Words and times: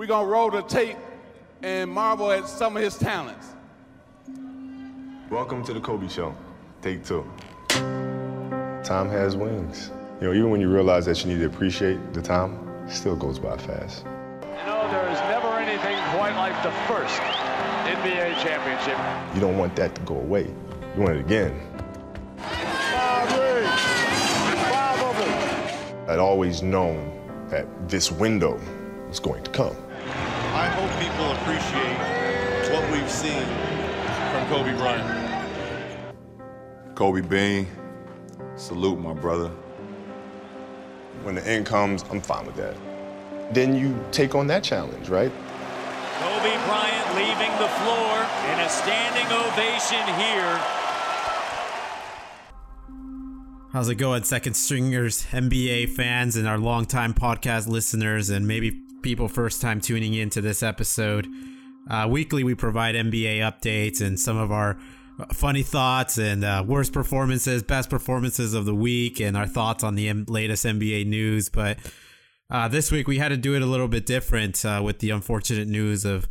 we're 0.00 0.06
going 0.06 0.24
to 0.24 0.32
roll 0.32 0.50
the 0.50 0.62
tape 0.62 0.96
and 1.62 1.90
marvel 1.90 2.32
at 2.32 2.48
some 2.48 2.74
of 2.74 2.82
his 2.82 2.96
talents. 2.96 3.48
Welcome 5.28 5.62
to 5.64 5.74
the 5.74 5.80
Kobe 5.80 6.08
Show. 6.08 6.34
Take 6.80 7.04
two. 7.04 7.30
Time 7.68 9.10
has 9.10 9.36
wings. 9.36 9.90
You 10.18 10.28
know, 10.28 10.32
even 10.32 10.48
when 10.48 10.62
you 10.62 10.70
realize 10.72 11.04
that 11.04 11.22
you 11.22 11.30
need 11.30 11.40
to 11.40 11.44
appreciate 11.44 12.14
the 12.14 12.22
time, 12.22 12.66
it 12.88 12.92
still 12.92 13.14
goes 13.14 13.38
by 13.38 13.58
fast. 13.58 14.06
You 14.06 14.64
know, 14.64 14.88
there 14.90 15.06
is 15.10 15.20
never 15.28 15.48
anything 15.58 15.98
quite 16.16 16.34
like 16.34 16.62
the 16.62 16.72
first 16.88 17.20
NBA 17.84 18.42
championship. 18.42 18.96
You 19.34 19.42
don't 19.42 19.58
want 19.58 19.76
that 19.76 19.94
to 19.96 20.00
go 20.00 20.16
away. 20.16 20.46
You 20.96 21.02
want 21.02 21.16
it 21.16 21.20
again. 21.20 21.60
Five 22.38 23.38
rings. 23.38 23.80
Five 24.64 25.02
of 25.02 25.18
them. 25.18 26.08
I'd 26.08 26.18
always 26.18 26.62
known 26.62 27.46
that 27.50 27.66
this 27.86 28.10
window 28.10 28.58
was 29.06 29.20
going 29.20 29.44
to 29.44 29.50
come. 29.50 29.76
I 30.80 30.82
hope 30.82 30.96
people 30.98 31.30
appreciate 31.32 32.72
what 32.72 32.90
we've 32.90 33.10
seen 33.10 33.44
from 34.32 34.48
Kobe 34.48 34.74
Bryant. 34.78 36.06
Kobe 36.94 37.20
Bean, 37.20 37.66
salute 38.56 38.98
my 38.98 39.12
brother. 39.12 39.50
When 41.22 41.34
the 41.34 41.46
end 41.46 41.66
comes, 41.66 42.02
I'm 42.10 42.22
fine 42.22 42.46
with 42.46 42.56
that. 42.56 42.74
Then 43.52 43.76
you 43.76 44.02
take 44.10 44.34
on 44.34 44.46
that 44.46 44.64
challenge, 44.64 45.10
right? 45.10 45.30
Kobe 46.18 46.56
Bryant 46.64 47.14
leaving 47.14 47.52
the 47.58 47.68
floor 47.68 48.24
in 48.50 48.60
a 48.60 48.68
standing 48.70 49.26
ovation 49.36 50.02
here. 50.18 50.58
How's 53.74 53.90
it 53.90 53.96
going, 53.96 54.22
second 54.22 54.54
stringers, 54.54 55.26
NBA 55.26 55.90
fans, 55.90 56.36
and 56.36 56.48
our 56.48 56.56
longtime 56.56 57.12
podcast 57.12 57.68
listeners, 57.68 58.30
and 58.30 58.48
maybe 58.48 58.80
people 59.02 59.28
first 59.28 59.60
time 59.60 59.80
tuning 59.80 60.14
into 60.14 60.40
this 60.40 60.62
episode? 60.62 61.26
Uh, 61.88 62.06
weekly, 62.08 62.44
we 62.44 62.54
provide 62.54 62.94
NBA 62.94 63.38
updates 63.38 64.00
and 64.00 64.18
some 64.18 64.36
of 64.36 64.52
our 64.52 64.78
funny 65.32 65.62
thoughts 65.62 66.18
and 66.18 66.44
uh, 66.44 66.64
worst 66.66 66.92
performances, 66.92 67.62
best 67.62 67.90
performances 67.90 68.54
of 68.54 68.64
the 68.64 68.74
week, 68.74 69.20
and 69.20 69.36
our 69.36 69.46
thoughts 69.46 69.82
on 69.82 69.94
the 69.94 70.08
M- 70.08 70.24
latest 70.28 70.64
NBA 70.64 71.06
news. 71.06 71.48
But 71.48 71.78
uh, 72.50 72.68
this 72.68 72.90
week, 72.90 73.08
we 73.08 73.18
had 73.18 73.28
to 73.28 73.36
do 73.36 73.54
it 73.54 73.62
a 73.62 73.66
little 73.66 73.88
bit 73.88 74.06
different 74.06 74.64
uh, 74.64 74.82
with 74.84 74.98
the 75.00 75.10
unfortunate 75.10 75.68
news 75.68 76.04
of 76.04 76.28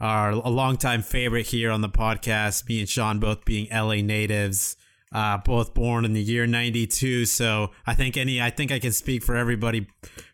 our 0.00 0.30
a 0.30 0.48
longtime 0.48 1.02
favorite 1.02 1.46
here 1.46 1.70
on 1.70 1.80
the 1.80 1.88
podcast, 1.88 2.68
me 2.68 2.80
and 2.80 2.88
Sean 2.88 3.20
both 3.20 3.44
being 3.44 3.68
LA 3.70 3.96
natives 3.96 4.76
uh, 5.12 5.38
both 5.38 5.74
born 5.74 6.04
in 6.04 6.12
the 6.12 6.22
year 6.22 6.46
92 6.46 7.26
so 7.26 7.70
i 7.86 7.94
think 7.94 8.16
any 8.16 8.40
i 8.40 8.50
think 8.50 8.72
i 8.72 8.78
can 8.78 8.92
speak 8.92 9.22
for 9.22 9.36
everybody 9.36 9.86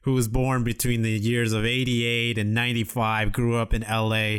who 0.02 0.12
was 0.12 0.28
born 0.28 0.64
between 0.64 1.02
the 1.02 1.10
years 1.10 1.52
of 1.52 1.64
88 1.64 2.38
and 2.38 2.54
95 2.54 3.32
grew 3.32 3.56
up 3.56 3.74
in 3.74 3.82
la 3.82 4.38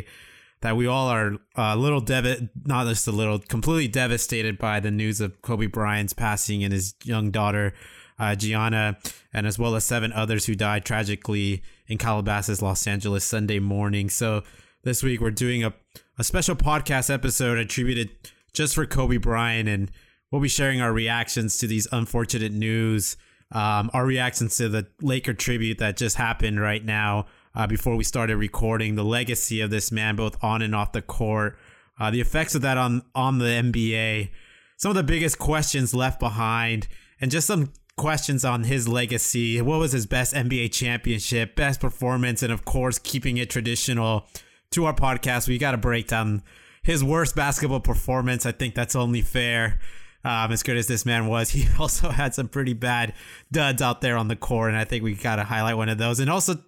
that 0.62 0.76
we 0.76 0.86
all 0.86 1.08
are 1.08 1.36
a 1.56 1.76
little 1.76 2.00
dev 2.00 2.48
not 2.64 2.86
just 2.86 3.06
a 3.06 3.12
little 3.12 3.38
completely 3.38 3.88
devastated 3.88 4.58
by 4.58 4.80
the 4.80 4.90
news 4.90 5.20
of 5.20 5.40
kobe 5.42 5.66
bryant's 5.66 6.12
passing 6.12 6.64
and 6.64 6.72
his 6.72 6.94
young 7.04 7.30
daughter 7.30 7.72
uh, 8.18 8.34
gianna 8.34 8.98
and 9.32 9.46
as 9.46 9.58
well 9.58 9.74
as 9.74 9.84
seven 9.84 10.12
others 10.12 10.46
who 10.46 10.54
died 10.54 10.84
tragically 10.84 11.62
in 11.86 11.98
calabasas 11.98 12.62
los 12.62 12.86
angeles 12.86 13.24
sunday 13.24 13.58
morning. 13.58 14.10
So 14.10 14.42
this 14.82 15.02
week 15.02 15.20
we're 15.20 15.30
doing 15.30 15.64
a, 15.64 15.72
a 16.18 16.24
special 16.24 16.54
podcast 16.54 17.12
episode 17.12 17.58
attributed 17.58 18.10
just 18.52 18.74
for 18.74 18.86
kobe 18.86 19.16
bryant 19.16 19.68
and 19.68 19.90
we'll 20.30 20.40
be 20.40 20.48
sharing 20.48 20.80
our 20.80 20.92
reactions 20.92 21.58
to 21.58 21.66
these 21.66 21.88
unfortunate 21.92 22.52
news, 22.52 23.16
um, 23.52 23.90
our 23.92 24.06
reactions 24.06 24.56
to 24.56 24.68
the 24.68 24.86
Laker 25.00 25.34
tribute 25.34 25.78
that 25.78 25.96
just 25.96 26.16
happened 26.16 26.60
right 26.60 26.84
now 26.84 27.26
uh, 27.54 27.66
before 27.66 27.96
we 27.96 28.04
started 28.04 28.36
recording, 28.36 28.94
the 28.94 29.04
legacy 29.04 29.60
of 29.60 29.70
this 29.70 29.90
man 29.90 30.16
both 30.16 30.42
on 30.42 30.62
and 30.62 30.74
off 30.74 30.92
the 30.92 31.02
court, 31.02 31.58
uh, 31.98 32.10
the 32.10 32.20
effects 32.20 32.54
of 32.54 32.62
that 32.62 32.78
on 32.78 33.02
on 33.14 33.38
the 33.38 33.46
NBA, 33.46 34.30
some 34.76 34.90
of 34.90 34.96
the 34.96 35.02
biggest 35.02 35.38
questions 35.38 35.92
left 35.92 36.20
behind, 36.20 36.86
and 37.20 37.30
just 37.30 37.46
some 37.46 37.72
questions 37.96 38.44
on 38.44 38.64
his 38.64 38.86
legacy. 38.86 39.60
What 39.60 39.80
was 39.80 39.92
his 39.92 40.06
best 40.06 40.32
NBA 40.32 40.72
championship, 40.72 41.56
best 41.56 41.80
performance, 41.80 42.42
and 42.42 42.52
of 42.52 42.64
course 42.64 42.98
keeping 42.98 43.36
it 43.36 43.50
traditional. 43.50 44.26
To 44.74 44.84
our 44.84 44.94
podcast, 44.94 45.48
we 45.48 45.58
got 45.58 45.72
to 45.72 45.76
break 45.76 46.06
down 46.06 46.44
his 46.84 47.02
worst 47.02 47.34
basketball 47.34 47.80
performance. 47.80 48.46
I 48.46 48.52
think 48.52 48.76
that's 48.76 48.94
only 48.94 49.20
fair 49.20 49.80
um, 50.24 50.52
as 50.52 50.62
good 50.62 50.76
as 50.76 50.86
this 50.86 51.06
man 51.06 51.26
was, 51.26 51.50
he 51.50 51.66
also 51.78 52.10
had 52.10 52.34
some 52.34 52.48
pretty 52.48 52.72
bad 52.72 53.14
duds 53.50 53.80
out 53.80 54.00
there 54.00 54.16
on 54.16 54.28
the 54.28 54.36
court, 54.36 54.70
and 54.70 54.78
I 54.78 54.84
think 54.84 55.02
we 55.02 55.14
got 55.14 55.36
to 55.36 55.44
highlight 55.44 55.76
one 55.76 55.88
of 55.88 55.98
those. 55.98 56.20
And 56.20 56.30
also, 56.30 56.62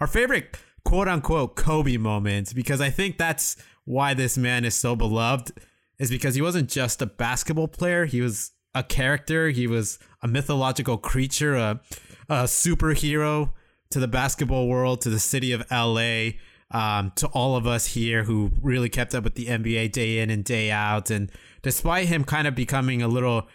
our 0.00 0.06
favorite 0.06 0.56
quote 0.84 1.08
unquote 1.08 1.56
Kobe 1.56 1.96
moments, 1.96 2.52
because 2.52 2.80
I 2.80 2.90
think 2.90 3.18
that's 3.18 3.56
why 3.84 4.14
this 4.14 4.38
man 4.38 4.64
is 4.64 4.74
so 4.74 4.96
beloved, 4.96 5.52
is 5.98 6.10
because 6.10 6.34
he 6.34 6.42
wasn't 6.42 6.68
just 6.68 7.02
a 7.02 7.06
basketball 7.06 7.68
player, 7.68 8.04
he 8.04 8.20
was 8.20 8.52
a 8.74 8.82
character, 8.82 9.50
he 9.50 9.66
was 9.66 9.98
a 10.22 10.28
mythological 10.28 10.98
creature, 10.98 11.54
a, 11.54 11.80
a 12.28 12.44
superhero 12.44 13.52
to 13.90 14.00
the 14.00 14.08
basketball 14.08 14.66
world, 14.66 15.00
to 15.02 15.10
the 15.10 15.20
city 15.20 15.52
of 15.52 15.64
LA. 15.70 16.32
Um, 16.74 17.12
to 17.14 17.28
all 17.28 17.54
of 17.54 17.68
us 17.68 17.86
here 17.86 18.24
who 18.24 18.50
really 18.60 18.88
kept 18.88 19.14
up 19.14 19.22
with 19.22 19.36
the 19.36 19.46
NBA 19.46 19.92
day 19.92 20.18
in 20.18 20.28
and 20.28 20.44
day 20.44 20.72
out, 20.72 21.08
and 21.08 21.30
despite 21.62 22.08
him 22.08 22.24
kind 22.24 22.48
of 22.48 22.56
becoming 22.56 23.00
a 23.00 23.06
little 23.06 23.46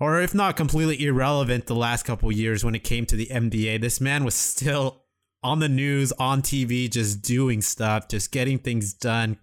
or 0.00 0.20
if 0.20 0.34
not 0.34 0.56
completely 0.56 1.04
irrelevant 1.04 1.66
the 1.66 1.74
last 1.74 2.04
couple 2.04 2.30
years 2.30 2.64
when 2.64 2.74
it 2.74 2.84
came 2.84 3.04
to 3.06 3.16
the 3.16 3.26
NBA, 3.26 3.80
this 3.80 4.00
man 4.00 4.24
was 4.24 4.34
still 4.34 5.02
on 5.42 5.58
the 5.58 5.68
news, 5.68 6.12
on 6.12 6.42
TV, 6.42 6.90
just 6.90 7.22
doing 7.22 7.60
stuff, 7.60 8.08
just 8.08 8.30
getting 8.30 8.58
things 8.58 8.92
done, 8.92 9.38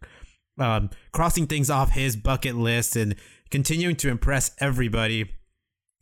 um, 0.58 0.90
crossing 1.12 1.48
things 1.48 1.70
off 1.70 1.92
his 1.92 2.16
bucket 2.16 2.56
list, 2.56 2.96
and 2.96 3.16
continuing 3.50 3.96
to 3.98 4.10
impress 4.10 4.52
everybody, 4.60 5.30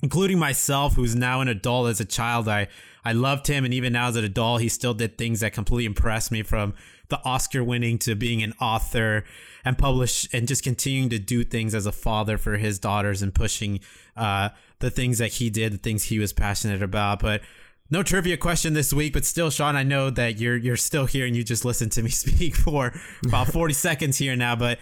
including 0.01 0.37
myself, 0.37 0.95
who's 0.95 1.15
now 1.15 1.41
an 1.41 1.47
adult. 1.47 1.89
As 1.89 1.99
a 1.99 2.05
child, 2.05 2.47
I 2.47 2.67
I 3.03 3.13
loved 3.13 3.47
him, 3.47 3.65
and 3.65 3.73
even 3.73 3.93
now 3.93 4.07
as 4.07 4.15
an 4.15 4.23
adult, 4.23 4.61
he 4.61 4.69
still 4.69 4.93
did 4.93 5.17
things 5.17 5.39
that 5.39 5.53
completely 5.53 5.85
impressed 5.85 6.31
me 6.31 6.43
from 6.43 6.73
the 7.09 7.19
Oscar 7.23 7.63
winning 7.63 7.97
to 7.99 8.15
being 8.15 8.41
an 8.41 8.53
author 8.59 9.23
and 9.65 9.77
publish 9.77 10.27
and 10.33 10.47
just 10.47 10.63
continuing 10.63 11.09
to 11.09 11.19
do 11.19 11.43
things 11.43 11.75
as 11.75 11.85
a 11.85 11.91
father 11.91 12.37
for 12.37 12.57
his 12.57 12.79
daughters 12.79 13.21
and 13.21 13.33
pushing 13.33 13.79
uh, 14.17 14.49
the 14.79 14.89
things 14.89 15.17
that 15.17 15.33
he 15.33 15.49
did, 15.49 15.73
the 15.73 15.77
things 15.77 16.05
he 16.05 16.19
was 16.19 16.33
passionate 16.33 16.81
about. 16.81 17.19
But 17.19 17.41
no 17.89 18.03
trivia 18.03 18.37
question 18.37 18.73
this 18.73 18.91
week, 18.91 19.13
but 19.13 19.25
still, 19.25 19.49
Sean, 19.49 19.75
I 19.75 19.83
know 19.83 20.09
that 20.09 20.39
you're 20.39 20.57
you're 20.57 20.77
still 20.77 21.05
here 21.05 21.25
and 21.25 21.35
you 21.35 21.43
just 21.43 21.65
listened 21.65 21.91
to 21.93 22.03
me 22.03 22.09
speak 22.11 22.55
for 22.55 22.93
about 23.25 23.47
40 23.53 23.73
seconds 23.73 24.17
here 24.17 24.35
now, 24.35 24.55
but 24.55 24.79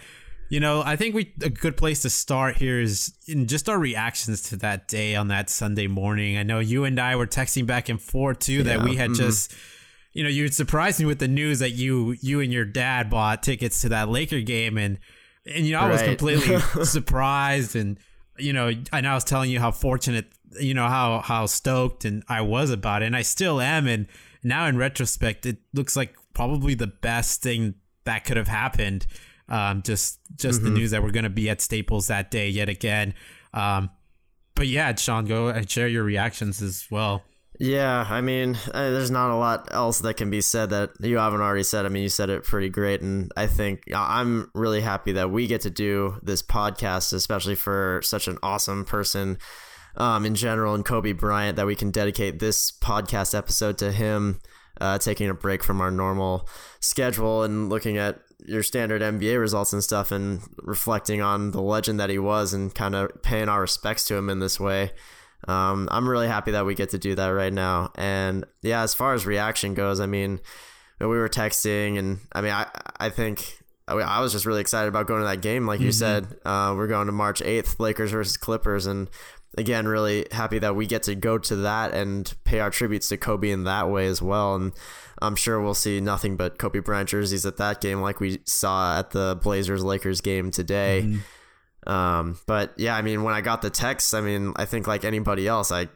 you 0.48 0.60
know, 0.60 0.82
I 0.84 0.96
think 0.96 1.14
we 1.14 1.32
a 1.42 1.48
good 1.48 1.76
place 1.76 2.02
to 2.02 2.10
start 2.10 2.56
here 2.56 2.78
is 2.78 3.14
in 3.26 3.46
just 3.46 3.68
our 3.68 3.78
reactions 3.78 4.42
to 4.50 4.56
that 4.58 4.86
day 4.86 5.14
on 5.14 5.28
that 5.28 5.48
Sunday 5.48 5.86
morning. 5.86 6.36
I 6.36 6.42
know 6.42 6.58
you 6.58 6.84
and 6.84 7.00
I 7.00 7.16
were 7.16 7.26
texting 7.26 7.66
back 7.66 7.88
and 7.88 8.00
forth 8.00 8.40
too 8.40 8.58
yeah, 8.58 8.62
that 8.64 8.82
we 8.82 8.96
had 8.96 9.10
mm-hmm. 9.10 9.22
just 9.22 9.54
you 10.12 10.22
know, 10.22 10.28
you 10.28 10.48
surprised 10.48 11.00
me 11.00 11.06
with 11.06 11.18
the 11.18 11.28
news 11.28 11.60
that 11.60 11.70
you 11.70 12.16
you 12.20 12.40
and 12.40 12.52
your 12.52 12.64
dad 12.64 13.08
bought 13.08 13.42
tickets 13.42 13.80
to 13.82 13.88
that 13.90 14.08
Laker 14.08 14.40
game, 14.40 14.76
and 14.76 14.98
and 15.46 15.66
you 15.66 15.72
know 15.72 15.80
I 15.80 15.88
right. 15.88 15.92
was 15.92 16.02
completely 16.02 16.58
surprised, 16.84 17.76
and 17.76 17.98
you 18.38 18.52
know, 18.52 18.70
and 18.92 19.06
I 19.06 19.14
was 19.14 19.24
telling 19.24 19.50
you 19.50 19.58
how 19.58 19.70
fortunate, 19.70 20.26
you 20.60 20.74
know, 20.74 20.86
how 20.86 21.20
how 21.20 21.46
stoked 21.46 22.04
and 22.04 22.22
I 22.28 22.42
was 22.42 22.70
about 22.70 23.02
it, 23.02 23.06
and 23.06 23.16
I 23.16 23.22
still 23.22 23.60
am, 23.60 23.86
and 23.86 24.06
now 24.42 24.66
in 24.66 24.76
retrospect, 24.76 25.46
it 25.46 25.58
looks 25.72 25.96
like 25.96 26.14
probably 26.34 26.74
the 26.74 26.86
best 26.86 27.42
thing 27.42 27.74
that 28.04 28.24
could 28.24 28.36
have 28.36 28.48
happened. 28.48 29.06
Um, 29.48 29.82
just 29.82 30.20
just 30.36 30.60
mm-hmm. 30.60 30.72
the 30.72 30.78
news 30.78 30.90
that 30.90 31.02
we're 31.02 31.10
gonna 31.10 31.30
be 31.30 31.48
at 31.48 31.60
Staples 31.62 32.08
that 32.08 32.30
day 32.30 32.48
yet 32.48 32.68
again. 32.68 33.14
Um, 33.54 33.90
but 34.54 34.66
yeah, 34.66 34.94
Sean, 34.94 35.24
go 35.24 35.48
and 35.48 35.68
share 35.68 35.88
your 35.88 36.04
reactions 36.04 36.60
as 36.60 36.86
well. 36.90 37.22
Yeah, 37.60 38.06
I 38.08 38.22
mean, 38.22 38.56
uh, 38.72 38.90
there's 38.90 39.10
not 39.10 39.30
a 39.30 39.36
lot 39.36 39.68
else 39.72 40.00
that 40.00 40.16
can 40.16 40.30
be 40.30 40.40
said 40.40 40.70
that 40.70 40.90
you 41.00 41.18
haven't 41.18 41.42
already 41.42 41.62
said. 41.62 41.84
I 41.84 41.90
mean, 41.90 42.02
you 42.02 42.08
said 42.08 42.30
it 42.30 42.44
pretty 42.44 42.70
great, 42.70 43.02
and 43.02 43.30
I 43.36 43.46
think 43.46 43.84
I'm 43.94 44.50
really 44.54 44.80
happy 44.80 45.12
that 45.12 45.30
we 45.30 45.46
get 45.46 45.60
to 45.62 45.70
do 45.70 46.18
this 46.22 46.42
podcast, 46.42 47.12
especially 47.12 47.54
for 47.54 48.00
such 48.02 48.26
an 48.26 48.38
awesome 48.42 48.84
person 48.84 49.38
um, 49.96 50.24
in 50.24 50.34
general, 50.34 50.74
and 50.74 50.84
Kobe 50.84 51.12
Bryant, 51.12 51.56
that 51.56 51.66
we 51.66 51.76
can 51.76 51.90
dedicate 51.90 52.38
this 52.38 52.72
podcast 52.72 53.36
episode 53.36 53.78
to 53.78 53.92
him, 53.92 54.40
uh, 54.80 54.98
taking 54.98 55.28
a 55.28 55.34
break 55.34 55.62
from 55.62 55.80
our 55.80 55.90
normal 55.90 56.48
schedule 56.80 57.42
and 57.42 57.68
looking 57.68 57.98
at 57.98 58.18
your 58.44 58.62
standard 58.62 59.02
NBA 59.02 59.38
results 59.38 59.74
and 59.74 59.84
stuff, 59.84 60.10
and 60.10 60.40
reflecting 60.62 61.20
on 61.20 61.50
the 61.50 61.60
legend 61.62 62.00
that 62.00 62.10
he 62.10 62.18
was, 62.18 62.54
and 62.54 62.74
kind 62.74 62.94
of 62.94 63.22
paying 63.22 63.50
our 63.50 63.60
respects 63.60 64.06
to 64.08 64.16
him 64.16 64.30
in 64.30 64.40
this 64.40 64.58
way 64.58 64.90
um, 65.48 65.88
I'm 65.90 66.08
really 66.08 66.28
happy 66.28 66.52
that 66.52 66.66
we 66.66 66.74
get 66.74 66.90
to 66.90 66.98
do 66.98 67.14
that 67.14 67.28
right 67.28 67.52
now. 67.52 67.90
And 67.96 68.44
yeah, 68.62 68.82
as 68.82 68.94
far 68.94 69.14
as 69.14 69.26
reaction 69.26 69.74
goes, 69.74 70.00
I 70.00 70.06
mean, 70.06 70.40
we 71.00 71.06
were 71.06 71.28
texting, 71.28 71.98
and 71.98 72.20
I 72.32 72.40
mean, 72.40 72.52
I 72.52 72.68
I 72.98 73.10
think 73.10 73.58
I 73.88 74.20
was 74.20 74.32
just 74.32 74.46
really 74.46 74.60
excited 74.60 74.88
about 74.88 75.06
going 75.06 75.20
to 75.20 75.26
that 75.26 75.42
game. 75.42 75.66
Like 75.66 75.80
you 75.80 75.88
mm-hmm. 75.88 76.26
said, 76.26 76.36
uh, 76.44 76.74
we're 76.76 76.86
going 76.86 77.06
to 77.06 77.12
March 77.12 77.40
8th, 77.40 77.80
Lakers 77.80 78.12
versus 78.12 78.36
Clippers, 78.36 78.86
and 78.86 79.08
again, 79.58 79.86
really 79.86 80.26
happy 80.30 80.58
that 80.60 80.76
we 80.76 80.86
get 80.86 81.02
to 81.04 81.14
go 81.14 81.38
to 81.38 81.56
that 81.56 81.92
and 81.92 82.32
pay 82.44 82.60
our 82.60 82.70
tributes 82.70 83.08
to 83.08 83.16
Kobe 83.16 83.50
in 83.50 83.64
that 83.64 83.90
way 83.90 84.06
as 84.06 84.22
well. 84.22 84.54
And 84.54 84.72
I'm 85.20 85.36
sure 85.36 85.60
we'll 85.60 85.74
see 85.74 86.00
nothing 86.00 86.36
but 86.36 86.58
Kobe 86.58 86.80
Bryant 86.80 87.08
jerseys 87.08 87.44
at 87.44 87.58
that 87.58 87.80
game, 87.80 88.00
like 88.00 88.20
we 88.20 88.40
saw 88.46 88.98
at 88.98 89.10
the 89.10 89.38
Blazers 89.42 89.84
Lakers 89.84 90.20
game 90.20 90.50
today. 90.50 91.02
Mm-hmm. 91.04 91.18
Um, 91.86 92.38
but 92.46 92.72
yeah, 92.76 92.96
I 92.96 93.02
mean, 93.02 93.22
when 93.24 93.34
I 93.34 93.40
got 93.40 93.62
the 93.62 93.70
text, 93.70 94.14
I 94.14 94.20
mean, 94.20 94.52
I 94.56 94.64
think 94.64 94.86
like 94.86 95.04
anybody 95.04 95.46
else, 95.48 95.72
I 95.72 95.88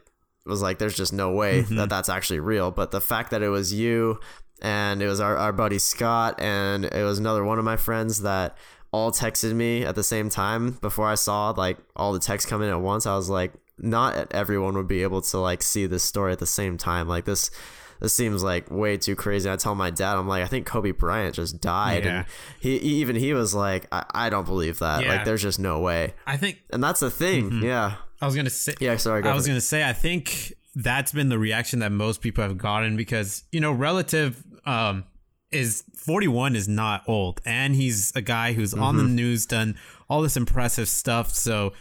was 0.45 0.61
like, 0.61 0.79
there's 0.79 0.95
just 0.95 1.13
no 1.13 1.31
way 1.31 1.61
Mm-hmm. 1.63 1.75
that 1.77 1.89
that's 1.89 2.09
actually 2.09 2.39
real. 2.39 2.71
But 2.71 2.91
the 2.91 3.01
fact 3.01 3.31
that 3.31 3.41
it 3.41 3.49
was 3.49 3.73
you 3.73 4.19
and 4.61 5.01
it 5.01 5.07
was 5.07 5.19
our, 5.19 5.37
our 5.37 5.53
buddy 5.53 5.79
Scott 5.79 6.39
and 6.41 6.85
it 6.85 7.03
was 7.03 7.19
another 7.19 7.43
one 7.43 7.59
of 7.59 7.65
my 7.65 7.77
friends 7.77 8.21
that 8.23 8.57
all 8.91 9.11
texted 9.11 9.53
me 9.53 9.83
at 9.83 9.95
the 9.95 10.03
same 10.03 10.29
time 10.29 10.71
before 10.81 11.07
I 11.07 11.15
saw 11.15 11.49
like 11.51 11.77
all 11.95 12.13
the 12.13 12.19
texts 12.19 12.49
come 12.49 12.61
in 12.61 12.69
at 12.69 12.79
once, 12.81 13.05
I 13.05 13.15
was 13.15 13.29
like, 13.29 13.53
not 13.77 14.33
everyone 14.33 14.73
would 14.75 14.87
be 14.87 15.03
able 15.03 15.21
to 15.21 15.37
like 15.37 15.61
see 15.61 15.85
this 15.85 16.03
story 16.03 16.31
at 16.31 16.39
the 16.39 16.45
same 16.47 16.77
time. 16.77 17.07
Like 17.07 17.25
this, 17.25 17.51
this 17.99 18.13
seems 18.13 18.43
like 18.43 18.69
way 18.71 18.97
too 18.97 19.15
crazy. 19.15 19.49
I 19.49 19.55
tell 19.55 19.75
my 19.75 19.89
dad, 19.89 20.15
I'm 20.17 20.27
like, 20.27 20.43
I 20.43 20.47
think 20.47 20.65
Kobe 20.65 20.91
Bryant 20.91 21.35
just 21.35 21.59
died, 21.61 22.05
Yeah. 22.05 22.17
and 22.17 22.25
he 22.59 22.77
even 22.77 23.15
he 23.15 23.33
was 23.33 23.53
like, 23.55 23.87
I, 23.91 24.05
I 24.13 24.29
don't 24.29 24.45
believe 24.45 24.79
that. 24.79 25.03
Yeah. 25.03 25.15
Like, 25.15 25.25
there's 25.25 25.41
just 25.41 25.59
no 25.59 25.79
way. 25.79 26.13
I 26.25 26.37
think 26.37 26.61
And 26.71 26.83
that's 26.83 26.99
the 26.99 27.09
thing. 27.11 27.61
Yeah. 27.63 27.95
I 28.21 28.25
was 28.25 28.35
gonna 28.35 28.49
say. 28.49 28.73
Yeah, 28.79 28.97
sorry, 28.97 29.21
go 29.21 29.29
I 29.29 29.33
was 29.35 29.45
it. 29.45 29.49
gonna 29.49 29.61
say. 29.61 29.83
I 29.87 29.93
think 29.93 30.53
that's 30.75 31.11
been 31.11 31.29
the 31.29 31.39
reaction 31.39 31.79
that 31.79 31.91
most 31.91 32.21
people 32.21 32.43
have 32.43 32.57
gotten 32.57 32.97
because 32.97 33.43
you 33.51 33.59
know, 33.59 33.71
relative 33.71 34.43
um, 34.65 35.03
is 35.51 35.83
41 35.95 36.55
is 36.55 36.67
not 36.67 37.03
old, 37.07 37.41
and 37.45 37.75
he's 37.75 38.11
a 38.15 38.21
guy 38.21 38.53
who's 38.53 38.73
on 38.73 38.95
Mm-hmm. 38.95 39.03
the 39.07 39.09
news, 39.13 39.45
done 39.45 39.75
all 40.09 40.21
this 40.21 40.35
impressive 40.37 40.87
stuff. 40.89 41.31
So. 41.33 41.73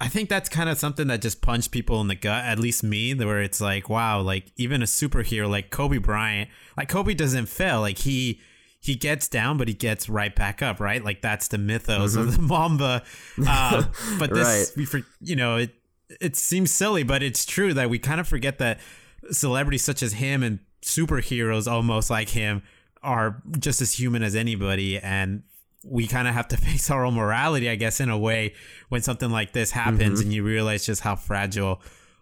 I 0.00 0.06
think 0.08 0.28
that's 0.28 0.48
kind 0.48 0.68
of 0.68 0.78
something 0.78 1.08
that 1.08 1.20
just 1.20 1.40
punched 1.42 1.72
people 1.72 2.00
in 2.00 2.06
the 2.06 2.14
gut, 2.14 2.44
at 2.44 2.58
least 2.60 2.84
me, 2.84 3.14
where 3.14 3.42
it's 3.42 3.60
like, 3.60 3.88
wow, 3.88 4.20
like 4.20 4.52
even 4.56 4.80
a 4.80 4.84
superhero 4.86 5.50
like 5.50 5.70
Kobe 5.70 5.98
Bryant, 5.98 6.48
like 6.76 6.88
Kobe 6.88 7.14
doesn't 7.14 7.46
fail. 7.46 7.80
Like 7.80 7.98
he 7.98 8.40
he 8.80 8.94
gets 8.94 9.26
down, 9.26 9.58
but 9.58 9.66
he 9.66 9.74
gets 9.74 10.08
right 10.08 10.34
back 10.36 10.62
up, 10.62 10.78
right? 10.78 11.02
Like 11.04 11.20
that's 11.20 11.48
the 11.48 11.58
mythos 11.58 12.14
of 12.14 12.36
the 12.36 12.40
Mamba. 12.42 13.02
Uh, 13.44 13.82
but 14.20 14.32
this, 14.32 14.46
Right. 14.46 14.66
we 14.76 14.84
for 14.84 15.00
you 15.20 15.34
know, 15.34 15.56
it 15.56 15.74
it 16.20 16.36
seems 16.36 16.70
silly, 16.70 17.02
but 17.02 17.22
it's 17.22 17.44
true 17.44 17.74
that 17.74 17.90
we 17.90 17.98
kind 17.98 18.20
of 18.20 18.28
forget 18.28 18.58
that 18.58 18.78
celebrities 19.32 19.82
such 19.82 20.02
as 20.02 20.12
him 20.14 20.42
and 20.44 20.60
superheroes 20.80 21.70
almost 21.70 22.08
like 22.08 22.28
him 22.30 22.62
are 23.02 23.42
just 23.58 23.80
as 23.82 23.98
human 23.98 24.22
as 24.22 24.34
anybody, 24.36 24.98
and 24.98 25.42
we 25.84 26.06
kind 26.06 26.28
of 26.28 26.34
have 26.34 26.48
to 26.48 26.56
face 26.68 26.90
our 26.90 27.04
own 27.04 27.14
morality, 27.14 27.68
I 27.68 27.76
guess, 27.76 28.00
in 28.00 28.08
a 28.08 28.18
way 28.18 28.54
when 28.88 29.02
something 29.02 29.30
like 29.30 29.52
this 29.52 29.70
happens, 29.70 30.20
and 30.20 30.32
you 30.32 30.42
realize 30.42 30.86
just 30.86 31.02
how 31.02 31.16
fragile 31.16 31.80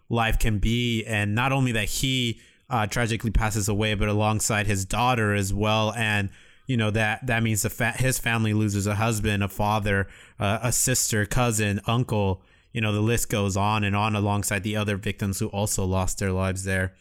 life 0.09 0.39
can 0.39 0.59
be, 0.59 1.03
and 1.05 1.35
not 1.35 1.51
only 1.51 1.71
that 1.73 1.85
he 1.89 2.39
uh, 2.69 2.87
tragically 2.87 3.31
passes 3.31 3.67
away, 3.67 3.93
but 3.93 4.07
alongside 4.07 4.67
his 4.67 4.85
daughter 4.85 5.33
as 5.33 5.53
well, 5.53 5.93
and 5.93 6.29
you 6.65 6.77
know 6.77 6.91
that 6.91 7.25
that 7.25 7.43
means 7.43 7.61
the 7.61 7.69
fa- 7.69 7.95
his 7.97 8.19
family 8.19 8.53
loses 8.53 8.87
a 8.87 8.95
husband, 8.95 9.43
a 9.43 9.47
father, 9.47 10.07
uh, 10.39 10.59
a 10.61 10.71
sister, 10.71 11.25
cousin, 11.25 11.79
uncle. 11.87 12.41
You 12.73 12.81
know 12.81 12.91
the 12.93 13.01
list 13.01 13.29
goes 13.29 13.57
on 13.57 13.83
and 13.83 13.95
on 13.95 14.15
alongside 14.15 14.63
the 14.63 14.75
other 14.75 14.97
victims 14.97 15.39
who 15.39 15.47
also 15.47 15.85
lost 15.85 16.19
their 16.19 16.31
lives 16.31 16.63
there. 16.63 16.93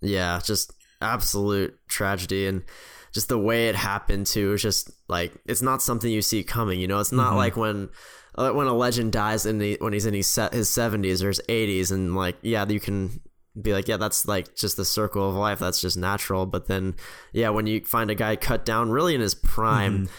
Yeah, 0.00 0.40
just 0.44 0.72
absolute 1.00 1.78
tragedy 1.88 2.46
and 2.46 2.64
just 3.16 3.30
the 3.30 3.38
way 3.38 3.70
it 3.70 3.74
happened 3.74 4.26
too 4.26 4.52
is 4.52 4.60
just 4.60 4.90
like 5.08 5.32
it's 5.46 5.62
not 5.62 5.80
something 5.80 6.10
you 6.10 6.20
see 6.20 6.44
coming. 6.44 6.78
You 6.78 6.86
know, 6.86 7.00
it's 7.00 7.12
not 7.12 7.34
like 7.34 7.56
when 7.56 7.88
uh, 8.34 8.50
when 8.50 8.66
a 8.66 8.74
legend 8.74 9.12
dies 9.12 9.46
in 9.46 9.56
the 9.56 9.78
when 9.80 9.94
he's 9.94 10.04
in 10.04 10.12
his 10.12 10.38
his 10.52 10.68
seventies 10.68 11.22
or 11.22 11.28
his 11.28 11.40
eighties, 11.48 11.90
and 11.90 12.14
like 12.14 12.36
yeah, 12.42 12.68
you 12.68 12.78
can 12.78 13.22
be 13.60 13.72
like 13.72 13.88
yeah, 13.88 13.96
that's 13.96 14.28
like 14.28 14.54
just 14.54 14.76
the 14.76 14.84
circle 14.84 15.26
of 15.26 15.34
life. 15.34 15.58
That's 15.60 15.80
just 15.80 15.96
natural. 15.96 16.44
But 16.44 16.68
then 16.68 16.94
yeah, 17.32 17.48
when 17.48 17.66
you 17.66 17.86
find 17.86 18.10
a 18.10 18.14
guy 18.14 18.36
cut 18.36 18.66
down 18.66 18.90
really 18.90 19.14
in 19.14 19.22
his 19.22 19.34
prime. 19.34 20.10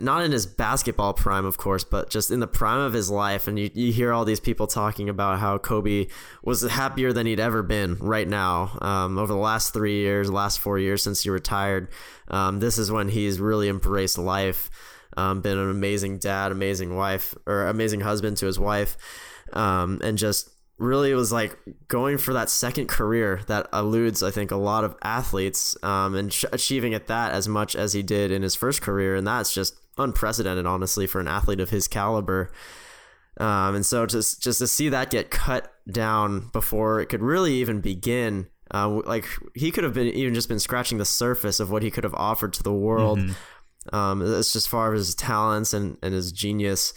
Not 0.00 0.24
in 0.24 0.32
his 0.32 0.46
basketball 0.46 1.12
prime, 1.12 1.44
of 1.44 1.58
course, 1.58 1.84
but 1.84 2.08
just 2.08 2.30
in 2.30 2.40
the 2.40 2.46
prime 2.46 2.80
of 2.80 2.94
his 2.94 3.10
life. 3.10 3.46
And 3.46 3.58
you, 3.58 3.70
you 3.74 3.92
hear 3.92 4.12
all 4.12 4.24
these 4.24 4.40
people 4.40 4.66
talking 4.66 5.08
about 5.08 5.38
how 5.38 5.58
Kobe 5.58 6.06
was 6.42 6.62
happier 6.62 7.12
than 7.12 7.26
he'd 7.26 7.40
ever 7.40 7.62
been 7.62 7.96
right 7.96 8.26
now 8.26 8.78
um, 8.80 9.18
over 9.18 9.32
the 9.32 9.38
last 9.38 9.74
three 9.74 10.00
years, 10.00 10.30
last 10.30 10.60
four 10.60 10.78
years 10.78 11.02
since 11.02 11.22
he 11.22 11.30
retired. 11.30 11.88
Um, 12.28 12.60
this 12.60 12.78
is 12.78 12.90
when 12.90 13.08
he's 13.10 13.38
really 13.38 13.68
embraced 13.68 14.16
life, 14.16 14.70
um, 15.16 15.42
been 15.42 15.58
an 15.58 15.70
amazing 15.70 16.18
dad, 16.18 16.52
amazing 16.52 16.96
wife, 16.96 17.34
or 17.46 17.68
amazing 17.68 18.00
husband 18.00 18.38
to 18.38 18.46
his 18.46 18.58
wife, 18.58 18.96
um, 19.52 20.00
and 20.02 20.16
just 20.16 20.48
really 20.78 21.12
was 21.12 21.30
like 21.30 21.56
going 21.86 22.16
for 22.16 22.32
that 22.32 22.48
second 22.48 22.88
career 22.88 23.42
that 23.46 23.68
eludes, 23.72 24.22
I 24.22 24.30
think, 24.30 24.50
a 24.50 24.56
lot 24.56 24.84
of 24.84 24.96
athletes, 25.02 25.76
um, 25.84 26.14
and 26.14 26.32
ch- 26.32 26.46
achieving 26.50 26.94
at 26.94 27.08
that 27.08 27.32
as 27.32 27.46
much 27.46 27.76
as 27.76 27.92
he 27.92 28.02
did 28.02 28.30
in 28.30 28.40
his 28.40 28.54
first 28.54 28.80
career, 28.80 29.14
and 29.14 29.26
that's 29.26 29.52
just 29.52 29.76
unprecedented, 29.98 30.66
honestly, 30.66 31.06
for 31.06 31.20
an 31.20 31.28
athlete 31.28 31.60
of 31.60 31.70
his 31.70 31.88
caliber. 31.88 32.50
Um, 33.38 33.76
and 33.76 33.86
so 33.86 34.04
just 34.06 34.42
just 34.42 34.58
to 34.58 34.66
see 34.66 34.90
that 34.90 35.10
get 35.10 35.30
cut 35.30 35.72
down 35.90 36.50
before 36.52 37.00
it 37.00 37.06
could 37.06 37.22
really 37.22 37.54
even 37.54 37.80
begin, 37.80 38.48
uh, 38.72 38.88
like 39.06 39.26
he 39.54 39.70
could 39.70 39.84
have 39.84 39.94
been 39.94 40.08
even 40.08 40.34
just 40.34 40.48
been 40.48 40.58
scratching 40.60 40.98
the 40.98 41.04
surface 41.04 41.58
of 41.58 41.70
what 41.70 41.82
he 41.82 41.90
could 41.90 42.04
have 42.04 42.14
offered 42.14 42.52
to 42.54 42.62
the 42.62 42.72
world. 42.72 43.18
Um, 43.92 44.22
it's 44.22 44.52
just 44.52 44.68
far 44.68 44.92
as 44.92 45.06
his 45.06 45.14
talents 45.14 45.72
and, 45.72 45.96
and 46.02 46.14
his 46.14 46.30
genius. 46.30 46.94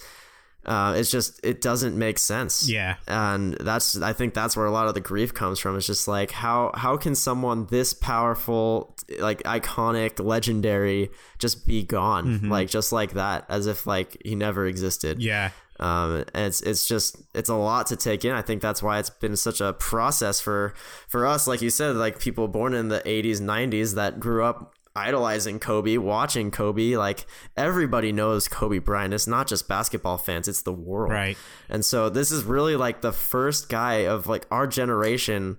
Uh, 0.65 0.95
it's 0.97 1.11
just 1.11 1.39
it 1.43 1.61
doesn't 1.61 1.95
make 1.97 2.17
sense. 2.17 2.67
Yeah. 2.69 2.95
and 3.07 3.53
that's 3.59 4.01
I 4.01 4.13
think 4.13 4.33
that's 4.33 4.57
where 4.57 4.65
a 4.65 4.71
lot 4.71 4.87
of 4.87 4.93
the 4.95 4.99
grief 5.01 5.33
comes 5.33 5.59
from. 5.59 5.77
It's 5.77 5.85
just 5.85 6.07
like 6.07 6.31
how 6.31 6.71
how 6.73 6.97
can 6.97 7.13
someone 7.15 7.67
this 7.67 7.93
powerful, 7.93 8.95
like 9.19 9.43
iconic, 9.43 10.23
legendary, 10.23 11.11
just 11.39 11.67
be 11.67 11.83
gone 11.83 12.49
like 12.49 12.67
just 12.69 12.91
like 12.91 13.13
that, 13.13 13.45
as 13.49 13.67
if 13.67 13.85
like 13.85 14.17
he 14.25 14.33
never 14.35 14.65
existed 14.65 15.21
Yeah. 15.21 15.51
um, 15.79 16.25
and 16.33 16.45
it's 16.47 16.61
it's 16.61 16.87
just 16.87 17.17
it's 17.33 17.49
a 17.49 17.55
lot 17.55 17.87
to 17.87 17.95
take 17.95 18.25
in. 18.25 18.31
I 18.31 18.41
think 18.41 18.61
that's 18.61 18.81
why 18.81 18.97
it's 18.99 19.09
been 19.11 19.35
such 19.35 19.61
a 19.61 19.73
process 19.73 20.41
for 20.41 20.73
for 21.07 21.25
us. 21.27 21.47
Like 21.47 21.61
you 21.61 21.69
said, 21.69 21.95
like 21.95 22.19
people 22.19 22.47
born 22.47 22.73
in 22.73 22.87
the 22.87 23.01
'80s, 23.01 23.39
'90s 23.39 23.95
that 23.95 24.19
grew 24.19 24.43
up 24.43 24.73
idolizing 24.95 25.59
Kobe, 25.59 25.97
watching 25.97 26.51
Kobe. 26.51 26.95
Like 26.95 27.25
everybody 27.57 28.11
knows 28.11 28.47
Kobe 28.47 28.79
Bryant. 28.79 29.13
It's 29.13 29.27
not 29.27 29.47
just 29.47 29.67
basketball 29.67 30.17
fans; 30.17 30.47
it's 30.47 30.61
the 30.61 30.73
world. 30.73 31.11
Right. 31.11 31.37
And 31.69 31.83
so 31.83 32.09
this 32.09 32.31
is 32.31 32.43
really 32.43 32.75
like 32.75 33.01
the 33.01 33.11
first 33.11 33.69
guy 33.69 34.05
of 34.05 34.27
like 34.27 34.45
our 34.51 34.67
generation, 34.67 35.57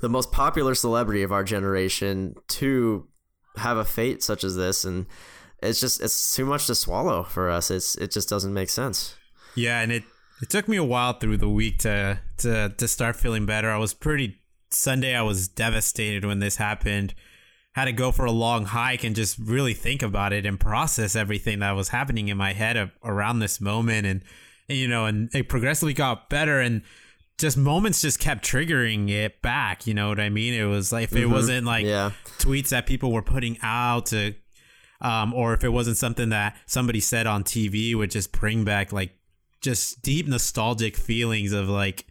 the 0.00 0.08
most 0.08 0.32
popular 0.32 0.74
celebrity 0.74 1.22
of 1.22 1.32
our 1.32 1.44
generation, 1.44 2.34
to 2.48 3.06
have 3.56 3.76
a 3.76 3.84
fate 3.84 4.22
such 4.22 4.44
as 4.44 4.56
this 4.56 4.84
and. 4.84 5.06
It's 5.60 5.80
just 5.80 6.00
it's 6.00 6.36
too 6.36 6.46
much 6.46 6.68
to 6.68 6.74
swallow 6.76 7.24
for 7.24 7.50
us. 7.50 7.68
It's 7.68 7.96
it 7.96 8.12
just 8.12 8.28
doesn't 8.28 8.54
make 8.54 8.68
sense. 8.68 9.16
Yeah, 9.56 9.80
and 9.80 9.90
it 9.90 10.04
it 10.40 10.50
took 10.50 10.68
me 10.68 10.76
a 10.76 10.84
while 10.84 11.14
through 11.14 11.38
the 11.38 11.48
week 11.48 11.78
to 11.78 12.20
to 12.38 12.72
to 12.76 12.88
start 12.88 13.16
feeling 13.16 13.46
better. 13.46 13.70
I 13.70 13.78
was 13.78 13.94
pretty 13.94 14.40
Sunday. 14.70 15.14
I 15.14 15.22
was 15.22 15.48
devastated 15.48 16.24
when 16.24 16.38
this 16.38 16.56
happened. 16.56 17.14
Had 17.78 17.84
to 17.84 17.92
go 17.92 18.10
for 18.10 18.24
a 18.24 18.32
long 18.32 18.64
hike 18.64 19.04
and 19.04 19.14
just 19.14 19.38
really 19.38 19.72
think 19.72 20.02
about 20.02 20.32
it 20.32 20.44
and 20.44 20.58
process 20.58 21.14
everything 21.14 21.60
that 21.60 21.72
was 21.76 21.90
happening 21.90 22.26
in 22.26 22.36
my 22.36 22.52
head 22.52 22.90
around 23.04 23.38
this 23.38 23.60
moment. 23.60 24.04
And, 24.04 24.22
and 24.68 24.76
you 24.76 24.88
know, 24.88 25.06
and 25.06 25.32
it 25.32 25.48
progressively 25.48 25.94
got 25.94 26.28
better. 26.28 26.60
And 26.60 26.82
just 27.38 27.56
moments 27.56 28.00
just 28.00 28.18
kept 28.18 28.44
triggering 28.44 29.10
it 29.10 29.40
back. 29.42 29.86
You 29.86 29.94
know 29.94 30.08
what 30.08 30.18
I 30.18 30.28
mean? 30.28 30.54
It 30.54 30.64
was 30.64 30.90
like 30.90 31.04
if 31.04 31.14
it 31.14 31.26
wasn't 31.26 31.66
like 31.66 31.86
Yeah. 31.86 32.10
tweets 32.38 32.70
that 32.70 32.84
people 32.86 33.12
were 33.12 33.22
putting 33.22 33.56
out 33.62 34.06
to 34.06 34.34
um, 35.00 35.32
or 35.32 35.54
if 35.54 35.62
it 35.62 35.68
wasn't 35.68 35.98
something 35.98 36.30
that 36.30 36.56
somebody 36.66 36.98
said 36.98 37.28
on 37.28 37.44
TV 37.44 37.94
would 37.94 38.10
just 38.10 38.32
bring 38.32 38.64
back 38.64 38.92
like 38.92 39.12
just 39.60 40.02
deep 40.02 40.26
nostalgic 40.26 40.96
feelings 40.96 41.52
of 41.52 41.68
like 41.68 42.06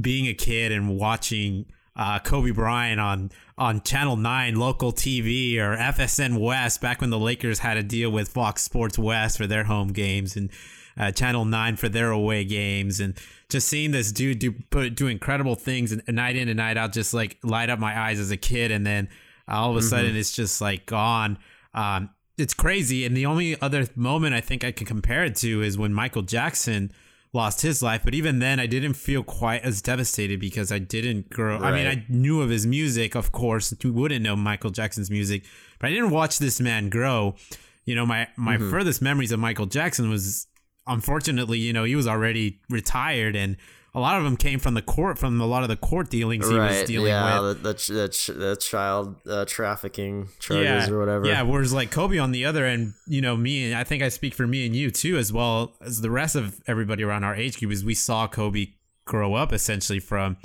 being 0.00 0.26
a 0.26 0.34
kid 0.34 0.72
and 0.72 0.98
watching 0.98 1.66
uh, 1.98 2.20
Kobe 2.20 2.52
Bryant 2.52 3.00
on 3.00 3.30
on 3.58 3.82
Channel 3.82 4.16
Nine 4.16 4.54
local 4.54 4.92
TV 4.92 5.58
or 5.58 5.76
FSN 5.76 6.38
West 6.38 6.80
back 6.80 7.00
when 7.00 7.10
the 7.10 7.18
Lakers 7.18 7.58
had 7.58 7.74
to 7.74 7.82
deal 7.82 8.10
with 8.10 8.28
Fox 8.28 8.62
Sports 8.62 8.96
West 8.96 9.36
for 9.36 9.48
their 9.48 9.64
home 9.64 9.88
games 9.88 10.36
and 10.36 10.50
uh, 10.96 11.10
Channel 11.10 11.44
Nine 11.44 11.76
for 11.76 11.88
their 11.88 12.12
away 12.12 12.44
games 12.44 13.00
and 13.00 13.18
just 13.48 13.66
seeing 13.66 13.90
this 13.90 14.12
dude 14.12 14.38
do 14.38 14.52
put, 14.70 14.94
do 14.94 15.08
incredible 15.08 15.56
things 15.56 15.90
and, 15.90 16.02
night 16.08 16.36
in 16.36 16.48
and 16.48 16.58
night 16.58 16.76
out 16.76 16.92
just 16.92 17.12
like 17.12 17.36
light 17.42 17.68
up 17.68 17.80
my 17.80 17.98
eyes 17.98 18.20
as 18.20 18.30
a 18.30 18.36
kid 18.36 18.70
and 18.70 18.86
then 18.86 19.08
all 19.48 19.70
of 19.70 19.76
a 19.76 19.82
sudden 19.82 20.14
it's 20.14 20.32
just 20.32 20.60
like 20.60 20.86
gone. 20.86 21.38
Um, 21.74 22.10
it's 22.36 22.54
crazy. 22.54 23.04
And 23.04 23.16
the 23.16 23.26
only 23.26 23.60
other 23.60 23.86
moment 23.96 24.34
I 24.34 24.40
think 24.40 24.62
I 24.62 24.70
can 24.70 24.86
compare 24.86 25.24
it 25.24 25.34
to 25.36 25.62
is 25.62 25.76
when 25.76 25.92
Michael 25.92 26.22
Jackson 26.22 26.92
lost 27.32 27.62
his 27.62 27.82
life. 27.82 28.02
But 28.04 28.14
even 28.14 28.38
then, 28.38 28.58
I 28.60 28.66
didn't 28.66 28.94
feel 28.94 29.22
quite 29.22 29.62
as 29.62 29.82
devastated 29.82 30.40
because 30.40 30.72
I 30.72 30.78
didn't 30.78 31.30
grow. 31.30 31.58
I 31.58 31.72
mean, 31.72 31.86
I 31.86 32.04
knew 32.08 32.40
of 32.40 32.50
his 32.50 32.66
music, 32.66 33.14
of 33.14 33.32
course. 33.32 33.74
You 33.82 33.92
wouldn't 33.92 34.22
know 34.22 34.36
Michael 34.36 34.70
Jackson's 34.70 35.10
music? 35.10 35.44
But 35.78 35.88
I 35.88 35.90
didn't 35.90 36.10
watch 36.10 36.38
this 36.38 36.60
man 36.60 36.88
grow. 36.88 37.36
You 37.84 37.94
know, 37.94 38.06
my 38.06 38.28
my 38.36 38.56
mm-hmm. 38.56 38.70
furthest 38.70 39.00
memories 39.00 39.32
of 39.32 39.40
Michael 39.40 39.66
Jackson 39.66 40.10
was 40.10 40.46
unfortunately, 40.86 41.58
you 41.58 41.72
know, 41.72 41.84
he 41.84 41.94
was 41.94 42.06
already 42.06 42.60
retired 42.68 43.36
and 43.36 43.56
a 43.94 44.00
lot 44.00 44.18
of 44.18 44.24
them 44.24 44.36
came 44.36 44.58
from 44.58 44.74
the 44.74 44.82
court, 44.82 45.18
from 45.18 45.40
a 45.40 45.46
lot 45.46 45.62
of 45.62 45.68
the 45.68 45.76
court 45.76 46.10
dealings 46.10 46.48
he 46.48 46.56
right. 46.56 46.80
was 46.80 46.88
dealing 46.88 47.08
yeah, 47.08 47.40
with. 47.40 47.62
The, 47.62 47.72
the, 47.72 48.32
the, 48.32 48.32
the 48.38 48.56
child 48.56 49.16
uh, 49.28 49.44
trafficking 49.46 50.28
charges 50.38 50.88
or 50.88 50.98
whatever. 50.98 51.26
Yeah, 51.26 51.42
whereas 51.42 51.72
like 51.72 51.90
Kobe 51.90 52.18
on 52.18 52.32
the 52.32 52.44
other 52.44 52.64
end, 52.64 52.94
you 53.06 53.20
know, 53.20 53.36
me 53.36 53.64
and 53.64 53.74
I 53.74 53.84
think 53.84 54.02
I 54.02 54.08
speak 54.08 54.34
for 54.34 54.46
me 54.46 54.66
and 54.66 54.76
you 54.76 54.90
too, 54.90 55.16
as 55.16 55.32
well 55.32 55.74
as 55.80 56.00
the 56.00 56.10
rest 56.10 56.36
of 56.36 56.60
everybody 56.66 57.02
around 57.02 57.24
our 57.24 57.34
age 57.34 57.58
group, 57.58 57.72
is 57.72 57.84
we 57.84 57.94
saw 57.94 58.28
Kobe 58.28 58.66
grow 59.04 59.34
up 59.34 59.52
essentially 59.52 60.00
from 60.00 60.36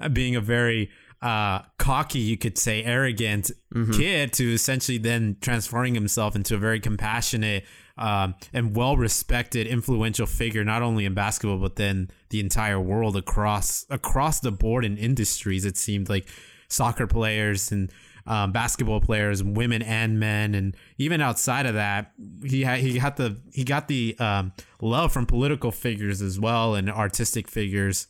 uh, 0.00 0.08
being 0.08 0.34
a 0.34 0.40
very 0.40 0.90
uh, 1.20 1.60
cocky, 1.78 2.20
you 2.20 2.38
could 2.38 2.56
say, 2.56 2.82
arrogant 2.84 3.50
Mm-hmm. 3.74 3.92
kid 3.92 4.32
to 4.32 4.54
essentially 4.54 4.96
then 4.96 5.36
transforming 5.42 5.94
himself 5.94 6.34
into 6.34 6.54
a 6.54 6.58
very 6.58 6.80
compassionate 6.80 7.64
um, 7.98 8.34
and 8.52 8.74
well 8.76 8.96
respected, 8.96 9.66
influential 9.66 10.26
figure, 10.26 10.64
not 10.64 10.82
only 10.82 11.04
in 11.04 11.14
basketball, 11.14 11.58
but 11.58 11.76
then 11.76 12.10
the 12.30 12.40
entire 12.40 12.80
world 12.80 13.16
across 13.16 13.84
across 13.90 14.40
the 14.40 14.52
board 14.52 14.84
in 14.84 14.96
industries. 14.96 15.64
It 15.64 15.76
seemed 15.76 16.08
like 16.08 16.28
soccer 16.68 17.06
players 17.06 17.72
and 17.72 17.90
um, 18.26 18.52
basketball 18.52 19.00
players, 19.00 19.42
women 19.42 19.82
and 19.82 20.20
men, 20.20 20.54
and 20.54 20.76
even 20.98 21.20
outside 21.20 21.66
of 21.66 21.74
that, 21.74 22.12
he 22.44 22.62
had 22.62 22.80
he 22.80 22.98
got 22.98 23.16
the 23.16 23.40
he 23.52 23.64
got 23.64 23.88
the 23.88 24.16
um, 24.18 24.52
love 24.80 25.12
from 25.12 25.26
political 25.26 25.72
figures 25.72 26.22
as 26.22 26.38
well 26.38 26.74
and 26.74 26.90
artistic 26.90 27.48
figures 27.48 28.06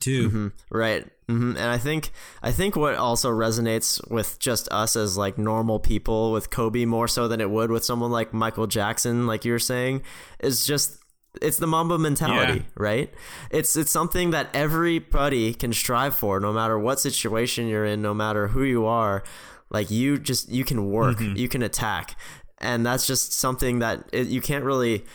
too. 0.00 0.28
Mm-hmm. 0.28 0.48
Right. 0.70 1.06
Hmm 1.32 1.50
And 1.56 1.70
I 1.70 1.78
think 1.78 2.10
I 2.42 2.52
think 2.52 2.76
what 2.76 2.94
also 2.94 3.30
resonates 3.30 4.00
with 4.10 4.38
just 4.38 4.68
us 4.72 4.96
as 4.96 5.16
like 5.16 5.38
normal 5.38 5.78
people 5.78 6.32
with 6.32 6.50
Kobe 6.50 6.84
more 6.84 7.08
so 7.08 7.28
than 7.28 7.40
it 7.40 7.50
would 7.50 7.70
with 7.70 7.84
someone 7.84 8.10
like 8.10 8.32
Michael 8.32 8.66
Jackson, 8.66 9.26
like 9.26 9.44
you 9.44 9.52
were 9.52 9.58
saying, 9.58 10.02
is 10.40 10.64
just 10.66 10.98
it's 11.40 11.56
the 11.56 11.66
Mamba 11.66 11.98
mentality, 11.98 12.58
Yeah. 12.60 12.66
right? 12.76 13.10
It's 13.50 13.76
it's 13.76 13.90
something 13.90 14.30
that 14.32 14.48
everybody 14.54 15.54
can 15.54 15.72
strive 15.72 16.14
for, 16.14 16.38
no 16.40 16.52
matter 16.52 16.78
what 16.78 17.00
situation 17.00 17.68
you're 17.68 17.86
in, 17.86 18.02
no 18.02 18.12
matter 18.14 18.48
who 18.48 18.62
you 18.64 18.84
are. 18.86 19.22
Like 19.70 19.90
you 19.90 20.18
just 20.18 20.50
you 20.50 20.64
can 20.64 20.90
work, 20.90 21.18
you 21.20 21.48
can 21.48 21.62
attack, 21.62 22.16
and 22.58 22.84
that's 22.84 23.06
just 23.06 23.32
something 23.32 23.78
that 23.78 24.04
it, 24.12 24.26
you 24.28 24.42
can't 24.42 24.64
really 24.64 25.06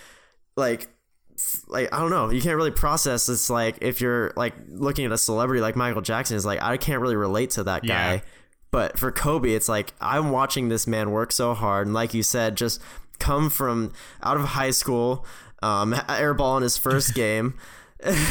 like 0.55 0.87
like 1.67 1.93
I 1.93 1.99
don't 1.99 2.09
know, 2.09 2.29
you 2.29 2.41
can't 2.41 2.55
really 2.55 2.71
process 2.71 3.27
this 3.27 3.49
like 3.49 3.77
if 3.81 4.01
you're 4.01 4.33
like 4.35 4.53
looking 4.69 5.05
at 5.05 5.11
a 5.11 5.17
celebrity 5.17 5.61
like 5.61 5.75
Michael 5.75 6.01
Jackson 6.01 6.35
is 6.37 6.45
like 6.45 6.61
I 6.61 6.77
can't 6.77 7.01
really 7.01 7.15
relate 7.15 7.51
to 7.51 7.63
that 7.65 7.83
guy. 7.85 8.13
Yeah. 8.13 8.21
But 8.71 8.99
for 8.99 9.11
Kobe, 9.11 9.53
it's 9.53 9.69
like 9.69 9.93
I'm 10.01 10.31
watching 10.31 10.69
this 10.69 10.87
man 10.87 11.11
work 11.11 11.31
so 11.31 11.53
hard 11.53 11.87
and 11.87 11.93
like 11.93 12.13
you 12.13 12.23
said, 12.23 12.57
just 12.57 12.81
come 13.19 13.49
from 13.49 13.93
out 14.23 14.37
of 14.37 14.43
high 14.43 14.71
school, 14.71 15.25
um 15.61 15.93
airball 16.09 16.57
in 16.57 16.63
his 16.63 16.77
first 16.77 17.13
game. 17.15 17.55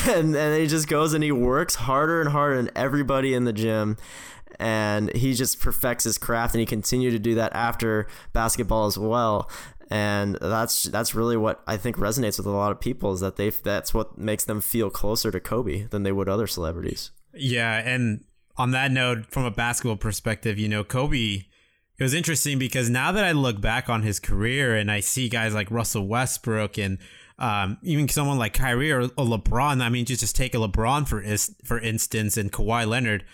And 0.07 0.33
then 0.33 0.61
he 0.61 0.69
just 0.69 0.87
goes 0.87 1.13
and 1.13 1.25
he 1.25 1.33
works 1.33 1.75
harder 1.75 2.21
and 2.21 2.31
harder 2.31 2.57
than 2.57 2.71
everybody 2.77 3.35
in 3.35 3.47
the 3.47 3.53
gym 3.53 3.97
and 4.59 5.15
he 5.15 5.35
just 5.35 5.61
perfects 5.61 6.05
his 6.05 6.19
craft 6.19 6.55
and 6.55 6.61
he 6.61 6.67
continued 6.67 7.11
to 7.11 7.19
do 7.19 7.35
that 7.35 7.53
after 7.55 8.07
basketball 8.33 8.87
as 8.87 8.99
well 8.99 9.51
and 9.91 10.37
that's 10.41 10.85
that's 10.85 11.15
really 11.15 11.37
what 11.37 11.63
I 11.67 11.77
think 11.77 11.97
resonates 11.97 12.39
with 12.39 12.47
a 12.47 12.51
lot 12.51 12.73
of 12.73 12.81
people 12.81 13.13
is 13.13 13.21
that 13.21 13.37
they 13.37 13.51
that's 13.51 13.95
what 13.95 14.19
makes 14.19 14.45
them 14.45 14.61
feel 14.61 14.91
closer 14.91 15.31
to 15.31 15.41
Kobe 15.41 15.85
than 15.85 16.03
they 16.03 16.13
would 16.13 16.29
other 16.29 16.47
celebrities. 16.47 17.11
Yeah, 17.35 17.77
and 17.79 18.25
on 18.57 18.71
that 18.73 18.91
note, 18.91 19.27
from 19.31 19.45
a 19.45 19.51
basketball 19.51 19.97
perspective, 19.97 20.59
you 20.59 20.69
know, 20.69 20.85
Kobe. 20.85 21.45
It 21.99 22.03
was 22.03 22.13
interesting 22.13 22.59
because 22.59 22.91
now 22.91 23.11
that 23.13 23.25
I 23.25 23.33
look 23.33 23.59
back 23.59 23.89
on 23.89 24.03
his 24.03 24.21
career 24.21 24.77
and 24.77 24.91
I 24.91 25.01
see 25.01 25.31
guys 25.31 25.55
like 25.55 25.71
Russell 25.71 26.07
Westbrook 26.07 26.77
and 26.77 26.99
um, 27.39 27.79
even 27.83 28.09
someone 28.09 28.39
like 28.39 28.55
Kyrie 28.55 28.93
or, 28.93 29.05
or 29.05 29.25
LeBron. 29.25 29.81
I 29.81 29.89
mean, 29.89 30.05
just 30.05 30.21
just 30.21 30.37
take 30.37 30.55
a 30.55 30.59
LeBron 30.59 31.09
for 31.09 31.21
is, 31.23 31.55
for 31.65 31.79
instance, 31.79 32.37
and 32.37 32.53
Kawhi 32.53 32.87
Leonard. 32.87 33.25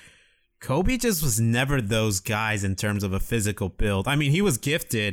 Kobe 0.61 0.97
just 0.97 1.25
was 1.25 1.40
never 1.40 1.80
those 1.80 2.21
guys 2.21 2.62
in 2.62 2.76
terms 2.76 3.02
of 3.02 3.12
a 3.12 3.18
physical 3.18 3.68
build. 3.68 4.06
I 4.06 4.14
mean, 4.14 4.30
he 4.30 4.40
was 4.40 4.59
gifted, 4.59 5.12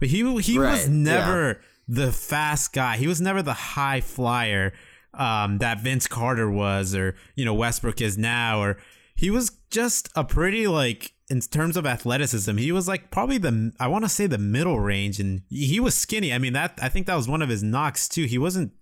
but 0.00 0.08
he 0.08 0.18
he 0.40 0.58
Right, 0.58 0.72
was 0.72 0.88
never 0.88 1.60
the 1.86 2.12
fast 2.12 2.72
guy. 2.72 2.96
He 2.96 3.06
was 3.06 3.20
never 3.20 3.42
the 3.42 3.52
high 3.54 4.00
flyer 4.00 4.72
um, 5.14 5.58
that 5.58 5.80
Vince 5.80 6.06
Carter 6.06 6.50
was, 6.50 6.94
or 6.94 7.14
you 7.34 7.44
know 7.44 7.54
Westbrook 7.54 8.00
is 8.00 8.16
now, 8.18 8.60
or 8.62 8.78
he 9.14 9.30
was 9.30 9.50
just 9.70 10.08
a 10.14 10.24
pretty 10.24 10.66
like 10.66 11.12
in 11.30 11.40
terms 11.40 11.76
of 11.76 11.86
athleticism. 11.86 12.56
He 12.56 12.72
was 12.72 12.88
like 12.88 13.10
probably 13.10 13.38
the 13.38 13.72
I 13.80 13.88
want 13.88 14.04
to 14.04 14.08
say 14.08 14.26
the 14.26 14.38
middle 14.38 14.78
range, 14.80 15.18
and 15.20 15.42
he 15.48 15.80
was 15.80 15.94
skinny. 15.94 16.32
I 16.32 16.38
mean 16.38 16.52
that 16.52 16.78
I 16.80 16.88
think 16.88 17.06
that 17.06 17.16
was 17.16 17.28
one 17.28 17.42
of 17.42 17.48
his 17.48 17.62
knocks 17.62 18.08
too. 18.08 18.24
He 18.24 18.38
wasn't. 18.38 18.72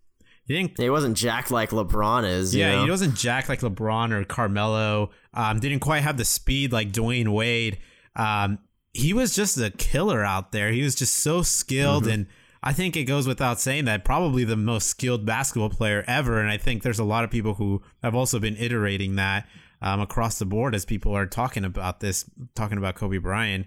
He 0.46 0.54
didn't 0.54 0.78
He 0.78 0.90
wasn't 0.90 1.16
jacked 1.16 1.50
like 1.50 1.70
LeBron 1.70 2.24
is. 2.28 2.54
you 2.54 2.60
yeah, 2.60 2.76
know? 2.76 2.84
he 2.84 2.90
wasn't 2.90 3.16
jacked 3.16 3.48
like 3.48 3.60
LeBron 3.60 4.12
or 4.12 4.24
Carmelo. 4.24 5.10
Um, 5.34 5.58
didn't 5.58 5.80
quite 5.80 6.02
have 6.04 6.16
the 6.18 6.24
speed 6.24 6.70
like 6.72 6.92
Dwyane 6.92 7.28
Wade. 7.32 7.78
Um, 8.14 8.60
he 8.96 9.12
was 9.12 9.34
just 9.34 9.58
a 9.58 9.70
killer 9.70 10.24
out 10.24 10.52
there. 10.52 10.70
He 10.72 10.82
was 10.82 10.94
just 10.94 11.16
so 11.18 11.42
skilled, 11.42 12.04
Mm-hmm. 12.04 12.12
and 12.12 12.26
I 12.62 12.72
think 12.72 12.96
it 12.96 13.04
goes 13.04 13.28
without 13.28 13.60
saying 13.60 13.84
that 13.84 14.04
probably 14.04 14.42
the 14.44 14.56
most 14.56 14.88
skilled 14.88 15.24
basketball 15.24 15.70
player 15.70 16.02
ever. 16.08 16.40
And 16.40 16.50
I 16.50 16.56
think 16.56 16.82
there's 16.82 16.98
a 16.98 17.04
lot 17.04 17.22
of 17.22 17.30
people 17.30 17.54
who 17.54 17.82
have 18.02 18.14
also 18.14 18.40
been 18.40 18.56
iterating 18.56 19.14
that 19.16 19.46
um, 19.80 20.00
across 20.00 20.38
the 20.40 20.46
board 20.46 20.74
as 20.74 20.84
people 20.84 21.12
are 21.16 21.26
talking 21.26 21.64
about 21.64 22.00
this, 22.00 22.28
talking 22.56 22.78
about 22.78 22.96
Kobe 22.96 23.18
Bryant. 23.18 23.66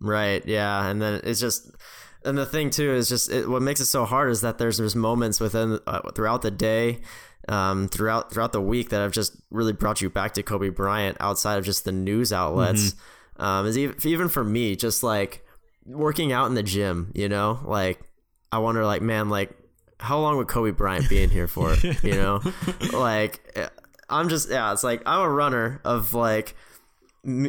Right. 0.00 0.44
Yeah. 0.46 0.86
And 0.88 1.00
then 1.00 1.20
it's 1.24 1.40
just, 1.40 1.70
and 2.24 2.36
the 2.36 2.44
thing 2.46 2.70
too 2.70 2.92
is 2.92 3.08
just 3.08 3.30
it, 3.30 3.48
what 3.48 3.62
makes 3.62 3.80
it 3.80 3.86
so 3.86 4.04
hard 4.04 4.30
is 4.30 4.40
that 4.42 4.58
there's 4.58 4.76
there's 4.78 4.96
moments 4.96 5.40
within 5.40 5.78
uh, 5.86 6.10
throughout 6.14 6.42
the 6.42 6.50
day, 6.50 7.00
um, 7.48 7.88
throughout 7.88 8.32
throughout 8.32 8.52
the 8.52 8.60
week 8.60 8.90
that 8.90 8.98
have 8.98 9.12
just 9.12 9.36
really 9.50 9.72
brought 9.72 10.02
you 10.02 10.10
back 10.10 10.34
to 10.34 10.42
Kobe 10.42 10.68
Bryant 10.70 11.16
outside 11.20 11.56
of 11.58 11.64
just 11.64 11.84
the 11.84 11.92
news 11.92 12.32
outlets. 12.32 12.94
Um, 13.36 13.66
is 13.66 13.76
even 13.76 13.96
even 14.04 14.28
for 14.28 14.44
me, 14.44 14.76
just 14.76 15.02
like 15.02 15.44
working 15.86 16.32
out 16.32 16.46
in 16.46 16.54
the 16.54 16.62
gym. 16.62 17.10
You 17.14 17.28
know, 17.28 17.60
like 17.64 18.00
I 18.52 18.58
wonder, 18.58 18.84
like 18.84 19.02
man, 19.02 19.28
like 19.28 19.50
how 20.00 20.18
long 20.18 20.36
would 20.36 20.48
Kobe 20.48 20.70
Bryant 20.70 21.08
be 21.08 21.22
in 21.22 21.30
here 21.30 21.48
for? 21.48 21.74
you 22.02 22.12
know, 22.12 22.40
like 22.92 23.40
I'm 24.08 24.28
just 24.28 24.50
yeah. 24.50 24.72
It's 24.72 24.84
like 24.84 25.02
I'm 25.06 25.20
a 25.20 25.30
runner 25.30 25.80
of 25.84 26.14
like 26.14 26.54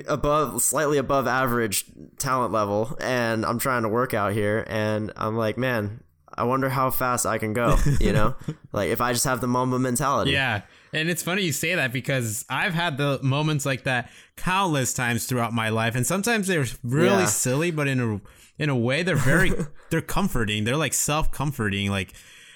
above 0.08 0.62
slightly 0.62 0.98
above 0.98 1.28
average 1.28 1.86
talent 2.18 2.54
level 2.54 2.96
and 3.02 3.46
I'm 3.46 3.60
trying 3.60 3.84
to 3.84 3.90
work 3.90 4.14
out 4.14 4.32
here 4.32 4.64
and 4.70 5.12
I'm 5.18 5.36
like 5.36 5.58
man 5.58 6.02
I 6.34 6.46
wonder 6.46 6.70
how 6.70 6.90
fast 6.92 7.26
I 7.26 7.40
can 7.40 7.52
go 7.52 7.76
you 8.00 8.14
know 8.14 8.36
like 8.72 8.90
if 8.90 9.02
I 9.02 9.12
just 9.12 9.26
have 9.26 9.42
the 9.42 9.48
Mamba 9.48 9.78
mentality 9.78 10.32
Yeah. 10.32 10.62
And 10.96 11.10
it's 11.10 11.22
funny 11.22 11.44
you 11.44 11.52
say 11.52 11.76
that 11.76 11.92
because 11.94 12.46
I've 12.50 12.74
had 12.74 12.98
the 12.98 13.20
moments 13.22 13.66
like 13.66 13.84
that 13.84 14.10
countless 14.38 14.94
times 14.94 15.26
throughout 15.26 15.54
my 15.54 15.70
life. 15.70 15.96
And 15.96 16.08
sometimes 16.08 16.48
they're 16.48 16.66
really 16.84 17.08
Yeah. 17.24 17.26
silly, 17.26 17.70
but 17.72 17.88
in 17.88 18.00
a 18.00 18.22
in 18.58 18.70
a 18.70 18.76
way 18.76 19.04
they're 19.04 19.16
very 19.18 19.52
they're 19.90 20.02
comforting. 20.02 20.64
They're 20.64 20.78
like 20.78 20.94
self 20.94 21.32
comforting. 21.32 21.92
Like 21.92 22.14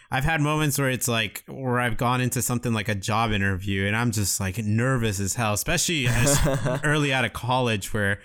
I've 0.09 0.23
had 0.23 0.41
moments 0.41 0.79
where 0.79 0.89
it's 0.89 1.07
like 1.07 1.43
where 1.47 1.79
I've 1.79 1.97
gone 1.97 2.21
into 2.21 2.41
something 2.41 2.73
like 2.73 2.87
a 2.89 2.95
job 2.95 3.31
interview 3.31 3.85
and 3.85 3.95
I'm 3.95 4.11
just 4.11 4.39
like 4.39 4.57
nervous 4.57 5.19
as 5.19 5.35
hell, 5.35 5.53
especially 5.53 6.07
as 6.07 6.39
early 6.83 7.13
out 7.13 7.25
of 7.25 7.33
college 7.33 7.93
where 7.93 8.19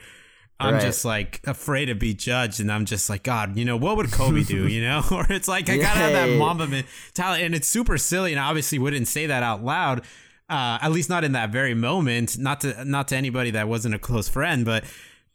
I'm 0.61 0.75
Right. 0.75 0.83
just 0.83 1.05
like 1.05 1.41
afraid 1.47 1.87
to 1.87 1.95
be 1.95 2.15
judged, 2.15 2.61
and 2.61 2.71
I'm 2.71 2.85
just 2.85 3.11
like, 3.11 3.23
God, 3.25 3.57
you 3.57 3.65
know, 3.65 3.77
what 3.77 3.97
would 3.97 4.13
Kobe 4.13 4.45
do? 4.45 4.69
You 4.69 4.83
know, 4.83 5.03
or 5.11 5.27
it's 5.31 5.49
like 5.49 5.69
I 5.69 5.77
gotta 5.79 5.99
have 5.99 6.13
that. 6.13 6.39
Mamba 6.39 6.67
mentality, 6.69 7.45
and 7.45 7.55
it's 7.55 7.67
super 7.69 7.99
silly, 7.99 8.33
and 8.33 8.41
I 8.41 8.45
obviously 8.49 8.79
wouldn't 8.79 9.09
say 9.09 9.27
that 9.27 9.43
out 9.43 9.65
loud, 9.65 10.03
uh, 10.49 10.79
at 10.81 10.93
least 10.93 11.09
not 11.11 11.25
in 11.25 11.33
that 11.33 11.51
very 11.51 11.75
moment, 11.75 12.39
not 12.39 12.61
to 12.61 12.85
not 12.85 13.09
to 13.09 13.17
anybody 13.17 13.51
that 13.51 13.67
wasn't 13.69 13.95
a 13.95 13.99
close 13.99 14.29
friend, 14.29 14.65
but 14.65 14.85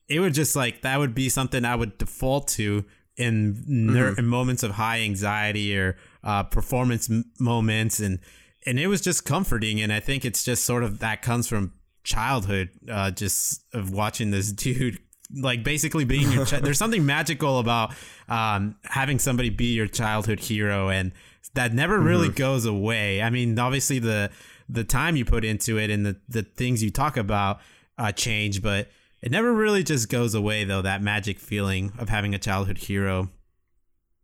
it 0.07 0.19
would 0.21 0.33
just 0.33 0.55
like 0.55 0.81
that 0.83 0.97
would 0.99 1.13
be 1.13 1.27
something 1.29 1.65
I 1.65 1.75
would 1.75 1.97
default 1.97 2.47
to 2.49 2.85
in, 3.17 3.61
ner- 3.67 4.15
in 4.17 4.25
moments 4.25 4.63
of 4.63 4.71
high 4.71 5.01
anxiety 5.01 5.77
or 5.77 5.97
uh, 6.23 6.43
performance 6.43 7.09
m- 7.09 7.25
moments, 7.39 7.99
and 7.99 8.19
and 8.65 8.79
it 8.79 8.87
was 8.87 9.01
just 9.01 9.25
comforting, 9.25 9.81
and 9.81 9.91
I 9.91 9.99
think 9.99 10.23
it's 10.23 10.43
just 10.45 10.63
sort 10.63 10.83
of 10.83 10.99
that 10.99 11.21
comes 11.21 11.47
from 11.47 11.73
childhood, 12.05 12.69
uh, 12.89 13.11
just 13.11 13.63
of 13.73 13.91
watching 13.91 14.31
this 14.31 14.51
dude 14.53 14.99
like 15.35 15.63
basically 15.63 16.05
being 16.05 16.31
your 16.31 16.45
chi- 16.45 16.59
there's 16.63 16.77
something 16.77 17.05
magical 17.05 17.59
about 17.59 17.93
um 18.27 18.75
having 18.83 19.19
somebody 19.19 19.49
be 19.49 19.73
your 19.73 19.87
childhood 19.87 20.39
hero 20.39 20.89
and 20.89 21.11
that 21.53 21.73
never 21.73 21.99
really 21.99 22.29
goes 22.29 22.65
away. 22.65 23.21
I 23.21 23.29
mean 23.29 23.57
obviously 23.57 23.99
the 23.99 24.31
the 24.67 24.83
time 24.83 25.15
you 25.15 25.25
put 25.25 25.43
into 25.43 25.77
it 25.77 25.89
and 25.89 26.05
the 26.05 26.17
the 26.27 26.43
things 26.43 26.83
you 26.83 26.91
talk 26.91 27.17
about 27.17 27.59
uh 27.97 28.11
change 28.11 28.61
but 28.61 28.89
it 29.21 29.31
never 29.31 29.53
really 29.53 29.83
just 29.83 30.09
goes 30.09 30.33
away 30.33 30.63
though 30.63 30.81
that 30.81 31.01
magic 31.01 31.39
feeling 31.39 31.91
of 31.99 32.09
having 32.09 32.33
a 32.33 32.39
childhood 32.39 32.77
hero. 32.77 33.29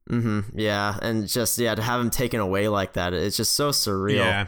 Hmm 0.07 0.41
yeah 0.53 0.97
and 1.01 1.27
just 1.27 1.57
yeah 1.57 1.73
to 1.75 1.81
have 1.81 1.99
him 1.99 2.09
taken 2.09 2.39
away 2.39 2.67
like 2.67 2.93
that 2.93 3.13
it's 3.13 3.37
just 3.37 3.53
so 3.55 3.69
surreal. 3.71 4.17
Yeah. 4.17 4.47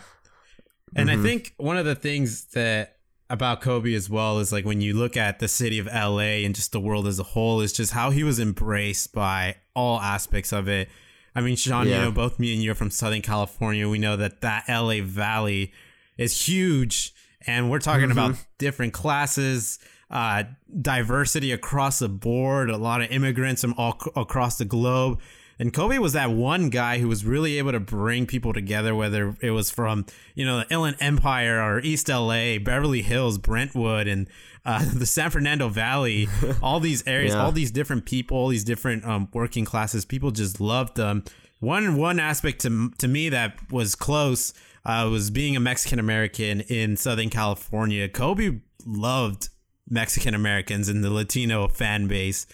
And 0.96 1.12
I 1.12 1.18
think 1.18 1.54
one 1.58 1.78
of 1.78 1.86
the 1.86 1.96
things 1.96 2.46
that 2.54 2.97
about 3.30 3.62
Kobe 3.62 3.94
as 3.94 4.10
well 4.10 4.40
is 4.40 4.52
like 4.52 4.64
when 4.66 4.80
you 4.82 4.94
look 4.94 5.18
at 5.18 5.40
the 5.40 5.48
city 5.48 5.80
of 5.80 5.88
LA 5.88 6.44
and 6.46 6.56
just 6.56 6.72
the 6.72 6.80
world 6.80 7.08
as 7.08 7.20
a 7.20 7.24
whole 7.24 7.60
is 7.62 7.74
just 7.74 7.92
how 7.92 8.10
he 8.10 8.24
was 8.24 8.40
embraced 8.40 9.14
by 9.14 9.58
all 9.76 10.00
aspects 10.00 10.54
of 10.54 10.68
it. 10.70 10.88
I 11.36 11.42
mean, 11.42 11.56
Sean, 11.56 11.88
Yeah. 11.88 11.96
you 11.98 12.02
know, 12.06 12.12
both 12.12 12.40
me 12.40 12.54
and 12.54 12.64
you 12.64 12.72
are 12.72 12.76
from 12.76 12.90
Southern 12.90 13.22
California. 13.22 13.88
We 13.90 14.00
know 14.00 14.16
that 14.16 14.42
that 14.42 14.64
LA 14.70 15.02
Valley 15.02 15.72
is 16.18 16.48
huge, 16.48 17.14
and 17.46 17.70
we're 17.70 17.80
talking 17.80 18.10
about 18.12 18.36
different 18.58 18.94
classes, 18.94 19.78
uh, 20.10 20.44
diversity 20.82 21.52
across 21.52 22.00
the 22.00 22.10
board, 22.10 22.70
a 22.70 22.78
lot 22.78 23.02
of 23.02 23.12
immigrants 23.12 23.62
from 23.62 23.74
all 23.78 23.98
c- 24.02 24.10
across 24.16 24.58
the 24.58 24.66
globe. 24.66 25.20
And 25.60 25.74
Kobe 25.74 25.98
was 25.98 26.14
that 26.14 26.30
one 26.32 26.70
guy 26.70 27.00
who 27.00 27.08
was 27.08 27.26
really 27.26 27.58
able 27.58 27.72
to 27.72 27.80
bring 27.80 28.28
people 28.28 28.54
together, 28.54 28.94
whether 28.94 29.36
it 29.42 29.52
was 29.52 29.72
from, 29.72 30.06
you 30.36 30.46
know, 30.46 30.60
the 30.60 30.72
Inland 30.72 30.98
Empire 31.00 31.60
or 31.60 31.80
East 31.80 32.10
LA, 32.10 32.60
Beverly 32.60 33.02
Hills, 33.02 33.40
Brentwood, 33.40 34.08
and 34.08 34.28
uh, 34.66 34.86
the 34.94 35.06
San 35.08 35.32
Fernando 35.32 35.68
Valley, 35.70 36.28
all 36.62 36.80
these 36.80 37.06
areas, 37.08 37.34
Yeah. 37.34 37.44
all 37.44 37.52
these 37.52 37.72
different 37.72 38.06
people, 38.06 38.38
all 38.38 38.50
these 38.50 38.64
different 38.64 39.04
um, 39.06 39.30
working 39.34 39.66
classes, 39.66 40.06
people 40.06 40.30
just 40.32 40.62
loved 40.62 40.96
them. 40.96 41.24
One 41.60 41.96
one 41.96 42.20
aspect 42.20 42.62
to 42.62 42.92
to 43.00 43.08
me 43.08 43.30
that 43.30 43.58
was 43.72 43.96
close 43.96 44.54
uh, 44.86 45.10
was 45.12 45.32
being 45.32 45.56
a 45.56 45.60
Mexican 45.60 45.98
American 45.98 46.62
in 46.62 46.96
Southern 46.98 47.30
California. 47.32 48.08
Kobe 48.08 48.60
loved 48.86 49.50
Mexican 49.90 50.36
Americans 50.36 50.88
and 50.88 51.04
the 51.04 51.10
Latino 51.10 51.68
fan 51.68 52.08
base, 52.08 52.46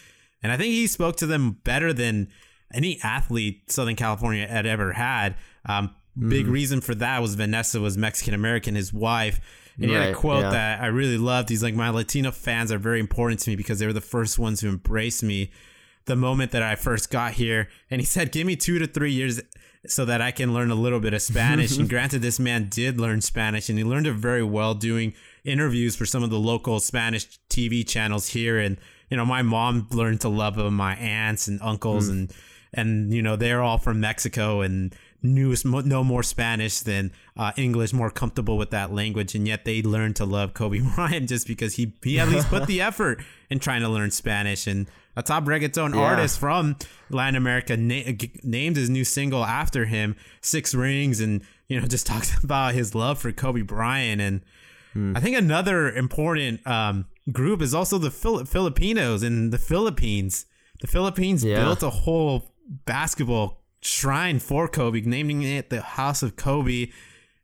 and 0.42 0.54
I 0.54 0.58
think 0.58 0.72
he 0.72 0.88
spoke 0.88 1.18
to 1.18 1.26
them 1.26 1.58
better 1.66 1.92
than 1.92 2.30
any 2.74 3.00
athlete 3.04 3.72
Southern 3.72 3.96
California 3.96 4.48
had 4.48 4.66
ever 4.66 4.94
had. 4.94 5.36
Um, 5.66 5.96
Big 6.16 6.46
reason 6.46 6.80
for 6.80 6.94
that 6.96 7.22
was 7.24 7.34
Vanessa 7.34 7.80
was 7.80 7.98
Mexican 7.98 8.36
American, 8.36 8.76
his 8.76 8.94
wife. 8.94 9.42
And 9.78 9.90
he 9.90 9.96
had 9.96 10.10
a 10.10 10.14
quote 10.14 10.44
yeah. 10.44 10.50
that 10.52 10.82
I 10.82 10.88
really 10.88 11.18
loved. 11.18 11.50
He's 11.50 11.64
like, 11.64 11.74
My 11.74 11.90
Latino 11.90 12.32
fans 12.32 12.72
are 12.72 12.78
very 12.78 13.00
important 13.00 13.40
to 13.42 13.50
me 13.50 13.56
because 13.56 13.80
they 13.80 13.88
were 13.88 13.94
the 13.94 14.02
first 14.02 14.38
ones 14.38 14.62
who 14.62 14.70
embraced 14.70 15.24
me 15.24 15.50
the 16.06 16.16
moment 16.16 16.52
that 16.52 16.62
I 16.62 16.76
first 16.76 17.10
got 17.10 17.34
here. 17.34 17.68
And 17.90 18.00
he 18.00 18.06
said, 18.06 18.32
Give 18.32 18.46
me 18.46 18.56
two 18.56 18.78
to 18.78 18.86
three 18.86 19.12
years 19.12 19.42
so 19.88 20.06
that 20.06 20.22
I 20.22 20.30
can 20.30 20.54
learn 20.54 20.70
a 20.70 20.76
little 20.76 21.00
bit 21.00 21.16
of 21.16 21.22
Spanish. 21.24 21.76
and 21.80 21.90
granted, 21.90 22.22
this 22.22 22.40
man 22.40 22.68
did 22.70 23.00
learn 23.00 23.22
Spanish 23.22 23.70
and 23.70 23.78
he 23.80 23.84
learned 23.84 24.06
it 24.06 24.14
very 24.14 24.44
well 24.44 24.76
doing 24.76 25.16
interviews 25.44 25.96
for 25.96 26.06
some 26.06 26.22
of 26.22 26.30
the 26.30 26.40
local 26.40 26.80
Spanish 26.80 27.40
TV 27.50 27.88
channels 27.88 28.28
here. 28.28 28.60
And, 28.60 28.78
you 29.10 29.18
know, 29.18 29.26
my 29.26 29.42
mom 29.42 29.88
learned 29.92 30.22
to 30.22 30.30
love 30.30 30.60
him, 30.60 30.76
my 30.76 30.96
aunts 30.96 31.48
and 31.48 31.60
uncles, 31.64 32.08
and, 32.08 32.32
and, 32.74 33.14
you 33.14 33.22
know, 33.22 33.36
they're 33.36 33.62
all 33.62 33.78
from 33.78 34.00
Mexico 34.00 34.62
and 34.62 34.96
knew 35.22 35.56
no 35.64 36.04
more 36.04 36.22
Spanish 36.24 36.80
than 36.82 37.12
uh, 37.38 37.52
English, 37.56 37.94
more 37.94 38.10
comfortable 38.10 38.58
with 38.58 38.72
that 38.72 38.92
language. 38.94 39.36
And 39.36 39.48
yet 39.48 39.64
they 39.64 39.82
learned 39.82 40.18
to 40.18 40.26
love 40.26 40.54
Kobe 40.54 40.80
Bryant 40.96 41.30
just 41.30 41.48
because 41.48 41.76
he, 41.76 41.94
he 42.04 42.20
at 42.20 42.28
least 42.30 42.48
put 42.50 42.68
the 42.68 42.82
effort 42.90 43.22
in 43.50 43.60
trying 43.60 43.82
to 43.82 43.90
learn 43.90 44.12
Spanish. 44.12 44.68
And 44.68 44.88
a 45.16 45.24
top 45.24 45.46
reggaeton 45.46 45.94
Yeah. 45.96 46.02
artist 46.02 46.40
from 46.40 46.76
Latin 47.10 47.36
America 47.36 47.78
na- 47.78 48.12
g- 48.12 48.32
named 48.44 48.76
his 48.76 48.90
new 48.90 49.06
single 49.06 49.46
after 49.46 49.86
him, 49.86 50.16
Six 50.42 50.74
Rings, 50.76 51.20
and 51.22 51.42
you 51.68 51.80
know 51.80 51.86
just 51.88 52.06
talks 52.12 52.44
about 52.44 52.74
his 52.74 52.94
love 52.96 53.20
for 53.20 53.32
Kobe 53.32 53.62
Bryant. 53.62 54.20
And 54.22 54.42
Hmm. 54.94 55.18
I 55.18 55.20
think 55.22 55.36
another 55.36 55.90
important 55.92 56.66
um, 56.68 57.06
group 57.32 57.64
is 57.64 57.74
also 57.74 57.98
the 57.98 58.12
Phil- 58.12 58.46
Filipinos 58.46 59.24
in 59.24 59.50
the 59.50 59.58
Philippines. 59.58 60.46
The 60.82 60.88
Philippines 60.88 61.44
Yeah. 61.44 61.64
built 61.64 61.82
a 61.82 61.90
whole 61.90 62.53
basketball 62.68 63.64
shrine 63.82 64.40
for 64.40 64.68
Kobe, 64.68 65.02
naming 65.02 65.44
it 65.44 65.70
the 65.70 65.82
House 65.82 66.24
of 66.24 66.36
Kobe. 66.36 66.88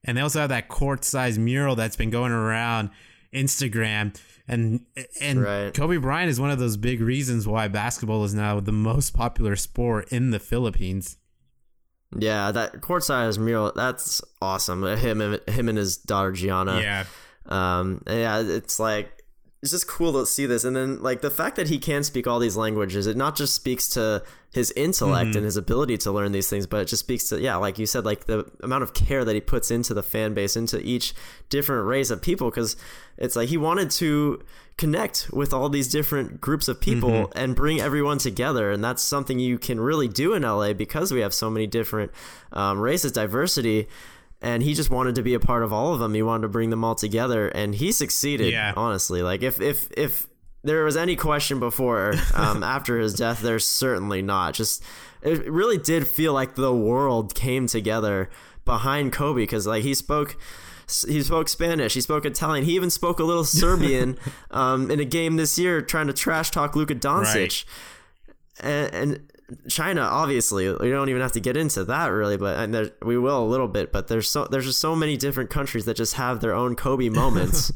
And 0.04 0.18
they 0.18 0.22
also 0.22 0.40
have 0.40 0.50
that 0.50 0.70
court-sized 0.70 1.40
mural 1.40 1.76
that's 1.76 1.96
been 1.98 2.10
going 2.10 2.32
around 2.32 2.90
Instagram. 3.34 4.18
And 4.48 4.86
and 5.22 5.42
Right. 5.42 5.74
Kobe 5.74 5.98
Bryant 5.98 6.30
is 6.30 6.40
one 6.40 6.52
of 6.52 6.60
those 6.60 6.78
big 6.78 7.02
reasons 7.02 7.48
why 7.48 7.68
basketball 7.68 8.24
is 8.24 8.34
now 8.34 8.60
the 8.60 8.72
most 8.72 9.14
popular 9.14 9.56
sport 9.56 10.12
in 10.12 10.32
the 10.32 10.40
Philippines. 10.40 11.18
Yeah, 12.18 12.52
that 12.52 12.82
courtside 12.82 13.38
mural, 13.38 13.72
that's 13.76 14.22
awesome. 14.42 14.84
Him 14.84 15.22
and 15.22 15.40
him 15.48 15.70
and 15.70 15.78
his 15.78 15.98
daughter 15.98 16.32
Gianna. 16.32 16.80
yeah. 16.80 17.06
Um, 17.46 18.04
yeah, 18.08 18.42
it's 18.42 18.80
like 18.80 19.19
it's 19.62 19.72
just 19.72 19.88
cool 19.88 20.14
to 20.14 20.26
see 20.26 20.46
this, 20.46 20.64
and 20.64 20.74
then 20.74 21.02
like 21.02 21.20
the 21.20 21.30
fact 21.30 21.58
that 21.58 21.68
he 21.68 21.80
can 21.80 22.04
speak 22.04 22.26
all 22.28 22.40
these 22.40 22.56
languages, 22.56 23.08
it 23.08 23.18
not 23.18 23.36
just 23.36 23.54
speaks 23.54 23.90
to 23.90 24.24
his 24.54 24.72
intellect 24.72 25.36
and 25.36 25.44
his 25.44 25.58
ability 25.58 25.98
to 25.98 26.12
learn 26.12 26.32
these 26.32 26.50
things, 26.50 26.66
but 26.66 26.80
it 26.80 26.86
just 26.86 27.02
speaks 27.02 27.28
to 27.28 27.42
yeah, 27.42 27.58
like 27.58 27.78
you 27.78 27.86
said, 27.86 28.06
like 28.06 28.26
the 28.26 28.50
amount 28.64 28.84
of 28.84 28.94
care 28.94 29.26
that 29.26 29.36
he 29.36 29.42
puts 29.42 29.70
into 29.70 29.94
the 29.94 30.02
fan 30.02 30.34
base, 30.34 30.56
into 30.56 30.80
each 30.80 31.14
different 31.50 31.86
race 31.86 32.10
of 32.10 32.22
people, 32.22 32.50
because 32.50 32.78
it's 33.18 33.36
like 33.36 33.50
he 33.50 33.58
wanted 33.58 33.92
to 33.92 34.42
connect 34.78 35.30
with 35.34 35.54
all 35.54 35.68
these 35.68 35.90
different 35.90 36.40
groups 36.40 36.70
of 36.70 36.80
people 36.80 37.30
and 37.36 37.54
bring 37.54 37.82
everyone 37.82 38.18
together, 38.18 38.72
and 38.72 38.82
that's 38.82 39.04
something 39.04 39.40
you 39.40 39.60
can 39.60 39.78
really 39.78 40.08
do 40.08 40.34
in 40.36 40.44
LA 40.44 40.72
because 40.72 41.12
we 41.12 41.20
have 41.20 41.34
so 41.34 41.50
many 41.50 41.68
different 41.68 42.14
um, 42.54 42.80
races, 42.80 43.12
diversity 43.12 43.90
and 44.42 44.64
he 44.64 44.74
just 44.74 44.90
wanted 44.90 45.16
to 45.16 45.22
be 45.22 45.34
a 45.34 45.40
part 45.40 45.64
of 45.64 45.74
all 45.74 45.94
of 45.94 46.00
them. 46.00 46.14
He 46.14 46.22
wanted 46.22 46.44
to 46.44 46.48
bring 46.50 46.70
them 46.70 46.84
all 46.84 46.96
together, 46.96 47.50
and 47.50 47.76
he 47.76 47.92
succeeded. 47.92 48.52
Yeah. 48.52 48.74
honestly, 48.76 49.22
like 49.22 49.42
if 49.42 49.60
if 49.60 49.90
if 49.98 50.28
there 50.64 50.84
was 50.84 50.98
any 50.98 51.16
question 51.16 51.60
before 51.60 52.14
um, 52.34 52.64
after 52.76 53.00
his 53.00 53.14
death, 53.14 53.42
there's 53.42 53.66
certainly 53.66 54.22
not. 54.22 54.54
Just 54.54 54.84
it 55.22 55.50
really 55.50 55.78
did 55.78 56.08
feel 56.08 56.34
like 56.34 56.56
the 56.56 56.74
world 56.74 57.36
came 57.36 57.68
together 57.68 58.30
behind 58.66 59.12
Kobe 59.12 59.42
because 59.42 59.68
like 59.68 59.84
he 59.84 59.94
spoke. 59.94 60.38
He 61.08 61.22
spoke 61.22 61.48
Spanish. 61.48 61.94
He 61.94 62.02
spoke 62.02 62.26
Italian. 62.26 62.66
He 62.66 62.76
even 62.76 62.90
spoke 62.90 63.20
a 63.20 63.24
little 63.24 63.44
Serbian 63.62 64.18
um, 64.50 64.90
in 64.90 65.00
a 65.00 65.06
game 65.06 65.36
this 65.36 65.60
year, 65.60 65.84
trying 65.84 66.08
to 66.08 66.14
trash 66.14 66.50
talk 66.50 66.76
Luka 66.76 66.96
Doncic 66.96 67.64
and, 68.60 68.94
and 68.94 69.29
China, 69.68 70.02
obviously, 70.02 70.72
we 70.72 70.90
don't 70.90 71.10
even 71.10 71.22
have 71.22 71.32
to 71.34 71.40
get 71.40 71.58
into 71.58 71.84
that 71.86 72.08
really, 72.08 72.38
but 72.38 72.58
and 72.58 72.74
there, 72.74 72.92
we 73.04 73.18
will 73.18 73.44
a 73.44 73.48
little 73.48 73.68
bit. 73.68 73.92
But 73.92 74.08
there's 74.08 74.30
so 74.30 74.46
there's 74.46 74.66
just 74.66 74.80
so 74.80 74.96
many 74.96 75.18
different 75.18 75.50
countries 75.50 75.86
that 75.86 75.96
just 75.98 76.16
have 76.16 76.40
their 76.40 76.54
own 76.54 76.76
Kobe 76.76 77.10
moments. 77.24 77.72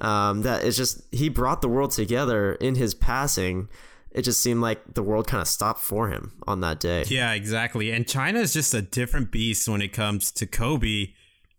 um, 0.00 0.42
that 0.42 0.64
it's 0.64 0.76
just 0.76 1.02
he 1.12 1.28
brought 1.28 1.62
the 1.62 1.68
world 1.68 1.92
together 1.92 2.54
in 2.54 2.74
his 2.74 2.94
passing. 2.94 3.68
It 4.10 4.22
just 4.22 4.40
seemed 4.40 4.60
like 4.60 4.94
the 4.94 5.02
world 5.02 5.26
kind 5.26 5.40
of 5.40 5.48
stopped 5.48 5.80
for 5.80 6.08
him 6.08 6.34
on 6.46 6.60
that 6.60 6.78
day. 6.78 7.04
Yeah, 7.08 7.32
exactly. 7.32 7.90
And 7.90 8.06
China 8.06 8.38
is 8.38 8.52
just 8.52 8.72
a 8.72 8.80
different 8.80 9.32
beast 9.32 9.68
when 9.68 9.82
it 9.82 9.92
comes 9.92 10.30
to 10.32 10.46
Kobe. 10.46 11.14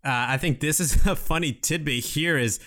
Uh, 0.05 0.27
I 0.29 0.37
think 0.37 0.61
this 0.61 0.79
is 0.79 1.05
a 1.05 1.15
funny 1.17 1.51
tidbit 1.51 2.05
here 2.05 2.37
is 2.37 2.59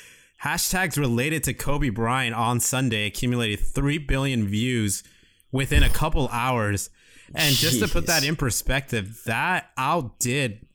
hashtags 0.44 0.98
related 0.98 1.42
to 1.44 1.54
Kobe 1.54 1.88
Bryant 1.88 2.34
on 2.34 2.60
Sunday 2.60 3.06
accumulated 3.06 3.60
3 3.60 3.98
billion 3.98 4.46
views 4.46 5.02
within 5.52 5.82
a 5.82 5.90
couple 5.90 6.28
hours. 6.28 6.90
And 7.34 7.54
just 7.54 7.80
to 7.80 7.88
put 7.88 8.06
that 8.06 8.24
in 8.24 8.36
perspective, 8.36 9.22
that 9.26 9.70
outdid 9.76 10.66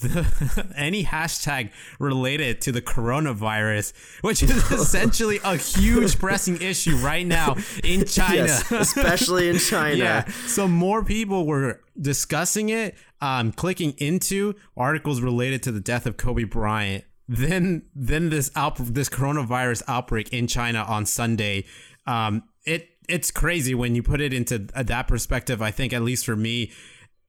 the, 0.00 0.72
any 0.76 1.04
hashtag 1.04 1.70
related 1.98 2.60
to 2.62 2.72
the 2.72 2.82
coronavirus, 2.82 3.92
which 4.22 4.42
is 4.42 4.50
essentially 4.70 5.40
a 5.44 5.56
huge 5.56 6.18
pressing 6.18 6.60
issue 6.60 6.96
right 6.96 7.26
now 7.26 7.56
in 7.84 8.04
China. 8.06 8.46
Yes, 8.46 8.70
especially 8.70 9.48
in 9.48 9.58
China. 9.58 9.96
Yeah. 9.96 10.28
So 10.46 10.68
more 10.68 11.04
people 11.04 11.46
were 11.46 11.80
discussing 12.00 12.68
it, 12.68 12.96
um, 13.20 13.52
clicking 13.52 13.92
into 13.98 14.54
articles 14.76 15.20
related 15.20 15.62
to 15.64 15.72
the 15.72 15.80
death 15.80 16.06
of 16.06 16.16
Kobe 16.16 16.44
Bryant. 16.44 17.04
Then, 17.30 17.82
then 17.94 18.30
this 18.30 18.50
out 18.56 18.76
this 18.78 19.10
coronavirus 19.10 19.82
outbreak 19.86 20.32
in 20.32 20.46
China 20.46 20.84
on 20.88 21.04
Sunday. 21.04 21.66
Um, 22.06 22.44
it 22.64 22.88
it's 23.08 23.30
crazy 23.30 23.74
when 23.74 23.94
you 23.94 24.02
put 24.02 24.20
it 24.20 24.32
into 24.32 24.58
that 24.58 25.08
perspective. 25.08 25.62
I 25.62 25.70
think 25.70 25.92
at 25.92 26.02
least 26.02 26.24
for 26.24 26.36
me, 26.36 26.70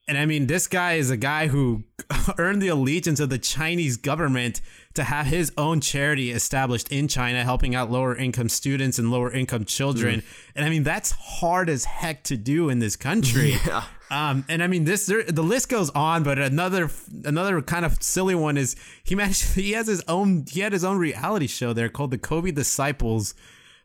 and 0.09 0.17
I 0.17 0.25
mean, 0.25 0.47
this 0.47 0.65
guy 0.65 0.93
is 0.93 1.11
a 1.11 1.17
guy 1.17 1.47
who 1.47 1.83
earned 2.39 2.63
the 2.63 2.67
allegiance 2.67 3.19
of 3.19 3.29
the 3.29 3.37
Chinese 3.37 3.95
government 3.95 4.59
to 4.95 5.03
have 5.03 5.27
his 5.27 5.53
own 5.55 5.81
charity 5.81 6.31
established 6.31 6.91
in 6.91 7.07
China, 7.07 7.43
helping 7.43 7.75
out 7.75 7.91
lower 7.91 8.15
income 8.15 8.49
students 8.49 8.97
and 8.97 9.11
lower 9.11 9.31
income 9.31 9.65
children. 9.65 10.23
And 10.55 10.65
I 10.65 10.69
mean, 10.69 10.81
that's 10.81 11.11
hard 11.11 11.69
as 11.69 11.85
heck 11.85 12.23
to 12.23 12.37
do 12.37 12.69
in 12.69 12.79
this 12.79 12.95
country. 12.95 13.57
Yeah. 13.67 13.83
Um, 14.11 14.45
and 14.49 14.63
I 14.63 14.67
mean, 14.67 14.85
this 14.85 15.05
there, 15.05 15.21
the 15.21 15.43
list 15.43 15.69
goes 15.69 15.91
on, 15.91 16.23
but 16.23 16.39
another 16.39 16.89
another 17.25 17.61
kind 17.61 17.85
of 17.85 18.01
silly 18.01 18.33
one 18.33 18.57
is 18.57 18.75
he 19.03 19.13
managed 19.13 19.43
he 19.53 19.73
has 19.73 19.85
his 19.85 20.01
own 20.07 20.45
he 20.49 20.61
had 20.61 20.73
his 20.73 20.83
own 20.83 20.97
reality 20.97 21.45
show 21.45 21.73
there 21.73 21.89
called 21.89 22.09
the 22.09 22.17
Kobe 22.17 22.49
Disciples 22.49 23.35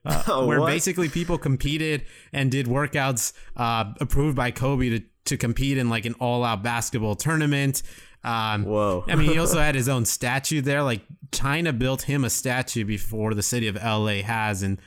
Oh, 0.26 0.46
where 0.46 0.60
what? 0.60 0.66
basically 0.66 1.08
people 1.08 1.38
competed 1.38 2.04
and 2.32 2.50
did 2.50 2.66
workouts 2.66 3.32
uh, 3.56 3.92
approved 4.00 4.36
by 4.36 4.50
Kobe 4.50 4.90
to, 4.90 5.00
to 5.26 5.36
compete 5.36 5.78
in 5.78 5.88
like 5.88 6.04
an 6.04 6.14
all 6.14 6.44
out 6.44 6.62
basketball 6.62 7.14
tournament. 7.14 7.82
Um, 8.22 8.64
Whoa. 8.64 9.04
I 9.06 9.16
mean, 9.16 9.30
he 9.30 9.38
also 9.38 9.58
had 9.60 9.74
his 9.74 9.88
own 9.88 10.04
statue 10.04 10.60
there. 10.60 10.82
Like 10.82 11.02
China 11.32 11.72
built 11.72 12.02
him 12.02 12.24
a 12.24 12.30
statue 12.30 12.84
before 12.84 13.34
the 13.34 13.42
city 13.42 13.68
of 13.68 13.76
LA 13.76 14.22
has, 14.22 14.62
and 14.62 14.78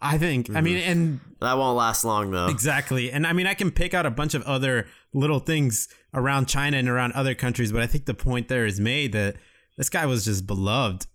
I 0.00 0.18
think 0.18 0.54
I 0.54 0.60
mean, 0.60 0.78
and 0.78 1.20
that 1.40 1.58
won't 1.58 1.76
last 1.76 2.04
long 2.04 2.30
though. 2.30 2.48
Exactly. 2.48 3.10
And 3.12 3.26
I 3.26 3.32
mean, 3.32 3.46
I 3.46 3.54
can 3.54 3.70
pick 3.70 3.92
out 3.92 4.06
a 4.06 4.10
bunch 4.10 4.34
of 4.34 4.42
other 4.42 4.86
little 5.12 5.40
things 5.40 5.88
around 6.14 6.46
China 6.46 6.76
and 6.76 6.88
around 6.88 7.12
other 7.12 7.34
countries, 7.34 7.72
but 7.72 7.82
I 7.82 7.86
think 7.86 8.06
the 8.06 8.14
point 8.14 8.48
there 8.48 8.66
is 8.66 8.80
made 8.80 9.12
that 9.12 9.36
this 9.76 9.88
guy 9.88 10.06
was 10.06 10.24
just 10.24 10.46
beloved. 10.46 11.06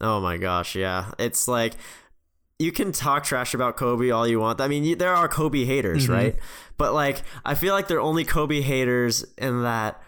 Oh 0.00 0.20
my 0.20 0.36
gosh, 0.36 0.74
yeah. 0.74 1.12
It's 1.18 1.46
like 1.46 1.74
you 2.62 2.72
can 2.72 2.92
talk 2.92 3.24
trash 3.24 3.54
about 3.54 3.76
Kobe 3.76 4.10
all 4.10 4.26
you 4.26 4.40
want. 4.40 4.60
I 4.60 4.68
mean, 4.68 4.84
you, 4.84 4.96
there 4.96 5.14
are 5.14 5.28
Kobe 5.28 5.64
haters, 5.64 6.04
Mm-hmm. 6.04 6.12
right? 6.12 6.36
But 6.78 6.94
like, 6.94 7.22
I 7.44 7.54
feel 7.54 7.74
like 7.74 7.88
they're 7.88 8.00
only 8.00 8.24
Kobe 8.24 8.60
haters 8.60 9.24
in 9.38 9.62
that 9.62 10.00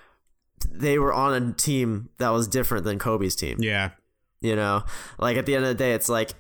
they 0.71 0.99
were 0.99 1.12
on 1.12 1.35
a 1.51 1.53
team 1.53 2.09
that 2.19 2.31
was 2.31 2.49
different 2.49 2.85
than 2.85 2.99
Kobe's 2.99 3.37
team. 3.37 3.59
Yeah. 3.61 3.90
You 4.40 4.57
know, 4.57 4.85
like 5.19 5.37
at 5.37 5.47
the 5.47 5.55
end 5.55 5.64
of 5.64 5.69
the 5.69 5.75
day, 5.75 5.93
it's 5.93 6.09
like 6.09 6.31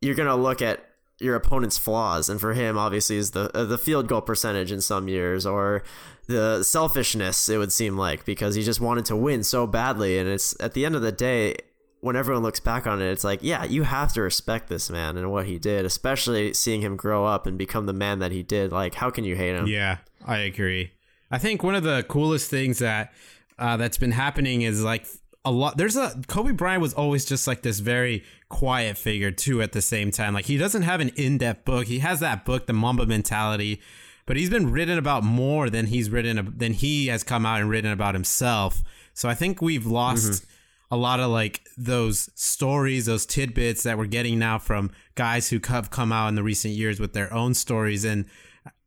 you're 0.00 0.14
gonna 0.16 0.36
look 0.36 0.60
at 0.62 0.84
your 1.20 1.36
opponent's 1.36 1.78
flaws, 1.78 2.28
and 2.28 2.40
for 2.40 2.52
him, 2.52 2.76
obviously, 2.76 3.16
is 3.16 3.30
the 3.30 3.48
uh, 3.56 3.64
the 3.64 3.78
field 3.78 4.08
goal 4.08 4.20
percentage 4.22 4.72
in 4.72 4.80
some 4.80 5.06
years, 5.06 5.46
or 5.46 5.84
the 6.26 6.64
selfishness. 6.64 7.48
It 7.48 7.58
would 7.58 7.70
seem 7.72 7.96
like 7.96 8.24
because 8.24 8.56
he 8.56 8.62
just 8.64 8.80
wanted 8.80 9.04
to 9.06 9.14
win 9.16 9.44
so 9.44 9.68
badly, 9.68 10.18
and 10.18 10.28
it's 10.28 10.56
at 10.60 10.72
the 10.74 10.84
end 10.84 10.96
of 10.96 11.02
the 11.02 11.12
day. 11.12 11.56
When 12.02 12.16
everyone 12.16 12.42
looks 12.42 12.58
back 12.58 12.88
on 12.88 13.00
it, 13.00 13.06
it's 13.12 13.22
like, 13.22 13.38
yeah, 13.42 13.62
you 13.62 13.84
have 13.84 14.12
to 14.14 14.22
respect 14.22 14.68
this 14.68 14.90
man 14.90 15.16
and 15.16 15.30
what 15.30 15.46
he 15.46 15.56
did, 15.56 15.84
especially 15.84 16.52
seeing 16.52 16.80
him 16.80 16.96
grow 16.96 17.24
up 17.24 17.46
and 17.46 17.56
become 17.56 17.86
the 17.86 17.92
man 17.92 18.18
that 18.18 18.32
he 18.32 18.42
did. 18.42 18.72
Like, 18.72 18.94
how 18.94 19.08
can 19.08 19.22
you 19.22 19.36
hate 19.36 19.54
him? 19.54 19.68
Yeah, 19.68 19.98
I 20.26 20.38
agree. 20.38 20.90
I 21.30 21.38
think 21.38 21.62
one 21.62 21.76
of 21.76 21.84
the 21.84 22.04
coolest 22.08 22.50
things 22.50 22.80
that 22.80 23.12
uh, 23.56 23.76
that's 23.76 23.98
been 23.98 24.10
happening 24.10 24.62
is 24.62 24.82
like 24.82 25.06
a 25.44 25.52
lot. 25.52 25.76
There's 25.76 25.94
a 25.94 26.20
Kobe 26.26 26.50
Bryant 26.50 26.82
was 26.82 26.92
always 26.92 27.24
just 27.24 27.46
like 27.46 27.62
this 27.62 27.78
very 27.78 28.24
quiet 28.48 28.98
figure 28.98 29.30
too. 29.30 29.62
At 29.62 29.70
the 29.70 29.80
same 29.80 30.10
time, 30.10 30.34
like 30.34 30.46
he 30.46 30.56
doesn't 30.56 30.82
have 30.82 31.00
an 31.00 31.10
in-depth 31.10 31.64
book. 31.64 31.86
He 31.86 32.00
has 32.00 32.18
that 32.18 32.44
book, 32.44 32.66
The 32.66 32.72
Mamba 32.72 33.06
Mentality, 33.06 33.80
but 34.26 34.36
he's 34.36 34.50
been 34.50 34.72
written 34.72 34.98
about 34.98 35.22
more 35.22 35.70
than 35.70 35.86
he's 35.86 36.10
written 36.10 36.52
than 36.56 36.72
he 36.72 37.06
has 37.06 37.22
come 37.22 37.46
out 37.46 37.60
and 37.60 37.70
written 37.70 37.92
about 37.92 38.16
himself. 38.16 38.82
So 39.14 39.28
I 39.28 39.34
think 39.34 39.62
we've 39.62 39.86
lost. 39.86 40.44
A 40.92 40.96
lot 40.96 41.18
of 41.18 41.30
like 41.30 41.62
those 41.76 42.30
stories, 42.34 43.06
those 43.06 43.26
tidbits 43.26 43.82
that 43.82 43.98
we're 43.98 44.06
getting 44.06 44.38
now 44.38 44.58
from 44.58 44.90
guys 45.14 45.48
who 45.48 45.58
have 45.66 45.90
come 45.90 46.12
out 46.12 46.28
in 46.28 46.34
the 46.34 46.42
recent 46.42 46.74
years 46.74 47.00
with 47.00 47.14
their 47.14 47.32
own 47.32 47.54
stories. 47.54 48.04
And 48.04 48.26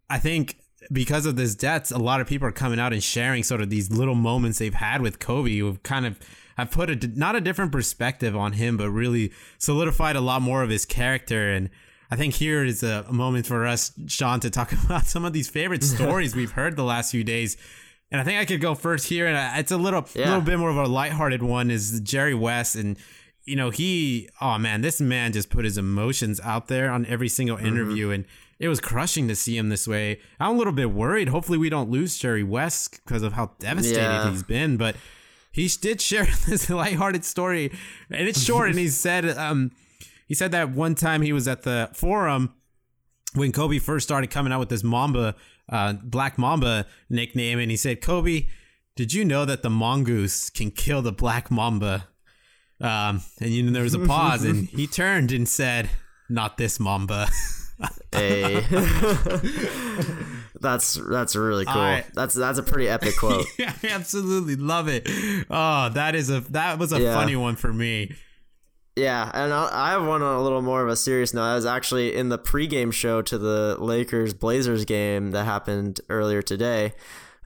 I 0.09 0.19
think 0.19 0.59
because 0.91 1.25
of 1.25 1.35
this 1.35 1.55
death, 1.55 1.91
a 1.91 1.97
lot 1.97 2.21
of 2.21 2.27
people 2.27 2.47
are 2.47 2.53
coming 2.53 2.79
out 2.79 2.93
and 2.93 3.03
sharing 3.03 3.43
sort 3.43 3.61
of 3.61 3.69
these 3.69 3.91
little 3.91 4.15
moments 4.15 4.59
they've 4.59 4.73
had 4.73 5.01
with 5.01 5.19
Kobe 5.19 5.57
who 5.57 5.65
have 5.65 5.83
kind 5.83 6.05
of 6.05 6.19
have 6.57 6.71
put 6.71 6.89
a 6.89 7.07
not 7.15 7.35
a 7.35 7.41
different 7.41 7.71
perspective 7.71 8.35
on 8.35 8.53
him, 8.53 8.77
but 8.77 8.89
really 8.89 9.33
solidified 9.57 10.15
a 10.15 10.21
lot 10.21 10.41
more 10.41 10.63
of 10.63 10.69
his 10.69 10.85
character. 10.85 11.51
And 11.51 11.69
I 12.09 12.15
think 12.15 12.35
here 12.35 12.63
is 12.63 12.83
a, 12.83 13.05
a 13.07 13.13
moment 13.13 13.45
for 13.45 13.65
us, 13.65 13.91
Sean, 14.07 14.39
to 14.41 14.49
talk 14.49 14.71
about 14.85 15.05
some 15.05 15.25
of 15.25 15.33
these 15.33 15.49
favorite 15.49 15.83
stories 15.95 16.35
we've 16.35 16.51
heard 16.51 16.75
the 16.75 16.83
last 16.83 17.11
few 17.11 17.23
days. 17.23 17.57
And 18.11 18.21
I 18.21 18.23
think 18.23 18.39
I 18.39 18.45
could 18.45 18.61
go 18.61 18.75
first 18.75 19.07
here, 19.07 19.25
and 19.27 19.37
I- 19.37 19.57
it's 19.59 19.71
a 19.71 19.77
little 19.77 20.07
Yeah. 20.13 20.25
little 20.29 20.41
bit 20.41 20.57
more 20.59 20.69
of 20.69 20.77
a 20.77 20.85
lighthearted 20.87 21.41
one. 21.41 21.71
Is 21.71 21.99
Jerry 22.01 22.33
West, 22.35 22.75
and 22.75 22.97
you 23.43 23.55
know 23.55 23.69
he, 23.71 24.29
oh 24.41 24.57
man, 24.57 24.81
this 24.81 25.01
man 25.01 25.33
just 25.33 25.49
put 25.49 25.65
his 25.65 25.77
emotions 25.77 26.39
out 26.43 26.67
there 26.67 26.91
on 26.91 27.05
every 27.07 27.29
single 27.29 27.57
interview, 27.57 28.11
and 28.11 28.25
it 28.59 28.69
was 28.69 28.79
crushing 28.79 29.27
to 29.27 29.35
see 29.35 29.57
him 29.57 29.69
this 29.69 29.87
way. 29.87 30.19
I'm 30.39 30.55
a 30.55 30.57
little 30.57 30.71
bit 30.73 30.91
worried. 30.91 31.29
Hopefully, 31.29 31.57
we 31.57 31.69
don't 31.69 31.89
lose 31.89 32.17
Jerry 32.17 32.43
West 32.43 33.01
because 33.05 33.21
of 33.23 33.33
how 33.33 33.51
devastated 33.59 33.99
Yeah. 34.01 34.29
he's 34.31 34.43
been, 34.43 34.77
but 34.77 34.95
he 35.51 35.67
did 35.67 35.99
share 35.99 36.25
this 36.47 36.69
lighthearted 36.69 37.25
story, 37.25 37.71
and 38.11 38.27
it's 38.27 38.41
short. 38.41 38.69
and 38.69 38.77
he 38.79 38.87
said, 39.05 39.25
um, 39.37 39.71
he 40.27 40.33
said 40.35 40.51
that 40.51 40.69
one 40.71 40.95
time 40.95 41.21
he 41.21 41.33
was 41.33 41.47
at 41.47 41.63
the 41.63 41.89
forum 41.93 42.53
when 43.33 43.51
Kobe 43.51 43.79
first 43.79 44.07
started 44.07 44.29
coming 44.29 44.53
out 44.53 44.59
with 44.59 44.69
this 44.69 44.83
Mamba, 44.83 45.35
uh, 45.69 45.93
Black 45.93 46.37
Mamba 46.37 46.85
nickname, 47.09 47.59
and 47.59 47.71
he 47.71 47.77
said, 47.77 48.01
Kobe, 48.01 48.47
did 48.95 49.13
you 49.13 49.25
know 49.25 49.45
that 49.45 49.61
the 49.63 49.69
mongoose 49.69 50.49
can 50.49 50.71
kill 50.71 51.01
the 51.01 51.11
Black 51.11 51.49
Mamba? 51.51 52.07
Um, 52.81 53.21
and 53.41 53.49
you 53.51 53.63
know, 53.63 53.71
there 53.71 53.83
was 53.83 53.93
a 53.93 53.99
pause, 53.99 54.43
and 54.43 54.67
he 54.67 54.85
turned 55.01 55.31
and 55.31 55.47
said, 55.47 55.89
Not 56.29 56.57
this 56.57 56.79
Mamba. 56.79 57.27
Hey. 58.13 58.61
that's 60.61 60.93
that's 61.09 61.35
really 61.35 61.65
cool. 61.65 61.75
I- 61.81 62.05
that's 62.13 62.33
that's 62.33 62.57
a 62.59 62.63
pretty 62.63 62.87
epic 62.87 63.17
quote. 63.17 63.45
I 63.59 63.73
absolutely 63.89 64.55
love 64.55 64.87
it. 64.87 65.07
Oh, 65.49 65.89
that 65.89 66.15
is 66.15 66.29
a 66.29 66.39
that 66.51 66.79
was 66.79 66.93
a 66.93 67.01
Yeah. 67.01 67.13
funny 67.13 67.35
one 67.35 67.55
for 67.57 67.73
me. 67.73 68.15
Yeah, 68.95 69.29
and 69.33 69.53
I 69.53 69.69
I 69.71 69.89
have 69.91 70.05
one 70.05 70.21
on 70.21 70.35
a 70.35 70.41
little 70.41 70.61
more 70.61 70.81
of 70.81 70.87
a 70.87 70.95
serious 70.95 71.33
note. 71.33 71.43
I 71.43 71.55
was 71.55 71.65
actually 71.65 72.15
in 72.15 72.29
the 72.29 72.39
pregame 72.39 72.93
show 72.93 73.21
to 73.23 73.37
the 73.37 73.75
Lakers 73.79 74.33
Blazers 74.33 74.85
game 74.85 75.31
that 75.31 75.43
happened 75.43 75.99
earlier 76.09 76.41
today. 76.41 76.93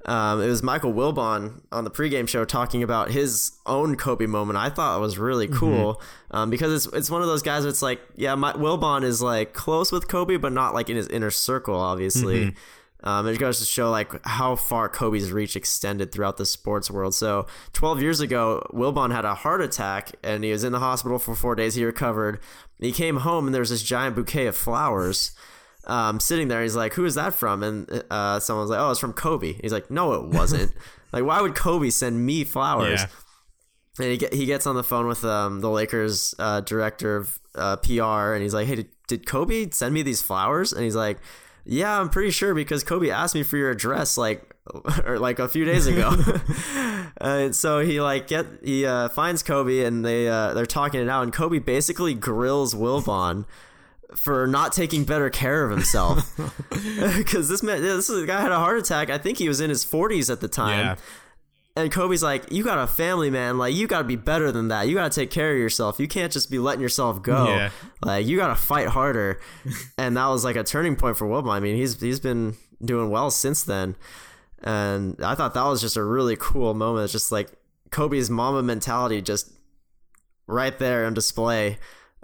Um, 0.06 0.42
it 0.42 0.48
was 0.48 0.64
Michael 0.64 0.94
Wilbon 0.94 1.62
on 1.72 1.84
the 1.84 1.92
pregame 1.92 2.28
show 2.28 2.46
talking 2.46 2.84
about 2.84 3.12
his 3.12 3.52
own 3.66 3.96
Kobe 3.96 4.28
moment. 4.28 4.58
I 4.58 4.70
thought 4.70 4.98
it 4.98 5.02
was 5.02 5.18
really 5.18 5.48
cool 5.48 6.02
um, 6.32 6.50
because 6.50 6.86
it's 6.86 6.96
it's 6.96 7.10
one 7.10 7.22
of 7.22 7.28
those 7.28 7.42
guys. 7.42 7.64
That's 7.66 7.82
like, 7.82 8.00
yeah, 8.16 8.36
my, 8.36 8.54
Wilbon 8.54 9.04
is 9.04 9.22
like 9.22 9.54
close 9.54 9.92
with 9.92 10.08
Kobe, 10.08 10.38
but 10.38 10.54
not 10.54 10.74
like 10.74 10.90
in 10.90 10.96
his 10.96 11.08
inner 11.08 11.32
circle, 11.32 11.76
obviously. 11.76 12.56
Um, 13.02 13.28
it 13.28 13.40
goes 13.40 13.60
to 13.60 13.66
show 13.66 13.90
like 13.90 14.12
how 14.26 14.56
far 14.56 14.90
Kobe's 14.90 15.32
reach 15.32 15.56
extended 15.56 16.12
throughout 16.12 16.38
the 16.38 16.46
sports 16.46 16.92
world. 16.92 17.16
So 17.16 17.48
12 17.74 18.02
years 18.02 18.20
ago, 18.20 18.68
Wilbon 18.74 19.14
had 19.14 19.24
a 19.24 19.36
heart 19.36 19.62
attack 19.62 20.12
and 20.22 20.44
he 20.44 20.52
was 20.52 20.66
in 20.66 20.74
the 20.74 20.80
hospital 20.80 21.18
for 21.18 21.34
four 21.34 21.56
days. 21.56 21.76
He 21.76 21.86
recovered. 21.86 22.40
He 22.80 22.92
came 22.92 23.18
home 23.18 23.46
and 23.46 23.54
there 23.54 23.62
was 23.62 23.70
this 23.70 23.84
giant 23.84 24.16
bouquet 24.16 24.48
of 24.48 24.56
flowers 24.56 25.32
um, 25.90 26.20
sitting 26.20 26.48
there. 26.48 26.62
He's 26.62 26.76
like, 26.76 26.94
"Who 26.94 27.06
is 27.06 27.16
that 27.16 27.34
from?" 27.34 27.64
And 27.64 28.04
uh, 28.10 28.40
someone 28.40 28.64
was 28.64 28.70
like, 28.70 28.80
"Oh, 28.80 28.92
it's 28.92 29.00
from 29.00 29.14
Kobe." 29.14 29.54
He's 29.62 29.74
like, 29.74 29.90
"No, 29.90 30.14
it 30.14 30.26
wasn't. 30.26 30.72
like, 31.12 31.24
why 31.24 31.42
would 31.42 31.56
Kobe 31.56 31.90
send 31.90 32.26
me 32.26 32.44
flowers?" 32.44 33.02
Yeah. 33.02 33.08
And 33.98 34.12
he, 34.12 34.18
get, 34.18 34.34
he 34.34 34.46
gets 34.46 34.66
on 34.66 34.76
the 34.76 34.84
phone 34.84 35.08
with 35.08 35.26
um, 35.26 35.60
the 35.60 35.70
Lakers 35.70 36.34
uh, 36.40 36.62
director 36.62 37.18
of 37.18 37.40
uh, 37.56 37.76
PR, 37.78 38.34
and 38.34 38.44
he's 38.44 38.54
like, 38.54 38.68
"Hey, 38.68 38.76
did, 38.76 38.90
did 39.08 39.26
Kobe 39.26 39.70
send 39.72 39.94
me 39.94 40.04
these 40.04 40.22
flowers?" 40.22 40.72
And 40.72 40.84
he's 40.84 40.96
like, 40.96 41.18
"Yeah, 41.70 42.00
I'm 42.00 42.10
pretty 42.10 42.32
sure 42.32 42.54
because 42.54 42.84
Kobe 42.84 43.10
asked 43.10 43.36
me 43.36 43.44
for 43.44 43.58
your 43.58 43.70
address 43.70 44.18
like, 44.18 44.56
or 45.06 45.20
like 45.20 45.40
a 45.40 45.48
few 45.48 45.66
days 45.66 45.88
ago." 45.88 46.12
and 47.18 47.56
so 47.56 47.80
he 47.80 48.02
like 48.02 48.28
get 48.28 48.46
he 48.64 48.86
uh, 48.86 49.10
finds 49.10 49.44
Kobe, 49.44 49.84
and 49.84 50.04
they 50.04 50.28
uh, 50.28 50.54
they're 50.54 50.66
talking 50.66 51.02
it 51.02 51.10
out, 51.10 51.24
and 51.24 51.34
Kobe 51.34 51.60
basically 51.60 52.14
grills 52.14 52.74
Wilbon 52.74 53.46
for 54.16 54.48
not 54.48 54.74
taking 54.74 55.04
better 55.04 55.30
care 55.30 55.64
of 55.64 55.70
himself 55.70 56.36
because 57.18 57.48
this 57.48 57.62
man 57.62 57.82
this 57.82 58.10
guy 58.26 58.42
had 58.42 58.52
a 58.52 58.58
heart 58.58 58.80
attack. 58.80 59.10
I 59.10 59.18
think 59.18 59.38
he 59.38 59.48
was 59.48 59.62
in 59.62 59.70
his 59.70 59.86
40s 59.86 60.32
at 60.32 60.42
the 60.42 60.48
time. 60.48 60.80
Yeah. 60.80 60.96
And 61.80 61.92
Kobe's 61.92 62.22
like, 62.22 62.52
you 62.52 62.64
got 62.64 62.78
a 62.78 62.88
family, 62.88 63.30
man. 63.30 63.58
Like, 63.58 63.74
you 63.74 63.88
got 63.88 64.00
to 64.00 64.04
be 64.04 64.16
better 64.16 64.52
than 64.52 64.68
that. 64.68 64.88
You 64.88 64.96
got 64.96 65.12
to 65.12 65.16
take 65.20 65.32
care 65.32 65.52
of 65.52 65.58
yourself. 65.58 66.00
You 66.00 66.08
can't 66.08 66.32
just 66.32 66.52
be 66.52 66.60
letting 66.60 66.82
yourself 66.82 67.22
go. 67.22 67.48
Yeah. 67.48 67.70
Like, 68.04 68.26
you 68.26 68.38
got 68.38 68.50
to 68.50 68.56
fight 68.56 68.88
harder. 68.88 69.40
and 69.98 70.18
that 70.18 70.28
was 70.28 70.44
like 70.44 70.56
a 70.56 70.64
turning 70.64 70.96
point 70.96 71.18
for 71.18 71.28
Wilbon. 71.28 71.52
I 71.52 71.60
mean, 71.60 71.76
he's 71.76 72.00
he's 72.02 72.20
been 72.20 72.56
doing 72.84 73.10
well 73.10 73.32
since 73.32 73.64
then. 73.64 73.96
And 74.62 75.16
I 75.24 75.36
thought 75.36 75.54
that 75.54 75.64
was 75.64 75.80
just 75.80 75.96
a 75.96 76.04
really 76.04 76.36
cool 76.38 76.74
moment. 76.74 77.06
It's 77.06 77.14
just 77.14 77.32
like 77.32 77.50
Kobe's 77.92 78.30
Mamba 78.30 78.62
mentality 78.62 79.22
just 79.22 79.52
right 80.48 80.78
there 80.78 81.06
on 81.06 81.14
display. 81.14 81.78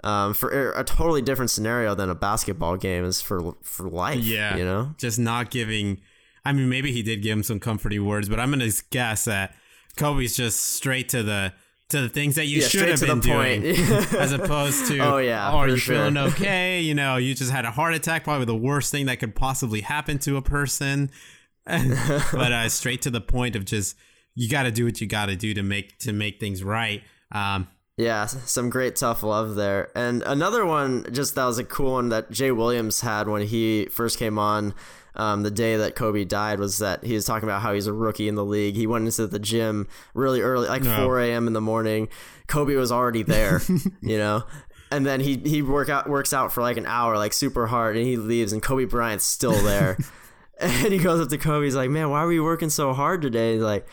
Um, 0.04 0.34
for 0.34 0.72
a 0.72 0.84
totally 0.84 1.22
different 1.22 1.50
scenario 1.50 1.94
than 1.94 2.10
a 2.10 2.14
basketball 2.14 2.76
game 2.76 3.04
is 3.04 3.20
for 3.22 3.56
for 3.62 3.88
life. 3.88 4.22
Yeah. 4.22 4.56
you 4.56 4.64
know. 4.64 4.94
Just 4.98 5.18
not 5.18 5.50
giving. 5.50 6.00
I 6.46 6.52
mean, 6.52 6.68
maybe 6.68 6.92
he 6.92 7.02
did 7.02 7.22
give 7.22 7.36
him 7.36 7.42
some 7.42 7.60
comforting 7.60 8.04
words, 8.04 8.28
but 8.28 8.38
I'm 8.40 8.50
gonna 8.50 8.70
guess 8.90 9.24
that 9.26 9.54
Kobe's 9.96 10.36
just 10.36 10.60
straight 10.74 11.08
to 11.10 11.22
the 11.22 11.52
to 11.88 12.00
the 12.02 12.08
things 12.08 12.34
that 12.34 12.46
you 12.46 12.62
Yeah, 12.62 12.68
should 12.68 12.88
have 12.88 13.00
been 13.00 13.20
doing, 13.20 13.64
as 14.18 14.32
opposed 14.32 14.86
to 14.88 14.98
Oh, 14.98 15.18
yeah, 15.18 15.50
are 15.50 15.68
you 15.68 15.76
sure. 15.76 15.94
feeling 15.96 16.16
okay? 16.16 16.80
You 16.80 16.94
know, 16.94 17.16
you 17.16 17.34
just 17.34 17.50
had 17.52 17.64
a 17.64 17.70
heart 17.70 17.94
attack, 17.94 18.24
probably 18.24 18.44
the 18.46 18.56
worst 18.56 18.90
thing 18.90 19.06
that 19.06 19.20
could 19.20 19.34
possibly 19.36 19.82
happen 19.82 20.18
to 20.20 20.36
a 20.36 20.42
person. 20.42 21.10
but 21.66 22.52
uh, 22.52 22.68
straight 22.68 23.02
to 23.02 23.10
the 23.10 23.20
point 23.20 23.56
of 23.56 23.64
just 23.64 23.96
you 24.34 24.48
got 24.48 24.64
to 24.64 24.70
do 24.70 24.84
what 24.84 25.00
you 25.00 25.06
got 25.06 25.26
to 25.26 25.36
do 25.36 25.54
to 25.54 25.62
make 25.62 25.98
to 26.00 26.12
make 26.12 26.38
things 26.40 26.62
right. 26.62 27.02
Um, 27.32 27.68
Yeah, 27.96 28.26
some 28.26 28.68
great 28.70 28.96
tough 28.96 29.22
love 29.22 29.54
there. 29.54 29.90
And 29.96 30.22
another 30.24 30.64
one, 30.66 31.06
just 31.12 31.34
that 31.34 31.44
was 31.44 31.58
a 31.58 31.64
cool 31.64 31.92
one 31.92 32.08
that 32.10 32.30
Jay 32.30 32.50
Williams 32.52 33.00
had 33.00 33.26
when 33.28 33.42
he 33.46 33.86
first 33.90 34.18
came 34.18 34.38
on 34.38 34.74
um, 35.16 35.42
the 35.42 35.50
day 35.50 35.76
that 35.76 35.94
Kobe 35.94 36.24
died 36.24 36.58
was 36.58 36.78
that 36.78 37.04
he 37.04 37.14
was 37.14 37.24
talking 37.24 37.48
about 37.48 37.62
how 37.62 37.72
he's 37.72 37.86
a 37.86 37.92
rookie 37.92 38.28
in 38.28 38.34
the 38.34 38.44
league. 38.44 38.76
He 38.76 38.86
went 38.86 39.04
into 39.06 39.26
the 39.26 39.38
gym 39.38 39.88
really 40.14 40.40
early, 40.40 40.68
like 40.68 40.84
4 40.84 41.20
a.m. 41.20 41.46
in 41.46 41.52
the 41.52 41.60
morning. 41.60 42.08
Kobe 42.46 42.74
was 42.74 42.92
already 42.92 43.22
there, 43.22 43.60
you 44.00 44.18
know? 44.18 44.44
And 44.90 45.04
then 45.04 45.18
he 45.20 45.36
he 45.38 45.62
work 45.62 45.88
out 45.88 46.08
works 46.08 46.32
out 46.32 46.52
for 46.52 46.60
like 46.60 46.76
an 46.76 46.86
hour, 46.86 47.16
like 47.16 47.32
super 47.32 47.66
hard, 47.66 47.96
and 47.96 48.06
he 48.06 48.16
leaves, 48.16 48.52
and 48.52 48.62
Kobe 48.62 48.84
Bryant's 48.84 49.24
still 49.24 49.60
there. 49.64 49.98
and 50.60 50.92
he 50.92 50.98
goes 50.98 51.20
up 51.20 51.28
to 51.30 51.38
Kobe, 51.38 51.64
he's 51.64 51.74
like, 51.74 51.90
"Man, 51.90 52.08
why 52.08 52.24
were 52.24 52.32
you 52.32 52.44
working 52.44 52.70
so 52.70 52.92
hard 52.92 53.20
today?" 53.20 53.54
He's 53.54 53.62
like, 53.62 53.86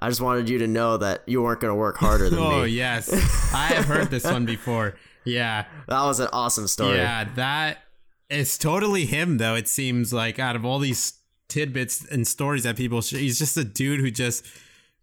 "I 0.00 0.08
just 0.08 0.20
wanted 0.20 0.48
you 0.48 0.58
to 0.58 0.66
know 0.66 0.96
that 0.96 1.22
you 1.26 1.40
weren't 1.40 1.60
going 1.60 1.70
to 1.70 1.76
work 1.76 1.98
harder 1.98 2.28
than 2.28 2.38
oh 2.40 2.50
me." 2.50 2.54
Oh 2.56 2.64
yes, 2.64 3.12
I 3.54 3.66
have 3.74 3.84
heard 3.84 4.10
this 4.10 4.24
one 4.24 4.44
before. 4.44 4.96
Yeah, 5.24 5.66
That 5.86 6.02
was 6.02 6.18
an 6.18 6.28
awesome 6.32 6.66
story. 6.66 6.96
Yeah, 6.96 7.28
that 7.36 7.84
is 8.30 8.56
totally 8.56 9.06
him, 9.06 9.38
though. 9.38 9.54
It 9.54 9.68
seems 9.68 10.12
like 10.12 10.38
out 10.38 10.56
of 10.56 10.64
all 10.64 10.78
these 10.78 11.14
tidbits 11.48 12.04
and 12.06 12.26
stories 12.26 12.62
that 12.62 12.76
people, 12.76 13.02
sh- 13.02 13.12
he's 13.12 13.38
just 13.38 13.56
a 13.56 13.64
dude 13.64 14.00
who 14.00 14.10
just 14.10 14.46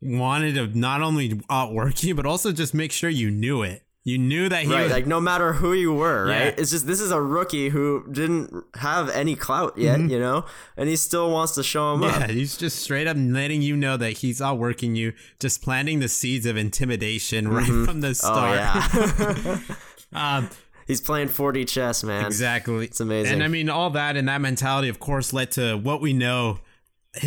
wanted 0.01 0.55
to 0.55 0.67
not 0.77 1.01
only 1.01 1.39
outwork 1.49 2.03
you, 2.03 2.15
but 2.15 2.25
also 2.25 2.51
just 2.51 2.73
make 2.73 2.91
sure 2.91 3.09
you 3.09 3.29
knew 3.29 3.63
it. 3.63 3.83
You 4.03 4.17
knew 4.17 4.47
that 4.47 4.63
he 4.63 4.71
right, 4.71 4.83
was 4.83 4.91
like 4.93 5.05
no 5.05 5.19
matter 5.19 5.51
who 5.51 5.73
you 5.73 5.93
were, 5.93 6.27
right? 6.27 6.57
It's 6.57 6.71
just 6.71 6.87
this 6.87 7.01
is 7.01 7.11
a 7.11 7.21
rookie 7.21 7.67
who 7.67 8.05
didn't 8.09 8.63
have 8.75 9.09
any 9.09 9.35
clout 9.35 9.77
yet, 9.77 9.99
you 9.99 10.17
know, 10.17 10.45
and 10.77 10.87
he 10.87 10.95
still 10.95 11.29
wants 11.29 11.55
to 11.55 11.63
show 11.63 11.93
him 11.93 11.99
Mm-hmm. 12.03 12.21
Yeah, 12.21 12.27
he's 12.27 12.55
just 12.55 12.79
straight 12.79 13.05
up 13.05 13.17
letting 13.19 13.61
you 13.61 13.75
know 13.75 13.97
that 13.97 14.11
he's 14.11 14.41
outworking 14.41 14.95
you, 14.95 15.11
just 15.41 15.61
planting 15.61 15.99
the 15.99 16.07
seeds 16.07 16.45
of 16.45 16.55
intimidation 16.55 17.49
right 17.49 17.65
from 17.65 17.99
the 17.99 18.15
start. 18.15 18.57
Oh 18.61 19.09
start. 19.09 19.59
yeah, 19.59 19.75
um, 20.37 20.49
he's 20.88 21.02
playing 21.02 21.28
4D 21.28 21.67
chess, 21.67 22.04
man. 22.04 22.26
Exactly. 22.26 22.86
It's 22.86 23.00
amazing. 23.00 23.34
And 23.34 23.43
I 23.43 23.47
mean, 23.47 23.69
all 23.69 23.89
that 23.91 24.17
and 24.17 24.28
that 24.28 24.41
mentality, 24.41 24.89
of 24.89 25.00
course, 25.00 25.34
led 25.34 25.52
to 25.52 25.76
what 25.78 26.02
we 26.02 26.13
know 26.13 26.60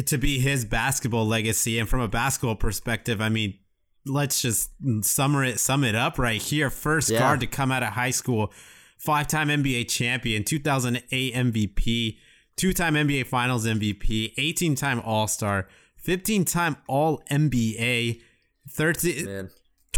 to 0.07 0.18
be 0.18 0.40
his 0.40 0.64
basketball 0.64 1.27
legacy. 1.27 1.79
And 1.79 1.88
from 1.88 2.01
a 2.01 2.09
basketball 2.09 2.57
perspective, 2.57 3.20
I 3.20 3.29
mean, 3.29 3.59
let's 4.07 4.40
just 4.40 4.70
sum 5.03 5.37
it 5.44 5.61
sum 5.61 5.85
it 5.85 5.94
up 5.94 6.18
right 6.18 6.40
here. 6.40 6.70
First 6.70 7.11
yeah. 7.11 7.20
guard 7.20 7.40
to 7.40 7.46
come 7.46 7.70
out 7.70 7.83
of 7.83 7.90
high 7.90 8.11
school, 8.11 8.53
five 8.99 9.29
time 9.29 9.49
NBA 9.49 9.88
champion, 9.88 10.42
2008 10.42 11.35
MVP, 11.35 12.18
two 12.57 12.73
time 12.73 12.94
NBA 12.94 13.27
Finals 13.27 13.66
MVP, 13.66 14.33
18 14.37 14.75
time 14.75 15.01
All 15.05 15.29
Star, 15.29 15.68
15 15.96 16.44
time 16.44 16.77
All 16.88 17.23
NBA. 17.31 18.23
30, 18.68 19.49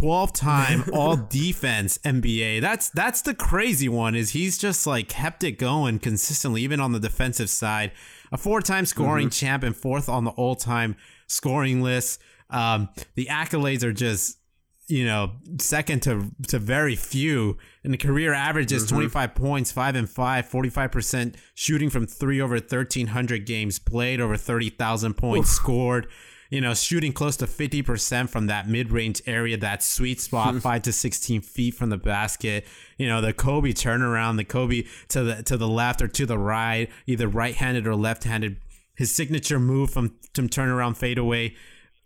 12-time 0.03 0.83
all 0.93 1.15
defense 1.15 1.97
NBA. 1.99 2.59
That's 2.61 2.89
that's 2.89 3.21
the 3.21 3.33
crazy 3.33 3.87
one 3.87 4.15
is 4.15 4.31
he's 4.31 4.57
just 4.57 4.85
like 4.85 5.07
kept 5.07 5.43
it 5.43 5.53
going 5.53 5.99
consistently 5.99 6.61
even 6.61 6.79
on 6.79 6.91
the 6.91 6.99
defensive 6.99 7.49
side. 7.49 7.91
A 8.31 8.37
four-time 8.37 8.85
scoring 8.85 9.27
mm-hmm. 9.27 9.45
champ 9.45 9.63
and 9.63 9.75
fourth 9.75 10.09
on 10.09 10.25
the 10.25 10.31
all-time 10.31 10.95
scoring 11.27 11.81
list. 11.81 12.21
Um, 12.49 12.89
the 13.15 13.27
accolades 13.27 13.83
are 13.83 13.93
just 13.93 14.39
you 14.87 15.05
know 15.05 15.31
second 15.59 16.01
to 16.01 16.29
to 16.49 16.59
very 16.59 16.97
few 16.97 17.57
and 17.85 17.93
the 17.93 17.97
career 17.97 18.33
average 18.33 18.73
is 18.73 18.85
mm-hmm. 18.85 18.95
25 18.95 19.33
points 19.33 19.71
5 19.71 19.95
and 19.95 20.09
5 20.09 20.49
45% 20.49 21.35
shooting 21.55 21.89
from 21.89 22.05
3 22.05 22.41
over 22.41 22.55
1300 22.55 23.45
games 23.45 23.79
played 23.79 24.19
over 24.19 24.35
30,000 24.35 25.13
points 25.13 25.49
Oof. 25.49 25.55
scored 25.55 26.07
you 26.49 26.61
know 26.61 26.73
shooting 26.73 27.13
close 27.13 27.37
to 27.37 27.45
50% 27.45 28.29
from 28.29 28.47
that 28.47 28.67
mid-range 28.67 29.21
area 29.25 29.57
that 29.57 29.83
sweet 29.83 30.21
spot 30.21 30.53
hmm. 30.53 30.59
5 30.59 30.81
to 30.83 30.91
16 30.91 31.41
feet 31.41 31.73
from 31.75 31.89
the 31.89 31.97
basket. 31.97 32.65
You 32.97 33.07
know 33.07 33.21
the 33.21 33.33
Kobe 33.33 33.71
turnaround 33.71 34.37
the 34.37 34.45
Kobe 34.45 34.83
to 35.09 35.23
the 35.23 35.43
to 35.43 35.57
the 35.57 35.67
left 35.67 36.01
or 36.01 36.07
to 36.07 36.25
the 36.25 36.37
right 36.37 36.89
either 37.07 37.27
right-handed 37.27 37.87
or 37.87 37.95
left-handed. 37.95 38.57
His 38.95 39.13
signature 39.13 39.59
move 39.59 39.89
from 39.89 40.15
from 40.33 40.49
turnaround 40.49 40.97
fadeaway. 40.97 41.55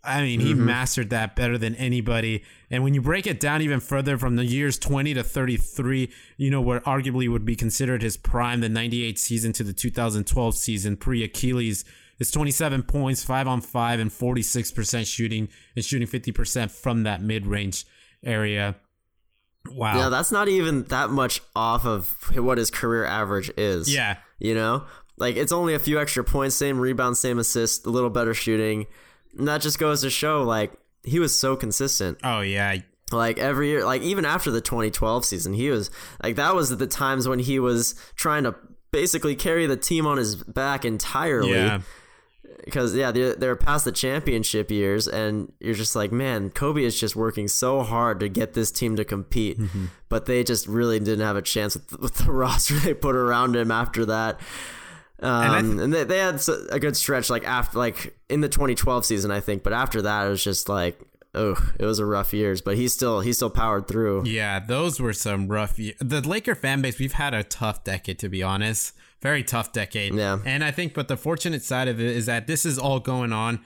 I 0.04 0.22
mean, 0.22 0.40
he 0.40 0.52
mm-hmm. 0.52 0.64
mastered 0.64 1.10
that 1.10 1.34
better 1.34 1.58
than 1.58 1.74
anybody. 1.74 2.44
And 2.70 2.82
when 2.84 2.94
you 2.94 3.02
break 3.02 3.26
it 3.26 3.40
down 3.40 3.62
even 3.62 3.80
further 3.80 4.16
from 4.16 4.36
the 4.36 4.44
years 4.44 4.78
20 4.78 5.12
to 5.14 5.22
33, 5.22 6.10
you 6.36 6.50
know, 6.50 6.60
what 6.60 6.84
arguably 6.84 7.28
would 7.28 7.44
be 7.44 7.56
considered 7.56 8.02
his 8.02 8.16
prime, 8.16 8.60
the 8.60 8.68
98 8.68 9.18
season 9.18 9.52
to 9.54 9.64
the 9.64 9.72
2012 9.72 10.54
season, 10.54 10.96
pre 10.96 11.24
Achilles, 11.24 11.84
is 12.18 12.30
27 12.30 12.82
points, 12.82 13.22
5 13.24 13.48
on 13.48 13.60
5, 13.60 14.00
and 14.00 14.10
46% 14.10 15.06
shooting, 15.06 15.48
and 15.76 15.84
shooting 15.84 16.08
50% 16.08 16.70
from 16.70 17.04
that 17.04 17.22
mid 17.22 17.46
range 17.46 17.86
area. 18.24 18.76
Wow. 19.70 19.96
Yeah, 19.96 20.08
that's 20.08 20.32
not 20.32 20.48
even 20.48 20.84
that 20.84 21.10
much 21.10 21.40
off 21.54 21.84
of 21.84 22.10
what 22.36 22.58
his 22.58 22.70
career 22.70 23.04
average 23.04 23.50
is. 23.56 23.92
Yeah. 23.92 24.16
You 24.38 24.54
know? 24.54 24.84
Like 25.18 25.36
it's 25.36 25.52
only 25.52 25.74
a 25.74 25.78
few 25.78 26.00
extra 26.00 26.24
points, 26.24 26.54
same 26.54 26.78
rebounds, 26.78 27.20
same 27.20 27.38
assists, 27.38 27.84
a 27.84 27.90
little 27.90 28.10
better 28.10 28.34
shooting. 28.34 28.86
And 29.36 29.48
that 29.48 29.60
just 29.60 29.78
goes 29.78 30.02
to 30.02 30.10
show 30.10 30.42
like 30.42 30.72
he 31.04 31.18
was 31.18 31.34
so 31.34 31.56
consistent. 31.56 32.18
Oh, 32.22 32.40
yeah. 32.40 32.76
Like 33.10 33.38
every 33.38 33.70
year, 33.70 33.84
like 33.84 34.02
even 34.02 34.24
after 34.24 34.50
the 34.50 34.60
2012 34.60 35.24
season, 35.24 35.54
he 35.54 35.70
was 35.70 35.90
like 36.22 36.36
that 36.36 36.54
was 36.54 36.76
the 36.76 36.86
times 36.86 37.26
when 37.26 37.38
he 37.38 37.58
was 37.58 37.94
trying 38.16 38.44
to 38.44 38.54
basically 38.90 39.34
carry 39.34 39.66
the 39.66 39.76
team 39.76 40.06
on 40.06 40.18
his 40.18 40.36
back 40.36 40.84
entirely. 40.84 41.52
Yeah. 41.52 41.80
Because 42.68 42.94
yeah, 42.94 43.10
they're, 43.10 43.34
they're 43.34 43.56
past 43.56 43.84
the 43.84 43.92
championship 43.92 44.70
years, 44.70 45.08
and 45.08 45.52
you're 45.60 45.74
just 45.74 45.96
like, 45.96 46.12
man, 46.12 46.50
Kobe 46.50 46.82
is 46.84 46.98
just 46.98 47.16
working 47.16 47.48
so 47.48 47.82
hard 47.82 48.20
to 48.20 48.28
get 48.28 48.54
this 48.54 48.70
team 48.70 48.96
to 48.96 49.04
compete, 49.04 49.58
Mm-hmm. 49.58 49.86
but 50.08 50.26
they 50.26 50.44
just 50.44 50.66
really 50.66 50.98
didn't 51.00 51.24
have 51.24 51.36
a 51.36 51.42
chance 51.42 51.74
with, 51.74 51.98
with 51.98 52.14
the 52.16 52.32
roster 52.32 52.74
they 52.78 52.94
put 52.94 53.14
around 53.16 53.56
him 53.56 53.70
after 53.70 54.04
that. 54.06 54.40
Um, 55.20 55.50
th- 55.76 55.82
and, 55.84 55.92
they, 55.92 56.04
they 56.04 56.18
had 56.18 56.40
a 56.70 56.78
good 56.78 56.96
stretch, 56.96 57.28
like 57.30 57.44
after, 57.44 57.78
like 57.78 58.16
in 58.28 58.40
the 58.40 58.48
2012 58.48 59.04
season, 59.04 59.30
I 59.30 59.40
think. 59.40 59.62
But 59.64 59.72
after 59.72 60.02
that, 60.02 60.26
it 60.26 60.30
was 60.30 60.44
just 60.44 60.68
like, 60.68 61.00
oh, 61.34 61.56
it 61.78 61.84
was 61.84 61.98
a 61.98 62.06
rough 62.06 62.32
years. 62.32 62.60
But 62.60 62.76
he 62.76 62.86
still, 62.86 63.20
he 63.20 63.32
still 63.32 63.50
powered 63.50 63.88
through. 63.88 64.26
Yeah, 64.26 64.60
those 64.60 65.00
were 65.00 65.12
some 65.12 65.48
rough. 65.48 65.76
Ye- 65.78 65.96
the 66.00 66.20
Laker 66.20 66.54
fan 66.54 66.82
base, 66.82 66.98
we've 67.00 67.12
had 67.14 67.34
a 67.34 67.42
tough 67.42 67.82
decade, 67.82 68.18
to 68.20 68.28
be 68.28 68.42
honest. 68.44 68.94
Very 69.20 69.42
tough 69.42 69.72
decade. 69.72 70.14
Yeah. 70.14 70.38
And 70.44 70.62
I 70.62 70.70
think, 70.70 70.94
but 70.94 71.08
the 71.08 71.16
fortunate 71.16 71.62
side 71.64 71.88
of 71.88 72.00
it 72.00 72.06
is 72.06 72.26
that 72.26 72.46
this 72.46 72.64
is 72.64 72.78
all 72.78 73.00
going 73.00 73.32
on, 73.32 73.60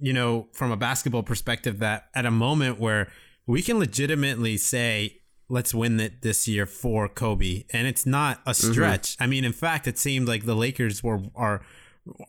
you 0.00 0.12
know, 0.12 0.48
from 0.52 0.72
a 0.72 0.76
basketball 0.76 1.22
perspective, 1.22 1.78
that 1.78 2.08
at 2.14 2.26
a 2.26 2.30
moment 2.30 2.80
where 2.80 3.08
we 3.46 3.62
can 3.62 3.78
legitimately 3.78 4.56
say, 4.56 5.18
let's 5.48 5.74
win 5.74 5.98
it 6.00 6.22
this 6.22 6.46
year 6.48 6.66
for 6.66 7.08
Kobe. 7.08 7.64
And 7.72 7.86
it's 7.86 8.06
not 8.06 8.40
a 8.46 8.50
Mm-hmm. 8.50 8.72
stretch. 8.72 9.16
I 9.20 9.26
mean, 9.26 9.44
in 9.44 9.52
fact, 9.52 9.86
it 9.86 9.98
seemed 9.98 10.26
like 10.28 10.44
the 10.44 10.54
Lakers 10.56 11.02
were, 11.02 11.20
are, 11.34 11.60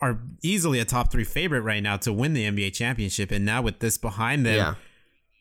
are 0.01 0.19
easily 0.43 0.79
a 0.79 0.85
top 0.85 1.11
three 1.11 1.23
favorite 1.23 1.61
right 1.61 1.81
now 1.81 1.97
to 1.97 2.11
win 2.13 2.33
the 2.33 2.45
NBA 2.49 2.73
championship. 2.73 3.31
And 3.31 3.45
now 3.45 3.61
with 3.61 3.79
this 3.79 3.97
behind 3.97 4.45
them, 4.45 4.55
Yeah. 4.55 4.73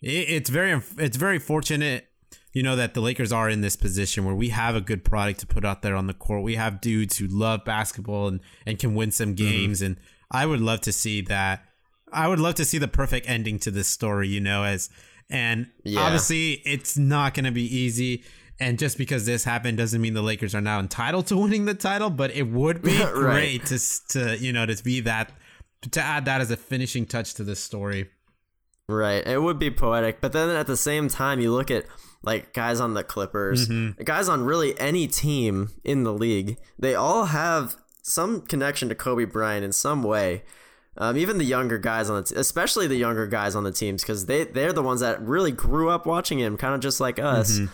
it, 0.03 0.29
it's 0.29 0.51
very 0.51 0.81
it's 0.99 1.17
very 1.17 1.39
fortunate 1.39 2.07
you 2.53 2.63
know 2.63 2.75
that 2.77 2.95
the 2.95 3.01
Lakers 3.01 3.33
are 3.33 3.49
in 3.49 3.61
this 3.61 3.77
position 3.77 4.25
where 4.25 4.35
we 4.35 4.49
have 4.49 4.75
a 4.75 4.81
good 4.81 5.05
product 5.05 5.41
to 5.41 5.47
put 5.47 5.65
out 5.65 5.83
there 5.83 5.95
on 5.95 6.07
the 6.07 6.15
court. 6.15 6.43
We 6.43 6.57
have 6.57 6.81
dudes 6.81 7.19
who 7.19 7.27
love 7.27 7.65
basketball 7.65 8.29
and 8.29 8.41
and 8.67 8.79
can 8.79 8.95
win 8.95 9.11
some 9.13 9.35
Mm-hmm. 9.35 9.45
games 9.45 9.83
and 9.83 9.97
I 10.31 10.47
would 10.47 10.61
love 10.61 10.81
to 10.83 10.93
see 10.93 11.21
that. 11.23 11.65
I 12.13 12.27
would 12.29 12.41
love 12.41 12.55
to 12.57 12.65
see 12.65 12.79
the 12.79 12.89
perfect 12.89 13.29
ending 13.29 13.59
to 13.61 13.71
this 13.71 13.87
story, 13.89 14.29
you 14.29 14.41
know, 14.41 14.65
as 14.65 14.91
and 15.29 15.69
Yeah. 15.85 16.01
obviously 16.01 16.55
it's 16.65 16.99
not 16.99 17.35
going 17.35 17.45
to 17.45 17.53
be 17.53 17.65
easy 17.65 18.25
and 18.59 18.79
just 18.79 18.99
because 18.99 19.25
this 19.27 19.45
happened 19.45 19.79
doesn't 19.79 20.01
mean 20.03 20.13
the 20.15 20.21
Lakers 20.23 20.55
are 20.55 20.61
now 20.61 20.81
entitled 20.81 21.27
to 21.29 21.37
winning 21.43 21.65
the 21.67 21.75
title, 21.75 22.11
but 22.11 22.31
it 22.35 22.49
would 22.49 22.83
be 22.83 22.99
Right. 23.03 23.13
great 23.15 23.67
to 23.67 23.79
to 24.09 24.37
you 24.39 24.53
know 24.53 24.67
to 24.67 24.83
be 24.83 25.01
that 25.01 25.33
to 25.93 26.01
add 26.01 26.25
that 26.27 26.41
as 26.41 26.51
a 26.51 26.57
finishing 26.57 27.07
touch 27.07 27.35
to 27.35 27.45
this 27.45 27.61
story. 27.63 28.11
Right. 28.89 29.25
It 29.27 29.41
would 29.41 29.59
be 29.59 29.71
poetic. 29.71 30.21
But 30.21 30.33
then 30.33 30.51
at 30.51 30.67
the 30.67 30.77
same 30.77 31.09
time, 31.09 31.41
you 31.41 31.53
look 31.53 31.71
at 31.71 31.87
like 32.23 32.53
guys 32.53 32.81
on 32.81 32.95
the 32.95 33.03
Clippers, 33.05 33.69
Mm-hmm. 33.69 34.03
guys 34.05 34.29
on 34.29 34.45
really 34.45 34.79
any 34.79 35.07
team 35.07 35.71
in 35.85 36.05
the 36.05 36.13
league, 36.13 36.59
they 36.79 36.95
all 36.95 37.27
have 37.27 37.77
some 38.03 38.43
connection 38.43 38.89
to 38.89 38.95
Kobe 38.95 39.25
Bryant 39.25 39.65
in 39.65 39.73
some 39.73 40.03
way. 40.03 40.43
Um, 40.97 41.17
even 41.17 41.39
the 41.39 41.45
younger 41.45 41.79
guys 41.79 42.11
on 42.11 42.17
the, 42.17 42.23
t- 42.25 42.35
especially 42.37 42.87
the 42.87 42.97
younger 42.97 43.27
guys 43.27 43.55
on 43.57 43.65
the 43.65 43.73
teams, 43.73 44.03
because 44.03 44.27
they 44.27 44.45
they're 44.45 44.73
the 44.73 44.83
ones 44.83 45.01
that 45.01 45.21
really 45.23 45.53
grew 45.53 45.89
up 45.89 46.05
watching 46.05 46.39
him, 46.39 46.57
kind 46.57 46.75
of 46.75 46.81
just 46.81 47.01
like 47.01 47.19
us, 47.19 47.59
Mm-hmm. 47.59 47.73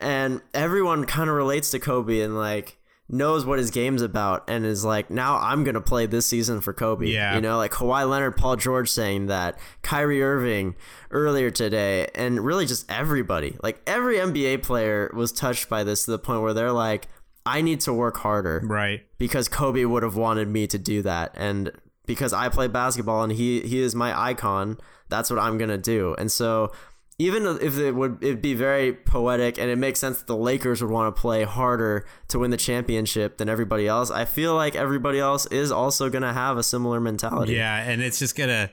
and 0.00 0.42
everyone 0.54 1.04
kind 1.04 1.28
of 1.28 1.34
relates 1.36 1.70
to 1.72 1.78
Kobe 1.80 2.20
and 2.20 2.36
like 2.36 2.76
knows 3.08 3.46
what 3.46 3.58
his 3.58 3.70
game's 3.70 4.02
about, 4.02 4.44
and 4.48 4.66
is 4.66 4.84
like, 4.84 5.10
now 5.10 5.38
I'm 5.38 5.64
gonna 5.64 5.80
play 5.80 6.06
this 6.06 6.26
season 6.26 6.60
for 6.60 6.72
Kobe. 6.72 7.06
Yeah. 7.08 7.34
you 7.34 7.40
know, 7.40 7.56
like 7.56 7.72
Kawhi 7.72 8.08
Leonard, 8.08 8.36
Paul 8.36 8.56
George 8.56 8.90
saying 8.90 9.26
that, 9.26 9.58
Kyrie 9.82 10.22
Irving 10.22 10.74
earlier 11.10 11.50
today, 11.50 12.08
and 12.14 12.44
really 12.44 12.66
just 12.66 12.90
everybody, 12.90 13.56
like 13.62 13.80
every 13.86 14.16
NBA 14.16 14.62
player 14.62 15.10
was 15.14 15.32
touched 15.32 15.68
by 15.68 15.84
this 15.84 16.04
to 16.04 16.10
the 16.10 16.18
point 16.18 16.42
where 16.42 16.52
they're 16.54 16.72
like, 16.72 17.08
I 17.46 17.62
need 17.62 17.80
to 17.80 17.94
work 17.94 18.18
harder 18.18 18.60
Right. 18.62 19.06
because 19.16 19.48
Kobe 19.48 19.84
would 19.86 20.02
have 20.02 20.16
wanted 20.16 20.48
me 20.48 20.66
to 20.66 20.78
do 20.78 21.00
that 21.02 21.32
and 21.34 21.72
because 22.04 22.34
I 22.34 22.50
play 22.50 22.68
basketball 22.68 23.22
and 23.22 23.32
he 23.32 23.60
he 23.62 23.80
is 23.80 23.94
my 23.94 24.18
icon 24.18 24.76
that's 25.08 25.30
what 25.30 25.38
I'm 25.38 25.56
going 25.56 25.70
to 25.70 25.78
do 25.78 26.14
and 26.18 26.30
so 26.30 26.72
even 27.18 27.46
if 27.60 27.78
it 27.78 27.92
would 27.92 28.18
it'd 28.22 28.42
be 28.42 28.54
very 28.54 28.92
poetic 28.92 29.58
and 29.58 29.70
it 29.70 29.76
makes 29.76 29.98
sense 29.98 30.18
that 30.18 30.26
the 30.26 30.36
Lakers 30.36 30.82
would 30.82 30.90
want 30.90 31.14
to 31.14 31.20
play 31.20 31.44
harder 31.44 32.06
to 32.28 32.38
win 32.38 32.50
the 32.50 32.56
championship 32.56 33.38
than 33.38 33.48
everybody 33.48 33.86
else 33.86 34.10
I 34.10 34.24
feel 34.24 34.54
like 34.54 34.76
everybody 34.76 35.18
else 35.18 35.46
is 35.46 35.72
also 35.72 36.08
going 36.10 36.22
to 36.22 36.32
have 36.32 36.56
a 36.56 36.62
similar 36.62 37.00
mentality 37.00 37.54
Yeah, 37.54 37.76
and 37.76 38.02
it's 38.02 38.18
just 38.18 38.36
gonna 38.36 38.70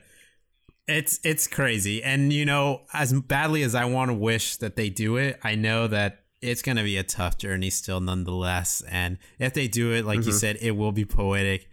it's 0.88 1.18
it's 1.24 1.46
crazy. 1.46 2.02
And 2.02 2.32
you 2.32 2.44
know, 2.44 2.82
as 2.92 3.12
badly 3.12 3.62
as 3.62 3.74
I 3.74 3.86
want 3.86 4.10
to 4.10 4.14
wish 4.14 4.56
that 4.58 4.76
they 4.76 4.88
do 4.88 5.16
it, 5.16 5.38
I 5.42 5.54
know 5.54 5.86
that 5.88 6.24
it's 6.40 6.62
gonna 6.62 6.84
be 6.84 6.96
a 6.96 7.02
tough 7.02 7.38
journey 7.38 7.70
still 7.70 8.00
nonetheless. 8.00 8.82
And 8.88 9.18
if 9.38 9.52
they 9.52 9.68
do 9.68 9.92
it, 9.92 10.04
like 10.04 10.24
you 10.24 10.32
said, 10.32 10.58
it 10.60 10.72
will 10.72 10.92
be 10.92 11.04
poetic. 11.04 11.68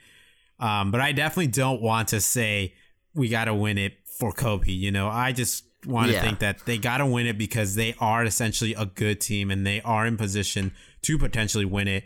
Um, 0.59 0.91
but 0.91 1.01
I 1.01 1.12
definitely 1.12 1.47
don't 1.47 1.81
want 1.81 2.09
to 2.09 2.21
say 2.21 2.73
we 3.13 3.29
gotta 3.29 3.53
win 3.53 3.77
it 3.77 3.97
for 4.17 4.31
Kobe. 4.31 4.71
You 4.71 4.91
know, 4.91 5.09
I 5.09 5.31
just 5.31 5.65
want 5.85 6.07
to 6.07 6.13
Yeah. 6.13 6.21
think 6.21 6.39
that 6.39 6.65
they 6.65 6.77
gotta 6.77 7.05
win 7.05 7.25
it 7.27 7.37
because 7.37 7.75
they 7.75 7.95
are 7.99 8.23
essentially 8.23 8.73
a 8.73 8.85
good 8.85 9.19
team 9.21 9.51
and 9.51 9.65
they 9.65 9.81
are 9.81 10.05
in 10.05 10.17
position 10.17 10.71
to 11.03 11.17
potentially 11.17 11.65
win 11.65 11.87
it. 11.87 12.05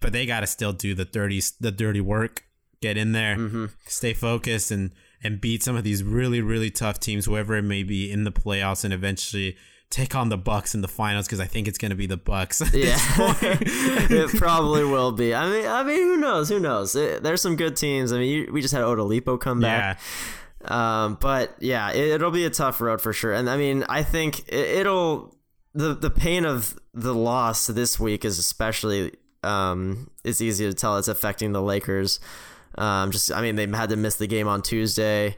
But 0.00 0.12
they 0.12 0.26
gotta 0.26 0.46
still 0.46 0.72
do 0.72 0.94
the 0.94 1.04
dirty 1.04 1.40
the 1.60 1.70
dirty 1.72 2.00
work, 2.00 2.44
get 2.80 2.96
in 2.96 3.12
there, 3.12 3.36
mm-hmm. 3.36 3.66
stay 3.86 4.12
focused, 4.12 4.70
and 4.70 4.90
and 5.22 5.40
beat 5.40 5.62
some 5.62 5.76
of 5.76 5.84
these 5.84 6.02
really 6.02 6.40
really 6.42 6.70
tough 6.70 7.00
teams, 7.00 7.24
whoever 7.24 7.56
it 7.56 7.62
may 7.62 7.82
be, 7.82 8.10
in 8.10 8.24
the 8.24 8.32
playoffs, 8.32 8.84
and 8.84 8.92
eventually 8.92 9.56
take 9.90 10.14
on 10.16 10.28
the 10.28 10.36
Bucks 10.36 10.74
in 10.74 10.80
the 10.80 10.88
finals 10.88 11.26
because 11.26 11.38
I 11.38 11.46
think 11.46 11.68
it's 11.68 11.78
going 11.78 11.90
to 11.90 11.94
be 11.96 12.06
the 12.06 12.16
Bucks. 12.16 12.60
at 12.60 12.74
Yeah, 12.74 12.84
this 12.96 13.16
point. 13.16 13.62
it 14.10 14.28
probably 14.38 14.82
will 14.84 15.12
be. 15.12 15.32
I 15.34 15.48
mean, 15.48 15.66
I 15.66 15.82
mean, 15.84 16.02
who 16.02 16.16
knows? 16.16 16.48
Who 16.48 16.58
knows? 16.58 16.96
It, 16.96 17.22
there's 17.22 17.40
some 17.40 17.54
good 17.54 17.76
teams. 17.76 18.12
I 18.12 18.18
mean, 18.18 18.28
you, 18.28 18.52
we 18.52 18.60
just 18.60 18.74
had 18.74 18.82
Oladipo 18.82 19.38
come 19.40 19.60
back. 19.60 20.00
Um, 20.70 21.16
but 21.20 21.54
yeah, 21.60 21.92
it, 21.92 22.20
will 22.20 22.30
be 22.30 22.44
a 22.44 22.50
tough 22.50 22.80
road 22.80 23.00
for 23.00 23.12
sure. 23.12 23.32
And 23.32 23.48
I 23.50 23.56
mean, 23.56 23.84
I 23.88 24.02
think 24.02 24.40
it, 24.48 24.54
it'll 24.80 25.36
the 25.74 25.94
the 25.94 26.10
pain 26.10 26.44
of 26.44 26.78
the 26.92 27.14
loss 27.14 27.66
this 27.66 27.98
week 27.98 28.24
is 28.24 28.38
especially 28.38 29.12
um, 29.42 30.10
it's 30.24 30.40
easy 30.40 30.66
to 30.66 30.74
tell 30.74 30.96
it's 30.98 31.08
affecting 31.08 31.52
the 31.52 31.62
Lakers. 31.62 32.20
Um, 32.78 33.10
just 33.10 33.30
I 33.32 33.40
mean, 33.42 33.56
they 33.56 33.66
had 33.66 33.90
to 33.90 33.96
miss 33.96 34.16
the 34.16 34.26
game 34.26 34.48
on 34.48 34.62
Tuesday. 34.62 35.36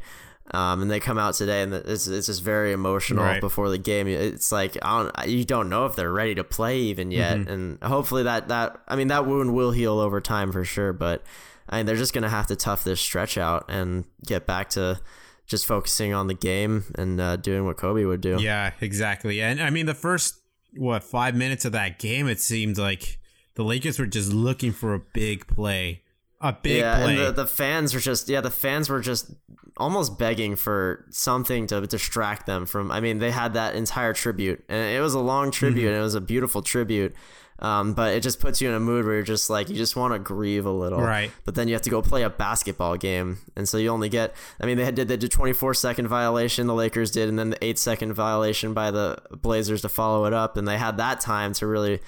Um, 0.53 0.81
and 0.83 0.89
they 0.89 1.01
come 1.01 1.19
out 1.19 1.35
today, 1.35 1.63
and 1.63 1.75
it's, 1.75 2.07
it's 2.07 2.27
just 2.29 2.41
very 2.41 2.71
emotional 2.71 3.25
Right. 3.25 3.41
before 3.41 3.69
the 3.69 3.79
game. 3.79 4.07
It's 4.07 4.53
like 4.53 4.79
I 4.81 5.03
don't, 5.03 5.29
you 5.29 5.45
don't 5.45 5.69
know 5.69 5.87
if 5.87 5.97
they're 5.97 6.13
ready 6.13 6.37
to 6.37 6.45
play 6.45 6.79
even 6.83 7.11
yet, 7.11 7.37
Mm-hmm. 7.39 7.51
and 7.51 7.83
hopefully 7.83 8.23
that 8.23 8.47
that 8.47 8.81
I 8.87 8.95
mean 8.95 9.09
that 9.09 9.27
wound 9.27 9.55
will 9.57 9.73
heal 9.73 9.99
over 9.99 10.21
time 10.21 10.53
for 10.53 10.65
sure. 10.65 10.93
But 10.93 11.25
I 11.69 11.79
mean 11.79 11.87
they're 11.87 11.97
just 11.97 12.13
gonna 12.13 12.29
have 12.29 12.47
to 12.49 12.57
tough 12.57 12.85
this 12.85 13.01
stretch 13.01 13.37
out 13.39 13.65
and 13.69 14.05
get 14.25 14.47
back 14.47 14.71
to 14.71 15.01
just 15.47 15.67
focusing 15.67 16.13
on 16.13 16.27
the 16.27 16.35
game 16.35 16.85
and 16.97 17.21
uh, 17.21 17.37
doing 17.37 17.65
what 17.65 17.77
Kobe 17.77 18.05
would 18.05 18.21
do. 18.21 18.37
Yeah, 18.41 18.73
exactly. 18.81 19.41
And 19.41 19.63
I 19.63 19.71
mean, 19.71 19.87
the 19.87 19.95
first 19.95 20.41
what 20.75 21.05
five 21.05 21.35
minutes 21.35 21.65
of 21.65 21.73
that 21.73 21.99
game, 21.99 22.29
it 22.29 22.41
seemed 22.41 22.79
like 22.79 23.19
the 23.55 23.63
Lakers 23.65 23.99
were 23.99 24.07
just 24.07 24.33
looking 24.33 24.73
for 24.73 24.93
a 24.95 24.99
big 24.99 25.47
play, 25.47 26.03
a 26.41 26.53
big 26.53 26.81
yeah, 26.81 27.01
play. 27.03 27.17
and 27.17 27.27
the, 27.27 27.33
the 27.33 27.47
fans 27.47 27.95
were 27.95 28.01
just 28.01 28.29
yeah, 28.29 28.41
the 28.41 28.51
fans 28.51 28.89
were 28.91 29.01
just 29.01 29.31
almost 29.79 30.19
begging 30.19 30.57
for 30.57 31.05
something 31.11 31.67
to 31.69 31.87
distract 31.87 32.47
them 32.47 32.67
from. 32.67 32.91
I 32.91 33.01
mean, 33.01 33.19
they 33.19 33.31
had 33.31 33.55
that 33.55 33.75
entire 33.77 34.13
tribute, 34.13 34.65
and 34.69 34.95
it 34.97 35.01
was 35.01 35.15
a 35.15 35.21
long 35.21 35.51
tribute, 35.51 35.83
Mm-hmm. 35.83 35.89
and 35.89 35.97
it 35.99 36.03
was 36.03 36.15
a 36.15 36.21
beautiful 36.21 36.61
tribute. 36.63 37.15
Um, 37.59 37.95
but 37.95 38.15
it 38.15 38.23
just 38.23 38.39
puts 38.39 38.61
you 38.61 38.69
in 38.69 38.75
a 38.75 38.81
mood 38.81 39.07
where 39.07 39.15
you're 39.15 39.23
just 39.23 39.49
like 39.49 39.71
you 39.71 39.77
just 39.77 39.97
want 39.97 40.13
to 40.13 40.19
grieve 40.19 40.67
a 40.67 40.71
little, 40.71 41.01
Right. 41.01 41.31
But 41.45 41.55
then 41.55 41.69
you 41.69 41.75
have 41.75 41.83
to 41.83 41.91
go 41.91 42.03
play 42.03 42.23
a 42.23 42.29
basketball 42.29 42.97
game, 42.99 43.39
and 43.57 43.67
so 43.67 43.79
you 43.79 43.89
only 43.89 44.11
get. 44.11 44.35
I 44.61 44.67
mean, 44.67 44.77
they 44.77 44.85
had 44.85 44.95
did 44.95 45.09
they 45.09 45.17
did 45.17 45.31
24 45.33 45.73
second 45.73 46.09
violation, 46.09 46.67
the 46.67 46.75
Lakers 46.75 47.11
did, 47.11 47.29
and 47.31 47.39
then 47.39 47.51
the 47.51 47.65
eight 47.65 47.79
second 47.79 48.13
violation 48.13 48.75
by 48.75 48.91
the 48.91 49.17
Blazers 49.31 49.81
to 49.83 49.89
follow 49.89 50.27
it 50.27 50.35
up, 50.35 50.59
and 50.59 50.69
they 50.69 50.77
had 50.77 50.99
that 50.99 51.21
time 51.21 51.55
to 51.55 51.67
really 51.67 52.01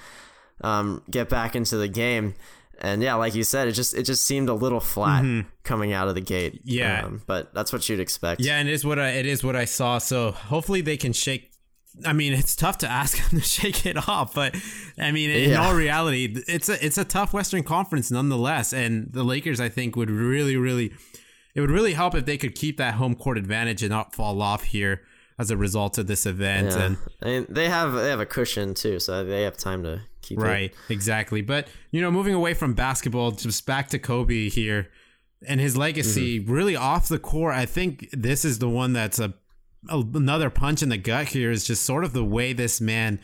um, 0.61 1.01
get 1.09 1.29
back 1.29 1.55
into 1.55 1.77
the 1.77 1.87
game. 1.87 2.35
And 2.81 3.01
yeah, 3.01 3.15
like 3.15 3.35
you 3.35 3.43
said, 3.43 3.67
it 3.67 3.73
just 3.73 3.93
it 3.93 4.03
just 4.03 4.23
seemed 4.23 4.47
a 4.47 4.53
little 4.53 4.79
flat 4.79 5.45
coming 5.63 5.91
out 5.91 6.07
of 6.07 6.15
the 6.15 6.21
gate. 6.21 6.59
Mm-hmm. 6.65 6.69
Yeah. 6.69 7.05
um, 7.05 7.21
but 7.25 7.53
that's 7.53 7.73
what 7.73 7.89
you'd 7.89 7.99
expect. 7.99 8.39
yeah, 8.39 8.57
and 8.57 8.69
it 8.69 8.73
is 8.73 8.85
what 8.85 8.99
I 8.99 9.09
it 9.09 9.25
is 9.25 9.43
what 9.43 9.55
I 9.55 9.65
saw. 9.65 9.97
So 9.97 10.31
hopefully 10.31 10.81
they 10.81 10.95
can 10.95 11.11
shake. 11.11 11.48
I 12.05 12.13
mean, 12.13 12.33
it's 12.33 12.55
tough 12.55 12.77
to 12.79 12.87
ask 12.89 13.17
them 13.29 13.39
to 13.39 13.45
shake 13.45 13.85
it 13.85 14.07
off, 14.07 14.33
but 14.33 14.55
I 14.97 15.11
mean, 15.11 15.29
in 15.29 15.51
Yeah. 15.51 15.61
all 15.65 15.73
reality, 15.75 16.35
it's 16.47 16.69
a 16.69 16.83
it's 16.85 16.97
a 16.97 17.05
tough 17.05 17.33
Western 17.33 17.63
Conference 17.63 18.09
nonetheless. 18.11 18.73
And 18.73 19.11
the 19.11 19.23
Lakers, 19.23 19.59
I 19.59 19.69
think, 19.69 19.95
would 19.95 20.09
really, 20.09 20.55
really, 20.57 20.91
it 21.55 21.61
would 21.61 21.71
really 21.71 21.93
help 21.93 22.15
if 22.15 22.25
they 22.25 22.37
could 22.37 22.55
keep 22.55 22.77
that 22.77 22.95
home 22.95 23.15
court 23.15 23.37
advantage 23.37 23.81
and 23.83 23.89
not 23.89 24.13
fall 24.15 24.41
off 24.41 24.63
here 24.63 25.01
as 25.37 25.49
a 25.51 25.57
result 25.57 25.97
of 25.97 26.07
this 26.07 26.25
event. 26.25 26.71
Yeah. 26.71 26.81
And 26.83 26.97
I 27.21 27.25
mean, 27.25 27.45
they 27.49 27.69
have 27.69 27.93
they 27.93 28.09
have 28.09 28.19
a 28.19 28.25
cushion 28.25 28.73
too, 28.73 28.99
so 28.99 29.23
they 29.23 29.43
have 29.43 29.57
time 29.57 29.83
to 29.83 30.01
keep 30.21 30.37
it. 30.37 30.41
Right, 30.41 30.73
exactly. 30.89 31.41
But 31.41 31.67
you 31.91 32.01
know, 32.01 32.11
moving 32.11 32.33
away 32.33 32.53
from 32.53 32.73
basketball, 32.73 33.31
just 33.31 33.65
back 33.65 33.89
to 33.89 33.99
Kobe 33.99 34.49
here 34.49 34.89
and 35.47 35.59
his 35.61 35.77
legacy, 35.77 36.39
Mm-hmm. 36.39 36.51
really 36.51 36.75
off 36.75 37.07
the 37.07 37.19
court. 37.19 37.55
I 37.55 37.65
think 37.65 38.09
this 38.11 38.43
is 38.43 38.59
the 38.59 38.67
one 38.69 38.91
that's 38.93 39.19
a 39.19 39.33
another 39.87 40.49
punch 40.49 40.81
in 40.81 40.89
the 40.89 40.97
gut. 40.97 41.29
Here 41.29 41.51
is 41.51 41.65
just 41.65 41.83
sort 41.83 42.03
of 42.03 42.13
the 42.13 42.23
way 42.23 42.53
this 42.53 42.81
man 42.81 43.19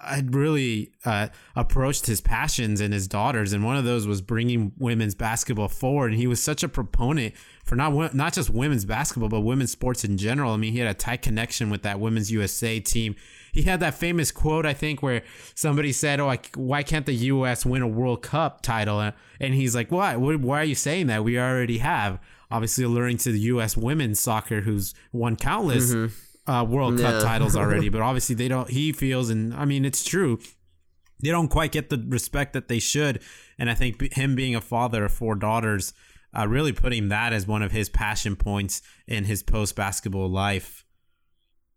had 0.00 0.34
really 0.34 0.92
uh, 1.04 1.28
approached 1.54 2.06
his 2.06 2.20
passions 2.20 2.80
and 2.80 2.92
his 2.92 3.08
daughters, 3.08 3.52
and 3.52 3.64
one 3.64 3.76
of 3.76 3.84
those 3.84 4.06
was 4.06 4.20
bringing 4.20 4.72
women's 4.78 5.14
basketball 5.14 5.68
forward. 5.68 6.12
And 6.12 6.20
he 6.20 6.26
was 6.26 6.42
such 6.42 6.62
a 6.62 6.68
proponent 6.68 7.34
for 7.64 7.76
not 7.76 8.14
not 8.14 8.32
just 8.32 8.50
women's 8.50 8.84
basketball, 8.84 9.28
but 9.28 9.40
women's 9.40 9.72
sports 9.72 10.04
in 10.04 10.18
general. 10.18 10.52
I 10.52 10.56
mean, 10.56 10.72
he 10.72 10.78
had 10.80 10.88
a 10.88 10.94
tight 10.94 11.22
connection 11.22 11.70
with 11.70 11.82
that 11.82 11.98
women's 11.98 12.30
USA 12.30 12.78
team. 12.80 13.16
He 13.52 13.62
had 13.62 13.80
that 13.80 13.94
famous 13.94 14.30
quote, 14.30 14.66
I 14.66 14.74
think, 14.74 15.02
where 15.02 15.22
somebody 15.54 15.92
said, 15.92 16.20
"Oh, 16.20 16.28
I, 16.28 16.40
why 16.54 16.82
can't 16.82 17.06
the 17.06 17.14
U.S. 17.14 17.64
win 17.64 17.82
a 17.82 17.88
World 17.88 18.22
Cup 18.22 18.60
title?" 18.60 19.12
And 19.40 19.54
he's 19.54 19.74
like, 19.74 19.90
"Why? 19.90 20.16
Why 20.16 20.36
why 20.36 20.60
are 20.60 20.64
you 20.64 20.74
saying 20.74 21.06
that? 21.06 21.24
We 21.24 21.38
already 21.38 21.78
have." 21.78 22.20
Obviously, 22.50 22.84
alluring 22.84 23.16
to 23.18 23.32
the 23.32 23.40
U.S. 23.40 23.76
women's 23.76 24.20
soccer, 24.20 24.60
who's 24.60 24.94
won 25.12 25.36
countless 25.36 25.92
uh, 26.46 26.64
World 26.68 26.98
Cup 27.00 27.22
titles 27.22 27.56
already, 27.62 27.88
but 27.88 28.00
obviously 28.02 28.34
they 28.36 28.48
don't. 28.48 28.70
He 28.70 28.92
feels, 28.92 29.30
and 29.30 29.52
I 29.54 29.64
mean, 29.64 29.84
it's 29.84 30.04
true. 30.04 30.38
They 31.22 31.30
don't 31.30 31.48
quite 31.48 31.72
get 31.72 31.88
the 31.90 32.04
respect 32.08 32.52
that 32.52 32.68
they 32.68 32.78
should, 32.78 33.22
and 33.58 33.70
I 33.70 33.74
think 33.74 33.98
b- 33.98 34.10
him 34.12 34.34
being 34.36 34.54
a 34.54 34.60
father 34.60 35.04
of 35.06 35.12
four 35.12 35.34
daughters, 35.34 35.92
uh, 36.36 36.46
really 36.46 36.72
putting 36.72 37.08
that 37.08 37.32
as 37.32 37.46
one 37.46 37.62
of 37.62 37.72
his 37.72 37.88
passion 37.88 38.36
points 38.36 38.82
in 39.08 39.24
his 39.24 39.42
post 39.42 39.74
basketball 39.74 40.28
life. 40.30 40.84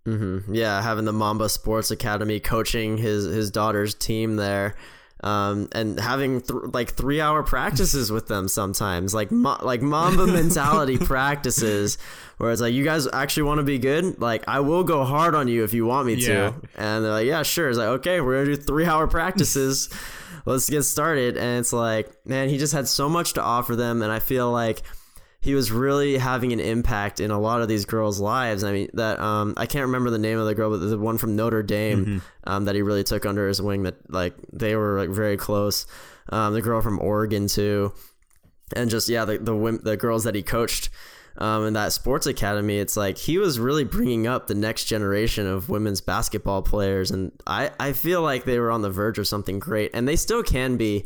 hmm 0.06 0.40
Yeah, 0.54 0.82
having 0.82 1.06
the 1.06 1.14
Mamba 1.14 1.50
Sports 1.50 1.90
Academy 1.90 2.40
coaching 2.40 2.98
his 2.98 3.26
his 3.26 3.50
daughter's 3.50 3.94
team 3.96 4.36
there, 4.36 4.76
um, 5.24 5.68
and 5.74 6.00
having 6.00 6.42
th- 6.42 6.74
like 6.74 6.92
three 6.94 7.20
hour 7.22 7.44
practices 7.44 8.12
with 8.12 8.28
them 8.28 8.48
sometimes, 8.48 9.14
like 9.14 9.32
ma- 9.32 9.60
like 9.62 9.82
Mamba 9.82 10.28
mentality 10.28 10.98
practices, 11.14 11.98
where 12.38 12.52
it's 12.52 12.62
like 12.62 12.74
you 12.74 12.84
guys 12.84 13.08
actually 13.12 13.44
want 13.44 13.60
to 13.60 13.64
be 13.64 13.78
good. 13.80 14.20
Like 14.22 14.44
I 14.48 14.62
will 14.62 14.84
go 14.84 15.04
hard 15.04 15.36
on 15.36 15.48
you 15.48 15.64
if 15.64 15.74
you 15.74 15.86
want 15.86 16.08
me 16.08 16.14
Yeah. 16.16 16.28
to, 16.52 16.56
and 16.78 17.04
they're 17.04 17.12
like, 17.12 17.28
yeah, 17.28 17.44
sure. 17.44 17.70
It's 17.70 17.78
like 17.78 17.88
okay, 18.00 18.22
we're 18.22 18.44
gonna 18.44 18.56
do 18.56 18.62
three 18.62 18.86
hour 18.86 19.08
practices. 19.08 19.90
Let's 20.46 20.70
get 20.70 20.84
started. 20.84 21.38
And 21.38 21.60
it's 21.60 21.74
like, 21.74 22.10
man, 22.26 22.48
he 22.50 22.58
just 22.58 22.74
had 22.74 22.88
so 22.88 23.10
much 23.10 23.34
to 23.34 23.42
offer 23.42 23.76
them, 23.76 24.02
and 24.02 24.12
I 24.12 24.20
feel 24.20 24.50
like 24.52 24.82
he 25.42 25.54
was 25.56 25.72
really 25.72 26.18
having 26.18 26.52
an 26.52 26.60
impact 26.60 27.22
in 27.22 27.32
a 27.32 27.40
lot 27.40 27.62
of 27.62 27.70
these 27.70 27.86
girls' 27.86 28.20
lives. 28.20 28.64
I 28.64 28.74
mean, 28.74 28.90
that 28.94 29.20
um, 29.20 29.54
I 29.56 29.68
can't 29.68 29.86
remember 29.86 30.10
the 30.10 30.18
name 30.18 30.38
of 30.38 30.46
the 30.46 30.54
girl, 30.54 30.70
but 30.70 30.78
the 30.78 30.98
one 30.98 31.18
from 31.18 31.36
Notre 31.36 31.64
Dame 31.64 32.22
um, 32.44 32.66
that 32.66 32.76
he 32.76 32.82
really 32.82 33.06
took 33.06 33.26
under 33.26 33.48
his 33.48 33.62
wing. 33.62 33.84
That 33.84 33.96
like 34.12 34.34
they 34.52 34.76
were 34.76 35.00
like 35.00 35.10
very 35.10 35.38
close. 35.38 35.86
Um, 36.32 36.54
the 36.54 36.62
girl 36.62 36.82
from 36.82 37.00
Oregon 37.00 37.48
too, 37.48 37.94
and 38.76 38.90
just 38.90 39.08
yeah, 39.08 39.26
the 39.26 39.38
the 39.38 39.80
the 39.82 39.98
girls 39.98 40.26
that 40.26 40.36
he 40.36 40.44
coached. 40.44 40.90
Um, 41.38 41.68
in 41.68 41.74
that 41.74 41.94
sports 41.94 42.28
academy, 42.28 42.80
it's 42.80 42.98
like 42.98 43.18
he 43.18 43.38
was 43.38 43.60
really 43.60 43.86
bringing 43.86 44.28
up 44.28 44.48
the 44.48 44.56
next 44.56 44.86
generation 44.86 45.48
of 45.48 45.70
women's 45.70 46.02
basketball 46.02 46.64
players, 46.64 47.12
and 47.12 47.32
I, 47.48 47.72
I 47.80 47.94
feel 47.94 48.22
like 48.22 48.44
they 48.44 48.60
were 48.60 48.72
on 48.72 48.82
the 48.82 48.90
verge 48.90 49.18
of 49.18 49.26
something 49.26 49.58
great, 49.58 49.92
and 49.94 50.06
they 50.06 50.18
still 50.18 50.44
can 50.44 50.76
be. 50.76 51.06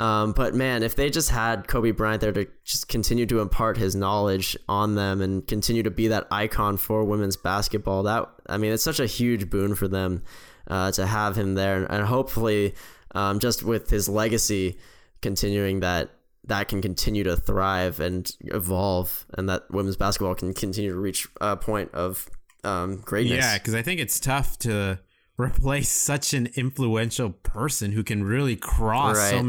Um, 0.00 0.32
but 0.32 0.54
man, 0.54 0.82
if 0.82 0.96
they 0.96 1.10
just 1.10 1.28
had 1.28 1.68
Kobe 1.68 1.90
Bryant 1.90 2.22
there 2.22 2.32
to 2.32 2.46
just 2.64 2.88
continue 2.88 3.26
to 3.26 3.40
impart 3.40 3.76
his 3.76 3.94
knowledge 3.94 4.56
on 4.66 4.94
them 4.94 5.20
and 5.20 5.46
continue 5.46 5.82
to 5.82 5.90
be 5.90 6.08
that 6.08 6.26
icon 6.30 6.78
for 6.78 7.04
women's 7.04 7.36
basketball, 7.36 8.04
that 8.04 8.26
I 8.46 8.56
mean, 8.56 8.72
it's 8.72 8.82
such 8.82 8.98
a 8.98 9.04
huge 9.04 9.50
boon 9.50 9.74
for 9.74 9.88
them 9.88 10.22
uh, 10.68 10.90
to 10.92 11.06
have 11.06 11.36
him 11.36 11.54
there, 11.54 11.84
and 11.84 12.06
hopefully, 12.06 12.74
um, 13.14 13.40
just 13.40 13.62
with 13.62 13.90
his 13.90 14.08
legacy 14.08 14.78
continuing, 15.20 15.80
that 15.80 16.08
that 16.44 16.68
can 16.68 16.80
continue 16.80 17.22
to 17.24 17.36
thrive 17.36 18.00
and 18.00 18.34
evolve, 18.44 19.26
and 19.36 19.50
that 19.50 19.70
women's 19.70 19.98
basketball 19.98 20.34
can 20.34 20.54
continue 20.54 20.92
to 20.92 20.98
reach 20.98 21.28
a 21.42 21.58
point 21.58 21.92
of 21.92 22.26
um, 22.64 23.02
greatness. 23.04 23.44
Yeah, 23.44 23.58
because 23.58 23.74
I 23.74 23.82
think 23.82 24.00
it's 24.00 24.18
tough 24.18 24.58
to 24.60 24.98
replace 25.36 25.90
such 25.90 26.32
an 26.32 26.48
influential 26.54 27.30
person 27.30 27.92
who 27.92 28.02
can 28.02 28.24
really 28.24 28.56
cross 28.56 29.18
so 29.30 29.36
Right. 29.36 29.44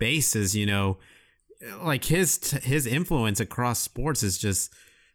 Many 0.00 0.10
bases. 0.10 0.54
You 0.56 0.66
know, 0.66 0.98
like 1.82 2.04
his 2.04 2.50
his 2.62 2.86
influence 2.86 3.40
across 3.40 3.80
sports 3.80 4.22
is 4.22 4.38
just 4.38 4.72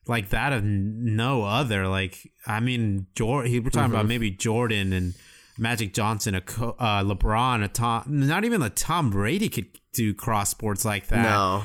like 0.07 0.29
that 0.29 0.53
of 0.53 0.63
no 0.63 1.43
other. 1.43 1.87
Like 1.87 2.31
I 2.45 2.59
mean, 2.59 3.07
jordan 3.15 3.51
we're 3.63 3.69
talking 3.69 3.83
Mm-hmm. 3.87 3.93
about 3.93 4.05
maybe 4.07 4.31
Jordan 4.31 4.93
and 4.93 5.13
Magic 5.57 5.93
Johnson, 5.93 6.33
a 6.35 6.41
Co- 6.41 6.75
uh, 6.79 7.03
LeBron, 7.03 7.63
a 7.63 7.67
Tom, 7.67 8.03
not 8.07 8.43
even 8.43 8.61
a 8.63 8.69
Tom 8.71 9.09
Brady 9.11 9.49
could 9.49 9.67
do 9.93 10.13
cross 10.13 10.49
sports 10.49 10.83
like 10.83 11.07
that. 11.07 11.21
No. 11.23 11.63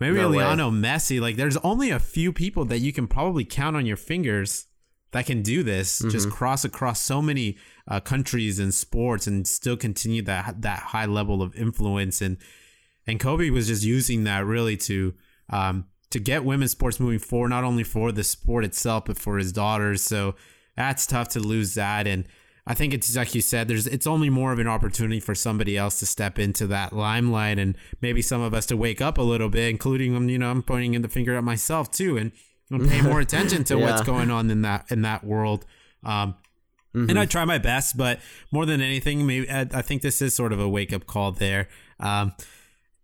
Maybe 0.00 0.16
No. 0.16 0.28
Lionel 0.28 0.70
Messi. 0.72 1.20
Like, 1.20 1.36
there's 1.36 1.56
only 1.58 1.90
a 1.90 1.98
few 2.00 2.32
people 2.32 2.64
that 2.66 2.80
you 2.80 2.92
can 2.92 3.06
probably 3.06 3.44
count 3.44 3.76
on 3.76 3.86
your 3.86 3.96
fingers 3.96 4.66
that 5.12 5.26
can 5.26 5.42
do 5.42 5.62
this. 5.62 6.00
Mm-hmm. 6.00 6.10
Just 6.10 6.30
cross 6.30 6.64
across 6.64 7.00
so 7.00 7.22
many 7.22 7.56
uh, 7.86 8.00
countries 8.00 8.58
and 8.58 8.74
sports 8.74 9.26
and 9.28 9.46
still 9.46 9.76
continue 9.76 10.22
that 10.22 10.60
that 10.62 10.80
high 10.80 11.06
level 11.06 11.40
of 11.40 11.54
influence. 11.54 12.20
And 12.20 12.38
and 13.08 13.18
Kobe 13.18 13.48
was 13.48 13.66
just 13.66 13.82
using 13.82 14.24
that 14.24 14.44
really 14.44 14.76
to 14.76 15.14
um, 15.50 15.86
to 16.10 16.20
get 16.20 16.44
women's 16.44 16.72
sports 16.72 17.00
moving 17.00 17.18
forward, 17.18 17.48
not 17.48 17.64
only 17.64 17.82
for 17.82 18.12
the 18.12 18.22
sport 18.22 18.64
itself 18.64 19.06
but 19.06 19.18
for 19.18 19.38
his 19.38 19.50
daughters. 19.50 20.02
So 20.02 20.34
that's 20.76 21.06
tough 21.06 21.28
to 21.30 21.40
lose 21.40 21.74
that. 21.74 22.06
And 22.06 22.26
I 22.66 22.74
think 22.74 22.92
it's 22.92 23.16
like 23.16 23.34
you 23.34 23.40
said, 23.40 23.66
there's 23.66 23.86
it's 23.86 24.06
only 24.06 24.28
more 24.28 24.52
of 24.52 24.58
an 24.58 24.68
opportunity 24.68 25.20
for 25.20 25.34
somebody 25.34 25.76
else 25.76 25.98
to 26.00 26.06
step 26.06 26.38
into 26.38 26.66
that 26.66 26.92
limelight 26.92 27.58
and 27.58 27.78
maybe 28.02 28.20
some 28.20 28.42
of 28.42 28.52
us 28.52 28.66
to 28.66 28.76
wake 28.76 29.00
up 29.00 29.16
a 29.16 29.22
little 29.22 29.48
bit, 29.48 29.70
including 29.70 30.14
um, 30.14 30.28
you 30.28 30.38
know, 30.38 30.50
I'm 30.50 30.62
pointing 30.62 30.92
in 30.92 31.00
the 31.00 31.08
finger 31.08 31.34
at 31.34 31.42
myself 31.42 31.90
too 31.90 32.18
and, 32.18 32.30
and 32.70 32.86
pay 32.86 33.00
more 33.00 33.20
attention 33.26 33.64
to 33.64 33.78
what's 33.78 34.02
going 34.02 34.30
on 34.30 34.50
in 34.50 34.60
that 34.62 34.92
in 34.92 35.00
that 35.02 35.24
world. 35.24 35.64
Um 36.04 36.36
and 36.94 37.18
I 37.18 37.26
try 37.26 37.44
my 37.44 37.58
best. 37.58 37.96
But 37.96 38.18
more 38.50 38.66
than 38.66 38.80
anything, 38.80 39.26
maybe 39.26 39.48
I, 39.48 39.60
I 39.72 39.82
think 39.82 40.02
this 40.02 40.20
is 40.20 40.34
sort 40.34 40.52
of 40.52 40.60
a 40.60 40.68
wake 40.68 40.92
up 40.92 41.06
call 41.06 41.32
there. 41.32 41.68
Um, 42.00 42.32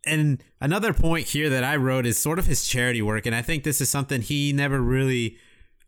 and 0.06 0.42
another 0.60 0.92
point 0.92 1.28
here 1.28 1.48
that 1.50 1.64
I 1.64 1.76
wrote 1.76 2.06
is 2.06 2.18
sort 2.18 2.38
of 2.38 2.46
his 2.46 2.66
charity 2.66 3.02
work, 3.02 3.26
and 3.26 3.34
I 3.34 3.42
think 3.42 3.64
this 3.64 3.80
is 3.80 3.88
something 3.88 4.22
he 4.22 4.52
never 4.52 4.80
really 4.80 5.38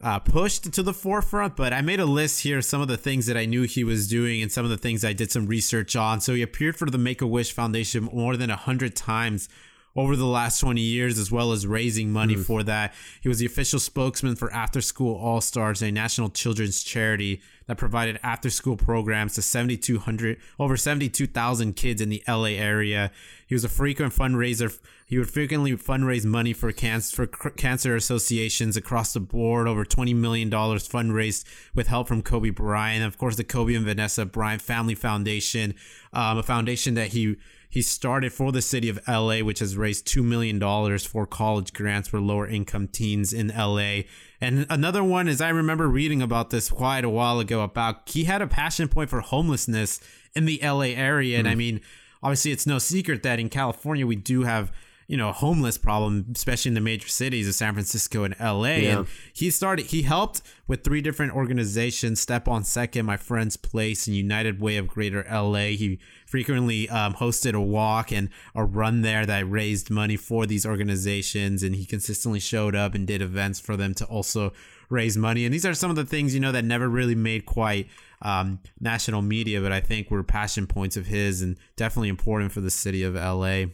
uh, 0.02 0.18
pushed 0.18 0.72
to 0.72 0.82
the 0.82 0.92
forefront. 0.92 1.56
But 1.56 1.72
I 1.72 1.80
made 1.80 2.00
a 2.00 2.06
list 2.06 2.42
here 2.42 2.58
of 2.58 2.64
some 2.64 2.80
of 2.80 2.88
the 2.88 2.96
things 2.96 3.26
that 3.26 3.36
I 3.36 3.46
knew 3.46 3.62
he 3.62 3.84
was 3.84 4.08
doing 4.08 4.42
and 4.42 4.50
some 4.50 4.64
of 4.64 4.70
the 4.70 4.76
things 4.76 5.04
I 5.04 5.12
did 5.12 5.30
some 5.30 5.46
research 5.46 5.96
on. 5.96 6.20
So 6.20 6.34
he 6.34 6.42
appeared 6.42 6.76
for 6.76 6.90
the 6.90 6.98
Make 6.98 7.22
a 7.22 7.26
Wish 7.26 7.52
Foundation 7.52 8.04
more 8.12 8.36
than 8.36 8.50
a 8.50 8.56
hundred 8.56 8.94
times 8.94 9.48
over 9.94 10.14
the 10.14 10.26
last 10.26 10.60
20 10.60 10.80
years, 10.80 11.18
as 11.18 11.32
well 11.32 11.52
as 11.52 11.66
raising 11.66 12.10
money 12.10 12.36
for 12.36 12.62
that. 12.62 12.92
He 13.22 13.28
was 13.28 13.38
the 13.38 13.46
official 13.46 13.80
spokesman 13.80 14.36
for 14.36 14.52
After 14.52 14.82
School 14.82 15.16
All 15.16 15.40
Stars, 15.40 15.82
a 15.82 15.90
national 15.90 16.28
children's 16.28 16.84
charity 16.84 17.40
that 17.66 17.78
provided 17.78 18.18
after 18.22 18.48
school 18.48 18.76
programs 18.76 19.34
to 19.34 19.42
7,200, 19.42 20.38
over 20.58 20.76
72,000 20.76 21.74
kids 21.74 22.00
in 22.00 22.08
the 22.08 22.22
LA 22.28 22.56
area. 22.56 23.10
He 23.46 23.54
was 23.54 23.64
a 23.64 23.68
frequent 23.68 24.12
fundraiser. 24.12 24.78
He 25.06 25.18
would 25.18 25.30
frequently 25.30 25.72
fundraise 25.76 26.24
money 26.24 26.52
for 26.52 26.70
cancer, 26.72 27.26
for 27.26 27.50
cancer 27.50 27.96
associations 27.96 28.76
across 28.76 29.12
the 29.12 29.20
board. 29.20 29.68
Over 29.68 29.84
$20 29.84 30.14
million 30.14 30.50
fundraised 30.50 31.44
with 31.74 31.88
help 31.88 32.08
from 32.08 32.22
Kobe 32.22 32.50
Bryant. 32.50 33.04
Of 33.04 33.18
course, 33.18 33.36
the 33.36 33.44
Kobe 33.44 33.74
and 33.74 33.84
Vanessa 33.84 34.24
Bryant 34.24 34.62
Family 34.62 34.94
Foundation, 34.94 35.74
um, 36.12 36.38
a 36.38 36.42
foundation 36.42 36.94
that 36.94 37.08
he 37.08 37.36
he 37.76 37.82
started 37.82 38.32
for 38.32 38.52
the 38.52 38.62
city 38.62 38.88
of 38.88 38.98
LA, 39.06 39.40
which 39.40 39.58
has 39.58 39.76
raised 39.76 40.06
$2 40.06 40.24
million 40.24 40.58
for 40.98 41.26
college 41.26 41.74
grants 41.74 42.08
for 42.08 42.18
lower 42.18 42.46
income 42.46 42.88
teens 42.88 43.34
in 43.34 43.48
LA. 43.48 44.04
And 44.40 44.64
another 44.70 45.04
one 45.04 45.28
is 45.28 45.42
I 45.42 45.50
remember 45.50 45.86
reading 45.86 46.22
about 46.22 46.48
this 46.48 46.70
quite 46.70 47.04
a 47.04 47.10
while 47.10 47.38
ago 47.38 47.60
about 47.60 48.08
he 48.08 48.24
had 48.24 48.40
a 48.40 48.46
passion 48.46 48.88
point 48.88 49.10
for 49.10 49.20
homelessness 49.20 50.00
in 50.34 50.46
the 50.46 50.58
LA 50.62 50.94
area. 50.96 51.38
And 51.38 51.46
I 51.46 51.52
hmm. 51.52 51.58
mean, 51.58 51.80
obviously, 52.22 52.50
it's 52.50 52.66
no 52.66 52.78
secret 52.78 53.22
that 53.24 53.38
in 53.38 53.50
California, 53.50 54.06
we 54.06 54.16
do 54.16 54.44
have 54.44 54.72
you 55.06 55.16
know, 55.16 55.30
homeless 55.30 55.78
problem, 55.78 56.26
especially 56.34 56.70
in 56.70 56.74
the 56.74 56.80
major 56.80 57.08
cities 57.08 57.48
of 57.48 57.54
San 57.54 57.74
Francisco 57.74 58.24
and 58.24 58.34
LA. 58.40 58.64
Yeah. 58.64 58.98
And 58.98 59.06
he 59.32 59.50
started, 59.50 59.86
he 59.86 60.02
helped 60.02 60.42
with 60.66 60.82
three 60.82 61.00
different 61.00 61.32
organizations 61.32 62.20
Step 62.20 62.48
on 62.48 62.64
Second, 62.64 63.06
My 63.06 63.16
Friend's 63.16 63.56
Place, 63.56 64.06
and 64.06 64.16
United 64.16 64.60
Way 64.60 64.76
of 64.76 64.88
Greater 64.88 65.24
LA. 65.30 65.76
He 65.76 66.00
frequently 66.26 66.88
um, 66.88 67.14
hosted 67.14 67.54
a 67.54 67.60
walk 67.60 68.10
and 68.10 68.30
a 68.54 68.64
run 68.64 69.02
there 69.02 69.24
that 69.24 69.48
raised 69.48 69.90
money 69.90 70.16
for 70.16 70.44
these 70.44 70.66
organizations. 70.66 71.62
And 71.62 71.76
he 71.76 71.84
consistently 71.84 72.40
showed 72.40 72.74
up 72.74 72.94
and 72.94 73.06
did 73.06 73.22
events 73.22 73.60
for 73.60 73.76
them 73.76 73.94
to 73.94 74.04
also 74.06 74.52
raise 74.88 75.16
money. 75.16 75.44
And 75.44 75.54
these 75.54 75.66
are 75.66 75.74
some 75.74 75.90
of 75.90 75.96
the 75.96 76.04
things, 76.04 76.34
you 76.34 76.40
know, 76.40 76.52
that 76.52 76.64
never 76.64 76.88
really 76.88 77.14
made 77.14 77.46
quite 77.46 77.88
um, 78.22 78.58
national 78.80 79.22
media, 79.22 79.60
but 79.60 79.72
I 79.72 79.80
think 79.80 80.10
were 80.10 80.22
passion 80.24 80.66
points 80.66 80.96
of 80.96 81.06
his 81.06 81.42
and 81.42 81.56
definitely 81.76 82.08
important 82.08 82.52
for 82.52 82.60
the 82.60 82.70
city 82.70 83.02
of 83.02 83.14
LA. 83.14 83.66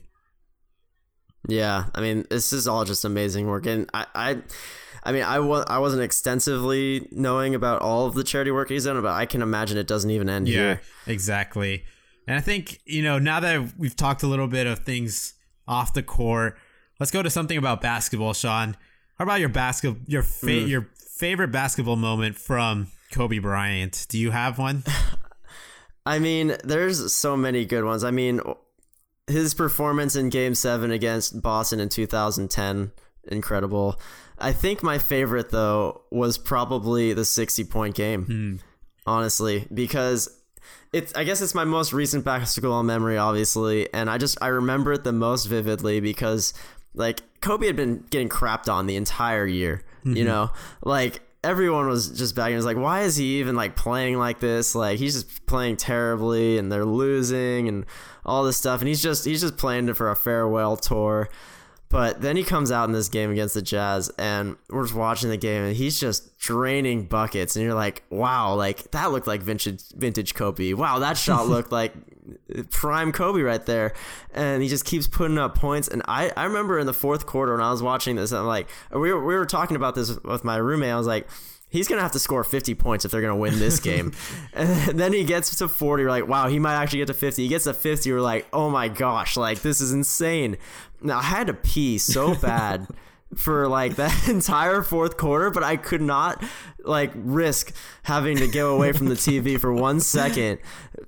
Yeah, 1.49 1.87
I 1.95 2.01
mean, 2.01 2.25
this 2.31 2.53
is 2.53 2.69
all 2.69 2.85
just 2.85 3.05
amazing 3.05 3.47
work, 3.49 3.67
and 3.67 3.91
I, 3.93 4.07
I, 4.15 4.43
I 5.03 5.13
mean, 5.13 5.25
I 5.25 5.41
was 5.41 5.65
I 5.69 5.79
wasn't 5.79 6.03
extensively 6.03 7.09
knowing 7.11 7.55
about 7.57 7.83
all 7.83 8.07
of 8.07 8.15
the 8.15 8.23
charity 8.23 8.51
work 8.53 8.69
he's 8.69 8.85
done, 8.85 9.01
but 9.03 9.13
I 9.13 9.27
can 9.27 9.43
imagine 9.43 9.77
it 9.77 9.87
doesn't 9.89 10.11
even 10.11 10.29
end 10.29 10.47
Yeah, 10.49 10.57
here. 10.59 10.81
exactly. 11.07 11.85
And 12.29 12.37
I 12.37 12.41
think, 12.41 12.81
you 12.85 13.03
know, 13.03 13.19
now 13.19 13.41
that 13.41 13.77
we've 13.77 13.97
talked 13.97 14.23
a 14.23 14.29
little 14.29 14.47
bit 14.47 14.69
of 14.69 14.81
things 14.81 15.35
off 15.67 15.93
the 15.93 16.05
court, 16.05 16.57
let's 17.01 17.11
go 17.11 17.21
to 17.23 17.31
something 17.31 17.59
about 17.59 17.81
basketball, 17.81 18.33
Sean. 18.35 18.77
How 19.19 19.25
about 19.25 19.41
your 19.41 19.49
basketball 19.49 20.01
your 20.07 20.23
fa- 20.23 20.47
Mm. 20.47 20.69
your 20.69 20.89
favorite 21.19 21.51
basketball 21.51 21.97
moment 21.97 22.37
from 22.39 22.87
Kobe 23.13 23.41
Bryant? 23.41 24.07
Do 24.09 24.19
you 24.19 24.31
have 24.31 24.59
one? 24.59 24.85
I 26.07 26.19
mean, 26.21 26.57
there's 26.65 27.13
so 27.15 27.37
many 27.37 27.65
good 27.65 27.85
ones. 27.85 28.03
I 28.05 28.11
mean, 28.13 28.41
his 29.27 29.55
performance 29.55 30.17
in 30.17 30.29
Game 30.29 30.55
Seven 30.55 30.91
against 30.91 31.43
Boston 31.43 31.81
in 31.81 31.89
2010, 31.89 32.93
incredible. 33.29 34.01
I 34.39 34.53
think 34.53 34.83
my 34.83 34.99
favorite 34.99 35.51
though 35.51 36.03
was 36.11 36.39
probably 36.39 37.13
the 37.13 37.25
60 37.25 37.65
point 37.65 37.95
game. 37.95 38.25
Hmm. 38.25 38.57
Honestly, 39.05 39.67
because 39.73 40.29
it's 40.93 41.13
I 41.15 41.25
guess 41.25 41.41
it's 41.41 41.55
my 41.55 41.65
most 41.65 41.93
recent 41.93 42.25
basketball 42.25 42.83
memory, 42.83 43.19
obviously, 43.19 43.93
and 43.93 44.09
I 44.09 44.19
just 44.19 44.39
I 44.41 44.49
remember 44.49 44.93
it 44.93 45.05
the 45.05 45.13
most 45.13 45.47
vividly 45.47 46.01
because 46.01 46.55
like 46.95 47.23
Kobe 47.41 47.67
had 47.67 47.77
been 47.77 48.05
getting 48.11 48.29
crapped 48.29 48.73
on 48.73 48.87
the 48.87 48.97
entire 48.97 49.47
year. 49.47 49.83
You 50.05 50.15
mm-hmm. 50.15 50.25
know, 50.25 50.51
like 50.83 51.21
everyone 51.45 51.89
was 51.89 52.11
just 52.11 52.35
bagging. 52.35 52.55
It 52.55 52.57
was 52.57 52.65
like, 52.65 52.77
why 52.77 53.03
is 53.03 53.17
he 53.17 53.41
even 53.41 53.57
like 53.57 53.77
playing 53.77 54.19
like 54.19 54.41
this? 54.41 54.75
Like 54.75 54.99
he's 54.99 55.15
just 55.15 55.47
playing 55.47 55.77
terribly, 55.77 56.59
and 56.59 56.71
they're 56.71 56.85
losing, 56.85 57.69
and 57.69 57.87
all 58.25 58.45
this 58.45 58.57
stuff. 58.57 58.81
And 58.81 58.89
he's 58.89 59.03
just 59.03 59.25
he's 59.25 59.41
just 59.41 59.57
playing 59.57 59.89
it 59.89 59.97
for 59.97 60.11
a 60.11 60.17
farewell 60.17 60.77
tour. 60.77 61.29
But 61.93 62.23
then 62.23 62.39
he 62.39 62.43
comes 62.43 62.73
out 62.73 62.89
in 62.89 62.93
this 62.93 63.11
game 63.11 63.31
against 63.31 63.53
the 63.53 63.61
Jazz, 63.61 64.11
and 64.19 64.57
we're 64.71 64.85
just 64.85 64.95
watching 64.95 65.29
the 65.29 65.37
game, 65.37 65.63
and 65.63 65.77
he's 65.77 66.01
just 66.01 66.39
draining 66.39 67.05
buckets, 67.05 67.55
and 67.55 67.63
you're 67.63 67.75
like, 67.75 68.03
"Wow, 68.09 68.55
like 68.55 68.91
that 68.93 69.13
looked 69.13 69.27
like 69.27 69.43
vintage 69.43 69.83
vintage 69.91 70.33
Kobe. 70.35 70.73
Wow, 70.73 71.01
that 71.01 71.19
shot 71.19 71.49
looked 71.49 71.71
like 71.71 71.93
prime 72.71 73.13
Kobe 73.13 73.43
right 73.43 73.65
there." 73.67 73.93
And 74.33 74.63
he 74.63 74.71
just 74.71 74.87
keeps 74.87 75.07
putting 75.07 75.37
up 75.37 75.55
points. 75.55 75.87
And 75.87 76.01
I, 76.09 76.33
I 76.35 76.45
remember 76.45 76.79
in 76.79 76.87
the 76.87 76.95
fourth 76.95 77.27
quarter 77.27 77.53
when 77.53 77.61
I 77.61 77.71
was 77.71 77.83
watching 77.83 78.17
this, 78.17 78.33
I'm 78.33 78.47
like, 78.47 78.71
we 78.91 79.13
were 79.13 79.23
we 79.23 79.35
were 79.35 79.45
talking 79.45 79.77
about 79.77 79.95
this 79.95 80.19
with 80.25 80.45
my 80.45 80.57
roommate. 80.57 80.93
I 80.93 80.97
was 80.97 81.07
like. 81.07 81.29
He's 81.69 81.89
gonna 81.89 82.03
have 82.03 82.13
to 82.13 82.19
score 82.19 82.45
50 82.45 82.75
points 82.75 83.07
if 83.07 83.11
they're 83.11 83.23
gonna 83.23 83.35
win 83.35 83.59
this 83.59 83.81
game, 83.81 84.13
and 84.53 84.69
then 85.01 85.15
he 85.15 85.25
gets 85.25 85.57
to 85.57 85.69
40. 85.69 86.03
We're 86.03 86.11
like, 86.11 86.29
wow, 86.29 86.47
he 86.49 86.59
might 86.59 86.75
actually 86.75 86.99
get 86.99 87.07
to 87.07 87.15
50. 87.15 87.45
He 87.45 87.49
gets 87.49 87.65
to 87.65 87.73
50. 87.73 88.13
We're 88.13 88.21
like, 88.21 88.47
oh 88.53 88.69
my 88.69 88.89
gosh, 88.89 89.39
like 89.39 89.63
this 89.63 89.81
is 89.81 89.91
insane. 89.91 90.59
Now 91.03 91.19
I 91.19 91.23
had 91.23 91.49
to 91.49 91.55
pee 91.55 91.99
so 91.99 92.35
bad 92.41 92.87
for 93.37 93.67
like 93.69 93.97
that 93.97 94.29
entire 94.29 94.83
fourth 94.83 95.17
quarter, 95.17 95.51
but 95.51 95.63
I 95.63 95.77
could 95.77 96.03
not 96.03 96.43
like 96.85 97.13
risk 97.15 97.73
having 98.03 98.39
to 98.39 98.49
go 98.49 98.75
away 98.75 98.93
from 98.93 99.07
the 99.07 99.15
TV 99.15 99.59
for 99.59 99.73
one 99.73 100.01
second 100.01 100.59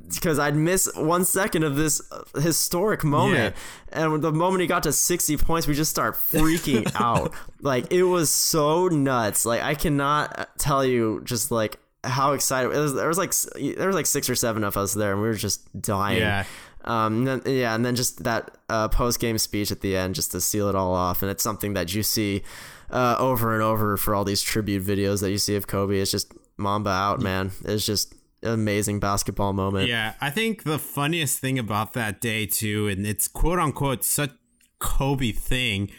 because 0.09 0.39
I'd 0.39 0.57
miss 0.57 0.89
one 0.95 1.25
second 1.25 1.65
of 1.65 1.77
this 1.77 2.01
uh, 2.13 2.41
historic 2.41 3.05
moment. 3.05 3.57
And 3.93 4.23
the 4.23 4.33
moment 4.33 4.61
he 4.61 4.67
got 4.67 4.85
to 4.85 4.93
60 4.93 5.37
points, 5.39 5.67
we 5.67 5.75
just 5.75 5.91
start 5.91 6.15
freaking 6.15 6.91
out. 6.95 7.33
Like 7.61 7.93
it 7.93 8.05
was 8.05 8.31
so 8.31 8.89
nuts. 8.89 9.45
Like 9.45 9.63
I 9.63 9.75
cannot 9.75 10.39
uh, 10.39 10.47
tell 10.59 10.85
you 10.85 11.21
just 11.25 11.51
like 11.51 11.79
how 12.03 12.33
excited 12.33 12.73
it 12.73 12.79
was. 12.79 12.95
There 12.95 13.09
was 13.09 13.19
like 13.19 13.33
there 13.77 13.87
was 13.87 13.97
like 13.97 14.07
six 14.07 14.29
or 14.29 14.35
seven 14.35 14.65
of 14.65 14.77
us 14.77 14.95
there, 14.95 15.13
and 15.13 15.23
we 15.23 15.29
were 15.29 15.35
just 15.35 15.81
dying. 15.81 16.19
Yeah. 16.19 16.45
Um, 16.85 17.27
and 17.27 17.43
then, 17.43 17.57
yeah, 17.57 17.75
and 17.75 17.85
then 17.85 17.97
just 17.97 18.25
that 18.25 18.57
uh, 18.69 18.89
post 18.89 19.19
game 19.21 19.39
speech 19.39 19.73
at 19.73 19.81
the 19.81 19.97
end, 19.97 20.15
just 20.15 20.33
to 20.33 20.41
seal 20.41 20.69
it 20.69 20.75
all 20.75 20.95
off, 20.95 21.23
and 21.23 21.31
it's 21.31 21.43
something 21.43 21.75
that 21.75 21.95
you 21.95 22.03
see 22.03 22.43
uh, 22.91 23.17
over 23.19 23.55
and 23.55 23.63
over 23.63 23.97
for 23.97 24.15
all 24.15 24.25
these 24.25 24.43
tribute 24.43 24.85
videos 24.85 25.21
that 25.21 25.31
you 25.31 25.39
see 25.39 25.57
of 25.57 25.67
Kobe. 25.67 25.99
It's 25.99 26.11
just 26.11 26.33
Mamba 26.57 26.91
out, 26.91 27.21
man. 27.21 27.53
It's 27.65 27.87
just 27.87 28.15
amazing 28.43 29.01
basketball 29.01 29.53
moment. 29.53 29.89
Yeah, 29.89 30.15
I 30.21 30.31
think 30.31 30.65
the 30.65 30.79
funniest 30.79 31.39
thing 31.39 31.59
about 31.59 31.95
that 31.95 32.21
day 32.21 32.47
too, 32.47 32.89
and 32.89 33.07
it's 33.07 33.29
quote 33.29 33.59
unquote 33.59 34.05
such 34.05 34.31
Kobe 34.79 35.33
thing, 35.33 35.91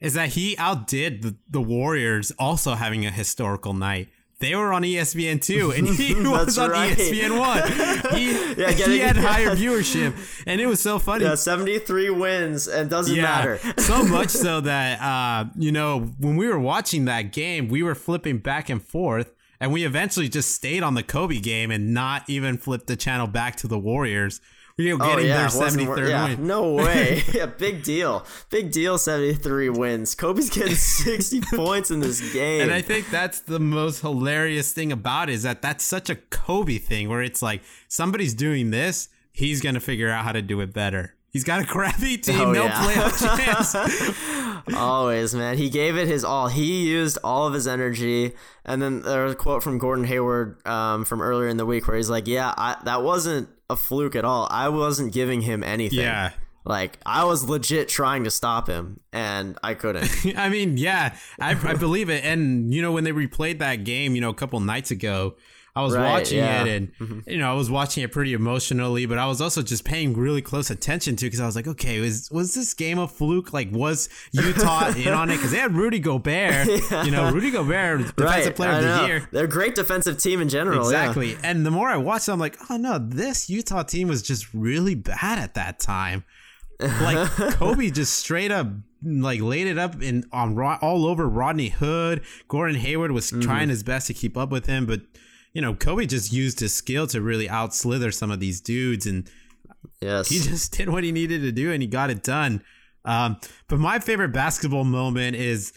is 0.00 0.14
that 0.14 0.30
he 0.30 0.56
outdid 0.58 1.22
the, 1.22 1.36
the 1.48 1.62
Warriors 1.62 2.30
also 2.38 2.74
having 2.74 3.06
a 3.06 3.10
historical 3.10 3.72
night. 3.72 4.08
They 4.44 4.54
were 4.54 4.72
on 4.72 4.82
ESPN 4.82 5.40
two, 5.42 5.72
and 5.76 5.88
he 5.88 6.14
was 6.14 6.58
on 6.58 6.70
right. 6.70 6.96
ESPN 6.96 7.38
one. 7.38 8.16
He, 8.16 8.32
Yeah, 8.60 8.70
he 8.70 8.76
getting- 8.76 9.00
had 9.00 9.16
higher 9.16 9.50
viewership, 9.56 10.14
and 10.46 10.60
it 10.60 10.66
was 10.66 10.80
so 10.80 10.98
funny. 10.98 11.24
Yeah, 11.24 11.34
73 11.34 12.10
wins 12.10 12.68
and 12.68 12.88
doesn't 12.90 13.16
matter. 13.16 13.58
so 13.78 14.04
much 14.04 14.28
so 14.28 14.60
that 14.60 15.00
uh, 15.00 15.46
you 15.56 15.72
know 15.72 16.00
when 16.20 16.36
we 16.36 16.46
were 16.46 16.58
watching 16.58 17.06
that 17.06 17.32
game, 17.32 17.68
we 17.68 17.82
were 17.82 17.94
flipping 17.94 18.38
back 18.38 18.68
and 18.68 18.82
forth, 18.82 19.32
and 19.60 19.72
we 19.72 19.84
eventually 19.84 20.28
just 20.28 20.52
stayed 20.52 20.82
on 20.82 20.94
the 20.94 21.02
Kobe 21.02 21.38
game 21.40 21.70
and 21.70 21.94
not 21.94 22.28
even 22.28 22.58
flipped 22.58 22.86
the 22.86 22.96
channel 22.96 23.26
back 23.26 23.56
to 23.56 23.66
the 23.66 23.78
Warriors. 23.78 24.40
We 24.76 24.92
were 24.92 24.98
getting 24.98 25.26
their 25.28 25.42
it 25.42 25.54
wasn't 25.54 25.70
seventy 25.72 25.86
third 25.86 26.08
yeah, 26.08 26.24
win. 26.30 26.46
No 26.46 26.72
way. 26.74 27.22
yeah, 27.32 27.46
big 27.46 27.84
deal. 27.84 28.24
Big 28.50 28.72
deal 28.72 28.98
73 28.98 29.68
wins. 29.70 30.14
Kobe's 30.16 30.50
getting 30.50 30.74
60 30.74 31.40
points 31.54 31.92
in 31.92 32.00
this 32.00 32.32
game. 32.32 32.62
And 32.62 32.72
I 32.72 32.82
think 32.82 33.08
that's 33.10 33.40
the 33.40 33.60
most 33.60 34.00
hilarious 34.00 34.72
thing 34.72 34.90
about 34.90 35.28
it 35.30 35.34
is 35.34 35.44
that 35.44 35.62
that's 35.62 35.84
such 35.84 36.10
a 36.10 36.16
Kobe 36.16 36.78
thing 36.78 37.08
where 37.08 37.22
it's 37.22 37.40
like 37.40 37.62
somebody's 37.86 38.34
doing 38.34 38.72
this, 38.72 39.08
he's 39.30 39.60
gonna 39.60 39.78
figure 39.80 40.10
out 40.10 40.24
how 40.24 40.32
to 40.32 40.42
do 40.42 40.60
it 40.60 40.72
better. 40.72 41.14
He's 41.30 41.44
got 41.44 41.60
a 41.62 41.64
crappy 41.64 42.16
team, 42.16 42.40
Oh, 42.40 42.52
no 42.52 42.64
yeah. 42.64 42.82
playoff 42.82 43.36
chance. 44.66 44.74
Always, 44.76 45.34
man. 45.34 45.56
He 45.58 45.68
gave 45.68 45.96
it 45.96 46.06
his 46.08 46.24
all. 46.24 46.46
He 46.48 46.88
used 46.88 47.18
all 47.24 47.46
of 47.48 47.54
his 47.54 47.66
energy. 47.66 48.32
And 48.64 48.80
then 48.80 49.02
there 49.02 49.24
was 49.24 49.32
a 49.32 49.36
quote 49.36 49.62
from 49.62 49.78
Gordon 49.78 50.04
Hayward 50.04 50.64
um, 50.66 51.04
from 51.04 51.20
earlier 51.20 51.48
in 51.48 51.56
the 51.56 51.66
week 51.66 51.86
where 51.88 51.96
he's 51.96 52.08
like, 52.08 52.28
"Yeah, 52.28 52.54
I, 52.56 52.76
that 52.84 53.02
wasn't 53.02 53.48
a 53.70 53.76
fluke 53.76 54.16
at 54.16 54.24
all. 54.24 54.48
I 54.50 54.68
wasn't 54.68 55.12
giving 55.12 55.42
him 55.42 55.62
anything. 55.62 56.00
Yeah. 56.00 56.32
like 56.64 56.98
I 57.04 57.24
was 57.24 57.48
legit 57.48 57.88
trying 57.88 58.24
to 58.24 58.30
stop 58.30 58.68
him, 58.68 59.00
and 59.12 59.58
I 59.62 59.74
couldn't." 59.74 60.10
I 60.36 60.48
mean, 60.48 60.76
yeah, 60.76 61.16
I, 61.40 61.50
I 61.52 61.74
believe 61.74 62.10
it. 62.10 62.24
And 62.24 62.72
you 62.74 62.82
know, 62.82 62.92
when 62.92 63.04
they 63.04 63.12
replayed 63.12 63.58
that 63.58 63.84
game, 63.84 64.14
you 64.14 64.20
know, 64.20 64.30
a 64.30 64.34
couple 64.34 64.58
nights 64.60 64.90
ago, 64.90 65.36
I 65.76 65.82
was 65.82 65.94
Right, 65.94 66.08
watching 66.12 66.38
yeah. 66.38 66.64
it 66.64 66.92
and 67.00 67.24
you 67.26 67.36
know 67.38 67.50
I 67.50 67.54
was 67.54 67.68
watching 67.68 68.04
it 68.04 68.12
pretty 68.12 68.32
emotionally, 68.32 69.06
but 69.06 69.18
I 69.18 69.26
was 69.26 69.40
also 69.40 69.60
just 69.60 69.84
paying 69.84 70.14
really 70.16 70.40
close 70.40 70.70
attention 70.70 71.16
to 71.16 71.26
because 71.26 71.40
I 71.40 71.46
was 71.46 71.56
like, 71.56 71.66
okay, 71.66 71.98
was 72.00 72.30
was 72.30 72.54
this 72.54 72.74
game 72.74 72.98
a 73.00 73.08
fluke? 73.08 73.52
Like, 73.52 73.72
was 73.72 74.08
Utah 74.32 74.88
in 74.96 75.08
on 75.08 75.30
it? 75.30 75.36
Because 75.36 75.50
they 75.50 75.56
had 75.58 75.74
Rudy 75.74 75.98
Gobert, 75.98 76.66
you 77.04 77.10
know, 77.10 77.32
Rudy 77.32 77.50
Gobert, 77.50 77.98
defensive 78.14 78.24
right, 78.24 78.54
player 78.56 78.70
I 78.70 78.78
of 78.78 78.84
the 79.00 79.06
year. 79.08 79.28
They're 79.32 79.44
a 79.46 79.48
great 79.48 79.74
defensive 79.74 80.18
team 80.18 80.40
in 80.40 80.48
general. 80.48 80.90
yeah. 80.92 80.98
Exactly. 81.08 81.36
And 81.42 81.66
the 81.66 81.70
more 81.72 81.88
I 81.88 81.96
watched, 81.96 82.28
it, 82.28 82.32
I'm 82.32 82.38
like, 82.38 82.56
oh 82.70 82.76
no, 82.76 82.98
this 82.98 83.50
Utah 83.50 83.82
team 83.82 84.06
was 84.06 84.22
just 84.22 84.52
really 84.54 84.94
bad 84.94 85.38
at 85.40 85.54
that 85.54 85.80
time. 85.80 86.22
Like 86.80 87.28
Kobe 87.54 87.90
just 87.90 88.14
straight 88.14 88.50
up 88.52 88.68
like 89.02 89.40
laid 89.40 89.66
it 89.66 89.78
up 89.78 90.00
in 90.02 90.24
on 90.32 90.58
all 90.80 91.06
over 91.06 91.28
Rodney 91.28 91.68
Hood. 91.68 92.22
Gordon 92.48 92.76
Hayward 92.76 93.10
was 93.12 93.30
Mm-hmm. 93.30 93.40
trying 93.40 93.68
his 93.70 93.82
best 93.82 94.06
to 94.06 94.14
keep 94.14 94.36
up 94.36 94.50
with 94.50 94.66
him, 94.66 94.86
but 94.86 95.00
you 95.54 95.62
know 95.62 95.74
Kobe 95.74 96.04
just 96.06 96.32
used 96.32 96.60
his 96.60 96.74
skill 96.74 97.06
to 97.08 97.22
really 97.22 97.48
out 97.48 97.74
slither 97.74 98.10
some 98.10 98.30
of 98.30 98.40
these 98.40 98.60
dudes, 98.60 99.06
and 99.06 99.28
Yes. 100.00 100.28
he 100.28 100.38
just 100.50 100.76
did 100.76 100.88
what 100.90 101.04
he 101.04 101.12
needed 101.12 101.40
to 101.42 101.52
do 101.52 101.72
and 101.72 101.80
he 101.82 101.88
got 101.88 102.10
it 102.10 102.22
done. 102.22 102.62
Um, 103.06 103.36
but 103.68 103.78
my 103.78 103.98
favorite 103.98 104.30
basketball 104.32 104.84
moment 104.84 105.36
is, 105.36 105.72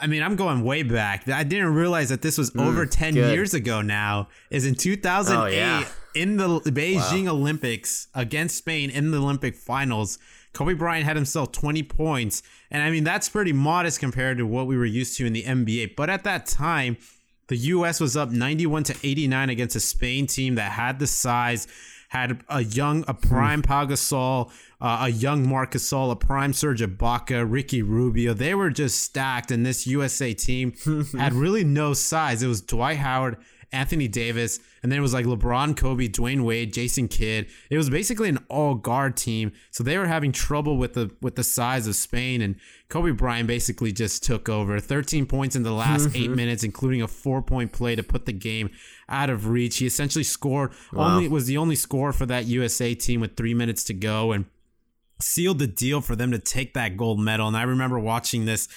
I 0.00 0.06
mean, 0.06 0.22
I'm 0.22 0.36
going 0.36 0.62
way 0.62 0.82
back. 0.84 1.28
I 1.28 1.42
didn't 1.42 1.74
realize 1.74 2.08
that 2.10 2.22
this 2.22 2.38
was 2.38 2.54
over 2.56 2.86
10 2.86 3.12
Mm, 3.12 3.14
good. 3.16 3.32
years 3.34 3.54
ago 3.54 3.82
now. 3.82 4.28
Is 4.50 4.66
in 4.66 4.74
2008 4.76 5.36
Oh, 5.36 5.46
yeah. 5.46 5.88
in 6.14 6.36
the 6.36 6.60
Beijing 6.60 7.26
Olympics 7.28 8.06
against 8.14 8.56
Spain 8.56 8.88
in 8.90 9.10
the 9.10 9.18
Olympic 9.18 9.56
finals. 9.56 10.18
Kobe 10.52 10.74
Bryant 10.74 11.04
had 11.06 11.16
himself 11.16 11.50
20 11.52 11.82
points. 11.84 12.42
And 12.70 12.82
I 12.82 12.90
mean, 12.90 13.02
that's 13.04 13.28
pretty 13.28 13.52
modest 13.52 13.98
compared 14.00 14.38
to 14.38 14.46
what 14.46 14.66
we 14.68 14.76
were 14.76 14.84
used 14.86 15.16
to 15.18 15.26
in 15.26 15.32
the 15.32 15.42
NBA. 15.44 15.96
But 15.96 16.08
at 16.10 16.22
that 16.24 16.46
time, 16.46 16.96
the 17.50 17.56
U.S. 17.56 17.98
was 17.98 18.16
up 18.16 18.30
91 18.30 18.84
to 18.84 18.96
89 19.02 19.50
against 19.50 19.74
a 19.74 19.80
Spain 19.80 20.28
team 20.28 20.54
that 20.54 20.70
had 20.70 21.00
the 21.00 21.06
size, 21.08 21.66
had 22.08 22.44
a 22.48 22.62
young, 22.62 23.04
a 23.08 23.12
prime 23.12 23.60
Pau 23.60 23.86
Gasol, 23.86 24.52
uh, 24.80 24.98
a 25.02 25.08
young 25.08 25.48
Marc 25.48 25.72
Gasol, 25.72 26.12
a 26.12 26.16
prime 26.16 26.52
Serge 26.52 26.80
Ibaka, 26.80 27.44
Ricky 27.50 27.82
Rubio. 27.82 28.34
They 28.34 28.54
were 28.54 28.70
just 28.70 29.02
stacked, 29.02 29.50
and 29.50 29.66
this 29.66 29.84
USA 29.84 30.32
team 30.32 30.74
had 31.18 31.32
really 31.32 31.64
no 31.64 31.92
size. 31.92 32.40
It 32.44 32.46
was 32.46 32.60
Dwight 32.60 32.98
Howard, 32.98 33.36
Anthony 33.72 34.08
Davis, 34.08 34.58
and 34.82 34.90
then 34.90 34.98
it 34.98 35.02
was 35.02 35.14
like 35.14 35.26
LeBron, 35.26 35.76
Kobe, 35.76 36.08
Dwyane 36.08 36.42
Wade, 36.42 36.72
Jason 36.72 37.06
Kidd. 37.06 37.46
It 37.70 37.76
was 37.76 37.88
basically 37.88 38.28
an 38.28 38.38
all 38.48 38.74
guard 38.74 39.16
team, 39.16 39.52
so 39.70 39.84
they 39.84 39.96
were 39.96 40.06
having 40.06 40.32
trouble 40.32 40.76
with 40.76 40.94
the 40.94 41.10
with 41.20 41.36
the 41.36 41.44
size 41.44 41.86
of 41.86 41.94
Spain. 41.94 42.42
And 42.42 42.56
Kobe 42.88 43.12
Bryant 43.12 43.46
basically 43.46 43.92
just 43.92 44.24
took 44.24 44.48
over. 44.48 44.80
13 44.80 45.26
points 45.26 45.54
in 45.54 45.62
the 45.62 45.72
last 45.72 46.08
eight 46.16 46.26
mm-hmm. 46.26 46.34
minutes, 46.34 46.64
including 46.64 47.00
a 47.02 47.08
four 47.08 47.42
point 47.42 47.72
play 47.72 47.94
to 47.94 48.02
put 48.02 48.26
the 48.26 48.32
game 48.32 48.70
out 49.08 49.30
of 49.30 49.48
reach. 49.48 49.78
He 49.78 49.86
essentially 49.86 50.24
scored 50.24 50.72
only 50.94 51.28
was 51.28 51.46
the 51.46 51.56
only 51.56 51.76
score 51.76 52.12
for 52.12 52.26
that 52.26 52.46
USA 52.46 52.94
team 52.94 53.20
with 53.20 53.36
three 53.36 53.54
minutes 53.54 53.84
to 53.84 53.94
go, 53.94 54.32
and 54.32 54.46
sealed 55.20 55.58
the 55.60 55.66
deal 55.66 56.00
for 56.00 56.16
them 56.16 56.32
to 56.32 56.38
take 56.38 56.74
that 56.74 56.96
gold 56.96 57.20
medal. 57.20 57.46
And 57.46 57.56
I 57.56 57.62
remember 57.62 57.98
watching 57.98 58.46
this, 58.46 58.68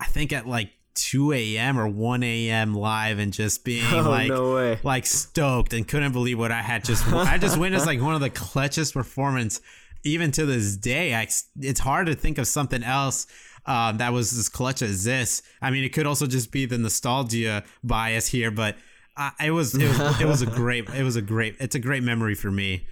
I 0.00 0.06
think 0.06 0.32
at 0.32 0.46
like 0.46 0.70
2 1.02 1.32
a.m. 1.32 1.78
or 1.78 1.88
1 1.88 2.22
a.m. 2.22 2.74
live 2.74 3.18
and 3.18 3.32
just 3.32 3.64
being 3.64 3.84
Oh, 3.92 4.08
like, 4.08 4.28
no 4.28 4.76
like 4.82 5.06
stoked 5.06 5.72
and 5.72 5.86
couldn't 5.86 6.12
believe 6.12 6.38
what 6.38 6.52
I 6.52 6.62
had 6.62 6.84
just, 6.84 7.06
I 7.12 7.38
just 7.38 7.58
witnessed 7.58 7.86
like 7.86 8.00
one 8.00 8.14
of 8.14 8.20
the 8.20 8.30
clutchest 8.30 8.94
performance 8.94 9.60
even 10.04 10.30
to 10.32 10.46
this 10.46 10.76
day. 10.76 11.14
I, 11.14 11.28
it's 11.60 11.80
hard 11.80 12.06
to 12.06 12.14
think 12.14 12.38
of 12.38 12.46
something 12.46 12.82
else. 12.82 13.26
Um, 13.66 13.98
that 13.98 14.12
was 14.12 14.32
as 14.36 14.48
clutch 14.48 14.80
as 14.80 15.04
this. 15.04 15.42
I 15.60 15.70
mean, 15.70 15.84
it 15.84 15.92
could 15.92 16.06
also 16.06 16.26
just 16.26 16.50
be 16.50 16.64
the 16.64 16.78
nostalgia 16.78 17.64
bias 17.84 18.26
here, 18.28 18.50
but 18.50 18.76
uh, 19.16 19.30
it 19.44 19.50
was 19.50 19.74
it 19.74 19.88
was 19.88 20.20
it 20.20 20.24
was 20.26 20.42
a 20.42 20.46
great 20.60 20.88
it 20.90 21.02
was 21.02 21.16
a 21.16 21.22
great 21.22 21.56
it's 21.60 21.74
a 21.74 21.78
great 21.78 22.02
memory 22.02 22.34
for 22.34 22.50
me. 22.50 22.86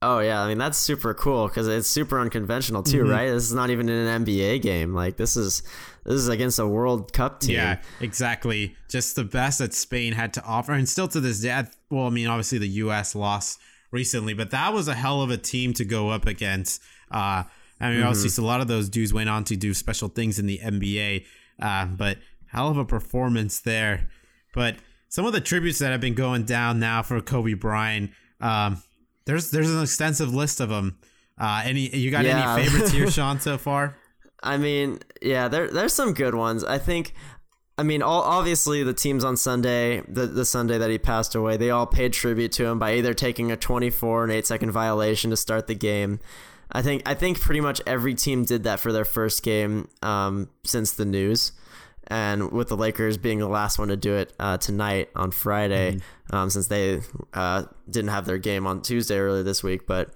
Oh 0.00 0.20
yeah, 0.20 0.40
I 0.42 0.48
mean 0.48 0.58
that's 0.58 0.78
super 0.78 1.12
cool 1.14 1.48
because 1.48 1.66
it's 1.66 1.88
super 1.88 2.20
unconventional 2.20 2.82
too, 2.82 3.02
Mm-hmm. 3.02 3.10
right? 3.10 3.26
This 3.30 3.44
is 3.44 3.54
not 3.54 3.70
even 3.70 3.88
an 3.88 4.24
NBA 4.24 4.62
game. 4.62 4.94
Like 4.94 5.16
this 5.16 5.36
is 5.36 5.62
this 6.04 6.14
is 6.14 6.28
against 6.28 6.58
a 6.60 6.66
World 6.66 7.12
Cup 7.12 7.40
team. 7.40 7.56
Yeah, 7.56 7.80
exactly. 8.00 8.76
Just 8.88 9.16
the 9.16 9.24
best 9.24 9.58
that 9.58 9.74
Spain 9.74 10.12
had 10.12 10.32
to 10.34 10.44
offer, 10.44 10.72
and 10.72 10.88
still 10.88 11.08
to 11.08 11.20
this 11.20 11.40
day. 11.40 11.64
Well, 11.90 12.06
I 12.06 12.10
mean, 12.10 12.28
obviously 12.28 12.58
the 12.58 12.68
U.S. 12.68 13.14
lost 13.14 13.60
recently, 13.90 14.34
but 14.34 14.50
that 14.50 14.72
was 14.72 14.86
a 14.88 14.94
hell 14.94 15.20
of 15.22 15.30
a 15.30 15.36
team 15.36 15.72
to 15.74 15.84
go 15.84 16.10
up 16.10 16.26
against. 16.26 16.80
Uh, 17.10 17.42
I 17.80 17.90
mean, 17.90 18.02
obviously, 18.02 18.42
a 18.42 18.46
lot 18.46 18.60
of 18.60 18.68
those 18.68 18.88
dudes 18.88 19.12
went 19.12 19.28
on 19.28 19.44
to 19.44 19.56
do 19.56 19.74
special 19.74 20.08
things 20.08 20.38
in 20.38 20.46
the 20.46 20.58
NBA, 20.58 21.24
uh, 21.60 21.86
but 21.86 22.18
hell 22.46 22.68
of 22.68 22.76
a 22.76 22.84
performance 22.84 23.60
there. 23.60 24.08
But 24.54 24.76
some 25.08 25.26
of 25.26 25.32
the 25.32 25.40
tributes 25.40 25.78
that 25.80 25.90
have 25.90 26.00
been 26.00 26.14
going 26.14 26.44
down 26.44 26.78
now 26.80 27.02
for 27.02 27.20
Kobe 27.20 27.54
Bryant, 27.54 28.10
um, 28.40 28.82
there's 29.28 29.50
there's 29.52 29.70
an 29.70 29.82
extensive 29.82 30.34
list 30.34 30.58
of 30.60 30.70
them. 30.70 30.98
Uh, 31.38 31.62
any 31.64 31.94
you 31.94 32.10
got 32.10 32.24
Yeah. 32.24 32.54
any 32.56 32.64
favorites 32.64 32.90
here, 32.90 33.08
Sean, 33.16 33.38
so 33.38 33.56
far? 33.58 33.96
I 34.42 34.56
mean, 34.56 34.98
yeah, 35.22 35.46
there 35.48 35.70
there's 35.70 35.92
some 35.92 36.14
good 36.14 36.34
ones. 36.34 36.64
I 36.64 36.78
think. 36.78 37.14
I 37.80 37.84
mean, 37.84 38.02
all, 38.02 38.22
obviously 38.22 38.82
the 38.82 38.92
teams 38.92 39.22
on 39.22 39.36
Sunday, 39.36 40.02
the 40.08 40.26
the 40.26 40.44
Sunday 40.44 40.78
that 40.78 40.90
he 40.90 40.98
passed 40.98 41.36
away, 41.36 41.56
they 41.56 41.70
all 41.70 41.86
paid 41.86 42.12
tribute 42.12 42.50
to 42.52 42.64
him 42.66 42.80
by 42.80 42.94
either 42.94 43.14
taking 43.14 43.52
a 43.52 43.56
24 43.56 44.24
and 44.24 44.32
8 44.32 44.44
second 44.48 44.72
violation 44.72 45.30
to 45.30 45.36
start 45.36 45.68
the 45.68 45.76
game. 45.76 46.18
I 46.72 46.82
think 46.82 47.02
I 47.06 47.14
think 47.14 47.40
pretty 47.40 47.60
much 47.60 47.80
every 47.86 48.14
team 48.16 48.44
did 48.44 48.64
that 48.64 48.80
for 48.80 48.92
their 48.92 49.04
first 49.04 49.44
game 49.44 49.88
um, 50.02 50.48
since 50.64 50.90
the 50.90 51.04
news, 51.04 51.52
and 52.08 52.50
with 52.50 52.68
the 52.68 52.76
Lakers 52.76 53.16
being 53.16 53.38
the 53.38 53.48
last 53.48 53.78
one 53.78 53.88
to 53.88 53.96
do 53.96 54.14
it 54.14 54.32
uh, 54.40 54.58
tonight 54.58 55.10
on 55.14 55.30
Friday, 55.30 56.00
um, 56.30 56.50
since 56.50 56.66
they 56.66 57.00
uh, 57.34 57.64
didn't 57.88 58.10
have 58.10 58.24
their 58.26 58.38
game 58.38 58.66
on 58.66 58.82
Tuesday 58.82 59.18
earlier 59.18 59.42
this 59.42 59.62
week, 59.62 59.86
but. 59.86 60.10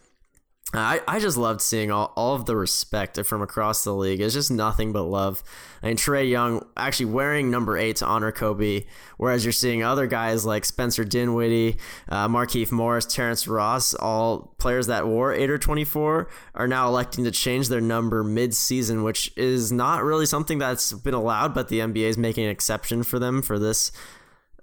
I, 0.75 1.01
I 1.07 1.19
just 1.19 1.37
loved 1.37 1.61
seeing 1.61 1.91
all, 1.91 2.13
all 2.17 2.35
of 2.35 2.47
the 2.47 2.57
respect 2.57 3.23
from 3.27 3.43
across 3.43 3.85
the 3.85 3.95
league. 3.95 4.21
It's 4.21 4.33
just 4.33 4.51
nothing 4.51 4.93
but 4.93 5.03
love. 5.03 5.43
I 5.83 5.89
mean, 5.89 5.97
Trae 5.97 6.29
Young 6.29 6.67
actually 6.77 7.07
wearing 7.07 7.51
number 7.51 7.77
eight 7.77 7.97
to 7.97 8.07
honor 8.07 8.33
Kobe, 8.33 8.85
whereas 9.19 9.45
you're 9.45 9.53
seeing 9.53 9.83
other 9.83 10.07
guys 10.07 10.47
like 10.47 10.65
Spencer 10.65 11.05
Dinwiddie, 11.05 11.77
uh, 12.09 12.27
Markieff 12.27 12.73
Morris, 12.73 13.05
Terrence 13.05 13.47
Ross, 13.47 13.93
all 13.95 14.55
players 14.59 14.87
that 14.87 15.07
wore 15.07 15.35
8 15.35 15.51
or 15.51 15.59
24, 15.59 16.31
are 16.55 16.69
now 16.69 16.89
electing 16.89 17.25
to 17.25 17.31
change 17.31 17.69
their 17.69 17.81
number 17.81 18.25
mid 18.25 18.55
season, 18.55 19.03
which 19.03 19.31
is 19.37 19.73
not 19.73 20.03
really 20.03 20.27
something 20.27 20.59
that's 20.59 20.93
been 20.93 21.15
allowed, 21.15 21.53
but 21.53 21.69
the 21.69 21.81
NBA 21.81 22.09
is 22.09 22.17
making 22.17 22.45
an 22.45 22.51
exception 22.51 23.03
for 23.03 23.19
them 23.19 23.43
for 23.43 23.59
this 23.59 23.93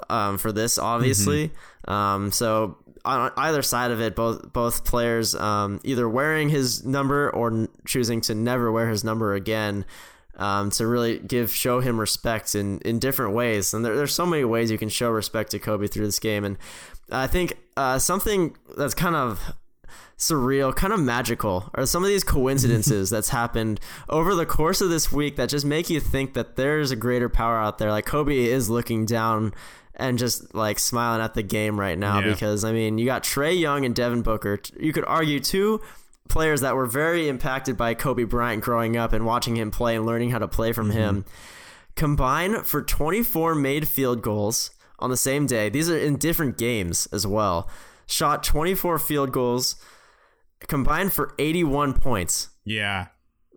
um, 0.09 0.37
for 0.37 0.51
this, 0.51 0.77
obviously. 0.77 1.51
Um, 1.87 2.31
so 2.31 2.77
on 3.05 3.31
either 3.37 3.61
side 3.61 3.91
of 3.91 4.01
it, 4.01 4.15
both 4.15 4.51
both 4.53 4.85
players 4.85 5.35
um, 5.35 5.79
either 5.83 6.07
wearing 6.07 6.49
his 6.49 6.85
number 6.85 7.29
or 7.29 7.67
choosing 7.85 8.21
to 8.21 8.35
never 8.35 8.71
wear 8.71 8.89
his 8.89 9.03
number 9.03 9.33
again. 9.33 9.85
Um, 10.37 10.69
to 10.71 10.87
really 10.87 11.19
give 11.19 11.51
show 11.51 11.81
him 11.81 11.99
respect 11.99 12.55
in, 12.55 12.79
in 12.85 12.97
different 12.97 13.33
ways, 13.33 13.73
and 13.73 13.83
there, 13.83 13.97
there's 13.97 14.15
so 14.15 14.25
many 14.25 14.45
ways 14.45 14.71
you 14.71 14.77
can 14.77 14.87
show 14.87 15.09
respect 15.09 15.51
to 15.51 15.59
Kobe 15.59 15.87
through 15.87 16.05
this 16.05 16.19
game, 16.19 16.45
and 16.45 16.57
I 17.11 17.27
think 17.27 17.57
uh, 17.75 17.99
something 17.99 18.55
that's 18.77 18.93
kind 18.93 19.17
of 19.17 19.53
surreal, 20.19 20.75
kind 20.75 20.93
of 20.93 20.99
magical, 20.99 21.69
are 21.73 21.85
some 21.85 22.03
of 22.03 22.09
these 22.09 22.23
coincidences 22.23 23.09
that's 23.11 23.29
happened 23.29 23.79
over 24.09 24.35
the 24.35 24.45
course 24.45 24.81
of 24.81 24.89
this 24.89 25.11
week 25.11 25.37
that 25.37 25.49
just 25.49 25.65
make 25.65 25.89
you 25.89 25.99
think 25.99 26.33
that 26.33 26.55
there's 26.57 26.91
a 26.91 26.95
greater 26.95 27.29
power 27.29 27.57
out 27.57 27.77
there. 27.77 27.89
Like 27.89 28.05
Kobe 28.05 28.37
is 28.37 28.69
looking 28.69 29.05
down 29.05 29.53
and 29.95 30.17
just 30.19 30.53
like 30.53 30.77
smiling 30.79 31.21
at 31.21 31.33
the 31.33 31.41
game 31.43 31.79
right 31.79 31.97
now 31.97 32.19
Yeah. 32.19 32.31
because 32.33 32.63
I 32.63 32.71
mean, 32.73 32.97
you 32.97 33.05
got 33.05 33.23
Trae 33.23 33.57
Young 33.57 33.85
and 33.85 33.95
Devin 33.95 34.21
Booker. 34.21 34.59
You 34.79 34.93
could 34.93 35.05
argue 35.05 35.39
two 35.39 35.81
players 36.27 36.61
that 36.61 36.75
were 36.75 36.85
very 36.85 37.27
impacted 37.27 37.75
by 37.75 37.93
Kobe 37.95 38.23
Bryant 38.23 38.61
growing 38.63 38.95
up 38.97 39.13
and 39.13 39.25
watching 39.25 39.55
him 39.57 39.71
play 39.71 39.95
and 39.95 40.05
learning 40.05 40.29
how 40.29 40.37
to 40.39 40.47
play 40.47 40.73
from 40.73 40.91
him. 40.91 41.23
Mm-hmm. 41.23 41.29
Combine 41.95 42.63
for 42.63 42.81
24 42.81 43.55
made 43.55 43.87
field 43.87 44.21
goals 44.21 44.71
on 44.99 45.09
the 45.09 45.17
same 45.17 45.45
day. 45.45 45.69
These 45.69 45.89
are 45.89 45.97
in 45.97 46.17
different 46.17 46.57
games 46.57 47.07
as 47.11 47.25
well. 47.27 47.67
Shot 48.05 48.43
24 48.43 48.99
field 48.99 49.31
goals 49.31 49.75
combined 50.67 51.13
for 51.13 51.33
81 51.39 51.93
points. 51.93 52.49
Yeah, 52.65 53.07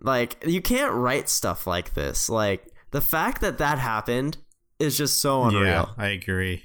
Like 0.00 0.42
you 0.46 0.60
can't 0.62 0.92
write 0.94 1.28
stuff 1.28 1.66
like 1.66 1.94
this. 1.94 2.28
Like 2.28 2.66
the 2.90 3.00
fact 3.00 3.40
that 3.42 3.58
that 3.58 3.78
happened 3.78 4.38
is 4.78 4.96
just 4.98 5.18
so 5.18 5.44
unreal. 5.44 5.62
yeah, 5.64 5.86
I 5.96 6.08
agree. 6.08 6.64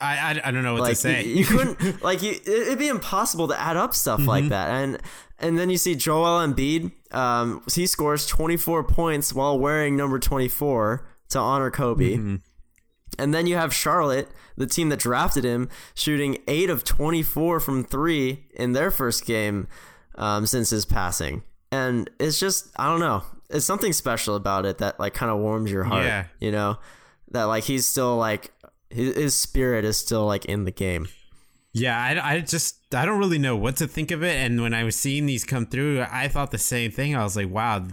I, 0.00 0.16
I, 0.18 0.48
I 0.48 0.50
don't 0.50 0.62
know 0.62 0.74
what 0.74 0.82
like 0.82 0.90
to 0.90 0.96
say. 0.96 1.24
You, 1.24 1.34
you 1.36 1.44
couldn't 1.46 2.02
like 2.04 2.22
you, 2.22 2.32
it- 2.32 2.46
it'd 2.48 2.78
be 2.78 2.88
impossible 2.88 3.48
to 3.48 3.58
add 3.60 3.76
up 3.76 3.94
stuff 3.94 4.20
Mm-hmm. 4.20 4.28
like 4.28 4.48
that. 4.50 4.68
And 4.68 4.98
and 5.38 5.58
then 5.58 5.68
you 5.70 5.76
see 5.78 5.94
Joel 5.94 6.46
Embiid. 6.46 6.92
Um, 7.14 7.62
he 7.74 7.86
scores 7.86 8.26
24 8.26 8.84
points 8.84 9.32
while 9.32 9.58
wearing 9.58 9.96
number 9.96 10.18
24 10.18 11.06
to 11.30 11.38
honor 11.38 11.70
Kobe. 11.70 12.14
Mm-hmm. 12.16 12.36
And 13.18 13.32
then 13.32 13.46
you 13.46 13.56
have 13.56 13.74
Charlotte, 13.74 14.28
the 14.56 14.66
team 14.66 14.88
that 14.90 14.98
drafted 14.98 15.44
him, 15.44 15.68
shooting 15.94 16.38
eight 16.48 16.70
of 16.70 16.84
24 16.84 17.60
from 17.60 17.84
three 17.84 18.46
in 18.54 18.72
their 18.72 18.90
first 18.90 19.26
game 19.26 19.68
um, 20.16 20.46
since 20.46 20.70
his 20.70 20.84
passing. 20.84 21.42
And 21.72 22.10
it's 22.18 22.38
just 22.38 22.68
I 22.76 22.88
don't 22.88 23.00
know. 23.00 23.22
It's 23.50 23.64
something 23.64 23.92
special 23.92 24.34
about 24.34 24.66
it 24.66 24.78
that 24.78 24.98
like 24.98 25.14
kind 25.14 25.30
of 25.30 25.38
warms 25.38 25.70
your 25.70 25.84
heart. 25.84 26.04
Yeah. 26.04 26.26
You 26.40 26.52
know 26.52 26.78
that 27.30 27.44
like 27.44 27.64
he's 27.64 27.86
still 27.86 28.16
like 28.16 28.52
his, 28.90 29.14
his 29.16 29.34
spirit 29.34 29.84
is 29.84 29.96
still 29.96 30.26
like 30.26 30.44
in 30.44 30.64
the 30.64 30.70
game. 30.70 31.08
Yeah, 31.72 31.98
I, 31.98 32.36
I 32.36 32.40
just 32.40 32.94
I 32.94 33.04
don't 33.04 33.18
really 33.18 33.38
know 33.38 33.56
what 33.56 33.76
to 33.76 33.86
think 33.86 34.10
of 34.10 34.22
it. 34.22 34.36
And 34.36 34.62
when 34.62 34.72
I 34.72 34.84
was 34.84 34.96
seeing 34.96 35.26
these 35.26 35.44
come 35.44 35.66
through, 35.66 36.04
I 36.10 36.28
thought 36.28 36.50
the 36.50 36.58
same 36.58 36.90
thing. 36.90 37.14
I 37.14 37.22
was 37.22 37.36
like, 37.36 37.50
wow, 37.50 37.86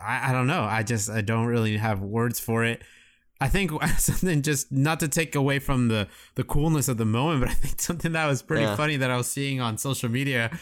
I, 0.00 0.30
I 0.30 0.32
don't 0.32 0.46
know. 0.46 0.62
I 0.62 0.82
just 0.82 1.10
I 1.10 1.20
don't 1.20 1.46
really 1.46 1.76
have 1.76 2.00
words 2.00 2.38
for 2.38 2.64
it. 2.64 2.82
I 3.40 3.48
think 3.48 3.70
something 3.98 4.42
just 4.42 4.70
not 4.70 5.00
to 5.00 5.08
take 5.08 5.34
away 5.34 5.58
from 5.58 5.88
the 5.88 6.08
the 6.34 6.44
coolness 6.44 6.88
of 6.88 6.96
the 6.98 7.04
moment, 7.06 7.40
but 7.42 7.50
I 7.50 7.54
think 7.54 7.80
something 7.80 8.12
that 8.12 8.26
was 8.26 8.42
pretty 8.42 8.62
Yeah. 8.64 8.76
funny 8.76 8.96
that 8.96 9.10
I 9.10 9.16
was 9.16 9.30
seeing 9.30 9.60
on 9.60 9.78
social 9.78 10.08
media 10.08 10.58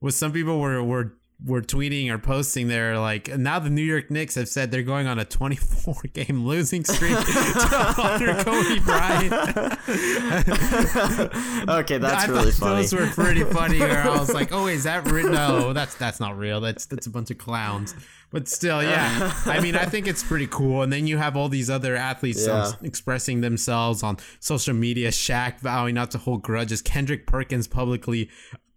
was 0.00 0.16
some 0.16 0.32
people 0.32 0.60
were 0.60 0.82
were 0.82 1.14
were 1.44 1.62
tweeting 1.62 2.10
or 2.10 2.18
posting 2.18 2.66
there 2.66 2.98
like 2.98 3.28
now 3.38 3.60
the 3.60 3.70
New 3.70 3.82
York 3.82 4.10
Knicks 4.10 4.34
have 4.34 4.48
said 4.48 4.72
they're 4.72 4.82
going 4.82 5.06
on 5.06 5.20
a 5.20 5.24
24 5.24 5.94
game 6.12 6.44
losing 6.44 6.84
streak 6.84 7.16
to 7.16 7.94
honor 7.96 8.42
Kobe 8.42 8.80
Bryant. 8.80 9.78
Okay, 11.68 11.98
that's 11.98 12.24
I 12.24 12.26
really 12.28 12.50
funny. 12.50 12.82
Those 12.82 12.92
were 12.94 13.06
pretty 13.08 13.44
funny. 13.44 13.78
Where 13.80 14.02
I 14.02 14.18
was 14.18 14.32
like, 14.32 14.52
"Oh, 14.52 14.66
is 14.66 14.84
that 14.84 15.10
real? 15.10 15.28
No, 15.30 15.72
that's 15.72 15.94
that's 15.94 16.20
not 16.20 16.36
real. 16.38 16.60
That's 16.60 16.86
that's 16.86 17.06
a 17.06 17.10
bunch 17.10 17.30
of 17.30 17.38
clowns." 17.38 17.94
But 18.30 18.46
still, 18.46 18.82
yeah. 18.82 19.32
I 19.46 19.60
mean, 19.60 19.74
I 19.74 19.86
think 19.86 20.06
it's 20.06 20.22
pretty 20.22 20.46
cool. 20.48 20.82
And 20.82 20.92
then 20.92 21.06
you 21.06 21.16
have 21.16 21.34
all 21.34 21.48
these 21.48 21.70
other 21.70 21.96
athletes 21.96 22.46
Yeah. 22.46 22.72
expressing 22.82 23.40
themselves 23.40 24.02
on 24.02 24.18
social 24.38 24.74
media. 24.74 25.08
Shaq 25.08 25.60
vowing 25.60 25.94
not 25.94 26.10
to 26.10 26.18
hold 26.18 26.42
grudges. 26.42 26.82
Kendrick 26.82 27.26
Perkins 27.26 27.66
publicly 27.66 28.28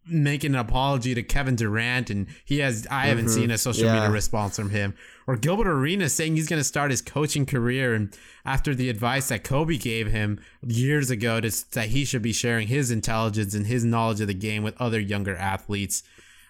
making 0.07 0.53
an 0.55 0.59
apology 0.59 1.13
to 1.13 1.23
Kevin 1.23 1.55
Durant, 1.55 2.09
and 2.09 2.27
he 2.43 2.59
has. 2.59 2.87
I 2.89 3.05
haven't 3.07 3.29
seen 3.29 3.51
a 3.51 3.57
social 3.57 3.85
Yeah. 3.85 3.93
media 3.95 4.09
response 4.09 4.55
from 4.55 4.71
him. 4.71 4.93
Or 5.27 5.37
Gilbert 5.37 5.67
Arenas 5.67 6.13
saying 6.13 6.35
he's 6.35 6.47
going 6.49 6.59
to 6.59 6.63
start 6.63 6.91
his 6.91 7.01
coaching 7.01 7.45
career, 7.45 7.93
and 7.93 8.15
after 8.43 8.73
the 8.73 8.89
advice 8.89 9.29
that 9.29 9.43
Kobe 9.43 9.77
gave 9.77 10.07
him 10.11 10.39
years 10.65 11.09
ago, 11.09 11.39
to, 11.39 11.51
that 11.71 11.89
he 11.89 12.03
should 12.05 12.21
be 12.23 12.33
sharing 12.33 12.67
his 12.67 12.89
intelligence 12.91 13.53
and 13.53 13.67
his 13.67 13.83
knowledge 13.85 14.21
of 14.21 14.27
the 14.27 14.33
game 14.33 14.63
with 14.63 14.79
other 14.81 14.99
younger 14.99 15.35
athletes. 15.35 16.03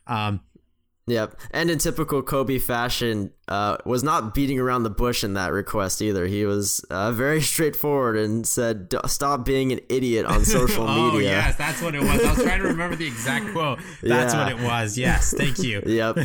Um, 0.08 0.40
Yep, 1.08 1.36
and 1.50 1.72
in 1.72 1.80
typical 1.80 2.22
Kobe 2.22 2.60
fashion, 2.60 3.32
uh, 3.48 3.78
was 3.86 4.04
not 4.04 4.36
beating 4.36 4.60
around 4.60 4.84
the 4.84 4.90
bush 4.92 5.24
in 5.24 5.34
that 5.34 5.52
request 5.52 6.00
either. 6.02 6.28
He 6.28 6.46
was 6.46 6.86
uh, 6.92 7.12
very 7.12 7.42
straightforward 7.54 8.18
and 8.18 8.46
said, 8.48 8.88
"D- 8.90 8.98
"Stop 9.08 9.44
being 9.44 9.72
an 9.72 9.80
idiot 9.90 10.26
on 10.28 10.46
social 10.58 10.88
oh 10.88 11.12
media." 11.12 11.30
Oh 11.30 11.34
yes, 11.34 11.58
that's 11.58 11.82
what 11.82 11.96
it 11.96 12.02
was. 12.02 12.24
I 12.24 12.34
was 12.34 12.44
trying 12.44 12.62
to 12.62 12.68
remember 12.68 12.96
the 12.96 13.08
exact 13.08 13.48
quote. 13.52 13.80
That's 14.04 14.34
Yeah. 14.34 14.44
what 14.44 14.52
it 14.52 14.64
was. 14.64 14.98
Yes, 14.98 15.34
thank 15.36 15.58
you. 15.60 15.82
Yep. 15.86 16.18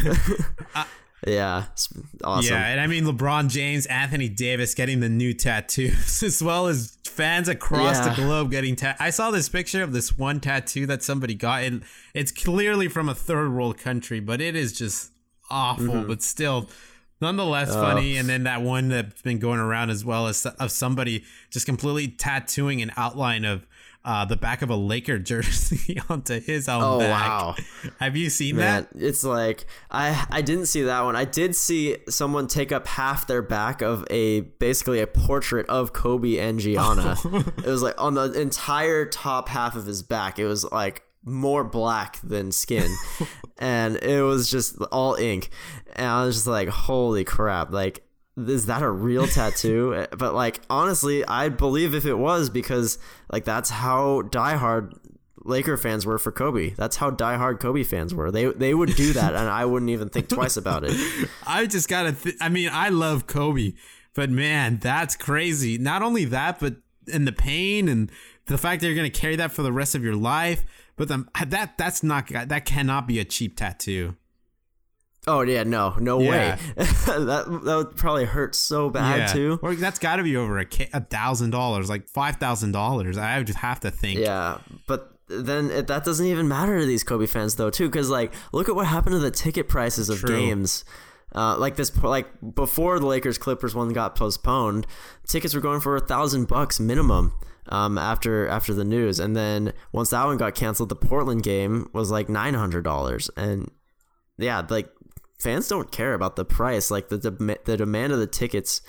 yeah, 1.27 1.65
awesome. 2.23 2.55
Yeah, 2.55 2.67
and 2.67 2.79
I 2.81 2.87
mean 2.87 3.05
LeBron 3.05 3.49
James, 3.49 3.87
Anthony 3.87 4.29
Davis 4.29 4.75
getting 4.75 5.01
the 5.01 5.09
new 5.09 5.33
tattoos, 5.33 6.23
as 6.23 6.43
well 6.43 6.67
as 6.67 6.96
fans 7.17 7.49
across 7.49 7.97
Yeah. 7.97 8.11
the 8.11 8.15
globe 8.23 8.51
getting 8.51 8.77
tat. 8.77 8.97
I 9.01 9.11
saw 9.11 9.31
this 9.31 9.49
picture 9.49 9.83
of 9.83 9.93
this 9.93 10.17
one 10.19 10.39
tattoo 10.41 10.87
that 10.87 11.03
somebody 11.03 11.35
got, 11.35 11.63
and 11.65 11.83
it's 12.15 12.31
clearly 12.31 12.89
from 12.89 13.09
a 13.09 13.15
third 13.15 13.53
world 13.53 13.79
country, 13.79 14.21
but 14.21 14.41
it 14.41 14.55
is 14.55 14.73
just 14.73 15.11
awful, 15.51 15.85
Mm-hmm. 15.87 16.07
but 16.09 16.23
still. 16.23 16.69
Nonetheless, 17.19 17.71
Oh. 17.71 17.81
funny, 17.81 18.19
and 18.19 18.29
then 18.29 18.43
that 18.43 18.61
one 18.61 18.91
that's 18.91 19.23
been 19.23 19.39
going 19.39 19.59
around 19.59 19.89
as 19.89 20.05
well 20.05 20.27
as 20.27 20.45
of 20.45 20.71
somebody 20.71 21.25
just 21.51 21.65
completely 21.65 22.09
tattooing 22.09 22.83
an 22.83 22.93
outline 22.95 23.47
of 23.47 23.67
uh, 24.07 24.25
the 24.25 24.37
back 24.37 24.63
of 24.63 24.71
a 24.71 24.77
Laker 24.77 25.19
jersey 25.31 26.01
onto 26.09 26.41
his 26.41 26.69
own 26.69 26.83
Oh, 26.83 26.99
back. 27.01 27.11
wow. 27.11 27.55
Have 28.01 28.17
you 28.17 28.31
seen 28.31 28.57
Man, 28.57 28.87
that? 28.95 29.03
it's 29.05 29.25
like 29.25 29.67
I 29.91 30.27
I 30.31 30.41
didn't 30.43 30.67
see 30.67 30.83
that 30.83 31.03
one. 31.03 31.17
I 31.17 31.25
did 31.25 31.55
see 31.57 31.97
someone 32.09 32.47
take 32.47 32.73
up 32.73 32.87
half 32.87 33.27
their 33.27 33.43
back 33.43 33.83
of 33.83 34.05
a 34.09 34.41
basically 34.41 35.01
a 35.01 35.07
portrait 35.07 35.69
of 35.69 35.93
Kobe 35.93 36.39
and 36.39 36.59
Gianna. 36.61 37.17
it 37.59 37.67
was 37.67 37.83
like 37.83 38.01
on 38.01 38.15
the 38.15 38.33
entire 38.41 39.05
top 39.07 39.49
half 39.49 39.75
of 39.77 39.85
his 39.87 40.03
back. 40.03 40.39
It 40.39 40.47
was 40.47 40.65
like 40.71 41.03
more 41.29 41.65
black 41.65 42.21
than 42.23 42.53
skin, 42.53 42.89
and 43.59 43.97
it 43.97 44.23
was 44.23 44.49
just 44.49 44.81
all 44.93 45.17
ink. 45.17 45.51
And 45.97 46.07
I 46.07 46.25
was 46.25 46.37
just 46.37 46.47
like, 46.47 46.69
holy 46.69 47.25
crap! 47.25 47.73
Like 47.73 48.06
is 48.37 48.67
that 48.67 48.83
a 48.83 48.91
real 48.91 49.27
tattoo? 49.27 50.07
but 50.17 50.35
like 50.35 50.61
honestly, 50.69 51.25
I'd 51.27 51.57
believe 51.57 51.95
if 51.95 52.05
it 52.05 52.15
was 52.15 52.51
because 52.51 52.99
like 53.33 53.45
that's 53.45 53.71
how 53.71 54.23
diehard 54.23 54.95
Laker 55.47 55.77
fans 55.77 56.05
were 56.05 56.19
for 56.19 56.33
Kobe. 56.33 56.71
That's 56.71 56.97
how 56.97 57.11
diehard 57.11 57.61
Kobe 57.61 57.85
fans 57.85 58.15
were. 58.15 58.31
They 58.31 58.47
they 58.47 58.75
would 58.75 58.95
do 58.97 59.13
that, 59.13 59.35
and 59.35 59.49
I 59.49 59.65
wouldn't 59.65 59.91
even 59.91 60.09
think 60.09 60.29
twice 60.29 60.57
about 60.57 60.85
it. 60.85 61.29
I 61.47 61.67
just 61.67 61.89
gotta. 61.89 62.13
Th- 62.13 62.37
I 62.41 62.49
mean, 62.49 62.69
I 62.73 62.89
love 62.89 63.27
Kobe, 63.27 63.75
but 64.15 64.31
man, 64.31 64.79
that's 64.79 65.17
crazy. 65.17 65.79
Not 65.79 66.03
only 66.03 66.25
that, 66.27 66.59
but 66.59 66.77
and 67.13 67.27
the 67.27 67.33
pain 67.33 67.89
and 67.89 68.11
the 68.47 68.59
fact 68.59 68.81
that 68.81 68.89
you're 68.89 68.97
gonna 68.97 69.11
carry 69.11 69.37
that 69.37 69.53
for 69.53 69.63
the 69.63 69.73
rest 69.73 69.95
of 69.95 70.03
your 70.03 70.17
life. 70.17 70.65
But 70.97 71.09
the, 71.09 71.27
that 71.47 71.79
that's 71.79 72.03
not 72.03 72.29
that 72.29 72.65
cannot 72.65 73.07
be 73.07 73.19
a 73.21 73.25
cheap 73.25 73.57
tattoo. 73.57 74.17
Oh 75.27 75.41
yeah, 75.43 75.65
no, 75.65 75.95
no 75.99 76.21
Yeah. 76.21 76.31
way. 76.31 76.59
that 76.77 77.61
that 77.65 77.77
would 77.77 77.97
probably 77.97 78.25
hurt 78.25 78.55
so 78.55 78.91
bad 78.91 79.33
too. 79.33 79.59
Or 79.63 79.75
that's 79.75 79.99
got 79.99 80.17
to 80.17 80.23
be 80.23 80.37
over 80.37 80.59
a 80.59 81.01
thousand 81.01 81.51
dollars, 81.51 81.89
like 81.89 82.09
five 82.09 82.37
thousand 82.37 82.73
dollars. 82.73 83.19
I 83.19 83.39
would 83.39 83.47
just 83.47 83.59
have 83.59 83.81
to 83.81 83.91
think. 83.91 84.21
Yeah, 84.21 84.59
but 84.87 85.13
then 85.29 85.71
it, 85.73 85.89
that 85.89 86.05
doesn't 86.05 86.27
even 86.27 86.47
matter 86.47 86.79
to 86.79 86.87
these 86.87 87.03
Kobe 87.03 87.27
fans 87.27 87.57
though, 87.57 87.71
too, 87.71 87.89
because 87.89 88.09
like 88.11 88.33
look 88.53 88.69
at 88.69 88.77
what 88.77 88.87
happened 88.87 89.15
to 89.15 89.19
the 89.19 89.31
ticket 89.33 89.69
prices 89.69 90.09
of 90.09 90.21
True. 90.21 90.29
games. 90.29 90.85
Uh, 91.35 91.59
like 91.59 91.75
this, 91.77 91.95
like 92.03 92.29
before 92.55 92.99
the 93.01 93.07
Lakers 93.07 93.37
Clippers 93.37 93.75
one 93.75 93.93
got 93.93 94.15
postponed, 94.15 94.87
tickets 95.27 95.55
were 95.55 95.61
going 95.61 95.81
for 95.81 95.97
a 95.97 96.01
thousand 96.01 96.47
bucks 96.47 96.79
minimum. 96.81 97.33
Um, 97.69 97.99
after 97.99 98.47
after 98.47 98.73
the 98.73 98.85
news, 98.85 99.19
and 99.19 99.35
then 99.35 99.73
once 99.91 100.11
that 100.11 100.25
one 100.25 100.37
got 100.37 100.55
canceled, 100.55 100.89
the 100.89 100.95
Portland 100.97 101.43
game 101.43 101.91
was 101.93 102.13
like 102.13 102.29
nine 102.29 102.55
hundred 102.55 102.85
dollars, 102.85 103.29
and 103.37 103.69
yeah, 104.39 104.63
like 104.71 104.89
fans 105.39 105.69
don't 105.69 105.91
care 105.91 106.15
about 106.15 106.37
the 106.37 106.45
price. 106.45 106.91
Like 106.91 107.09
the 107.09 107.19
the, 107.19 107.59
the 107.65 107.77
demand 107.77 108.13
of 108.13 108.19
the 108.19 108.27
tickets, 108.27 108.81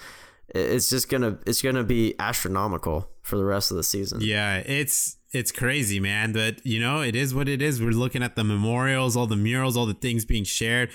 it's 0.49 0.89
just 0.89 1.09
gonna 1.09 1.39
it's 1.45 1.61
gonna 1.61 1.83
be 1.83 2.15
astronomical 2.19 3.09
for 3.21 3.37
the 3.37 3.45
rest 3.45 3.71
of 3.71 3.77
the 3.77 3.83
season. 3.83 4.21
Yeah, 4.21 4.57
it's 4.57 5.17
it's 5.31 5.51
crazy, 5.51 5.99
man. 5.99 6.33
But 6.33 6.65
you 6.65 6.79
know, 6.79 7.01
it 7.01 7.15
is 7.15 7.33
what 7.33 7.49
it 7.49 7.61
is. 7.61 7.81
We're 7.81 7.91
looking 7.91 8.23
at 8.23 8.35
the 8.35 8.43
memorials, 8.43 9.15
all 9.17 9.27
the 9.27 9.35
murals, 9.35 9.75
all 9.75 9.85
the 9.85 9.93
things 9.93 10.25
being 10.25 10.43
shared. 10.43 10.89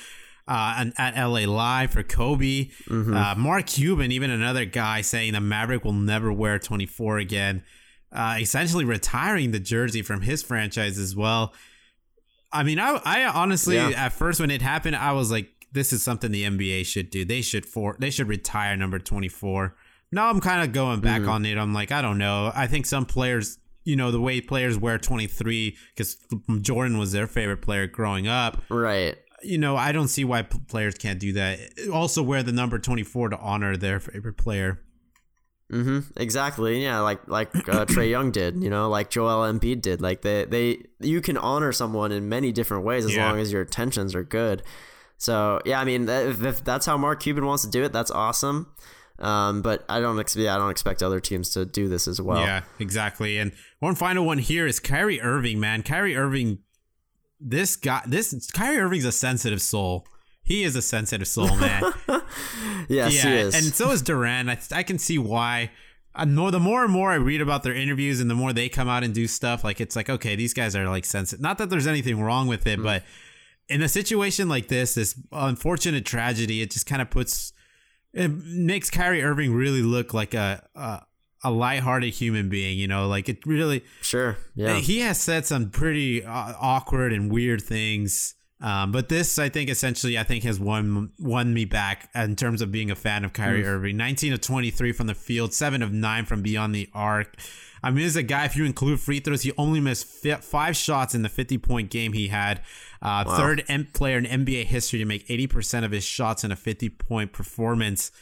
Uh, 0.48 0.74
and 0.78 0.92
at 0.98 1.14
LA 1.16 1.46
Live 1.46 1.92
for 1.92 2.03
Kobe, 2.03 2.70
uh, 2.90 3.34
Mark 3.38 3.66
Cuban, 3.66 4.11
even 4.11 4.28
another 4.28 4.64
guy 4.64 5.00
saying 5.00 5.34
the 5.34 5.40
Maverick 5.40 5.84
will 5.84 5.92
never 5.92 6.32
wear 6.32 6.59
24 6.59 7.18
again, 7.18 7.62
uh, 8.11 8.38
essentially 8.40 8.84
retiring 8.84 9.53
the 9.53 9.61
jersey 9.61 10.03
from 10.03 10.22
his 10.22 10.42
franchise 10.42 10.98
as 10.98 11.14
well. 11.14 11.53
I 12.53 12.62
mean, 12.62 12.78
I, 12.78 13.00
I 13.05 13.24
honestly, 13.26 13.76
Yeah. 13.76 13.90
at 13.90 14.12
first 14.12 14.40
when 14.40 14.50
it 14.50 14.62
happened, 14.62 14.96
I 14.96 15.12
was 15.12 15.30
like, 15.30 15.48
this 15.72 15.92
is 15.92 16.03
something 16.03 16.30
the 16.30 16.44
NBA 16.44 16.84
should 16.86 17.11
do. 17.11 17.24
They 17.24 17.42
should 17.42 17.64
for 17.64 17.96
they 17.98 18.11
should 18.11 18.28
retire 18.28 18.76
number 18.76 18.98
24. 18.98 19.74
Now 20.12 20.28
I'm 20.28 20.40
kind 20.40 20.62
of 20.62 20.72
going 20.72 21.00
back 21.00 21.22
mm-hmm. 21.22 21.30
on 21.30 21.46
it. 21.46 21.57
I'm 21.57 21.72
like, 21.72 21.90
I 21.90 22.03
don't 22.03 22.18
know. 22.18 22.53
I 22.55 22.66
think 22.66 22.84
some 22.84 23.07
players, 23.07 23.59
you 23.84 23.96
know, 23.96 24.11
the 24.11 24.20
way 24.20 24.40
players 24.42 24.76
wear 24.76 24.98
23 24.98 25.76
because 25.96 26.18
Jordan 26.61 26.98
was 26.98 27.12
their 27.12 27.26
favorite 27.26 27.62
player 27.62 27.86
growing 27.86 28.28
up. 28.28 28.62
Right. 28.68 29.16
You 29.42 29.59
know, 29.59 29.76
I 29.76 29.92
don't 29.92 30.09
see 30.09 30.24
why 30.24 30.42
p- 30.42 30.59
players 30.68 30.94
can't 30.94 31.18
do 31.18 31.32
that. 31.32 31.59
Also, 31.92 32.22
wear 32.22 32.42
the 32.42 32.53
number 32.53 32.78
24 32.78 33.30
to 33.30 33.38
honor 33.38 33.76
their 33.76 33.98
favorite 33.98 34.36
player. 34.36 34.80
Mm-hmm. 35.73 36.01
Exactly. 36.18 36.83
Yeah, 36.83 37.01
like 37.01 37.27
like 37.29 37.49
uh, 37.68 37.87
Trae 37.87 38.11
Young 38.11 38.31
did. 38.31 38.62
You 38.62 38.68
know, 38.70 38.91
like 38.91 39.09
Joel 39.11 39.51
Embiid 39.51 39.81
did. 39.81 40.03
Like 40.03 40.20
they 40.23 40.45
they 40.45 40.85
you 41.01 41.20
can 41.23 41.37
honor 41.39 41.73
someone 41.73 42.12
in 42.12 42.29
many 42.29 42.53
different 42.53 42.85
ways 42.85 43.05
as 43.07 43.14
Yeah. 43.16 43.31
long 43.31 43.41
as 43.41 43.51
your 43.53 43.62
intentions 43.62 44.14
are 44.14 44.23
good. 44.25 44.62
So 45.16 45.61
yeah, 45.64 45.81
I 45.81 45.85
mean, 45.85 46.09
if, 46.09 46.43
if 46.45 46.62
that's 46.64 46.85
how 46.85 46.97
Mark 46.99 47.20
Cuban 47.20 47.47
wants 47.47 47.64
to 47.64 47.70
do 47.70 47.85
it, 47.85 47.93
that's 47.93 48.11
awesome. 48.11 48.73
Um, 49.18 49.62
but 49.62 49.85
I 49.89 50.01
don't 50.01 50.18
ex- 50.18 50.35
yeah, 50.37 50.55
I 50.55 50.59
don't 50.59 50.70
expect 50.70 51.03
other 51.03 51.20
teams 51.20 51.51
to 51.51 51.64
do 51.64 51.89
this 51.89 52.07
as 52.09 52.20
well. 52.20 52.41
Yeah, 52.41 52.62
exactly. 52.81 53.39
And 53.39 53.53
one 53.79 53.95
final 53.95 54.27
one 54.27 54.39
here 54.39 54.66
is 54.66 54.81
Kyrie 54.81 55.20
Irving, 55.20 55.61
man. 55.61 55.83
Kyrie 55.85 56.16
Irving, 56.16 56.59
this 57.41 57.77
guy, 57.77 58.03
this 58.07 58.51
Kyrie 58.53 58.79
Irving's 58.79 59.05
a 59.05 59.12
sensitive 59.12 59.62
soul. 59.62 60.07
He 60.45 60.64
is 60.64 60.74
a 60.76 60.82
sensitive 60.82 61.28
soul, 61.28 61.57
man. 61.57 61.82
Yes, 62.88 63.22
he 63.22 63.28
is. 63.28 63.55
and 63.55 63.74
so 63.74 63.90
is 63.93 64.03
Durant. 64.03 64.51
I, 64.51 64.59
I 64.78 64.82
can 64.82 64.99
see 64.99 65.16
why. 65.18 65.70
I 66.14 66.24
know 66.24 66.51
the 66.51 66.61
more 66.61 66.82
and 66.84 66.93
more 66.93 67.11
I 67.11 67.14
read 67.14 67.40
about 67.40 67.62
their 67.62 67.74
interviews, 67.74 68.20
and 68.20 68.28
the 68.28 68.34
more 68.34 68.53
they 68.53 68.68
come 68.68 68.88
out 68.88 69.03
and 69.05 69.14
do 69.14 69.26
stuff, 69.26 69.62
like 69.64 69.80
it's 69.80 69.95
like 69.97 70.11
okay, 70.11 70.34
these 70.36 70.53
guys 70.53 70.74
are 70.76 70.86
like 70.88 71.05
sensitive. 71.05 71.40
Not 71.43 71.59
that 71.59 71.70
there's 71.70 71.86
anything 71.86 72.20
wrong 72.20 72.49
with 72.49 72.64
Mm. 72.64 72.72
it, 72.74 72.82
but 72.82 73.03
in 73.68 73.80
a 73.82 73.88
situation 73.88 74.49
like 74.49 74.68
this, 74.68 74.95
this 74.95 75.14
unfortunate 75.30 76.05
tragedy, 76.05 76.61
it 76.61 76.70
just 76.70 76.86
kind 76.86 77.01
of 77.01 77.09
puts 77.09 77.53
it 78.12 78.28
makes 78.28 78.90
Kyrie 78.90 79.22
Irving 79.22 79.55
really 79.55 79.80
look 79.82 80.12
like 80.12 80.34
a 80.34 80.66
a, 80.74 81.03
a 81.45 81.51
lighthearted 81.51 82.12
human 82.12 82.49
being. 82.49 82.76
You 82.78 82.88
know, 82.88 83.07
like 83.09 83.28
it 83.28 83.47
really. 83.47 83.84
sure. 84.03 84.36
Yeah. 84.55 84.74
He 84.78 85.01
has 85.01 85.18
said 85.20 85.47
some 85.47 85.70
pretty 85.70 86.24
uh, 86.24 86.55
awkward 86.61 87.12
and 87.12 87.30
weird 87.32 87.62
things 87.62 88.34
Um, 88.62 88.92
but 88.92 89.08
this, 89.08 89.38
I 89.40 89.48
think, 89.48 89.68
essentially, 89.68 90.16
I 90.16 90.22
think 90.22 90.44
has 90.44 90.60
won 90.60 91.10
won 91.18 91.52
me 91.52 91.64
back 91.64 92.08
in 92.14 92.36
terms 92.36 92.62
of 92.62 92.70
being 92.70 92.90
a 92.92 92.94
fan 92.94 93.24
of 93.24 93.32
Kyrie 93.32 93.64
Mm. 93.64 93.66
Irving. 93.66 93.96
19 93.96 94.32
of 94.34 94.40
23 94.40 94.92
from 94.92 95.08
the 95.08 95.14
field, 95.14 95.52
seven 95.52 95.82
of 95.82 95.92
nine 95.92 96.24
from 96.26 96.42
beyond 96.42 96.72
the 96.74 96.88
arc. 96.94 97.34
I 97.82 97.90
mean, 97.90 98.06
as 98.06 98.14
a 98.14 98.22
guy. 98.22 98.44
If 98.44 98.54
you 98.56 98.64
include 98.64 99.00
free 99.00 99.18
throws, 99.18 99.42
he 99.42 99.50
only 99.58 99.80
missed 99.80 100.06
fi- 100.06 100.36
five 100.36 100.76
shots 100.76 101.12
in 101.16 101.22
the 101.22 101.28
50 101.28 101.58
point 101.58 101.90
game 101.90 102.12
he 102.12 102.28
had. 102.28 102.60
Uh, 103.02 103.24
Wow. 103.26 103.36
Third 103.36 103.64
M- 103.68 103.88
player 103.92 104.16
in 104.18 104.24
NBA 104.26 104.62
history 104.66 105.00
to 105.00 105.04
make 105.04 105.26
80% 105.26 105.84
of 105.84 105.90
his 105.90 106.04
shots 106.04 106.44
in 106.44 106.52
a 106.52 106.56
50 106.56 106.88
point 106.90 107.32
performance, 107.32 108.12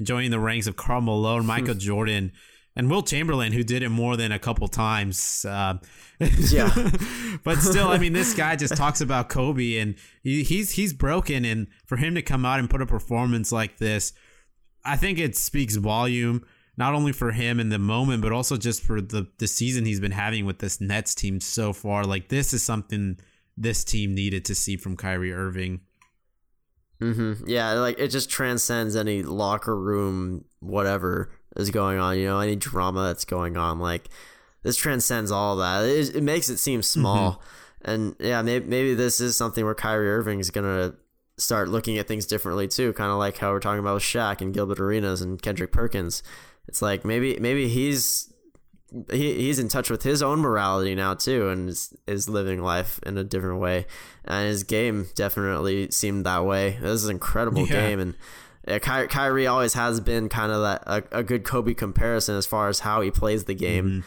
joining 0.00 0.30
the 0.30 0.38
ranks 0.38 0.68
of 0.68 0.76
Karl 0.76 1.00
Malone, 1.00 1.44
Michael 1.54 1.74
Jordan, 1.74 2.30
and 2.78 2.88
Wilt 2.88 3.08
Chamberlain, 3.08 3.52
who 3.52 3.62
did 3.62 3.82
it 3.82 3.90
more 3.90 4.16
than 4.16 4.32
a 4.32 4.38
couple 4.38 4.68
times. 4.68 5.44
Uh, 5.44 5.74
Yeah. 6.50 6.72
but 7.44 7.58
still, 7.58 7.88
I 7.88 7.98
mean, 7.98 8.12
this 8.14 8.32
guy 8.34 8.56
just 8.56 8.76
talks 8.84 9.00
about 9.02 9.28
Kobe, 9.28 9.76
and 9.78 9.96
he, 10.22 10.42
he's 10.44 10.70
he's 10.70 10.92
broken, 10.94 11.44
and 11.44 11.66
for 11.84 11.96
him 11.96 12.14
to 12.14 12.22
come 12.22 12.46
out 12.46 12.58
and 12.58 12.70
put 12.70 12.80
a 12.80 12.86
performance 12.86 13.52
like 13.52 13.76
this, 13.78 14.12
I 14.84 14.96
think 14.96 15.18
it 15.18 15.36
speaks 15.36 15.76
volume. 15.76 16.46
Not 16.76 16.94
only 16.94 17.10
for 17.12 17.32
him 17.32 17.58
in 17.58 17.70
the 17.70 17.78
moment, 17.80 18.22
but 18.22 18.30
also 18.32 18.56
just 18.56 18.82
for 18.82 19.00
the 19.00 19.26
the 19.38 19.48
season 19.48 19.84
he's 19.84 20.00
been 20.00 20.12
having 20.12 20.46
with 20.46 20.60
this 20.60 20.80
Nets 20.80 21.14
team 21.14 21.40
so 21.40 21.72
far. 21.72 22.04
Like 22.04 22.28
this 22.28 22.52
is 22.54 22.62
something 22.62 23.18
this 23.56 23.82
team 23.82 24.14
needed 24.14 24.44
to 24.44 24.54
see 24.54 24.76
from 24.76 24.96
Kyrie 24.96 25.32
Irving. 25.32 25.80
hmm 27.00 27.32
Yeah, 27.46 27.72
like 27.74 27.98
it 27.98 28.08
just 28.08 28.30
transcends 28.30 28.94
any 28.96 29.22
locker 29.24 29.76
room, 29.76 30.44
whatever 30.60 31.32
is 31.56 31.70
going 31.70 31.98
on. 31.98 32.18
You 32.18 32.26
know, 32.26 32.40
any 32.40 32.56
drama 32.56 33.06
that's 33.06 33.24
going 33.24 33.56
on. 33.56 33.78
Like 33.78 34.08
this 34.62 34.76
transcends 34.76 35.30
all 35.30 35.56
that. 35.56 35.84
It, 35.84 36.16
it 36.16 36.22
makes 36.22 36.48
it 36.48 36.58
seem 36.58 36.80
mm-hmm. 36.80 37.00
small. 37.00 37.42
And 37.82 38.16
yeah, 38.18 38.42
maybe, 38.42 38.66
maybe 38.66 38.94
this 38.94 39.20
is 39.20 39.36
something 39.36 39.64
where 39.64 39.74
Kyrie 39.74 40.10
Irving 40.10 40.40
is 40.40 40.50
gonna 40.50 40.94
start 41.36 41.68
looking 41.68 41.98
at 41.98 42.08
things 42.08 42.26
differently 42.26 42.68
too. 42.68 42.92
Kind 42.92 43.10
of 43.10 43.18
like 43.18 43.38
how 43.38 43.52
we're 43.52 43.60
talking 43.60 43.80
about 43.80 43.94
with 43.94 44.02
Shaq 44.02 44.40
and 44.40 44.52
Gilbert 44.52 44.80
Arenas 44.80 45.22
and 45.22 45.40
Kendrick 45.40 45.72
Perkins. 45.72 46.22
It's 46.66 46.82
like 46.82 47.04
maybe 47.04 47.38
maybe 47.38 47.68
he's 47.68 48.32
he, 49.10 49.34
he's 49.34 49.58
in 49.58 49.68
touch 49.68 49.90
with 49.90 50.02
his 50.02 50.22
own 50.22 50.40
morality 50.40 50.94
now 50.94 51.14
too 51.14 51.48
and 51.48 51.68
is, 51.68 51.94
is 52.06 52.28
living 52.28 52.62
life 52.62 52.98
in 53.04 53.18
a 53.18 53.24
different 53.24 53.60
way 53.60 53.86
and 54.24 54.48
his 54.48 54.64
game 54.64 55.08
definitely 55.14 55.90
seemed 55.90 56.24
that 56.24 56.44
way 56.44 56.78
this 56.80 57.02
is 57.02 57.04
an 57.04 57.12
incredible 57.12 57.66
Yeah. 57.66 57.80
game 57.80 58.00
and 58.00 58.14
uh, 58.68 58.78
Ky- 58.78 59.06
Kyrie 59.08 59.46
always 59.46 59.74
has 59.74 60.00
been 60.00 60.28
kind 60.28 60.52
of 60.52 60.62
that 60.62 60.82
a, 60.86 61.18
a 61.18 61.22
good 61.22 61.44
Kobe 61.44 61.74
comparison 61.74 62.36
as 62.36 62.46
far 62.46 62.68
as 62.68 62.80
how 62.80 63.00
he 63.00 63.10
plays 63.10 63.44
the 63.44 63.54
game 63.54 64.04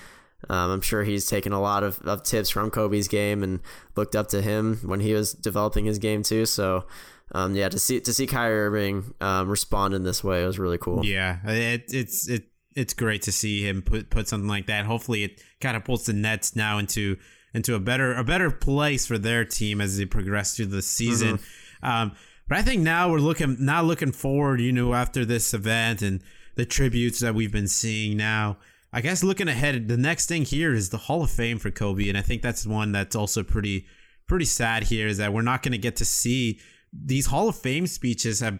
um, 0.49 0.71
I'm 0.71 0.81
sure 0.81 1.03
he's 1.03 1.27
taken 1.27 1.53
a 1.53 1.61
lot 1.61 1.83
of, 1.83 1.99
of 2.01 2.23
tips 2.23 2.49
from 2.49 2.71
Kobe's 2.71 3.07
game 3.07 3.43
and 3.43 3.59
looked 3.95 4.15
up 4.15 4.27
to 4.29 4.41
him 4.41 4.77
when 4.83 4.99
he 4.99 5.13
was 5.13 5.33
developing 5.33 5.85
his 5.85 5.99
game 5.99 6.23
too 6.23 6.45
so 6.45 6.85
um, 7.33 7.55
yeah 7.55 7.69
to 7.69 7.79
see 7.79 7.99
to 7.99 8.13
see 8.13 8.27
Kyrie 8.27 8.59
Irving 8.59 9.13
um, 9.21 9.49
respond 9.49 9.93
in 9.93 10.03
this 10.03 10.23
way 10.23 10.45
was 10.45 10.59
really 10.59 10.77
cool 10.77 11.05
Yeah, 11.05 11.37
it, 11.45 11.85
it's 11.93 12.27
it 12.27 12.45
it's 12.75 12.93
great 12.93 13.21
to 13.23 13.31
see 13.31 13.67
him 13.67 13.81
put 13.81 14.09
put 14.09 14.27
something 14.27 14.47
like 14.47 14.67
that. 14.67 14.85
Hopefully, 14.85 15.23
it 15.23 15.41
catapults 15.59 16.05
the 16.05 16.13
Nets 16.13 16.55
now 16.55 16.77
into 16.77 17.17
into 17.53 17.75
a 17.75 17.79
better 17.79 18.13
a 18.13 18.23
better 18.23 18.49
place 18.49 19.05
for 19.05 19.17
their 19.17 19.43
team 19.45 19.81
as 19.81 19.97
they 19.97 20.05
progress 20.05 20.55
through 20.55 20.67
the 20.67 20.81
season. 20.81 21.39
Um, 21.83 22.13
but 22.47 22.57
I 22.57 22.61
think 22.61 22.81
now 22.81 23.09
we're 23.11 23.19
looking 23.19 23.57
now 23.59 23.81
looking 23.81 24.11
forward. 24.11 24.61
You 24.61 24.71
know, 24.71 24.93
after 24.93 25.25
this 25.25 25.53
event 25.53 26.01
and 26.01 26.21
the 26.55 26.65
tributes 26.65 27.19
that 27.19 27.35
we've 27.35 27.51
been 27.51 27.67
seeing 27.67 28.17
now. 28.17 28.57
I 28.93 28.99
guess 28.99 29.23
looking 29.23 29.47
ahead, 29.47 29.87
the 29.87 29.95
next 29.95 30.25
thing 30.25 30.43
here 30.43 30.73
is 30.73 30.89
the 30.89 30.97
Hall 30.97 31.23
of 31.23 31.31
Fame 31.31 31.59
for 31.59 31.71
Kobe, 31.71 32.09
and 32.09 32.17
I 32.17 32.21
think 32.21 32.41
that's 32.41 32.67
one 32.67 32.91
that's 32.91 33.15
also 33.15 33.41
pretty 33.41 33.85
pretty 34.27 34.45
sad 34.45 34.83
here 34.83 35.07
is 35.07 35.17
that 35.17 35.33
we're 35.33 35.41
not 35.41 35.61
going 35.61 35.71
to 35.73 35.77
get 35.77 35.97
to 35.97 36.05
see 36.05 36.59
these 36.93 37.25
Hall 37.25 37.49
of 37.49 37.55
Fame 37.55 37.87
speeches 37.87 38.39
have 38.39 38.59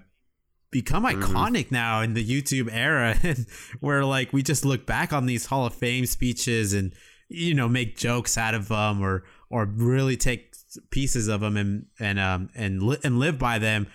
become 0.69 1.03
mm-hmm. 1.03 1.21
iconic 1.21 1.71
now 1.71 2.01
in 2.01 2.13
the 2.13 2.25
YouTube 2.25 2.69
era 2.71 3.17
and 3.23 3.45
where 3.79 4.03
like 4.03 4.33
we 4.33 4.41
just 4.41 4.65
look 4.65 4.85
back 4.85 5.13
on 5.13 5.25
these 5.25 5.45
Hall 5.45 5.65
of 5.65 5.73
Fame 5.73 6.05
speeches 6.05 6.73
and 6.73 6.93
you 7.29 7.53
know 7.53 7.69
make 7.69 7.97
jokes 7.97 8.37
out 8.37 8.53
of 8.53 8.67
them 8.67 9.01
or 9.01 9.23
or 9.49 9.65
really 9.65 10.17
take 10.17 10.50
pieces 10.89 11.27
of 11.27 11.41
them 11.41 11.57
and 11.57 11.85
and 11.99 12.19
um 12.19 12.49
and 12.55 12.83
li- 12.83 12.99
and 13.03 13.19
live 13.19 13.37
by 13.37 13.59
them. 13.59 13.87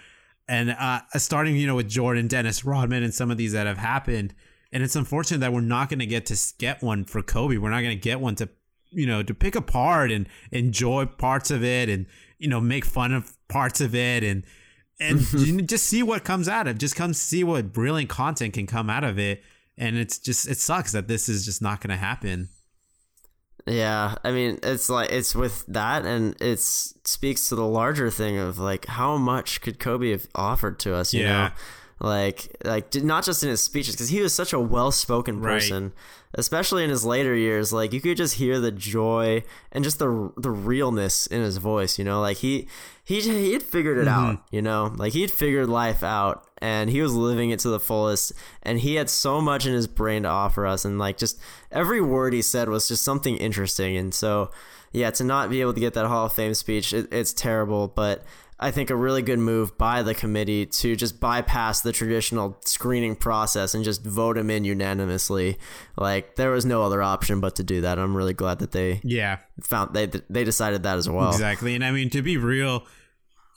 And 0.48 0.70
uh 0.70 1.00
starting 1.16 1.56
you 1.56 1.66
know 1.66 1.76
with 1.76 1.88
Jordan 1.88 2.28
Dennis 2.28 2.64
Rodman 2.64 3.02
and 3.02 3.14
some 3.14 3.30
of 3.30 3.36
these 3.36 3.52
that 3.52 3.66
have 3.66 3.78
happened 3.78 4.34
and 4.72 4.82
it's 4.82 4.96
unfortunate 4.96 5.38
that 5.38 5.52
we're 5.52 5.60
not 5.60 5.88
going 5.88 6.00
to 6.00 6.06
get 6.06 6.26
to 6.26 6.38
get 6.58 6.82
one 6.82 7.04
for 7.04 7.22
Kobe. 7.22 7.56
We're 7.56 7.70
not 7.70 7.82
going 7.82 7.96
to 7.96 8.02
get 8.02 8.20
one 8.20 8.34
to 8.36 8.48
you 8.90 9.06
know 9.06 9.22
to 9.22 9.34
pick 9.34 9.54
apart 9.54 10.10
and 10.10 10.28
enjoy 10.52 11.06
parts 11.06 11.50
of 11.50 11.64
it 11.64 11.88
and 11.88 12.06
you 12.38 12.48
know 12.48 12.60
make 12.60 12.84
fun 12.84 13.12
of 13.12 13.36
parts 13.48 13.80
of 13.80 13.94
it 13.94 14.22
and 14.22 14.44
and 15.00 15.20
just 15.68 15.86
see 15.86 16.02
what 16.02 16.24
comes 16.24 16.48
out 16.48 16.66
of 16.66 16.78
just 16.78 16.96
come 16.96 17.14
see 17.14 17.44
what 17.44 17.72
brilliant 17.72 18.10
content 18.10 18.54
can 18.54 18.66
come 18.66 18.90
out 18.90 19.04
of 19.04 19.18
it. 19.18 19.42
And 19.78 19.96
it's 19.96 20.18
just 20.18 20.48
it 20.48 20.58
sucks 20.58 20.92
that 20.92 21.08
this 21.08 21.28
is 21.28 21.44
just 21.44 21.62
not 21.62 21.80
going 21.80 21.90
to 21.90 21.96
happen 21.96 22.48
Yeah, 23.66 24.14
I 24.22 24.30
mean, 24.30 24.58
it's 24.62 24.88
like 24.88 25.10
it's 25.10 25.34
with 25.34 25.64
that, 25.66 26.04
and 26.06 26.40
it 26.40 26.60
speaks 26.60 27.48
to 27.48 27.56
the 27.56 27.66
larger 27.66 28.10
thing 28.10 28.38
of 28.38 28.58
like 28.58 28.86
how 28.86 29.16
much 29.16 29.60
could 29.60 29.78
Kobe 29.80 30.10
have 30.12 30.26
offered 30.36 30.78
to 30.80 30.94
us, 30.94 31.12
you 31.12 31.22
Yeah. 31.24 31.48
know, 32.00 32.06
like 32.08 32.54
like 32.64 32.94
not 32.94 33.24
just 33.24 33.42
in 33.42 33.48
his 33.48 33.60
speeches 33.60 33.96
because 33.96 34.10
he 34.10 34.20
was 34.20 34.32
such 34.32 34.52
a 34.52 34.60
well-spoken 34.60 35.40
Right. 35.40 35.54
person, 35.54 35.92
especially 36.34 36.84
in 36.84 36.90
his 36.90 37.04
later 37.04 37.34
years. 37.34 37.72
Like 37.72 37.92
you 37.92 38.00
could 38.00 38.16
just 38.16 38.34
hear 38.34 38.60
the 38.60 38.70
joy 38.70 39.42
and 39.72 39.82
just 39.82 39.98
the 39.98 40.30
the 40.36 40.50
realness 40.50 41.26
in 41.26 41.42
his 41.42 41.56
voice, 41.56 41.98
you 41.98 42.04
know, 42.04 42.20
like 42.20 42.36
he 42.36 42.68
he 43.06 43.20
he 43.20 43.52
had 43.52 43.62
figured 43.62 43.98
it 43.98 44.08
out, 44.08 44.34
mm-hmm. 44.34 44.54
you 44.56 44.60
know, 44.60 44.92
like 44.96 45.12
he 45.12 45.20
had 45.20 45.30
figured 45.30 45.68
life 45.68 46.02
out 46.02 46.44
and 46.58 46.90
he 46.90 47.00
was 47.00 47.14
living 47.14 47.50
it 47.50 47.60
to 47.60 47.68
the 47.68 47.78
fullest 47.78 48.32
and 48.64 48.80
he 48.80 48.96
had 48.96 49.08
so 49.08 49.40
much 49.40 49.64
in 49.64 49.72
his 49.72 49.86
brain 49.86 50.24
to 50.24 50.28
offer 50.28 50.66
us 50.66 50.84
and 50.84 50.98
like 50.98 51.16
just 51.16 51.38
every 51.70 52.00
word 52.00 52.32
he 52.32 52.42
said 52.42 52.68
was 52.68 52.88
just 52.88 53.04
something 53.04 53.36
interesting 53.36 53.96
and 53.96 54.12
so 54.12 54.50
yeah 54.90 55.08
to 55.10 55.22
not 55.22 55.50
be 55.50 55.60
able 55.60 55.72
to 55.72 55.78
get 55.78 55.94
that 55.94 56.06
hall 56.06 56.26
of 56.26 56.32
fame 56.32 56.54
speech 56.54 56.92
it, 56.92 57.06
it's 57.12 57.32
terrible 57.32 57.86
but 57.86 58.24
i 58.58 58.70
think 58.70 58.90
a 58.90 58.96
really 58.96 59.22
good 59.22 59.38
move 59.38 59.76
by 59.78 60.02
the 60.02 60.14
committee 60.14 60.66
to 60.66 60.96
just 60.96 61.20
bypass 61.20 61.80
the 61.80 61.92
traditional 61.92 62.58
screening 62.64 63.16
process 63.16 63.74
and 63.74 63.84
just 63.84 64.04
vote 64.04 64.38
him 64.38 64.50
in 64.50 64.64
unanimously. 64.64 65.58
Like 65.96 66.36
there 66.36 66.50
was 66.50 66.64
no 66.64 66.82
other 66.82 67.02
option 67.02 67.40
but 67.40 67.56
to 67.56 67.62
do 67.62 67.80
that. 67.82 67.98
I'm 67.98 68.16
really 68.16 68.34
glad 68.34 68.58
that 68.60 68.72
they 68.72 69.00
yeah. 69.02 69.38
found 69.62 69.94
they 69.94 70.06
they 70.06 70.44
decided 70.44 70.82
that 70.84 70.98
as 70.98 71.08
well. 71.08 71.30
Exactly. 71.30 71.74
And 71.74 71.84
i 71.84 71.90
mean 71.90 72.10
to 72.10 72.22
be 72.22 72.36
real 72.36 72.86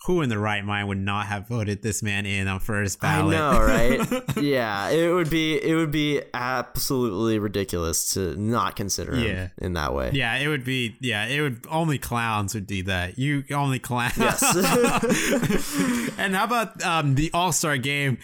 who 0.05 0.21
in 0.21 0.29
the 0.29 0.39
right 0.39 0.63
mind 0.63 0.87
would 0.87 0.97
not 0.97 1.25
have 1.27 1.47
voted 1.47 1.81
this 1.81 2.01
man 2.01 2.25
in 2.25 2.47
on 2.47 2.59
first 2.61 3.01
ballot 3.01 3.37
I 3.37 3.51
know, 3.51 3.59
right? 3.61 4.23
yeah, 4.41 4.89
it 4.89 5.13
would 5.13 5.29
be 5.29 5.61
it 5.61 5.75
would 5.75 5.91
be 5.91 6.21
absolutely 6.33 7.37
ridiculous 7.37 8.13
to 8.13 8.35
not 8.37 8.75
consider 8.75 9.13
him 9.15 9.25
Yeah. 9.25 9.47
in 9.57 9.73
that 9.73 9.93
way. 9.93 10.11
Yeah, 10.13 10.35
it 10.37 10.47
would 10.47 10.63
be. 10.63 10.95
Yeah, 11.01 11.25
it 11.25 11.41
would. 11.41 11.65
Only 11.69 11.97
clowns 11.97 12.53
would 12.55 12.65
do 12.67 12.83
that. 12.83 13.19
You 13.19 13.43
only 13.51 13.79
clowns. 13.79 14.17
Yes. 14.17 14.41
and 16.17 16.35
how 16.35 16.45
about 16.45 16.81
um, 16.83 17.15
the 17.15 17.29
All 17.33 17.51
Star 17.51 17.77
game? 17.77 18.17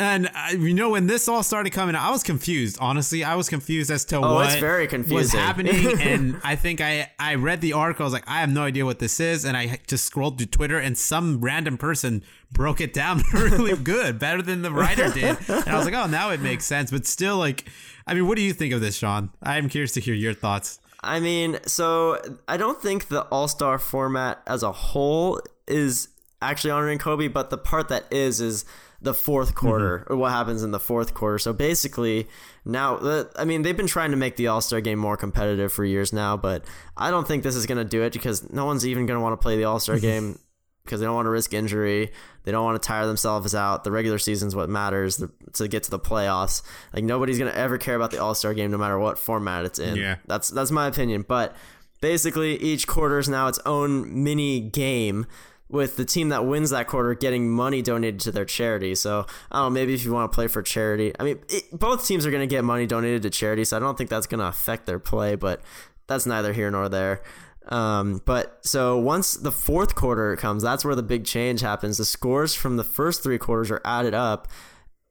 And 0.00 0.30
you 0.52 0.72
know 0.72 0.88
when 0.88 1.06
this 1.06 1.28
all 1.28 1.42
started 1.42 1.70
coming 1.74 1.94
out, 1.94 2.08
I 2.08 2.10
was 2.10 2.22
confused. 2.22 2.78
Honestly, 2.80 3.22
I 3.22 3.34
was 3.34 3.50
confused 3.50 3.90
as 3.90 4.06
to 4.06 4.16
Oh, 4.16 4.34
what 4.34 4.58
very 4.58 4.86
was 4.86 5.30
happening. 5.30 6.00
and 6.00 6.40
I 6.42 6.56
think 6.56 6.80
I 6.80 7.12
I 7.18 7.34
read 7.34 7.60
the 7.60 7.74
article. 7.74 8.04
I 8.04 8.06
was 8.06 8.14
like, 8.14 8.26
I 8.26 8.40
have 8.40 8.50
no 8.50 8.62
idea 8.62 8.86
what 8.86 8.98
this 8.98 9.20
is. 9.20 9.44
And 9.44 9.58
I 9.58 9.78
just 9.86 10.06
scrolled 10.06 10.38
through 10.38 10.46
Twitter, 10.46 10.78
and 10.78 10.96
some 10.96 11.42
random 11.42 11.76
person 11.76 12.24
broke 12.50 12.80
it 12.80 12.94
down 12.94 13.22
really 13.34 13.76
good, 13.76 14.18
better 14.18 14.40
than 14.40 14.62
the 14.62 14.72
writer 14.72 15.10
did. 15.10 15.36
And 15.48 15.68
I 15.68 15.76
was 15.76 15.84
like, 15.84 15.94
oh, 15.94 16.06
now 16.06 16.30
it 16.30 16.40
makes 16.40 16.64
sense. 16.64 16.90
But 16.90 17.04
still, 17.04 17.36
like, 17.36 17.66
I 18.06 18.14
mean, 18.14 18.26
what 18.26 18.36
do 18.36 18.42
you 18.42 18.54
think 18.54 18.72
of 18.72 18.80
this, 18.80 18.96
Sean? 18.96 19.28
I'm 19.42 19.68
curious 19.68 19.92
to 19.92 20.00
hear 20.00 20.14
your 20.14 20.32
thoughts. 20.32 20.80
I 21.02 21.20
mean, 21.20 21.58
so 21.66 22.18
I 22.48 22.56
don't 22.56 22.80
think 22.80 23.08
the 23.08 23.24
All 23.24 23.48
Star 23.48 23.78
format 23.78 24.40
as 24.46 24.62
a 24.62 24.72
whole 24.72 25.42
is 25.68 26.08
actually 26.40 26.70
honoring 26.70 26.98
Kobe, 26.98 27.28
but 27.28 27.50
the 27.50 27.58
part 27.58 27.88
that 27.88 28.06
is 28.10 28.40
is 28.40 28.64
the 29.02 29.14
fourth 29.14 29.48
mm-hmm. 29.48 29.66
quarter 29.66 30.06
or 30.08 30.16
what 30.16 30.32
happens 30.32 30.62
in 30.62 30.70
the 30.70 30.80
fourth 30.80 31.14
quarter. 31.14 31.38
So 31.38 31.52
basically, 31.52 32.28
now 32.64 32.96
uh, 32.96 33.24
I 33.36 33.44
mean 33.44 33.62
they've 33.62 33.76
been 33.76 33.86
trying 33.86 34.10
to 34.10 34.16
make 34.16 34.36
the 34.36 34.48
All 34.48 34.60
Star 34.60 34.80
game 34.80 34.98
more 34.98 35.16
competitive 35.16 35.72
for 35.72 35.84
years 35.84 36.12
now, 36.12 36.36
but 36.36 36.64
I 36.96 37.10
don't 37.10 37.26
think 37.26 37.42
this 37.42 37.56
is 37.56 37.66
going 37.66 37.78
to 37.78 37.84
do 37.84 38.02
it 38.02 38.12
because 38.12 38.50
no 38.52 38.66
one's 38.66 38.86
even 38.86 39.06
going 39.06 39.16
to 39.16 39.22
want 39.22 39.40
to 39.40 39.42
play 39.42 39.56
the 39.56 39.64
All 39.64 39.80
Star 39.80 39.96
mm-hmm. 39.96 40.06
game 40.06 40.38
because 40.84 41.00
they 41.00 41.06
don't 41.06 41.14
want 41.14 41.26
to 41.26 41.30
risk 41.30 41.54
injury. 41.54 42.10
They 42.44 42.52
don't 42.52 42.64
want 42.64 42.80
to 42.82 42.86
tire 42.86 43.06
themselves 43.06 43.54
out. 43.54 43.84
The 43.84 43.90
regular 43.90 44.18
season's 44.18 44.56
what 44.56 44.68
matters 44.68 45.18
the, 45.18 45.30
to 45.54 45.68
get 45.68 45.84
to 45.84 45.90
the 45.90 45.98
playoffs. 45.98 46.62
Like 46.92 47.04
nobody's 47.04 47.38
gonna 47.38 47.50
ever 47.52 47.78
care 47.78 47.96
about 47.96 48.10
the 48.10 48.22
All 48.22 48.34
Star 48.34 48.54
game, 48.54 48.70
no 48.70 48.78
matter 48.78 48.98
what 48.98 49.18
format 49.18 49.64
it's 49.64 49.78
in. 49.78 49.96
Yeah. 49.96 50.16
that's 50.26 50.48
that's 50.48 50.70
my 50.70 50.86
opinion. 50.86 51.24
But 51.26 51.56
basically, 52.02 52.56
each 52.56 52.86
quarter 52.86 53.18
is 53.18 53.28
now 53.28 53.48
its 53.48 53.60
own 53.64 54.22
mini 54.24 54.60
game. 54.60 55.26
With 55.70 55.96
the 55.96 56.04
team 56.04 56.30
that 56.30 56.44
wins 56.44 56.70
that 56.70 56.88
quarter 56.88 57.14
getting 57.14 57.48
money 57.48 57.80
donated 57.80 58.18
to 58.20 58.32
their 58.32 58.44
charity, 58.44 58.96
so 58.96 59.26
I 59.52 59.58
don't 59.58 59.66
know. 59.66 59.70
Maybe 59.70 59.94
if 59.94 60.04
you 60.04 60.12
want 60.12 60.30
to 60.30 60.34
play 60.34 60.48
for 60.48 60.62
charity, 60.62 61.12
I 61.18 61.22
mean, 61.22 61.38
it, 61.48 61.70
both 61.70 62.06
teams 62.06 62.26
are 62.26 62.30
going 62.30 62.40
to 62.40 62.52
get 62.52 62.64
money 62.64 62.86
donated 62.86 63.22
to 63.22 63.30
charity, 63.30 63.64
so 63.64 63.76
I 63.76 63.80
don't 63.80 63.96
think 63.96 64.10
that's 64.10 64.26
going 64.26 64.40
to 64.40 64.46
affect 64.46 64.86
their 64.86 64.98
play. 64.98 65.36
But 65.36 65.60
that's 66.08 66.26
neither 66.26 66.52
here 66.52 66.70
nor 66.70 66.88
there. 66.88 67.22
Um, 67.68 68.20
but 68.24 68.58
so 68.66 68.98
once 68.98 69.34
the 69.34 69.52
fourth 69.52 69.94
quarter 69.94 70.34
comes, 70.36 70.62
that's 70.62 70.84
where 70.84 70.94
the 70.94 71.02
big 71.02 71.24
change 71.24 71.60
happens. 71.60 71.98
The 71.98 72.04
scores 72.04 72.54
from 72.54 72.76
the 72.76 72.84
first 72.84 73.22
three 73.22 73.38
quarters 73.38 73.70
are 73.70 73.80
added 73.84 74.14
up, 74.14 74.48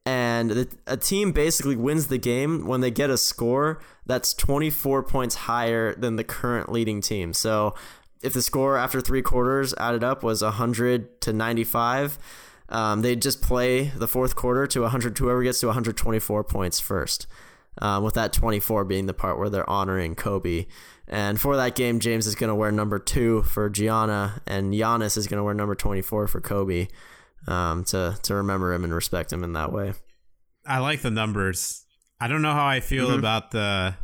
and 0.04 0.50
the, 0.50 0.68
a 0.86 0.96
team 0.96 1.32
basically 1.32 1.76
wins 1.76 2.08
the 2.08 2.18
game 2.18 2.66
when 2.66 2.80
they 2.80 2.90
get 2.90 3.10
a 3.10 3.16
score 3.16 3.80
that's 4.06 4.34
24 4.34 5.04
points 5.04 5.34
higher 5.36 5.94
than 5.94 6.16
the 6.16 6.24
current 6.24 6.70
leading 6.70 7.00
team. 7.00 7.32
So 7.32 7.74
if 8.22 8.32
the 8.32 8.42
score 8.42 8.76
after 8.76 9.00
three 9.00 9.22
quarters 9.22 9.74
added 9.74 10.04
up 10.04 10.22
was 10.22 10.42
100 10.42 11.20
to 11.22 11.32
95, 11.32 12.18
um, 12.68 13.02
they 13.02 13.16
just 13.16 13.42
play 13.42 13.84
the 13.96 14.08
fourth 14.08 14.36
quarter 14.36 14.66
to 14.66 14.82
100. 14.82 15.16
Whoever 15.16 15.42
gets 15.42 15.60
to 15.60 15.66
124 15.66 16.44
points 16.44 16.80
first, 16.80 17.26
um, 17.78 18.04
with 18.04 18.14
that 18.14 18.32
24 18.32 18.84
being 18.84 19.06
the 19.06 19.14
part 19.14 19.38
where 19.38 19.50
they're 19.50 19.68
honoring 19.68 20.14
Kobe. 20.14 20.66
And 21.08 21.40
for 21.40 21.56
that 21.56 21.74
game, 21.74 21.98
James 21.98 22.26
is 22.26 22.36
going 22.36 22.48
to 22.48 22.54
wear 22.54 22.70
number 22.70 23.00
two 23.00 23.42
for 23.42 23.68
Gianna, 23.68 24.40
and 24.46 24.72
Giannis 24.72 25.16
is 25.16 25.26
going 25.26 25.38
to 25.38 25.44
wear 25.44 25.54
number 25.54 25.74
24 25.74 26.28
for 26.28 26.40
Kobe 26.40 26.86
um, 27.48 27.84
to 27.84 28.16
to 28.22 28.34
remember 28.34 28.72
him 28.72 28.84
and 28.84 28.94
respect 28.94 29.32
him 29.32 29.42
in 29.42 29.52
that 29.54 29.72
way. 29.72 29.94
I 30.66 30.78
like 30.78 31.02
the 31.02 31.10
numbers. 31.10 31.84
I 32.20 32.28
don't 32.28 32.42
know 32.42 32.52
how 32.52 32.66
I 32.66 32.80
feel 32.80 33.08
mm-hmm. 33.08 33.18
about 33.18 33.50
the 33.50 33.96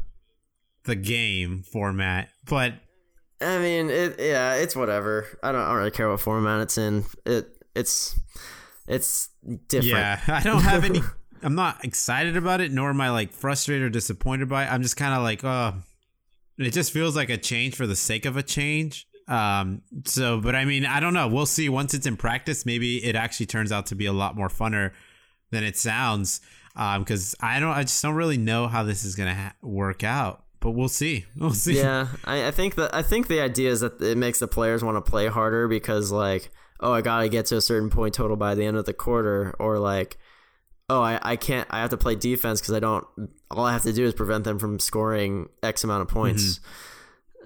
the 0.84 0.96
game 0.96 1.62
format, 1.62 2.30
but 2.48 2.74
I 3.40 3.58
mean, 3.58 3.90
it 3.90 4.16
yeah, 4.18 4.54
it's 4.54 4.74
whatever. 4.74 5.26
I 5.42 5.52
don't, 5.52 5.60
I 5.60 5.68
don't 5.68 5.76
really 5.76 5.90
care 5.90 6.08
what 6.08 6.20
format 6.20 6.60
it's 6.62 6.78
in. 6.78 7.04
It 7.24 7.48
it's 7.74 8.18
it's 8.88 9.28
different. 9.68 9.96
Yeah, 9.96 10.20
I 10.28 10.42
don't 10.42 10.62
have 10.62 10.84
any. 10.84 11.00
I'm 11.42 11.54
not 11.54 11.84
excited 11.84 12.36
about 12.36 12.60
it, 12.60 12.72
nor 12.72 12.90
am 12.90 13.00
I 13.00 13.10
like 13.10 13.32
frustrated 13.32 13.84
or 13.86 13.90
disappointed 13.90 14.48
by 14.48 14.64
it. 14.64 14.72
I'm 14.72 14.82
just 14.82 14.96
kind 14.96 15.14
of 15.14 15.22
like, 15.22 15.44
oh, 15.44 15.74
it 16.58 16.72
just 16.72 16.92
feels 16.92 17.14
like 17.14 17.28
a 17.28 17.36
change 17.36 17.76
for 17.76 17.86
the 17.86 17.94
sake 17.94 18.24
of 18.24 18.36
a 18.36 18.42
change. 18.42 19.06
Um, 19.28 19.82
so, 20.04 20.40
but 20.40 20.54
I 20.54 20.64
mean, 20.64 20.86
I 20.86 20.98
don't 21.00 21.12
know. 21.12 21.28
We'll 21.28 21.46
see 21.46 21.68
once 21.68 21.94
it's 21.94 22.06
in 22.06 22.16
practice. 22.16 22.64
Maybe 22.64 23.04
it 23.04 23.16
actually 23.16 23.46
turns 23.46 23.70
out 23.70 23.86
to 23.86 23.94
be 23.94 24.06
a 24.06 24.12
lot 24.12 24.34
more 24.34 24.48
funner 24.48 24.92
than 25.50 25.62
it 25.62 25.76
sounds. 25.76 26.40
Um, 26.74 27.02
because 27.02 27.34
I 27.40 27.60
don't, 27.60 27.70
I 27.70 27.82
just 27.82 28.02
don't 28.02 28.14
really 28.14 28.38
know 28.38 28.66
how 28.66 28.82
this 28.82 29.04
is 29.04 29.14
gonna 29.14 29.34
ha- 29.34 29.54
work 29.62 30.04
out. 30.04 30.45
But 30.60 30.72
we'll 30.72 30.88
see. 30.88 31.26
We'll 31.36 31.52
see. 31.52 31.76
Yeah, 31.76 32.08
I, 32.24 32.48
I 32.48 32.50
think 32.50 32.74
that 32.76 32.94
I 32.94 33.02
think 33.02 33.28
the 33.28 33.40
idea 33.40 33.70
is 33.70 33.80
that 33.80 34.00
it 34.00 34.16
makes 34.16 34.38
the 34.38 34.48
players 34.48 34.82
want 34.82 34.96
to 34.96 35.10
play 35.10 35.28
harder 35.28 35.68
because 35.68 36.10
like, 36.10 36.50
oh, 36.80 36.92
I 36.92 37.02
gotta 37.02 37.28
get 37.28 37.46
to 37.46 37.56
a 37.56 37.60
certain 37.60 37.90
point 37.90 38.14
total 38.14 38.36
by 38.36 38.54
the 38.54 38.64
end 38.64 38.76
of 38.76 38.84
the 38.84 38.92
quarter, 38.92 39.54
or 39.58 39.78
like, 39.78 40.18
oh, 40.88 41.02
I, 41.02 41.18
I 41.22 41.36
can't, 41.36 41.66
I 41.70 41.80
have 41.80 41.90
to 41.90 41.96
play 41.96 42.14
defense 42.14 42.60
because 42.60 42.74
I 42.74 42.80
don't, 42.80 43.04
all 43.50 43.64
I 43.64 43.72
have 43.72 43.82
to 43.82 43.92
do 43.92 44.04
is 44.04 44.14
prevent 44.14 44.44
them 44.44 44.58
from 44.58 44.78
scoring 44.78 45.48
X 45.62 45.84
amount 45.84 46.02
of 46.02 46.08
points. 46.08 46.60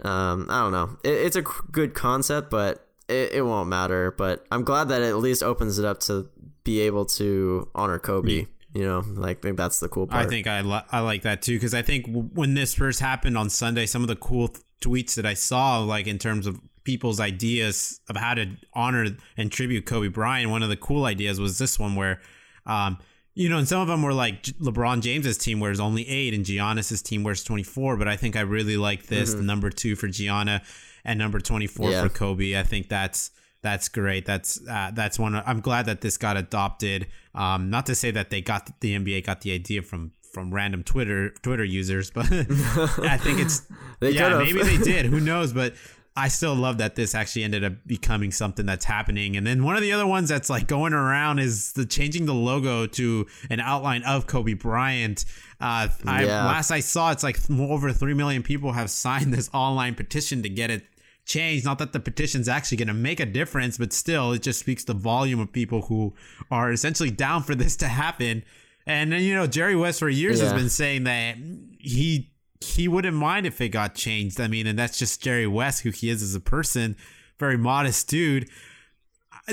Mm-hmm. 0.02 0.06
Um, 0.06 0.46
I 0.48 0.60
don't 0.60 0.72
know. 0.72 0.96
It, 1.04 1.26
it's 1.26 1.36
a 1.36 1.42
good 1.42 1.94
concept, 1.94 2.50
but 2.50 2.86
it, 3.08 3.32
it 3.32 3.42
won't 3.42 3.68
matter. 3.68 4.10
But 4.10 4.46
I'm 4.50 4.64
glad 4.64 4.88
that 4.88 5.02
it 5.02 5.08
at 5.08 5.16
least 5.18 5.42
opens 5.42 5.78
it 5.78 5.84
up 5.84 6.00
to 6.00 6.28
be 6.64 6.80
able 6.80 7.04
to 7.06 7.68
honor 7.74 7.98
Kobe. 7.98 8.46
You 8.74 8.84
know, 8.84 9.04
like 9.14 9.38
I 9.38 9.40
think 9.40 9.56
that's 9.56 9.80
the 9.80 9.88
cool 9.88 10.06
part. 10.06 10.26
I 10.26 10.28
think 10.28 10.46
I 10.46 10.60
li- 10.60 10.84
I 10.90 11.00
like 11.00 11.22
that 11.22 11.42
too 11.42 11.56
because 11.56 11.74
I 11.74 11.82
think 11.82 12.06
w- 12.06 12.28
when 12.34 12.54
this 12.54 12.74
first 12.74 13.00
happened 13.00 13.36
on 13.36 13.50
Sunday, 13.50 13.86
some 13.86 14.02
of 14.02 14.08
the 14.08 14.16
cool 14.16 14.48
th- 14.48 14.64
tweets 14.80 15.14
that 15.16 15.26
I 15.26 15.34
saw, 15.34 15.80
like 15.80 16.06
in 16.06 16.18
terms 16.18 16.46
of 16.46 16.60
people's 16.84 17.18
ideas 17.18 18.00
of 18.08 18.16
how 18.16 18.34
to 18.34 18.46
honor 18.72 19.06
and 19.36 19.50
tribute 19.50 19.86
Kobe 19.86 20.08
Bryant, 20.08 20.50
one 20.50 20.62
of 20.62 20.68
the 20.68 20.76
cool 20.76 21.04
ideas 21.04 21.40
was 21.40 21.58
this 21.58 21.78
one 21.78 21.96
where 21.96 22.20
um, 22.66 22.98
you 23.34 23.48
know, 23.48 23.58
and 23.58 23.68
some 23.68 23.80
of 23.80 23.88
them 23.88 24.02
were 24.02 24.12
like 24.12 24.42
LeBron 24.42 25.00
James's 25.00 25.38
team 25.38 25.60
wears 25.60 25.80
only 25.80 26.08
eight, 26.08 26.34
and 26.34 26.44
Giannis's 26.44 27.02
team 27.02 27.22
wears 27.22 27.42
twenty 27.42 27.62
four. 27.62 27.96
But 27.96 28.06
I 28.08 28.16
think 28.16 28.36
I 28.36 28.40
really 28.40 28.76
like 28.76 29.06
this 29.06 29.34
mm-hmm. 29.34 29.46
number 29.46 29.70
two 29.70 29.96
for 29.96 30.08
Gianna 30.08 30.62
and 31.04 31.18
number 31.18 31.40
twenty 31.40 31.66
four 31.66 31.90
yeah. 31.90 32.02
for 32.02 32.08
Kobe. 32.08 32.58
I 32.58 32.62
think 32.62 32.88
that's 32.88 33.30
that's 33.62 33.88
great. 33.88 34.24
That's 34.24 34.60
uh, 34.68 34.90
that's 34.94 35.18
one. 35.18 35.34
I'm 35.34 35.60
glad 35.60 35.86
that 35.86 36.00
this 36.00 36.16
got 36.16 36.36
adopted. 36.36 37.06
Um, 37.34 37.70
not 37.70 37.86
to 37.86 37.94
say 37.94 38.10
that 38.10 38.30
they 38.30 38.40
got 38.40 38.80
the 38.80 38.98
NBA 38.98 39.26
got 39.26 39.42
the 39.42 39.52
idea 39.52 39.82
from 39.82 40.12
from 40.32 40.54
random 40.54 40.82
Twitter 40.82 41.30
Twitter 41.42 41.64
users, 41.64 42.10
but 42.10 42.26
I 42.32 43.18
think 43.18 43.40
it's 43.40 43.66
yeah 44.00 44.38
maybe 44.38 44.62
they 44.62 44.76
did. 44.82 45.06
Who 45.06 45.20
knows? 45.20 45.52
But 45.52 45.74
I 46.16 46.28
still 46.28 46.54
love 46.54 46.78
that 46.78 46.96
this 46.96 47.14
actually 47.14 47.44
ended 47.44 47.64
up 47.64 47.72
becoming 47.86 48.32
something 48.32 48.66
that's 48.66 48.84
happening. 48.84 49.36
And 49.36 49.46
then 49.46 49.62
one 49.64 49.76
of 49.76 49.82
the 49.82 49.92
other 49.92 50.06
ones 50.06 50.28
that's 50.28 50.50
like 50.50 50.66
going 50.66 50.92
around 50.92 51.38
is 51.38 51.72
the 51.72 51.86
changing 51.86 52.26
the 52.26 52.34
logo 52.34 52.86
to 52.86 53.26
an 53.48 53.60
outline 53.60 54.02
of 54.02 54.26
Kobe 54.26 54.54
Bryant. 54.54 55.24
Uh, 55.60 55.88
I, 56.06 56.24
yeah. 56.24 56.46
last 56.46 56.72
I 56.72 56.80
saw, 56.80 57.12
it's 57.12 57.22
like 57.22 57.38
over 57.50 57.92
three 57.92 58.14
million 58.14 58.42
people 58.42 58.72
have 58.72 58.90
signed 58.90 59.32
this 59.32 59.48
online 59.54 59.94
petition 59.94 60.42
to 60.42 60.48
get 60.48 60.70
it 60.70 60.84
changed. 61.30 61.64
Not 61.64 61.78
that 61.78 61.92
the 61.92 62.00
petition's 62.00 62.48
actually 62.48 62.78
going 62.78 62.88
to 62.88 62.94
make 62.94 63.20
a 63.20 63.26
difference, 63.26 63.78
but 63.78 63.92
still, 63.92 64.32
it 64.32 64.42
just 64.42 64.58
speaks 64.58 64.84
the 64.84 64.94
volume 64.94 65.40
of 65.40 65.52
people 65.52 65.82
who 65.82 66.12
are 66.50 66.72
essentially 66.72 67.10
down 67.10 67.42
for 67.42 67.54
this 67.54 67.76
to 67.76 67.88
happen. 67.88 68.42
And 68.86 69.12
then 69.12 69.22
you 69.22 69.34
know, 69.34 69.46
Jerry 69.46 69.76
West 69.76 70.00
for 70.00 70.08
years 70.08 70.38
yeah. 70.38 70.46
has 70.46 70.52
been 70.52 70.68
saying 70.68 71.04
that 71.04 71.36
he 71.78 72.30
he 72.60 72.88
wouldn't 72.88 73.16
mind 73.16 73.46
if 73.46 73.60
it 73.60 73.70
got 73.70 73.94
changed. 73.94 74.40
I 74.40 74.48
mean, 74.48 74.66
and 74.66 74.78
that's 74.78 74.98
just 74.98 75.22
Jerry 75.22 75.46
West, 75.46 75.82
who 75.82 75.90
he 75.90 76.10
is 76.10 76.22
as 76.22 76.34
a 76.34 76.40
person, 76.40 76.96
very 77.38 77.56
modest 77.56 78.08
dude. 78.08 78.48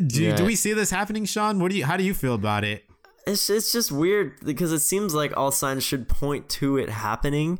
Do, 0.05 0.23
yeah. 0.23 0.36
do 0.36 0.43
we 0.43 0.55
see 0.55 0.73
this 0.73 0.89
happening, 0.89 1.25
Sean? 1.25 1.59
What 1.59 1.71
do 1.71 1.78
you? 1.78 1.86
How 1.86 1.97
do 1.97 2.03
you 2.03 2.13
feel 2.13 2.34
about 2.34 2.63
it? 2.63 2.84
It's 3.25 3.49
it's 3.49 3.71
just 3.71 3.91
weird 3.91 4.34
because 4.43 4.71
it 4.71 4.80
seems 4.80 5.13
like 5.13 5.36
all 5.36 5.51
signs 5.51 5.84
should 5.84 6.07
point 6.07 6.49
to 6.49 6.78
it 6.78 6.89
happening. 6.89 7.59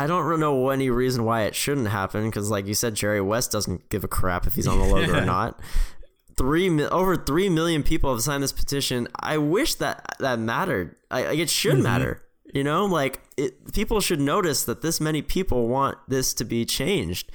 I 0.00 0.06
don't 0.06 0.40
know 0.40 0.70
any 0.70 0.88
reason 0.88 1.24
why 1.24 1.42
it 1.42 1.54
shouldn't 1.54 1.88
happen 1.88 2.24
because, 2.24 2.50
like 2.50 2.66
you 2.66 2.72
said, 2.72 2.94
Jerry 2.94 3.20
West 3.20 3.52
doesn't 3.52 3.90
give 3.90 4.02
a 4.02 4.08
crap 4.08 4.46
if 4.46 4.54
he's 4.54 4.66
on 4.66 4.78
the 4.78 4.84
logo 4.86 5.14
or 5.14 5.26
not. 5.26 5.60
Three 6.38 6.70
over 6.86 7.18
three 7.18 7.50
million 7.50 7.82
people 7.82 8.10
have 8.10 8.22
signed 8.22 8.42
this 8.42 8.50
petition. 8.50 9.08
I 9.14 9.36
wish 9.36 9.74
that 9.74 10.16
that 10.18 10.38
mattered. 10.38 10.96
I, 11.10 11.24
like 11.24 11.38
it 11.38 11.50
should 11.50 11.74
mm-hmm. 11.74 11.82
matter. 11.82 12.22
You 12.54 12.64
know, 12.64 12.86
like 12.86 13.20
it, 13.36 13.74
people 13.74 14.00
should 14.00 14.22
notice 14.22 14.64
that 14.64 14.80
this 14.80 15.02
many 15.02 15.20
people 15.20 15.68
want 15.68 15.98
this 16.08 16.32
to 16.32 16.44
be 16.44 16.64
changed. 16.64 17.30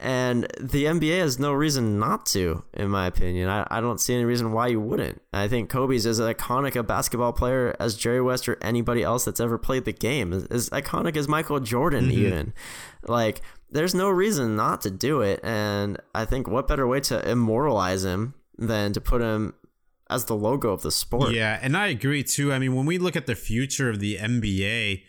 And 0.00 0.44
the 0.58 0.84
NBA 0.84 1.20
has 1.20 1.38
no 1.38 1.52
reason 1.52 1.98
not 2.00 2.26
to, 2.26 2.64
in 2.74 2.90
my 2.90 3.06
opinion. 3.06 3.48
I, 3.48 3.66
I 3.70 3.80
don't 3.80 4.00
see 4.00 4.14
any 4.14 4.24
reason 4.24 4.52
why 4.52 4.66
you 4.66 4.80
wouldn't. 4.80 5.22
I 5.32 5.46
think 5.46 5.70
Kobe's 5.70 6.04
as 6.04 6.18
iconic 6.18 6.74
a 6.74 6.82
basketball 6.82 7.32
player 7.32 7.76
as 7.78 7.96
Jerry 7.96 8.20
West 8.20 8.48
or 8.48 8.58
anybody 8.60 9.02
else 9.02 9.24
that's 9.24 9.40
ever 9.40 9.56
played 9.56 9.84
the 9.84 9.92
game. 9.92 10.32
As, 10.32 10.46
as 10.46 10.70
iconic 10.70 11.16
as 11.16 11.28
Michael 11.28 11.60
Jordan, 11.60 12.06
mm-hmm. 12.06 12.26
even. 12.26 12.54
Like, 13.06 13.40
there's 13.70 13.94
no 13.94 14.10
reason 14.10 14.56
not 14.56 14.80
to 14.82 14.90
do 14.90 15.20
it. 15.20 15.40
And 15.44 15.98
I 16.14 16.24
think 16.24 16.48
what 16.48 16.66
better 16.66 16.86
way 16.86 17.00
to 17.00 17.28
immortalize 17.28 18.04
him 18.04 18.34
than 18.58 18.92
to 18.94 19.00
put 19.00 19.22
him 19.22 19.54
as 20.10 20.24
the 20.26 20.36
logo 20.36 20.70
of 20.70 20.82
the 20.82 20.90
sport. 20.90 21.32
Yeah, 21.32 21.58
and 21.62 21.76
I 21.76 21.88
agree 21.88 22.22
too. 22.22 22.52
I 22.52 22.58
mean, 22.58 22.74
when 22.74 22.86
we 22.86 22.98
look 22.98 23.16
at 23.16 23.26
the 23.26 23.34
future 23.34 23.90
of 23.90 24.00
the 24.00 24.16
NBA, 24.16 25.02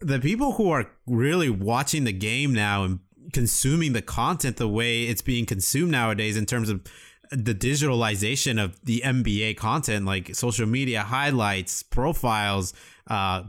the 0.00 0.20
people 0.20 0.52
who 0.52 0.70
are 0.70 0.90
really 1.06 1.48
watching 1.48 2.04
the 2.04 2.12
game 2.12 2.52
now 2.52 2.84
and 2.84 3.00
consuming 3.34 3.92
the 3.92 4.00
content 4.00 4.56
the 4.56 4.68
way 4.68 5.02
it's 5.02 5.20
being 5.20 5.44
consumed 5.44 5.90
nowadays 5.90 6.38
in 6.38 6.46
terms 6.46 6.70
of 6.70 6.80
the 7.30 7.54
digitalization 7.54 8.62
of 8.62 8.82
the 8.84 9.02
NBA 9.04 9.56
content, 9.56 10.06
like 10.06 10.34
social 10.34 10.66
media 10.66 11.02
highlights, 11.02 11.82
profiles, 11.82 12.72
uh, 13.08 13.42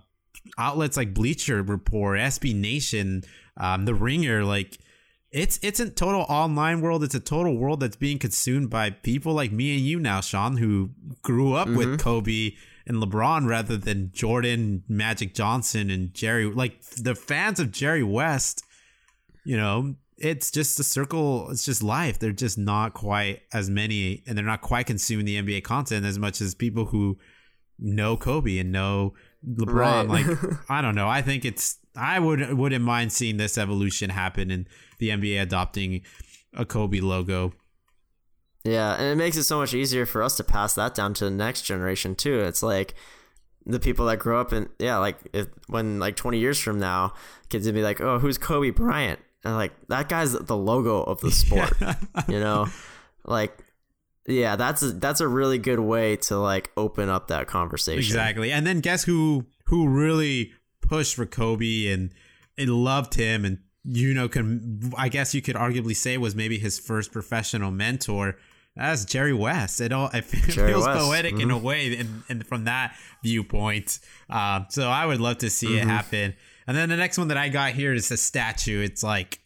outlets 0.57 0.97
like 0.97 1.13
Bleacher 1.13 1.61
Report, 1.61 2.19
SB 2.19 2.55
Nation, 2.55 3.23
um, 3.57 3.86
The 3.86 3.93
Ringer, 3.93 4.43
like 4.43 4.79
it's 5.31 5.59
it's 5.61 5.79
a 5.79 5.89
total 5.89 6.21
online 6.29 6.81
world. 6.81 7.03
It's 7.03 7.15
a 7.15 7.19
total 7.19 7.57
world 7.57 7.81
that's 7.81 7.97
being 7.97 8.19
consumed 8.19 8.69
by 8.69 8.89
people 8.89 9.33
like 9.33 9.51
me 9.51 9.75
and 9.75 9.86
you 9.86 9.99
now, 9.99 10.21
Sean, 10.21 10.57
who 10.57 10.91
grew 11.23 11.53
up 11.53 11.67
mm-hmm. 11.67 11.77
with 11.77 11.99
Kobe 11.99 12.51
and 12.88 12.97
LeBron 12.97 13.47
rather 13.47 13.77
than 13.77 14.11
Jordan, 14.13 14.83
Magic 14.88 15.33
Johnson, 15.33 15.89
and 15.89 16.13
Jerry. 16.13 16.45
Like 16.45 16.81
the 16.97 17.15
fans 17.15 17.59
of 17.59 17.71
Jerry 17.71 18.03
West, 18.03 18.64
you 19.46 19.56
know, 19.58 19.96
it's 20.18 20.52
just 20.52 20.80
a 20.80 20.84
circle. 20.84 21.50
It's 21.52 21.66
just 21.66 21.84
life. 21.84 22.20
They're 22.20 22.32
just 22.32 22.58
not 22.58 22.93
quite 22.93 23.41
as 23.54 23.70
many, 23.70 24.24
and 24.28 24.38
they're 24.38 24.46
not 24.46 24.62
quite 24.62 24.88
consuming 24.88 25.26
the 25.26 25.41
NBA 25.41 25.64
content 25.64 26.06
as 26.06 26.18
much 26.18 26.41
as 26.41 26.56
people 26.56 26.86
who 26.86 27.18
know 27.80 28.18
Kobe 28.18 28.58
and 28.58 28.72
know 28.72 29.14
LeBron. 29.48 30.08
Right. 30.08 30.08
Like 30.08 30.60
I 30.70 30.82
don't 30.82 30.96
know. 30.96 31.08
I 31.08 31.22
think 31.22 31.46
it's 31.46 31.78
I 31.96 32.20
would 32.20 32.54
wouldn't 32.54 32.84
mind 32.84 33.14
seeing 33.14 33.38
this 33.38 33.58
evolution 33.58 34.10
happen 34.10 34.52
and 34.52 34.68
the 35.00 35.10
NBA 35.10 35.41
adopting 35.41 36.02
a 36.54 36.66
Kobe 36.66 37.00
logo. 37.00 37.54
Yeah, 38.64 38.96
and 38.96 39.04
it 39.06 39.16
makes 39.16 39.38
it 39.38 39.43
so 39.43 39.60
much 39.60 39.74
easier 39.74 40.06
for 40.08 40.24
us 40.24 40.36
to 40.38 40.43
pass 40.43 40.74
that 40.74 40.96
down 40.96 41.14
to 41.16 41.26
the 41.26 41.32
next 41.32 41.64
generation 41.64 42.16
too. 42.16 42.39
It's 42.39 42.64
like 42.64 42.96
the 43.66 43.80
people 43.80 44.08
that 44.08 44.18
grow 44.18 44.41
up 44.41 44.54
in 44.54 44.70
yeah, 44.80 44.98
like 44.98 45.18
if 45.34 45.48
when 45.68 46.00
like 46.00 46.16
20 46.16 46.39
years 46.39 46.60
from 46.60 46.80
now, 46.80 47.14
kids 47.50 47.66
would 47.66 47.76
be 47.76 47.84
like, 47.84 48.02
"Oh, 48.02 48.20
who's 48.20 48.38
Kobe 48.38 48.72
Bryant?" 48.72 49.20
And 49.46 49.56
like 49.56 49.72
that 49.89 50.10
guy's 50.10 50.34
the 50.34 50.58
logo 50.58 51.04
of 51.04 51.22
the 51.22 51.32
sport, 51.41 51.74
you 52.28 52.39
know? 52.39 52.68
Like 53.28 53.58
yeah, 54.28 54.56
that's 54.56 54.84
a, 54.84 54.91
that's 54.91 55.20
a 55.20 55.28
really 55.28 55.58
good 55.58 55.80
way 55.80 56.16
to 56.18 56.38
like 56.38 56.72
open 56.78 57.10
up 57.10 57.28
that 57.30 57.48
conversation. 57.48 57.98
Exactly. 58.00 58.52
And 58.52 58.66
then 58.68 58.80
guess 58.82 59.04
who 59.04 59.46
who 59.66 59.88
really 59.88 60.52
pushed 60.82 61.16
for 61.16 61.26
Kobe 61.26 61.88
and 61.88 62.12
and 62.58 62.70
loved 62.70 63.16
him 63.16 63.46
and 63.46 63.60
you 63.84 64.14
know, 64.14 64.28
can 64.28 64.91
I 64.98 65.10
guess 65.10 65.34
you 65.34 65.41
could 65.41 65.56
arguably 65.56 65.96
say 65.96 66.18
was 66.18 66.36
maybe 66.36 66.58
his 66.60 66.78
first 66.80 67.12
professional 67.12 67.72
mentor. 67.72 68.38
That's 68.76 69.06
Jerry 69.06 69.34
West. 69.34 69.80
It 69.82 69.91
all 69.91 70.10
it 70.14 70.26
Jerry 70.50 70.74
feels 70.74 70.86
West. 70.86 71.00
poetic 71.00 71.34
in 71.39 71.50
Mhm. 71.50 71.54
a 71.56 71.58
way, 71.58 71.98
and, 71.98 72.24
and 72.30 72.46
from 72.46 72.66
that 72.66 72.96
viewpoint. 73.24 74.00
Um, 74.30 74.66
so 74.70 74.88
I 74.89 75.06
would 75.06 75.20
love 75.22 75.38
to 75.39 75.50
see 75.50 75.78
it 75.78 75.84
Mhm. 75.84 75.88
happen. 75.89 76.36
And 76.68 76.76
then 76.76 76.89
the 76.89 76.97
next 76.97 77.18
one 77.18 77.28
that 77.28 77.38
I 77.38 77.49
got 77.49 77.74
here 77.74 77.93
is 77.93 78.11
a 78.11 78.18
statue. 78.18 78.82
It's 78.82 79.03
like, 79.03 79.39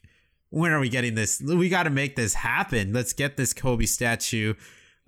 when 0.50 0.72
are 0.72 0.80
we 0.80 0.90
getting 0.90 1.16
this? 1.16 1.42
We 1.42 1.70
got 1.70 1.84
to 1.84 1.90
make 1.90 2.16
this 2.16 2.34
happen. 2.34 2.94
Let's 2.94 3.14
get 3.14 3.38
this 3.38 3.54
Kobe 3.54 3.86
statue. 3.86 4.54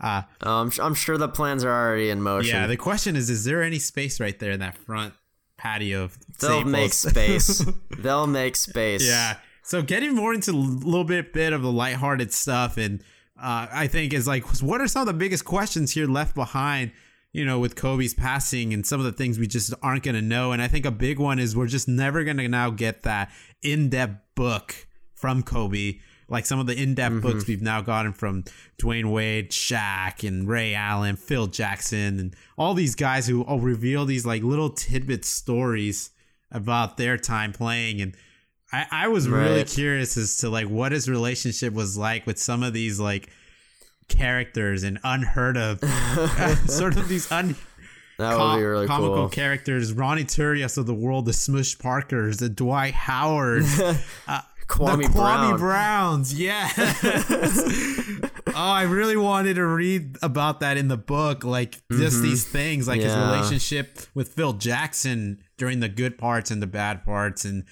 Uh, 0.02 0.24
um, 0.42 0.72
I'm 0.82 0.96
sure 0.96 1.18
the 1.18 1.30
plans 1.30 1.64
are 1.64 1.72
already 1.72 2.10
in 2.10 2.22
motion. 2.22 2.56
yeah. 2.56 2.68
The 2.68 2.78
question 2.78 3.16
is, 3.16 3.30
is 3.30 3.46
there 3.46 3.62
any 3.62 3.80
space 3.80 4.20
right 4.20 4.38
there 4.40 4.52
in 4.52 4.60
that 4.60 4.76
front 4.76 5.14
patio? 5.58 6.06
Of 6.06 6.18
They'll 6.40 6.64
make 6.64 6.94
space. 6.94 7.64
They'll 8.00 8.28
make 8.28 8.56
space. 8.56 9.08
Yeah. 9.08 9.38
So 9.64 9.82
getting 9.82 10.16
more 10.16 10.34
into 10.34 10.52
a 10.52 10.54
little 10.54 11.04
bit 11.04 11.34
bit 11.34 11.54
of 11.54 11.62
the 11.62 11.72
lighthearted 11.72 12.34
stuff, 12.34 12.78
and 12.78 13.02
uh, 13.40 13.68
I 13.72 13.88
think 13.88 14.12
is 14.14 14.28
like, 14.28 14.44
what 14.62 14.82
are 14.82 14.88
some 14.88 15.02
of 15.02 15.08
the 15.08 15.14
biggest 15.14 15.46
questions 15.46 15.92
here 15.92 16.08
left 16.08 16.34
behind? 16.34 16.92
You 17.34 17.46
know, 17.46 17.60
with 17.60 17.76
Kobe's 17.76 18.14
passing 18.14 18.74
and 18.74 18.86
some 18.86 19.00
of 19.00 19.06
the 19.06 19.14
things 19.14 19.40
we 19.40 19.48
just 19.48 19.74
aren't 19.82 20.04
going 20.04 20.16
to 20.16 20.22
know. 20.22 20.52
And 20.52 20.62
I 20.62 20.68
think 20.68 20.86
a 20.86 20.92
big 20.92 21.18
one 21.18 21.40
is 21.40 21.56
we're 21.56 21.68
just 21.68 21.88
never 21.88 22.26
going 22.26 22.38
to 22.38 22.48
now 22.50 22.70
get 22.72 23.04
that 23.04 23.32
in 23.62 23.90
depth 23.90 24.20
book 24.36 24.88
from 25.14 25.42
Kobe. 25.42 26.00
Like 26.28 26.46
some 26.46 26.60
of 26.60 26.68
the 26.68 26.82
in 26.82 26.96
depth 26.96 27.16
mm-hmm. 27.16 27.28
books 27.28 27.48
we've 27.48 27.62
now 27.62 27.82
gotten 27.82 28.14
from 28.14 28.44
Dwyane 28.82 29.12
Wade, 29.12 29.52
Shaq, 29.52 30.28
and 30.28 30.48
Ray 30.48 30.74
Allen, 30.74 31.16
Phil 31.16 31.48
Jackson, 31.48 32.20
and 32.20 32.36
all 32.58 32.74
these 32.74 32.96
guys 32.96 33.28
who 33.28 33.44
all 33.44 33.60
reveal 33.60 34.06
these 34.06 34.26
like 34.26 34.42
little 34.42 34.70
tidbit 34.70 35.26
stories 35.26 36.10
about 36.52 36.98
their 36.98 37.18
time 37.18 37.52
playing. 37.54 38.02
And 38.02 38.16
I, 38.72 38.86
I 38.92 39.08
was 39.10 39.28
really 39.28 39.64
curious 39.66 40.16
as 40.18 40.38
to 40.38 40.50
like 40.50 40.68
what 40.68 40.92
his 40.92 41.10
relationship 41.10 41.74
was 41.74 41.98
like 41.98 42.26
with 42.26 42.40
some 42.40 42.64
of 42.64 42.74
these 42.74 43.00
like 43.00 43.30
characters 44.12 44.84
and 44.84 45.00
unheard 45.04 45.58
of 45.58 45.80
sort 46.70 46.98
of 46.98 47.08
these 47.08 47.32
un 47.32 47.56
That 48.18 48.36
com- 48.38 48.52
would 48.52 48.58
be 48.60 48.66
really 48.66 48.88
comical 48.88 49.16
cool. 49.16 49.30
characters 49.30 49.94
Ronny 49.94 50.24
Turiaf 50.26 50.78
of 50.78 50.86
the 50.86 50.94
world 50.94 51.26
the 51.26 51.34
Smush 51.34 51.78
Parkers 51.80 52.38
the 52.38 52.50
Dwight 52.50 52.94
Howard 52.94 53.64
uh, 54.28 54.42
Kwame 54.68 55.02
the 55.04 55.10
Kwame 55.10 55.14
Brown. 55.14 55.58
Browns 55.60 56.34
yeah 56.40 56.70
oh 58.54 58.54
I 58.54 58.84
really 58.84 59.18
wanted 59.18 59.56
to 59.56 59.66
read 59.66 60.18
about 60.22 60.60
that 60.62 60.78
in 60.78 60.88
the 60.88 60.98
book 60.98 61.44
like 61.44 61.82
just 61.92 62.18
Mhm. 62.18 62.22
these 62.24 62.44
things 62.46 62.88
like 62.88 63.02
his 63.02 63.16
relationship 63.16 64.00
with 64.14 64.30
Phil 64.30 64.54
Jackson 64.54 65.40
during 65.58 65.80
the 65.80 65.90
good 65.90 66.18
parts 66.18 66.52
and 66.52 66.62
the 66.62 66.68
bad 66.68 67.04
parts 67.04 67.46
and 67.46 67.64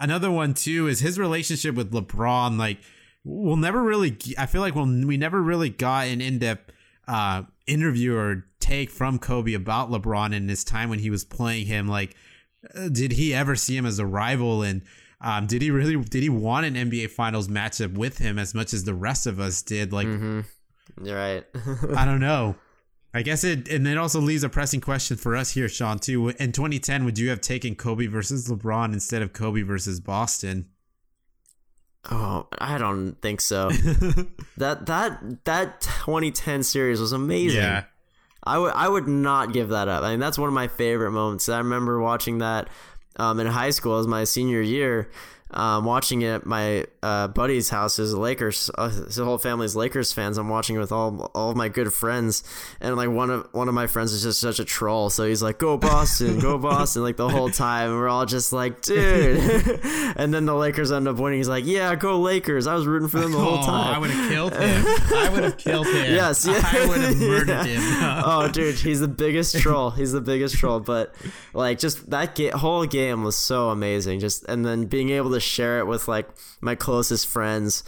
another 0.00 0.30
one 0.30 0.54
too 0.54 0.86
is 0.88 1.00
his 1.00 1.18
relationship 1.18 1.74
with 1.74 1.92
LeBron 1.92 2.58
like 2.58 2.78
we'll 3.24 3.56
never 3.56 3.82
really 3.82 4.16
I 4.38 4.46
feel 4.46 4.60
like 4.60 4.74
we'll, 4.74 5.06
we 5.06 5.16
never 5.16 5.42
really 5.42 5.70
got 5.70 6.06
an 6.06 6.20
in-depth 6.20 6.72
uh 7.08 7.42
interview 7.66 8.16
or 8.16 8.46
take 8.60 8.90
from 8.90 9.18
Kobe 9.18 9.54
about 9.54 9.90
LeBron 9.90 10.34
in 10.34 10.48
his 10.48 10.64
time 10.64 10.88
when 10.88 10.98
he 10.98 11.10
was 11.10 11.24
playing 11.24 11.66
him 11.66 11.88
like 11.88 12.14
uh, 12.74 12.88
did 12.88 13.12
he 13.12 13.34
ever 13.34 13.56
see 13.56 13.76
him 13.76 13.86
as 13.86 13.98
a 13.98 14.06
rival 14.06 14.62
and 14.62 14.82
um, 15.20 15.46
did 15.46 15.62
he 15.62 15.70
really 15.70 15.96
did 15.96 16.22
he 16.22 16.28
want 16.28 16.66
an 16.66 16.74
NBA 16.74 17.10
finals 17.10 17.48
matchup 17.48 17.96
with 17.96 18.18
him 18.18 18.38
as 18.38 18.54
much 18.54 18.74
as 18.74 18.84
the 18.84 18.94
rest 18.94 19.26
of 19.26 19.40
us 19.40 19.62
did 19.62 19.92
like 19.92 20.06
You're 21.02 21.16
right. 21.16 21.44
I 21.96 22.04
don't 22.04 22.20
know. 22.20 22.56
I 23.12 23.22
guess 23.22 23.44
it, 23.44 23.68
and 23.68 23.86
it 23.86 23.96
also 23.96 24.20
leaves 24.20 24.42
a 24.42 24.48
pressing 24.48 24.80
question 24.80 25.16
for 25.16 25.36
us 25.36 25.52
here, 25.52 25.68
Sean. 25.68 25.98
Too 25.98 26.30
in 26.30 26.52
2010, 26.52 27.04
would 27.04 27.18
you 27.18 27.30
have 27.30 27.40
taken 27.40 27.76
Kobe 27.76 28.06
versus 28.06 28.48
LeBron 28.48 28.92
instead 28.92 29.22
of 29.22 29.32
Kobe 29.32 29.62
versus 29.62 30.00
Boston? 30.00 30.68
Oh, 32.10 32.46
I 32.58 32.78
don't 32.78 33.14
think 33.22 33.40
so. 33.40 33.70
that 34.58 34.86
that 34.86 35.44
that 35.44 35.80
2010 35.80 36.62
series 36.62 37.00
was 37.00 37.12
amazing. 37.12 37.62
Yeah. 37.62 37.84
I 38.42 38.58
would 38.58 38.72
I 38.74 38.88
would 38.88 39.08
not 39.08 39.52
give 39.52 39.70
that 39.70 39.88
up. 39.88 40.02
I 40.02 40.10
mean, 40.10 40.20
that's 40.20 40.38
one 40.38 40.48
of 40.48 40.54
my 40.54 40.68
favorite 40.68 41.12
moments. 41.12 41.48
I 41.48 41.58
remember 41.58 41.98
watching 42.00 42.38
that 42.38 42.68
um, 43.16 43.40
in 43.40 43.46
high 43.46 43.70
school 43.70 43.98
as 43.98 44.06
my 44.06 44.24
senior 44.24 44.60
year. 44.60 45.10
Um, 45.56 45.84
watching 45.84 46.22
it 46.22 46.28
at 46.30 46.46
my 46.46 46.84
uh, 47.00 47.28
buddy's 47.28 47.68
house 47.70 48.00
is 48.00 48.12
Lakers. 48.12 48.70
Uh, 48.76 48.88
his 48.88 49.18
whole 49.18 49.38
family's 49.38 49.76
Lakers 49.76 50.12
fans. 50.12 50.36
I'm 50.36 50.48
watching 50.48 50.74
it 50.74 50.80
with 50.80 50.90
all 50.90 51.30
all 51.32 51.50
of 51.50 51.56
my 51.56 51.68
good 51.68 51.92
friends, 51.92 52.42
and 52.80 52.96
like 52.96 53.08
one 53.08 53.30
of 53.30 53.46
one 53.52 53.68
of 53.68 53.74
my 53.74 53.86
friends 53.86 54.12
is 54.12 54.24
just 54.24 54.40
such 54.40 54.58
a 54.58 54.64
troll. 54.64 55.10
So 55.10 55.24
he's 55.28 55.44
like, 55.44 55.58
"Go 55.58 55.76
Boston, 55.76 56.40
go 56.40 56.58
Boston!" 56.58 57.02
Like 57.04 57.16
the 57.16 57.28
whole 57.28 57.50
time, 57.50 57.90
and 57.90 57.98
we're 57.98 58.08
all 58.08 58.26
just 58.26 58.52
like, 58.52 58.82
"Dude!" 58.82 59.38
and 60.16 60.34
then 60.34 60.44
the 60.44 60.54
Lakers 60.56 60.90
end 60.90 61.06
up 61.06 61.16
winning. 61.18 61.38
He's 61.38 61.48
like, 61.48 61.64
"Yeah, 61.66 61.94
go 61.94 62.18
Lakers!" 62.20 62.66
I 62.66 62.74
was 62.74 62.84
rooting 62.86 63.08
for 63.08 63.20
them 63.20 63.30
the 63.30 63.38
whole 63.38 63.58
Oh, 63.58 63.62
time. 63.66 63.94
I 63.94 63.98
would 63.98 64.10
have 64.10 64.28
killed 64.30 64.52
him. 64.56 64.84
I 65.14 65.28
would 65.32 65.44
have 65.44 65.56
killed 65.56 65.86
him. 65.86 66.14
Yes, 66.14 66.44
yeah. 66.44 66.60
I 66.64 66.84
would 66.88 67.00
have 67.00 67.16
murdered 67.16 67.48
Yeah. 67.48 67.64
him. 67.64 68.22
oh, 68.26 68.48
dude, 68.48 68.74
he's 68.74 68.98
the 68.98 69.06
biggest 69.08 69.56
troll. 69.60 69.90
He's 69.90 70.10
the 70.10 70.20
biggest 70.20 70.56
troll. 70.56 70.80
But 70.80 71.14
like, 71.52 71.78
just 71.78 72.10
that 72.10 72.34
ga- 72.34 72.50
whole 72.50 72.86
game 72.86 73.22
was 73.22 73.36
so 73.38 73.68
amazing. 73.70 74.18
Just 74.18 74.44
and 74.48 74.64
then 74.66 74.86
being 74.86 75.10
able 75.10 75.30
to 75.30 75.43
share 75.44 75.78
it 75.78 75.86
with 75.86 76.08
like 76.08 76.28
my 76.60 76.74
closest 76.74 77.26
friends. 77.26 77.84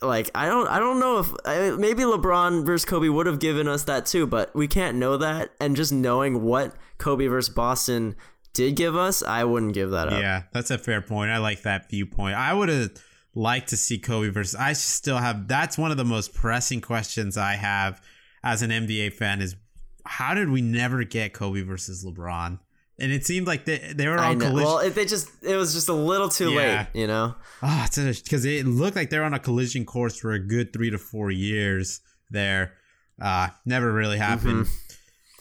Like 0.00 0.30
I 0.34 0.46
don't, 0.46 0.68
I 0.68 0.78
don't 0.78 0.98
know 0.98 1.18
if 1.18 1.32
I, 1.44 1.70
maybe 1.76 2.02
LeBron 2.02 2.66
versus 2.66 2.84
Kobe 2.84 3.08
would 3.08 3.26
have 3.26 3.38
given 3.38 3.68
us 3.68 3.84
that 3.84 4.06
too, 4.06 4.26
but 4.26 4.54
we 4.54 4.66
can't 4.66 4.96
know 4.96 5.16
that. 5.16 5.50
And 5.60 5.76
just 5.76 5.92
knowing 5.92 6.42
what 6.42 6.74
Kobe 6.98 7.26
versus 7.26 7.54
Boston 7.54 8.16
did 8.52 8.76
give 8.76 8.96
us, 8.96 9.22
I 9.22 9.44
wouldn't 9.44 9.74
give 9.74 9.90
that 9.90 10.08
up. 10.08 10.20
Yeah, 10.20 10.42
that's 10.52 10.70
a 10.70 10.78
fair 10.78 11.00
point. 11.00 11.30
I 11.30 11.38
like 11.38 11.62
that 11.62 11.88
viewpoint. 11.88 12.34
I 12.34 12.52
would 12.52 12.68
have 12.68 12.90
liked 13.34 13.68
to 13.68 13.76
see 13.76 13.98
Kobe 13.98 14.28
versus. 14.28 14.54
I 14.54 14.72
still 14.74 15.18
have. 15.18 15.48
That's 15.48 15.78
one 15.78 15.90
of 15.90 15.96
the 15.96 16.04
most 16.04 16.34
pressing 16.34 16.80
questions 16.80 17.36
I 17.36 17.54
have 17.54 18.02
as 18.42 18.62
an 18.62 18.70
NBA 18.70 19.14
fan 19.14 19.40
is 19.40 19.56
how 20.04 20.34
did 20.34 20.50
we 20.50 20.60
never 20.60 21.04
get 21.04 21.32
Kobe 21.32 21.62
versus 21.62 22.04
LeBron? 22.04 22.58
And 22.98 23.10
it 23.10 23.26
seemed 23.26 23.46
like 23.46 23.64
they 23.64 23.92
they 23.94 24.06
were 24.06 24.18
on 24.18 24.38
collision. 24.38 24.54
Well, 24.64 24.78
it, 24.78 24.94
they 24.94 25.04
just 25.06 25.28
it 25.42 25.56
was 25.56 25.72
just 25.74 25.88
a 25.88 25.94
little 25.94 26.28
too 26.28 26.50
Yeah. 26.52 26.86
late, 26.94 27.00
you 27.00 27.06
know. 27.06 27.34
Ah, 27.62 27.88
because 27.94 28.44
it 28.44 28.66
looked 28.66 28.96
like 28.96 29.10
they're 29.10 29.24
on 29.24 29.34
a 29.34 29.38
collision 29.38 29.84
course 29.84 30.16
for 30.18 30.32
a 30.32 30.38
good 30.38 30.72
three 30.72 30.90
to 30.90 30.98
four 30.98 31.30
years 31.30 32.00
there. 32.30 32.74
Uh, 33.20 33.48
never 33.64 33.92
really 33.92 34.18
happened. 34.18 34.66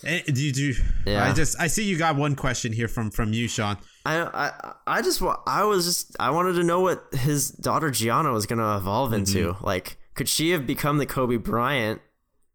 Eh, 0.04 0.22
Do 0.26 0.42
you 0.44 0.52
do? 0.52 0.74
Yeah. 1.06 1.24
I 1.26 1.34
just 1.34 1.60
I 1.60 1.68
see 1.68 1.84
you 1.84 1.98
got 1.98 2.16
one 2.16 2.36
question 2.36 2.74
here 2.74 2.88
from 2.88 3.12
from 3.12 3.34
you, 3.34 3.48
Sean. 3.48 3.78
I, 4.06 4.22
I 4.22 4.74
I 4.88 5.02
just 5.04 5.22
I 5.46 5.64
was 5.64 5.86
just 5.86 6.16
I 6.20 6.32
wanted 6.32 6.54
to 6.54 6.64
know 6.64 6.80
what 6.80 7.04
his 7.14 7.52
daughter 7.52 7.92
Gianna 7.92 8.32
was 8.32 8.46
gonna 8.48 8.78
evolve 8.78 9.14
into. 9.14 9.56
Like, 9.62 9.98
could 10.16 10.28
she 10.28 10.52
have 10.52 10.66
become 10.66 10.98
the 10.98 11.06
Kobe 11.06 11.38
Bryant 11.38 12.02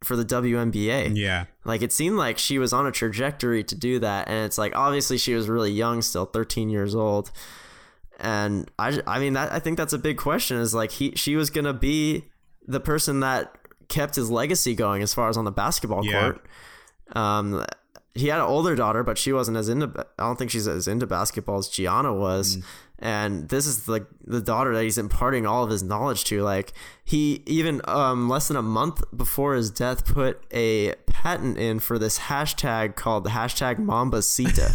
for 0.03 0.15
the 0.15 0.23
WNBA? 0.25 1.11
Yeah. 1.15 1.45
Like, 1.65 1.81
it 1.81 1.91
seemed 1.91 2.17
like 2.17 2.37
she 2.37 2.59
was 2.59 2.73
on 2.73 2.85
a 2.85 2.91
trajectory 2.91 3.63
to 3.63 3.75
do 3.75 3.99
that, 3.99 4.27
and 4.27 4.45
it's 4.45 4.57
like 4.57 4.75
obviously 4.75 5.17
she 5.17 5.33
was 5.33 5.49
really 5.49 5.71
young, 5.71 6.01
still 6.01 6.25
13 6.25 6.69
years 6.69 6.95
old. 6.95 7.31
And 8.19 8.69
I, 8.79 8.99
I 9.05 9.19
mean 9.19 9.33
that 9.33 9.51
I 9.51 9.59
think 9.59 9.77
that's 9.77 9.93
a 9.93 9.97
big 9.99 10.17
question. 10.17 10.57
Is 10.57 10.73
like 10.73 10.89
he 10.91 11.11
she 11.15 11.35
was 11.35 11.51
gonna 11.51 11.73
be 11.73 12.23
the 12.67 12.79
person 12.79 13.19
that 13.19 13.55
kept 13.89 14.15
his 14.15 14.31
legacy 14.31 14.73
going 14.73 15.03
as 15.03 15.13
far 15.13 15.29
as 15.29 15.37
on 15.37 15.45
the 15.45 15.51
basketball 15.51 16.03
Yeah. 16.03 16.19
court. 16.21 16.45
Um, 17.15 17.63
he 18.15 18.27
had 18.29 18.39
an 18.39 18.45
older 18.47 18.75
daughter, 18.75 19.03
but 19.03 19.19
she 19.19 19.31
wasn't 19.31 19.55
as 19.57 19.69
into. 19.69 19.91
I 20.17 20.23
don't 20.23 20.35
think 20.37 20.49
she's 20.49 20.67
as 20.67 20.87
into 20.87 21.05
basketball 21.05 21.59
as 21.59 21.69
Gianna 21.69 22.11
was. 22.13 22.57
And 22.99 23.47
this 23.49 23.67
is 23.67 23.87
like 23.87 24.05
the 24.25 24.41
daughter 24.41 24.73
that 24.73 24.83
he's 24.83 24.97
imparting 24.97 25.45
all 25.45 25.63
of 25.63 25.69
his 25.69 25.83
knowledge 25.83 26.23
to. 26.25 26.41
Like 26.41 26.73
he 27.03 27.43
even 27.45 27.81
um, 27.87 28.27
less 28.27 28.47
than 28.47 28.57
a 28.57 28.61
month 28.63 29.03
before 29.15 29.53
his 29.55 29.69
death 29.69 30.05
put 30.05 30.43
a 30.51 30.95
patent 31.05 31.57
in 31.57 31.79
for 31.79 31.99
this 31.99 32.19
hashtag 32.19 32.95
called 32.95 33.23
the 33.23 33.29
hashtag 33.29 33.77
Mambacita. 33.77 34.73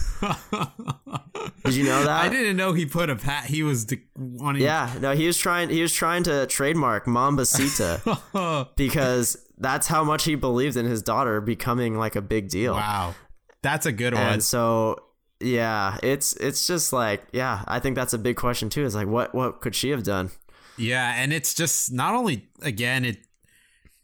Did 1.64 1.74
you 1.74 1.84
know 1.84 2.04
that? 2.04 2.24
I 2.24 2.28
didn't 2.28 2.56
know 2.56 2.72
he 2.72 2.86
put 2.86 3.10
a 3.10 3.16
pat. 3.16 3.46
He 3.46 3.62
was 3.62 3.86
the 3.86 4.00
wanting. 4.16 4.62
Yeah, 4.62 4.92
no, 5.00 5.12
he 5.14 5.26
was 5.26 5.36
trying. 5.36 5.70
He 5.70 5.82
was 5.82 5.92
trying 5.92 6.22
to 6.24 6.46
trademark 6.46 7.06
Mambacita 7.06 8.68
because 8.76 9.36
that's 9.58 9.86
how 9.86 10.04
much 10.04 10.24
he 10.24 10.34
believed 10.34 10.76
in 10.76 10.86
his 10.86 11.02
daughter 11.02 11.40
becoming 11.40 11.96
like 11.96 12.16
a 12.16 12.22
big 12.22 12.48
deal. 12.48 12.74
Wow, 12.74 13.14
that's 13.62 13.86
a 13.86 13.92
good 13.92 14.14
one. 14.14 14.40
So, 14.40 14.96
yeah, 15.42 15.98
it's 16.02 16.34
it's 16.34 16.66
just 16.66 16.92
like, 16.92 17.22
yeah, 17.32 17.64
I 17.66 17.78
think 17.80 17.96
that's 17.96 18.12
a 18.12 18.18
big 18.18 18.36
question 18.36 18.68
too. 18.70 18.84
Is 18.84 18.94
like, 18.94 19.08
what 19.08 19.34
what 19.34 19.60
could 19.60 19.74
she 19.74 19.90
have 19.90 20.02
done? 20.04 20.30
Yeah, 20.76 21.12
and 21.16 21.32
it's 21.32 21.52
just 21.54 21.92
not 21.92 22.14
only 22.14 22.48
again 22.62 23.04
it 23.04 23.18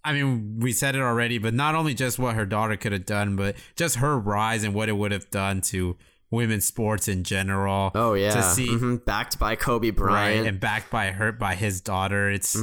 I 0.04 0.12
mean, 0.12 0.60
we 0.60 0.72
said 0.72 0.94
it 0.96 1.02
already, 1.02 1.38
but 1.38 1.52
not 1.54 1.74
only 1.74 1.92
just 1.92 2.18
what 2.18 2.34
her 2.34 2.46
daughter 2.46 2.76
could 2.76 2.92
have 2.92 3.04
done, 3.04 3.36
but 3.36 3.56
just 3.76 3.96
her 3.96 4.18
rise 4.18 4.64
and 4.64 4.72
what 4.72 4.88
it 4.88 4.92
would 4.92 5.12
have 5.12 5.28
done 5.30 5.60
to 5.62 5.96
women's 6.30 6.64
sports 6.66 7.08
in 7.08 7.24
general. 7.24 7.90
Oh 7.94 8.14
yeah, 8.14 8.30
To 8.34 8.42
see 8.42 8.68
Mhm. 8.68 9.04
backed 9.04 9.38
by 9.38 9.56
Kobe 9.56 9.88
right 9.88 9.96
Bryant. 9.96 10.46
and 10.46 10.60
backed 10.60 10.90
by 10.90 11.10
her 11.10 11.32
by 11.32 11.54
his 11.56 11.80
daughter. 11.80 12.30
It's 12.30 12.54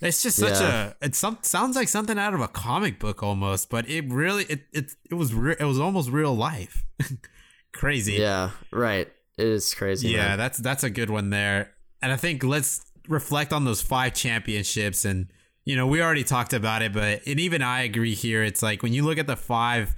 it's 0.00 0.22
just 0.22 0.38
such 0.38 0.60
Yeah. 0.60 0.92
a 1.00 1.06
it 1.06 1.14
some 1.14 1.38
sounds 1.42 1.74
like 1.74 1.88
something 1.88 2.18
out 2.18 2.34
of 2.34 2.40
a 2.40 2.48
comic 2.48 2.98
book 2.98 3.22
almost, 3.22 3.70
but 3.70 3.88
it 3.88 4.04
really 4.10 4.44
it 4.44 4.66
it, 4.72 4.92
it 5.10 5.14
was 5.14 5.32
re- 5.34 5.56
it 5.58 5.64
was 5.64 5.80
almost 5.80 6.10
real 6.10 6.34
life. 6.36 6.84
Crazy. 7.74 8.14
yeah, 8.14 8.50
right. 8.72 9.08
It 9.36 9.46
is 9.46 9.74
crazy. 9.74 10.08
Yeah, 10.08 10.28
man. 10.28 10.38
that's 10.38 10.58
that's 10.58 10.84
a 10.84 10.90
good 10.90 11.10
one 11.10 11.30
there. 11.30 11.74
and 12.04 12.12
I 12.12 12.16
think 12.16 12.44
let's 12.44 12.84
reflect 13.08 13.50
on 13.50 13.64
those 13.64 13.80
five 13.80 14.12
championships. 14.12 15.06
And, 15.06 15.28
you 15.64 15.74
know, 15.74 15.86
we 15.86 16.02
already 16.02 16.22
talked 16.22 16.52
about 16.52 16.82
it, 16.82 16.92
but, 16.92 17.22
and 17.26 17.40
even 17.40 17.62
I 17.62 17.80
agree 17.80 18.14
here. 18.14 18.42
It's 18.42 18.62
like 18.62 18.82
when 18.82 18.92
you 18.92 19.04
look 19.04 19.16
at 19.16 19.26
the 19.26 19.36
five 19.36 19.94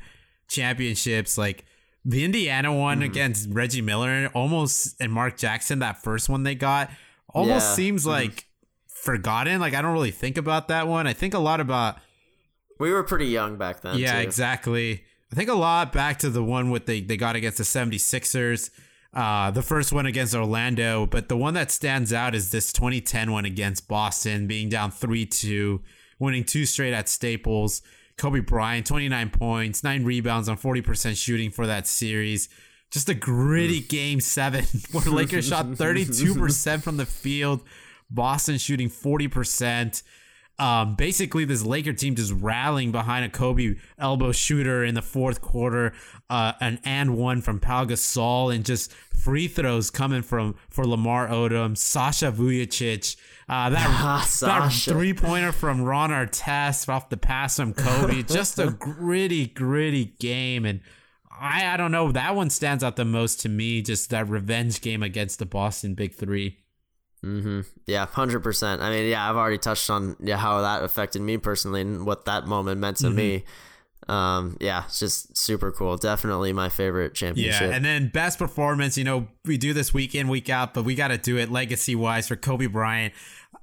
championships, 0.47 1.37
like 1.37 1.65
the 2.05 2.25
Indiana 2.25 2.73
one 2.73 2.99
mm-hmm. 2.99 3.11
against 3.11 3.49
Reggie 3.51 3.83
Miller 3.83 4.31
almost, 4.35 4.95
and 5.01 5.13
Mark 5.13 5.37
Jackson, 5.37 5.81
that 5.81 6.01
first 6.01 6.29
one 6.29 6.45
they 6.45 6.55
got, 6.55 6.91
almost 7.31 7.71
yeah. 7.71 7.75
seems 7.75 8.03
mm-hmm. 8.03 8.11
like 8.11 8.47
forgotten. 8.87 9.61
Like, 9.61 9.75
I 9.75 9.83
don't 9.83 9.93
really 9.93 10.13
think 10.13 10.39
about 10.39 10.69
that 10.69 10.87
one. 10.87 11.09
I 11.09 11.13
think 11.13 11.35
a 11.35 11.41
lot 11.41 11.61
about. 11.61 11.99
We 12.79 12.93
were 12.93 13.03
pretty 13.03 13.27
young 13.27 13.57
back 13.57 13.81
then. 13.81 13.99
Yeah, 13.99 14.17
too. 14.17 14.23
exactly. 14.23 15.03
I 15.33 15.35
think 15.35 15.51
a 15.51 15.55
lot 15.55 15.93
back 15.93 16.19
to 16.21 16.31
the 16.31 16.45
one 16.45 16.71
with 16.71 16.87
they, 16.87 17.01
they 17.01 17.17
got 17.17 17.37
against 17.37 17.59
the 17.59 17.65
76ers 17.65 18.71
uh, 19.17 19.51
the 19.51 19.63
first 19.63 19.95
one 19.95 20.05
against 20.05 20.35
Orlando, 20.35 21.07
but 21.07 21.31
the 21.31 21.39
one 21.39 21.55
that 21.55 21.71
stands 21.71 22.13
out 22.13 22.35
is 22.35 22.51
this 22.51 22.71
2010 22.71 23.33
one 23.33 23.47
against 23.47 23.89
Boston, 23.89 24.47
being 24.47 24.69
down 24.69 24.91
3 24.91 25.25
2, 25.25 25.81
winning 26.19 26.45
two 26.45 26.67
straight 26.67 26.93
at 26.93 27.09
Staples. 27.09 27.81
Kobe 28.19 28.41
Bryant, 28.41 28.87
29 28.87 29.31
points, 29.31 29.83
nine 29.83 30.05
rebounds 30.05 30.51
on 30.51 30.59
40% 30.59 31.17
shooting 31.17 31.51
for 31.51 31.67
that 31.67 31.87
series. 31.87 32.51
Just 32.91 33.09
a 33.09 33.15
gritty 33.15 33.81
game 33.81 34.21
seven 34.21 34.65
where 34.93 35.05
Lakers 35.05 35.49
shot 35.49 35.67
32% 35.67 36.83
from 36.83 36.99
the 36.99 37.07
field, 37.07 37.63
Boston 38.11 38.59
shooting 38.59 38.91
40%. 38.91 40.03
Um, 40.59 40.95
basically, 40.95 41.45
this 41.45 41.65
Laker 41.65 41.93
team 41.93 42.15
just 42.15 42.33
rallying 42.33 42.91
behind 42.91 43.27
a 43.27 43.29
Kobe 43.29 43.77
elbow 43.99 44.33
shooter 44.33 44.85
in 44.85 44.95
the 44.95 45.03
fourth 45.03 45.43
quarter, 45.43 45.93
uh, 46.31 46.53
an 46.61 46.79
and 46.85 47.17
one 47.17 47.43
from 47.43 47.61
Pau 47.61 47.85
Gasol, 47.85 48.55
and 48.55 48.65
just 48.65 48.93
free 48.93 49.49
throws 49.49 49.91
coming 49.91 50.23
from 50.23 50.55
for 50.71 50.87
Lamar 50.87 51.29
Odom, 51.29 51.77
Sasha 51.77 52.33
Vujacic. 52.33 53.17
Uh, 53.49 53.71
that 53.71 54.27
that 54.41 54.73
three 54.73 55.13
pointer 55.13 55.53
from 55.53 55.83
Ron 55.83 56.11
Artest 56.11 56.89
off 56.89 57.11
the 57.11 57.19
pass 57.19 57.57
from 57.57 57.75
Kobe. 57.75 58.23
just 58.29 58.59
a 58.59 58.71
gritty, 58.71 59.49
gritty 59.49 60.07
game, 60.19 60.65
and 60.65 60.81
I 61.31 61.67
I 61.67 61.77
don't 61.77 61.93
know 61.93 62.13
that 62.13 62.35
one 62.35 62.49
stands 62.49 62.83
out 62.83 62.97
the 62.97 63.05
most 63.05 63.41
to 63.41 63.51
me. 63.51 63.83
Just 63.83 64.09
that 64.09 64.27
revenge 64.29 64.81
game 64.81 65.03
against 65.03 65.39
the 65.39 65.47
Boston 65.47 65.95
Big 65.95 66.15
Three. 66.15 66.61
Mm-hmm. 67.25 67.61
Yeah, 67.87 68.07
hundred 68.07 68.41
percent. 68.41 68.83
I 68.83 68.91
mean, 68.91 69.09
yeah, 69.09 69.29
I've 69.29 69.37
already 69.37 69.59
touched 69.59 69.89
on 69.91 70.17
yeah 70.21 70.37
how 70.37 70.61
that 70.61 70.83
affected 70.83 71.23
me 71.23 71.39
personally 71.39 71.81
and 71.81 72.07
what 72.07 72.25
that 72.27 72.47
moment 72.47 72.81
meant 72.81 72.99
to 72.99 73.07
mm-hmm. 73.07 73.17
me. 73.17 73.45
Um, 74.09 74.57
yeah, 74.61 74.85
it's 74.87 75.01
just 75.01 75.37
super 75.37 75.73
cool. 75.73 75.97
Definitely 75.97 76.53
my 76.53 76.69
favorite 76.69 77.15
championship. 77.15 77.71
Yeah, 77.71 77.77
and 77.77 77.85
then 77.85 78.09
best 78.09 78.39
performance. 78.39 78.97
You 78.97 79.05
know, 79.05 79.29
we 79.45 79.59
do 79.59 79.73
this 79.73 79.93
week 79.93 80.15
in, 80.15 80.29
week 80.29 80.49
out, 80.49 80.75
but 80.75 80.85
we 80.85 80.95
got 80.95 81.09
to 81.09 81.19
do 81.19 81.39
it 81.39 81.51
legacy 81.51 81.95
wise 81.97 82.29
for 82.29 82.37
Kobe 82.37 82.67
Bryant. 82.67 83.15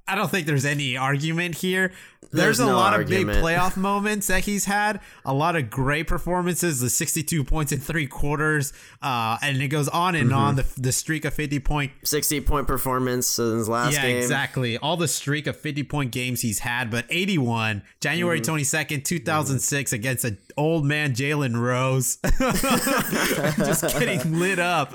I 0.06 0.16
don't 0.16 0.30
think 0.30 0.47
there's 0.47 0.66
any 0.66 0.97
argument 0.97 1.56
here. 1.56 1.93
There's, 2.20 2.32
there's 2.32 2.60
a 2.60 2.66
no 2.66 2.76
lot 2.76 2.93
argument. 2.93 3.30
of 3.30 3.36
big 3.36 3.43
playoff 3.43 3.78
moments 3.78 4.28
that 4.28 4.43
he's 4.43 4.66
had, 4.66 4.99
a 5.24 5.34
lot 5.34 5.56
of 5.56 5.70
great 5.70 6.08
performances, 6.08 6.80
the 6.80 6.89
62 6.89 7.43
points 7.43 7.72
in 7.72 7.80
three 7.80 8.08
quarters, 8.08 8.74
uh, 9.01 9.38
and 9.41 9.62
it 9.62 9.68
goes 9.68 9.88
on 9.88 10.16
and 10.16 10.32
mm-hmm. 10.32 10.38
on. 10.38 10.56
The, 10.56 10.66
the 10.78 10.91
streak 10.91 11.26
of 11.26 11.34
50 11.34 11.60
point, 11.60 11.91
60 12.04 12.41
point 12.41 12.68
performance 12.68 13.38
in 13.39 13.58
his 13.58 13.70
last 13.70 13.93
yeah, 13.93 14.01
game. 14.01 14.18
exactly. 14.18 14.78
All 14.78 14.97
the 14.97 15.08
streak 15.08 15.47
of 15.47 15.56
50 15.56 15.84
point 15.84 16.12
games 16.12 16.41
he's 16.41 16.60
had, 16.60 16.89
but 16.89 17.06
81, 17.10 17.84
January 18.01 18.41
mm-hmm. 18.41 18.56
22nd, 18.56 19.06
2006, 19.06 19.89
mm-hmm. 19.89 19.95
against 19.95 20.26
an 20.26 20.38
old 20.58 20.86
man 20.86 21.14
Jalen 21.14 21.60
Rose, 21.60 22.18
just 23.58 23.99
getting 23.99 24.39
lit 24.39 24.60
up. 24.60 24.93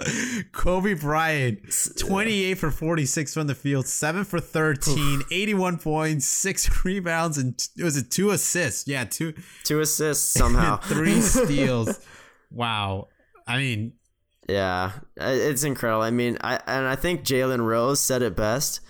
Kobe 0.53 0.95
Bryant, 0.95 1.61
28 1.99 2.55
for 2.55 2.71
46 2.71 3.35
from 3.35 3.47
the 3.47 3.55
field, 3.55 3.87
seven 3.87 4.25
for 4.25 4.41
13, 4.41 5.23
81 5.31 5.79
points, 5.79 6.27
six 6.27 6.85
rebounds 6.85 6.99
rebounds 7.09 7.39
and 7.39 7.69
it 7.77 7.85
was 7.85 7.97
it 7.97 8.11
two 8.11 8.31
assists. 8.31 8.87
Yeah, 8.87 9.05
two 9.05 9.35
two 9.65 9.81
assists 9.81 10.33
somehow. 10.33 10.77
three 10.77 11.21
steals. 11.21 12.01
Wow. 12.51 13.09
I 13.47 13.59
mean, 13.59 13.93
yeah, 14.49 14.93
it's 15.17 15.65
incredible. 15.65 16.03
I 16.03 16.11
mean, 16.11 16.39
I 16.41 16.61
and 16.67 16.87
I 16.87 16.97
think 16.97 17.23
Jalen 17.23 17.65
Rose 17.65 18.01
said 18.01 18.23
it 18.23 18.37
best. 18.37 18.81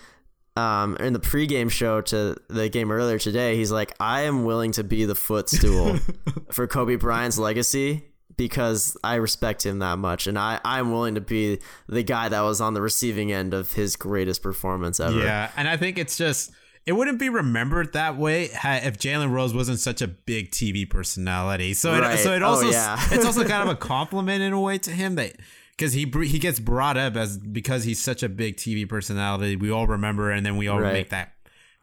Um, 0.55 0.97
in 0.97 1.13
the 1.13 1.19
pregame 1.19 1.71
show 1.71 2.01
to 2.01 2.35
the 2.49 2.69
game 2.69 2.91
earlier 2.91 3.17
today, 3.17 3.55
he's 3.55 3.71
like, 3.71 3.93
"I 3.99 4.21
am 4.21 4.43
willing 4.43 4.71
to 4.73 4.83
be 4.83 5.05
the 5.05 5.15
footstool 5.15 5.97
for 6.51 6.67
Kobe 6.67 6.95
Bryant's 6.95 7.37
legacy 7.37 8.05
because 8.35 8.97
I 9.03 9.15
respect 9.15 9.65
him 9.65 9.79
that 9.79 9.99
much, 9.99 10.27
and 10.27 10.37
I 10.37 10.59
I'm 10.65 10.91
willing 10.91 11.15
to 11.15 11.21
be 11.21 11.59
the 11.87 12.03
guy 12.03 12.29
that 12.29 12.41
was 12.41 12.59
on 12.59 12.73
the 12.73 12.81
receiving 12.81 13.31
end 13.31 13.53
of 13.53 13.73
his 13.73 13.95
greatest 13.95 14.43
performance 14.43 14.99
ever." 14.99 15.19
Yeah, 15.19 15.51
and 15.55 15.67
I 15.67 15.77
think 15.77 15.97
it's 15.97 16.17
just 16.17 16.51
it 16.85 16.93
wouldn't 16.93 17.19
be 17.19 17.29
remembered 17.29 17.93
that 17.93 18.17
way 18.17 18.45
if 18.45 18.97
Jalen 18.97 19.31
Rose 19.31 19.53
wasn't 19.53 19.79
such 19.79 20.01
a 20.01 20.07
big 20.07 20.49
TV 20.49 20.89
personality. 20.89 21.75
So 21.75 21.91
right. 21.91 22.15
it, 22.15 22.23
so 22.23 22.33
it 22.33 22.41
oh, 22.41 22.47
also 22.47 22.67
oh, 22.67 22.71
yeah. 22.71 22.97
it's 23.11 23.25
also 23.25 23.45
kind 23.45 23.69
of 23.69 23.75
a 23.75 23.75
compliment 23.79 24.41
in 24.41 24.53
a 24.53 24.59
way 24.59 24.79
to 24.79 24.91
him 24.91 25.13
that 25.15 25.35
because 25.79 25.93
he 25.93 26.11
he 26.25 26.39
gets 26.39 26.59
brought 26.59 26.97
up 26.97 27.15
as 27.15 27.37
because 27.37 27.85
he's 27.85 28.01
such 28.01 28.21
a 28.21 28.27
big 28.27 28.57
TV 28.57 28.87
personality. 28.87 29.55
We 29.55 29.71
all 29.71 29.87
remember, 29.87 30.29
and 30.29 30.45
then 30.45 30.57
we 30.57 30.67
all 30.67 30.81
right. 30.81 30.91
make 30.91 31.09
that 31.09 31.33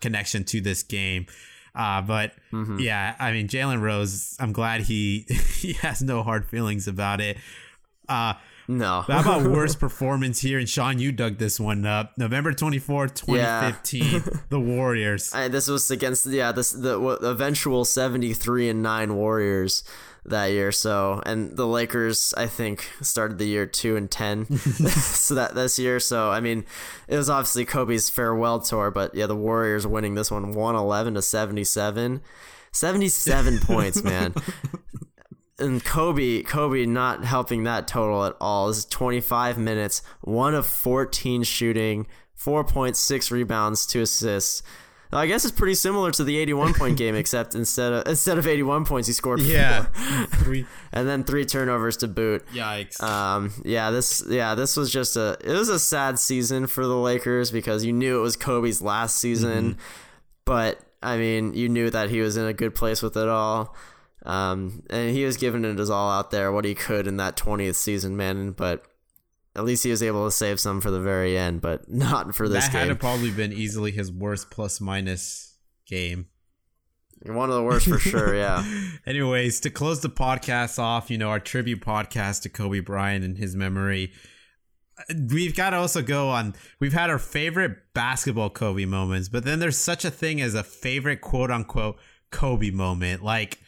connection 0.03 0.45
to 0.45 0.61
this 0.61 0.83
game. 0.83 1.27
Uh, 1.75 2.03
but 2.03 2.33
mm-hmm. 2.53 2.79
yeah, 2.79 3.17
I 3.19 3.33
mean 3.33 3.49
Jalen 3.49 3.81
Rose, 3.81 4.37
I'm 4.39 4.53
glad 4.53 4.83
he 4.83 5.27
he 5.59 5.73
has 5.75 6.03
no 6.03 6.23
hard 6.23 6.47
feelings 6.47 6.87
about 6.87 7.23
it. 7.23 7.39
Uh, 8.07 8.35
no. 8.69 9.03
How 9.03 9.21
about 9.21 9.43
worst 9.51 9.81
performance 9.81 10.41
here? 10.41 10.59
And 10.59 10.69
Sean, 10.69 10.99
you 10.99 11.13
dug 11.13 11.39
this 11.39 11.59
one 11.59 11.87
up. 11.87 12.13
November 12.19 12.53
24th, 12.53 13.15
2015, 13.15 14.05
yeah. 14.05 14.21
the 14.49 14.61
Warriors. 14.61 15.33
I, 15.33 15.49
this 15.49 15.69
was 15.69 15.91
against, 15.91 16.27
yeah, 16.27 16.51
this 16.53 16.73
the 16.73 16.99
eventual 17.23 17.85
73 17.85 18.69
and 18.69 18.83
9 18.83 19.15
Warriors 19.15 19.85
that 20.29 20.47
year. 20.47 20.73
So, 20.73 21.23
and 21.27 21.57
the 21.57 21.67
Lakers, 21.67 22.35
I 22.37 22.47
think, 22.47 22.91
started 23.01 23.39
the 23.39 23.47
year 23.47 23.67
2 23.67 23.97
and 23.97 24.11
10. 24.11 24.47
so 24.57 25.35
that 25.35 25.55
this 25.55 25.79
year. 25.79 26.01
So, 26.01 26.31
I 26.31 26.41
mean, 26.41 26.65
it 27.09 27.17
was 27.17 27.31
obviously 27.31 27.65
Kobe's 27.65 28.11
farewell 28.11 28.61
tour, 28.61 28.91
but 28.91 29.15
yeah, 29.15 29.27
the 29.27 29.37
Warriors 29.37 29.87
winning 29.87 30.15
this 30.15 30.31
one 30.31 30.53
111 30.53 31.15
to 31.15 31.23
77. 31.23 32.21
77 32.73 33.59
points, 33.63 34.03
man 34.03 34.35
and 35.59 35.85
Kobe, 35.85 36.43
Kobe 36.43 36.85
not 36.85 37.25
helping 37.25 37.65
that 37.65 37.89
total 37.89 38.25
at 38.25 38.37
all. 38.41 38.69
This 38.69 38.79
is 38.79 38.85
25 38.87 39.59
minutes, 39.59 40.03
one 40.21 40.55
of 40.55 40.67
14 40.67 41.43
shooting, 41.45 42.07
4.6 42.39 43.31
rebounds, 43.31 43.87
two 43.87 44.03
assists. 44.03 44.63
I 45.13 45.27
guess 45.27 45.45
it's 45.45 45.57
pretty 45.57 45.75
similar 45.75 46.11
to 46.13 46.25
the 46.25 46.37
81 46.39 46.75
point 46.75 46.97
game, 46.99 47.15
except 47.15 47.55
instead 47.55 47.93
of 47.93 48.09
instead 48.09 48.39
of 48.39 48.47
81 48.47 48.85
points, 48.85 49.07
he 49.07 49.15
scored 49.15 49.41
yeah, 49.41 49.83
three, 50.31 50.67
and 50.93 51.09
then 51.09 51.25
three 51.25 51.45
turnovers 51.45 51.97
to 51.99 52.09
boot. 52.09 52.47
Yikes. 52.53 53.01
Um, 53.03 53.53
yeah, 53.65 53.91
this 53.91 54.25
yeah 54.29 54.55
this 54.55 54.77
was 54.77 54.93
just 54.93 55.17
a 55.17 55.39
it 55.45 55.53
was 55.53 55.69
a 55.69 55.79
sad 55.79 56.19
season 56.19 56.67
for 56.67 56.87
the 56.87 56.97
Lakers 56.97 57.51
because 57.51 57.85
you 57.85 57.93
knew 57.93 58.19
it 58.19 58.23
was 58.23 58.37
Kobe's 58.37 58.83
last 58.83 59.19
season, 59.19 59.73
mm-hmm. 59.73 59.81
but 60.45 60.81
I 61.03 61.17
mean 61.17 61.55
you 61.55 61.69
knew 61.69 61.91
that 61.91 62.11
he 62.11 62.21
was 62.21 62.37
in 62.37 62.47
a 62.47 62.53
good 62.53 62.75
place 62.75 63.03
with 63.03 63.17
it 63.17 63.29
all. 63.29 63.75
Um, 64.25 64.83
and 64.91 65.11
he 65.15 65.25
was 65.25 65.37
giving 65.37 65.65
it 65.65 65.79
his 65.79 65.89
all 65.89 66.11
out 66.11 66.33
there, 66.33 66.51
what 66.51 66.65
he 66.65 66.75
could 66.75 67.07
in 67.07 67.17
that 67.19 67.37
20th 67.37 67.77
season, 67.77 68.17
man. 68.17 68.51
But 68.51 68.85
at 69.57 69.65
least 69.65 69.83
he 69.85 69.91
was 69.91 70.03
able 70.03 70.27
to 70.27 70.31
save 70.31 70.61
some 70.61 70.81
for 70.81 70.91
the 70.91 71.01
very 71.01 71.37
end, 71.37 71.61
but 71.63 71.89
not 71.93 72.35
for 72.35 72.49
this 72.49 72.67
that 72.67 72.73
game. 72.73 72.83
That 72.83 72.89
had 72.89 73.01
probably 73.01 73.31
been 73.31 73.53
easily 73.53 73.91
his 73.91 74.13
worst 74.13 74.51
plus 74.51 74.81
minus 74.81 75.57
game. 75.87 76.27
One 77.25 77.49
of 77.49 77.57
the 77.57 77.63
worst 77.63 77.89
for 77.89 77.99
sure, 77.99 78.37
yeah. 78.37 78.63
Anyways, 79.07 79.61
to 79.61 79.71
close 79.71 80.01
the 80.01 80.11
podcast 80.11 80.79
off, 80.79 81.11
you 81.11 81.17
know, 81.17 81.31
our 81.31 81.41
tribute 81.41 81.81
podcast 81.81 82.43
to 82.43 82.51
Kobe 82.51 82.81
Bryant 82.81 83.25
and 83.25 83.39
his 83.39 83.57
memory. 83.57 84.13
We've 85.31 85.57
got 85.57 85.71
to 85.71 85.77
also 85.77 86.03
go 86.03 86.29
on. 86.29 86.55
We've 86.79 86.93
had 86.93 87.11
our 87.11 87.19
favorite 87.19 87.95
basketball 87.95 88.51
Kobe 88.51 88.85
moments, 88.85 89.29
but 89.29 89.45
then 89.45 89.59
there's 89.59 89.79
such 89.79 90.05
a 90.05 90.11
thing 90.11 90.41
as 90.41 90.55
a 90.55 90.63
favorite 90.63 91.23
quote 91.23 91.51
unquote 91.51 91.97
Kobe 92.31 92.71
moment. 92.71 93.23
Like, 93.23 93.59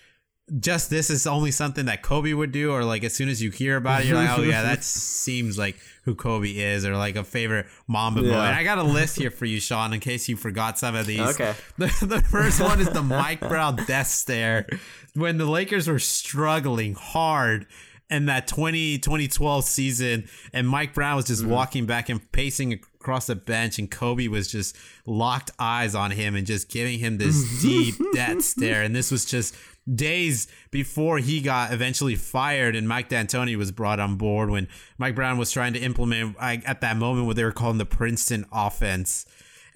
just 0.58 0.90
this 0.90 1.10
is 1.10 1.26
only 1.26 1.50
something 1.50 1.86
that 1.86 2.02
Kobe 2.02 2.32
would 2.32 2.52
do, 2.52 2.72
or 2.72 2.84
like 2.84 3.04
as 3.04 3.14
soon 3.14 3.28
as 3.28 3.42
you 3.42 3.50
hear 3.50 3.76
about 3.76 4.02
it, 4.02 4.06
you're 4.06 4.16
like, 4.16 4.38
oh 4.38 4.42
yeah, 4.42 4.62
that 4.62 4.82
seems 4.84 5.58
like 5.58 5.76
who 6.04 6.14
Kobe 6.14 6.50
is, 6.50 6.84
or 6.84 6.96
like 6.96 7.16
a 7.16 7.24
favorite 7.24 7.66
Mamba 7.86 8.22
yeah. 8.22 8.32
boy. 8.32 8.38
And 8.38 8.56
I 8.56 8.64
got 8.64 8.78
a 8.78 8.82
list 8.82 9.16
here 9.16 9.30
for 9.30 9.44
you, 9.44 9.60
Sean, 9.60 9.92
in 9.92 10.00
case 10.00 10.28
you 10.28 10.36
forgot 10.36 10.78
some 10.78 10.94
of 10.94 11.06
these. 11.06 11.20
Okay. 11.20 11.54
The, 11.78 12.06
the 12.06 12.22
first 12.22 12.60
one 12.60 12.80
is 12.80 12.88
the 12.88 13.02
Mike 13.02 13.40
Brown 13.40 13.76
death 13.86 14.08
stare 14.08 14.66
when 15.14 15.38
the 15.38 15.44
Lakers 15.44 15.86
were 15.86 16.00
struggling 16.00 16.94
hard 16.94 17.66
in 18.10 18.26
that 18.26 18.46
20, 18.46 18.98
2012 18.98 19.64
season, 19.64 20.28
and 20.52 20.68
Mike 20.68 20.94
Brown 20.94 21.16
was 21.16 21.26
just 21.26 21.42
mm-hmm. 21.42 21.52
walking 21.52 21.86
back 21.86 22.08
and 22.08 22.32
pacing 22.32 22.72
across 22.72 23.26
the 23.26 23.36
bench, 23.36 23.78
and 23.78 23.90
Kobe 23.90 24.28
was 24.28 24.50
just 24.50 24.76
locked 25.06 25.50
eyes 25.58 25.94
on 25.94 26.10
him 26.10 26.34
and 26.34 26.46
just 26.46 26.68
giving 26.68 26.98
him 26.98 27.18
this 27.18 27.60
deep 27.62 27.94
death 28.14 28.42
stare. 28.42 28.82
And 28.82 28.94
this 28.96 29.10
was 29.10 29.24
just 29.24 29.54
days 29.94 30.46
before 30.70 31.18
he 31.18 31.40
got 31.40 31.72
eventually 31.72 32.14
fired 32.14 32.76
and 32.76 32.88
Mike 32.88 33.08
D'Antoni 33.08 33.56
was 33.56 33.70
brought 33.72 34.00
on 34.00 34.16
board 34.16 34.50
when 34.50 34.68
Mike 34.98 35.14
Brown 35.14 35.38
was 35.38 35.50
trying 35.50 35.72
to 35.72 35.78
implement 35.80 36.36
at 36.40 36.80
that 36.80 36.96
moment 36.96 37.26
what 37.26 37.36
they 37.36 37.44
were 37.44 37.52
calling 37.52 37.78
the 37.78 37.86
Princeton 37.86 38.44
offense. 38.52 39.26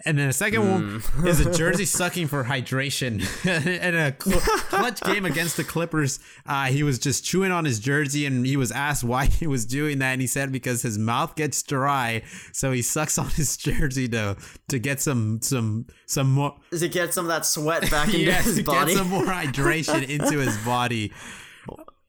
And 0.05 0.19
then 0.19 0.27
the 0.29 0.33
second 0.33 0.62
mm. 0.62 1.16
one 1.16 1.27
is 1.27 1.41
a 1.41 1.53
jersey 1.57 1.85
sucking 1.85 2.27
for 2.27 2.45
hydration. 2.45 3.20
in 3.66 3.95
a 3.95 4.15
cl- 4.19 4.41
clutch 4.41 5.01
game 5.03 5.24
against 5.24 5.57
the 5.57 5.65
Clippers, 5.65 6.19
uh, 6.47 6.66
he 6.66 6.83
was 6.83 6.99
just 6.99 7.24
chewing 7.24 7.53
on 7.53 7.65
his 7.65 7.79
jersey 7.79 8.27
and 8.27 8.45
he 8.45 8.57
was 8.57 8.73
asked 8.73 9.05
why 9.05 9.27
he 9.27 9.47
was 9.47 9.65
doing 9.65 9.99
that. 10.01 10.12
And 10.12 10.20
he 10.20 10.27
said 10.27 10.51
because 10.51 10.83
his 10.83 10.99
mouth 10.99 11.37
gets 11.37 11.62
dry. 11.62 12.23
So 12.53 12.73
he 12.73 12.83
sucks 12.83 13.19
on 13.19 13.31
his 13.31 13.57
jersey 13.59 14.09
to 14.09 14.37
to 14.69 14.79
get 14.79 15.01
some 15.01 15.41
some 15.43 15.87
some 16.07 16.33
more. 16.33 16.57
To 16.70 16.89
get 16.89 17.15
some 17.15 17.27
of 17.27 17.29
that 17.29 17.47
sweat 17.47 17.91
back 17.91 18.12
into 18.12 18.33
his 18.33 18.62
body. 18.62 18.95
Get 18.95 18.99
some 18.99 19.09
more 19.09 19.24
hydration 19.24 20.09
into 20.09 20.39
his 20.39 20.57
body. 20.59 21.12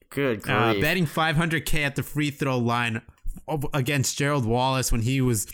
Good 0.10 0.48
uh, 0.48 0.76
betting 0.80 1.07
500K 1.07 1.86
at 1.86 1.95
the 1.95 2.03
free 2.03 2.30
throw 2.30 2.60
line 2.60 3.02
against 3.74 4.18
Gerald 4.18 4.45
Wallace 4.45 4.91
when 4.91 5.02
he 5.02 5.22
was 5.22 5.48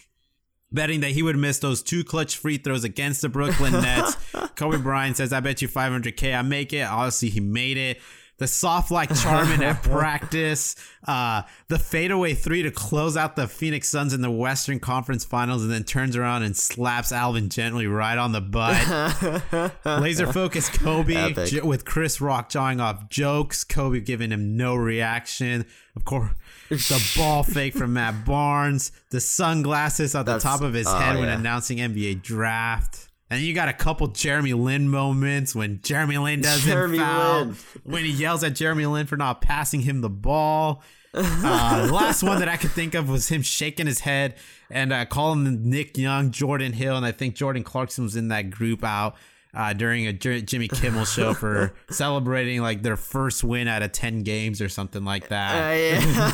betting 0.72 1.00
that 1.02 1.12
he 1.12 1.24
would 1.24 1.38
miss 1.38 1.60
those 1.60 1.82
two 1.82 2.04
clutch 2.04 2.38
free 2.38 2.58
throws 2.58 2.84
against 2.84 3.22
the 3.22 3.30
Brooklyn 3.30 3.74
Nets. 3.82 4.16
Kobe 4.56 4.78
Bryant 4.78 5.18
says, 5.18 5.34
I 5.34 5.40
bet 5.40 5.62
you 5.62 5.68
500K 5.68 6.38
I 6.38 6.42
make 6.42 6.74
it. 6.74 6.82
Obviously, 6.84 7.30
he 7.30 7.40
made 7.40 7.78
it. 7.78 8.00
The 8.38 8.48
soft 8.48 8.90
like 8.90 9.14
Charmin 9.14 9.62
at 9.62 9.84
practice, 9.84 10.78
uh, 11.06 11.42
the 11.68 11.78
fadeaway 11.78 12.34
three 12.36 12.62
to 12.64 12.72
close 12.72 13.18
out 13.18 13.36
the 13.36 13.50
Phoenix 13.50 13.90
Suns 13.90 14.14
in 14.14 14.22
the 14.22 14.32
Western 14.32 14.80
Conference 14.80 15.26
Finals, 15.26 15.62
and 15.62 15.70
then 15.70 15.84
turns 15.84 16.16
around 16.16 16.44
and 16.44 16.56
slaps 16.56 17.12
Alvin 17.12 17.50
Gentry 17.50 17.86
right 17.86 18.18
on 18.18 18.32
the 18.32 18.40
butt. 18.40 19.74
Laser 20.02 20.32
focus 20.32 20.70
Kobe 20.70 21.34
j- 21.48 21.60
with 21.60 21.84
Chris 21.84 22.22
Rock 22.22 22.48
jawing 22.48 22.80
off 22.80 23.10
jokes. 23.10 23.66
Kobe 23.66 24.00
giving 24.00 24.32
him 24.32 24.56
no 24.56 24.74
reaction. 24.74 25.66
Of 25.98 26.06
course, 26.06 26.32
the 26.70 27.14
ball 27.18 27.44
fake 27.44 27.74
from 27.74 27.94
Matt 27.94 28.26
Barnes, 28.26 28.92
the 29.10 29.20
sunglasses 29.20 30.16
at 30.16 30.26
That's, 30.26 30.44
the 30.44 30.50
top 30.50 30.62
of 30.62 30.74
his 30.74 30.88
head 30.88 31.16
oh, 31.16 31.20
when 31.20 31.30
announcing 31.30 31.80
NBA 31.80 32.22
draft. 32.22 33.10
And 33.32 33.42
you 33.42 33.54
got 33.54 33.70
a 33.70 33.74
couple 33.74 34.08
Jeremy 34.08 34.54
Lin 34.54 34.90
moments 34.90 35.54
when 35.54 35.82
Jeremy 35.82 36.18
Lin 36.18 36.42
doesn't 36.42 36.68
Jeremy 36.68 36.98
foul, 36.98 37.46
Lin. 37.46 37.56
when 37.84 38.06
he 38.06 38.12
yells 38.12 38.44
at 38.44 38.56
Jeremy 38.56 38.86
Lin 38.88 39.06
for 39.06 39.18
not 39.18 39.42
passing 39.42 39.82
him 39.82 40.02
the 40.02 40.10
ball. 40.10 40.84
Uh, 41.12 41.88
the 41.88 41.94
last 41.94 42.22
one 42.22 42.40
that 42.40 42.48
I 42.48 42.58
could 42.58 42.72
think 42.72 42.94
of 42.94 43.10
was 43.10 43.30
him 43.30 43.42
shaking 43.42 43.88
his 43.88 44.00
head 44.02 44.36
and 44.70 44.94
uh, 44.94 45.06
calling 45.06 45.70
Nick 45.70 45.98
Young, 45.98 46.30
Jordan 46.30 46.74
Hill, 46.74 46.96
and 46.96 47.06
I 47.06 47.12
think 47.12 47.36
Jordan 47.36 47.64
Clarkson 47.64 48.04
was 48.04 48.16
in 48.16 48.28
that 48.28 48.52
group 48.52 48.84
out 48.84 49.16
uh, 49.54 49.74
during 49.74 50.08
a 50.08 50.14
J- 50.14 50.42
Jimmy 50.42 50.68
Kimmel 50.68 51.06
show 51.06 51.34
for 51.36 51.74
celebrating 51.90 52.62
like 52.62 52.84
their 52.84 52.98
first 52.98 53.44
win 53.44 53.68
out 53.68 53.82
of 53.82 53.92
10 53.92 54.24
games 54.24 54.62
or 54.62 54.70
something 54.70 55.04
like 55.04 55.30
that. 55.30 55.56
Uh, 55.56 55.76
yeah. 55.76 56.32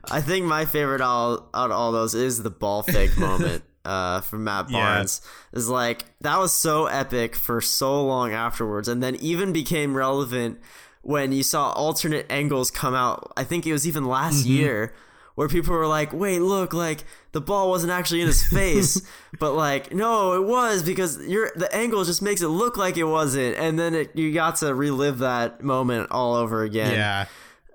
I 0.10 0.20
think 0.20 0.46
my 0.46 0.64
favorite 0.64 1.00
all, 1.00 1.48
out 1.54 1.70
of 1.70 1.76
all 1.76 1.92
those 1.92 2.14
is 2.14 2.42
the 2.42 2.50
ball 2.50 2.82
fake 2.82 3.18
moment 3.18 3.62
uh, 3.84 4.22
from 4.22 4.44
Matt 4.44 4.70
Barnes. 4.70 5.20
Yeah. 5.52 5.58
Is 5.58 5.68
like, 5.68 6.04
that 6.20 6.38
was 6.38 6.52
so 6.52 6.86
epic 6.86 7.36
for 7.36 7.60
so 7.60 8.02
long 8.04 8.32
afterwards, 8.32 8.88
and 8.88 9.02
then 9.02 9.16
even 9.16 9.52
became 9.52 9.96
relevant 9.96 10.60
when 11.02 11.32
you 11.32 11.42
saw 11.42 11.72
alternate 11.72 12.26
angles 12.30 12.70
come 12.70 12.94
out. 12.94 13.32
I 13.36 13.44
think 13.44 13.66
it 13.66 13.72
was 13.72 13.86
even 13.86 14.04
last 14.04 14.44
mm-hmm. 14.44 14.52
year 14.52 14.94
where 15.34 15.48
people 15.48 15.74
were 15.74 15.86
like, 15.86 16.12
"Wait, 16.12 16.40
look, 16.40 16.72
like 16.72 17.04
the 17.32 17.40
ball 17.40 17.70
wasn't 17.70 17.92
actually 17.92 18.20
in 18.20 18.26
his 18.26 18.42
face, 18.48 19.00
but 19.38 19.52
like 19.52 19.94
no, 19.94 20.34
it 20.34 20.46
was 20.46 20.82
because 20.82 21.18
your 21.26 21.50
the 21.54 21.74
angle 21.74 22.04
just 22.04 22.22
makes 22.22 22.42
it 22.42 22.48
look 22.48 22.76
like 22.76 22.96
it 22.96 23.04
wasn't." 23.04 23.56
And 23.56 23.78
then 23.78 23.94
it, 23.94 24.16
you 24.16 24.32
got 24.32 24.56
to 24.56 24.74
relive 24.74 25.18
that 25.18 25.62
moment 25.62 26.10
all 26.10 26.34
over 26.34 26.62
again. 26.62 26.94
Yeah. 26.94 27.26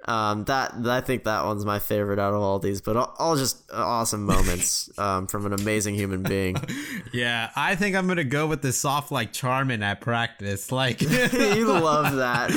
Um, 0.07 0.45
that 0.45 0.73
I 0.85 1.01
think 1.01 1.25
that 1.25 1.43
one's 1.43 1.65
my 1.65 1.79
favorite 1.79 2.17
out 2.17 2.33
of 2.33 2.41
all 2.41 2.59
these, 2.59 2.79
but 2.79 2.95
all, 2.95 3.13
all 3.19 3.35
just 3.35 3.69
awesome 3.73 4.23
moments 4.23 4.89
um, 4.97 5.27
from 5.27 5.45
an 5.45 5.51
amazing 5.51 5.95
human 5.95 6.23
being. 6.23 6.55
Yeah, 7.13 7.51
I 7.55 7.75
think 7.75 7.95
I'm 7.95 8.07
gonna 8.07 8.23
go 8.23 8.47
with 8.47 8.61
the 8.61 8.71
soft 8.71 9.11
like 9.11 9.31
Charmin 9.31 9.81
at 9.81 10.01
practice. 10.01 10.71
Like 10.71 11.01
you 11.01 11.67
love 11.67 12.15
that. 12.17 12.51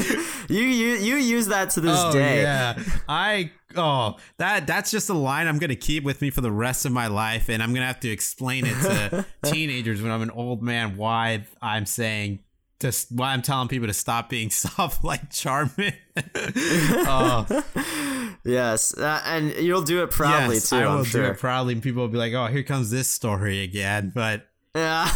You 0.48 0.60
you 0.60 0.96
you 0.96 1.16
use 1.16 1.46
that 1.46 1.70
to 1.70 1.80
this 1.80 1.96
oh, 1.98 2.12
day. 2.12 2.42
Yeah, 2.42 2.82
I 3.08 3.52
oh 3.76 4.16
that 4.38 4.66
that's 4.66 4.90
just 4.90 5.08
a 5.08 5.14
line 5.14 5.46
I'm 5.46 5.58
gonna 5.58 5.76
keep 5.76 6.04
with 6.04 6.20
me 6.20 6.30
for 6.30 6.40
the 6.40 6.50
rest 6.50 6.84
of 6.84 6.92
my 6.92 7.06
life, 7.06 7.48
and 7.48 7.62
I'm 7.62 7.72
gonna 7.72 7.86
have 7.86 8.00
to 8.00 8.10
explain 8.10 8.66
it 8.66 8.74
to 8.82 9.24
teenagers 9.44 10.02
when 10.02 10.10
I'm 10.10 10.22
an 10.22 10.30
old 10.30 10.62
man 10.62 10.96
why 10.96 11.46
I'm 11.62 11.86
saying 11.86 12.40
just 12.80 13.12
why 13.12 13.32
I'm 13.32 13.42
telling 13.42 13.68
people 13.68 13.86
to 13.88 13.94
stop 13.94 14.28
being 14.28 14.50
soft 14.50 15.04
like 15.04 15.30
Charmin. 15.30 15.94
oh. 16.36 17.46
Yes, 18.44 18.96
uh, 18.96 19.20
and 19.26 19.52
you'll 19.56 19.82
do 19.82 20.02
it 20.02 20.10
proudly 20.10 20.56
yes, 20.56 20.70
too. 20.70 20.76
I 20.76 20.94
will 20.94 21.04
sure. 21.04 21.24
do 21.24 21.30
it 21.30 21.38
proudly, 21.38 21.74
and 21.74 21.82
people 21.82 22.02
will 22.02 22.08
be 22.08 22.16
like, 22.16 22.32
"Oh, 22.32 22.46
here 22.46 22.62
comes 22.62 22.90
this 22.90 23.06
story 23.06 23.62
again." 23.62 24.12
But 24.14 24.48
yeah, 24.74 25.10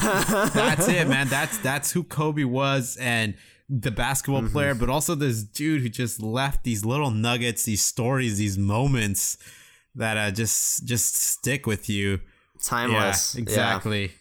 that's 0.52 0.88
it, 0.88 1.08
man. 1.08 1.28
That's 1.28 1.56
that's 1.58 1.90
who 1.92 2.04
Kobe 2.04 2.44
was, 2.44 2.98
and 2.98 3.34
the 3.68 3.90
basketball 3.90 4.42
mm-hmm. 4.42 4.52
player, 4.52 4.74
but 4.74 4.90
also 4.90 5.14
this 5.14 5.42
dude 5.42 5.80
who 5.80 5.88
just 5.88 6.22
left 6.22 6.64
these 6.64 6.84
little 6.84 7.10
nuggets, 7.10 7.62
these 7.62 7.82
stories, 7.82 8.36
these 8.36 8.58
moments 8.58 9.38
that 9.94 10.16
uh, 10.18 10.30
just 10.30 10.84
just 10.84 11.14
stick 11.14 11.66
with 11.66 11.88
you. 11.88 12.20
Timeless, 12.62 13.34
yeah, 13.34 13.40
exactly. 13.40 14.02
Yeah. 14.02 14.12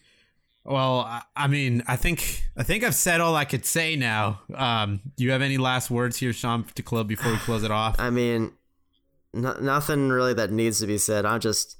Well, 0.65 1.21
I 1.35 1.47
mean, 1.47 1.83
I 1.87 1.97
think 1.97 2.43
I 2.55 2.63
think 2.63 2.83
I've 2.83 2.95
said 2.95 3.19
all 3.19 3.35
I 3.35 3.43
could 3.43 3.65
say 3.65 3.95
now. 3.95 4.41
Um, 4.55 5.01
do 5.17 5.23
you 5.25 5.31
have 5.31 5.41
any 5.41 5.57
last 5.57 5.91
words 5.91 6.17
here, 6.17 6.31
Sean, 6.31 6.63
to 6.75 6.81
club 6.81 7.07
before 7.07 7.31
we 7.31 7.37
close 7.39 7.63
it 7.63 7.71
off? 7.71 7.95
I 7.99 8.09
mean, 8.09 8.53
no, 9.33 9.53
nothing 9.59 10.09
really 10.09 10.33
that 10.35 10.51
needs 10.51 10.79
to 10.79 10.87
be 10.87 10.97
said. 10.97 11.25
I'm 11.25 11.41
just, 11.41 11.77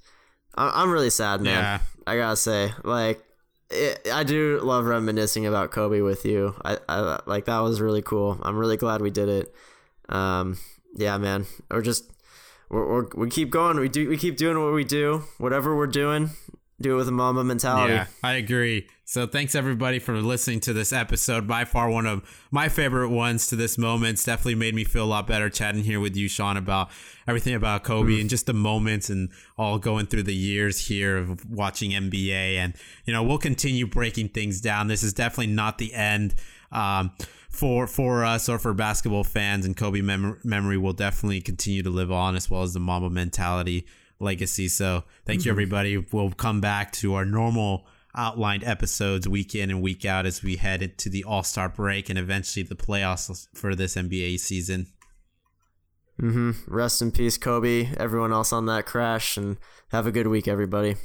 I'm 0.55 0.91
really 0.91 1.09
sad, 1.09 1.41
man. 1.41 1.53
Yeah. 1.53 1.79
I 2.05 2.17
gotta 2.17 2.35
say, 2.35 2.71
like, 2.83 3.23
it, 3.69 4.07
I 4.11 4.23
do 4.23 4.59
love 4.61 4.85
reminiscing 4.85 5.45
about 5.45 5.71
Kobe 5.71 6.01
with 6.01 6.25
you. 6.25 6.55
I, 6.65 6.77
I 6.89 7.21
like 7.25 7.45
that 7.45 7.59
was 7.59 7.79
really 7.79 8.01
cool. 8.01 8.37
I'm 8.43 8.57
really 8.57 8.77
glad 8.77 9.01
we 9.01 9.11
did 9.11 9.29
it. 9.29 9.55
Um, 10.09 10.57
yeah, 10.95 11.17
man. 11.17 11.45
We're 11.71 11.81
just, 11.81 12.11
we're, 12.69 12.85
we're 12.85 13.07
we 13.15 13.29
keep 13.29 13.49
going. 13.49 13.79
We 13.79 13.87
do, 13.87 14.09
we 14.09 14.17
keep 14.17 14.35
doing 14.35 14.61
what 14.61 14.73
we 14.73 14.83
do. 14.83 15.23
Whatever 15.37 15.75
we're 15.75 15.87
doing, 15.87 16.31
do 16.83 16.93
it 16.93 16.97
with 16.97 17.07
a 17.07 17.11
Mamba 17.11 17.43
mentality. 17.43 17.93
Yeah, 17.93 18.07
I 18.23 18.33
agree. 18.33 18.87
So 19.05 19.25
thanks 19.25 19.55
everybody 19.55 19.99
for 19.99 20.21
listening 20.21 20.59
to 20.61 20.73
this 20.73 20.93
episode. 20.93 21.47
By 21.47 21.65
far 21.65 21.89
one 21.89 22.05
of 22.05 22.21
my 22.51 22.69
favorite 22.69 23.09
ones 23.09 23.47
to 23.47 23.55
this 23.55 23.77
moment. 23.77 24.13
It's 24.13 24.23
definitely 24.23 24.55
made 24.55 24.75
me 24.75 24.83
feel 24.83 25.05
a 25.05 25.05
lot 25.05 25.27
better 25.27 25.49
chatting 25.49 25.83
here 25.83 25.99
with 25.99 26.15
you, 26.15 26.27
Sean, 26.27 26.57
about 26.57 26.89
everything 27.27 27.55
about 27.55 27.83
Kobe 27.83 28.13
mm. 28.13 28.21
and 28.21 28.29
just 28.29 28.45
the 28.45 28.53
moments 28.53 29.09
and 29.09 29.29
all 29.57 29.79
going 29.79 30.05
through 30.05 30.23
the 30.23 30.35
years 30.35 30.87
here 30.87 31.17
of 31.17 31.49
watching 31.49 31.91
NBA. 31.91 32.57
And, 32.57 32.73
you 33.05 33.13
know, 33.13 33.23
we'll 33.23 33.37
continue 33.37 33.87
breaking 33.87 34.29
things 34.29 34.61
down. 34.61 34.87
This 34.87 35.03
is 35.03 35.13
definitely 35.13 35.53
not 35.53 35.77
the 35.77 35.93
end. 35.93 36.35
Um, 36.71 37.11
for 37.49 37.85
for 37.85 38.25
us 38.25 38.49
or 38.49 38.57
for 38.57 38.73
basketball 38.73 39.23
fans 39.23 39.63
and 39.63 39.77
Kobe 39.77 40.01
mem- 40.01 40.39
memory 40.43 40.75
will 40.75 40.93
definitely 40.93 41.39
continue 41.39 41.83
to 41.83 41.89
live 41.91 42.11
on 42.11 42.35
as 42.35 42.49
well 42.49 42.63
as 42.63 42.73
the 42.73 42.79
Mamba 42.79 43.11
mentality 43.11 43.85
legacy. 44.19 44.67
So 44.67 45.03
thank 45.25 45.41
mm-hmm. 45.41 45.47
you, 45.47 45.51
everybody. 45.51 45.97
We'll 45.97 46.31
come 46.31 46.61
back 46.61 46.91
to 46.93 47.15
our 47.15 47.25
normal 47.25 47.85
outlined 48.15 48.63
episodes 48.63 49.27
week 49.27 49.55
in 49.55 49.69
and 49.69 49.81
week 49.81 50.05
out 50.05 50.25
as 50.25 50.43
we 50.43 50.57
head 50.57 50.81
into 50.81 51.09
the 51.09 51.23
All 51.23 51.43
Star 51.43 51.69
break 51.69 52.09
and 52.09 52.19
eventually 52.19 52.63
the 52.63 52.75
playoffs 52.75 53.47
for 53.53 53.75
this 53.75 53.95
NBA 53.95 54.39
season. 54.39 54.87
Mm-hmm. 56.21 56.51
Rest 56.67 57.01
in 57.01 57.11
peace, 57.11 57.37
Kobe. 57.37 57.89
Everyone 57.97 58.31
else 58.31 58.53
on 58.53 58.67
that 58.67 58.85
crash, 58.85 59.35
and 59.35 59.57
have 59.89 60.05
a 60.05 60.11
good 60.11 60.27
week, 60.27 60.47
everybody. 60.47 60.95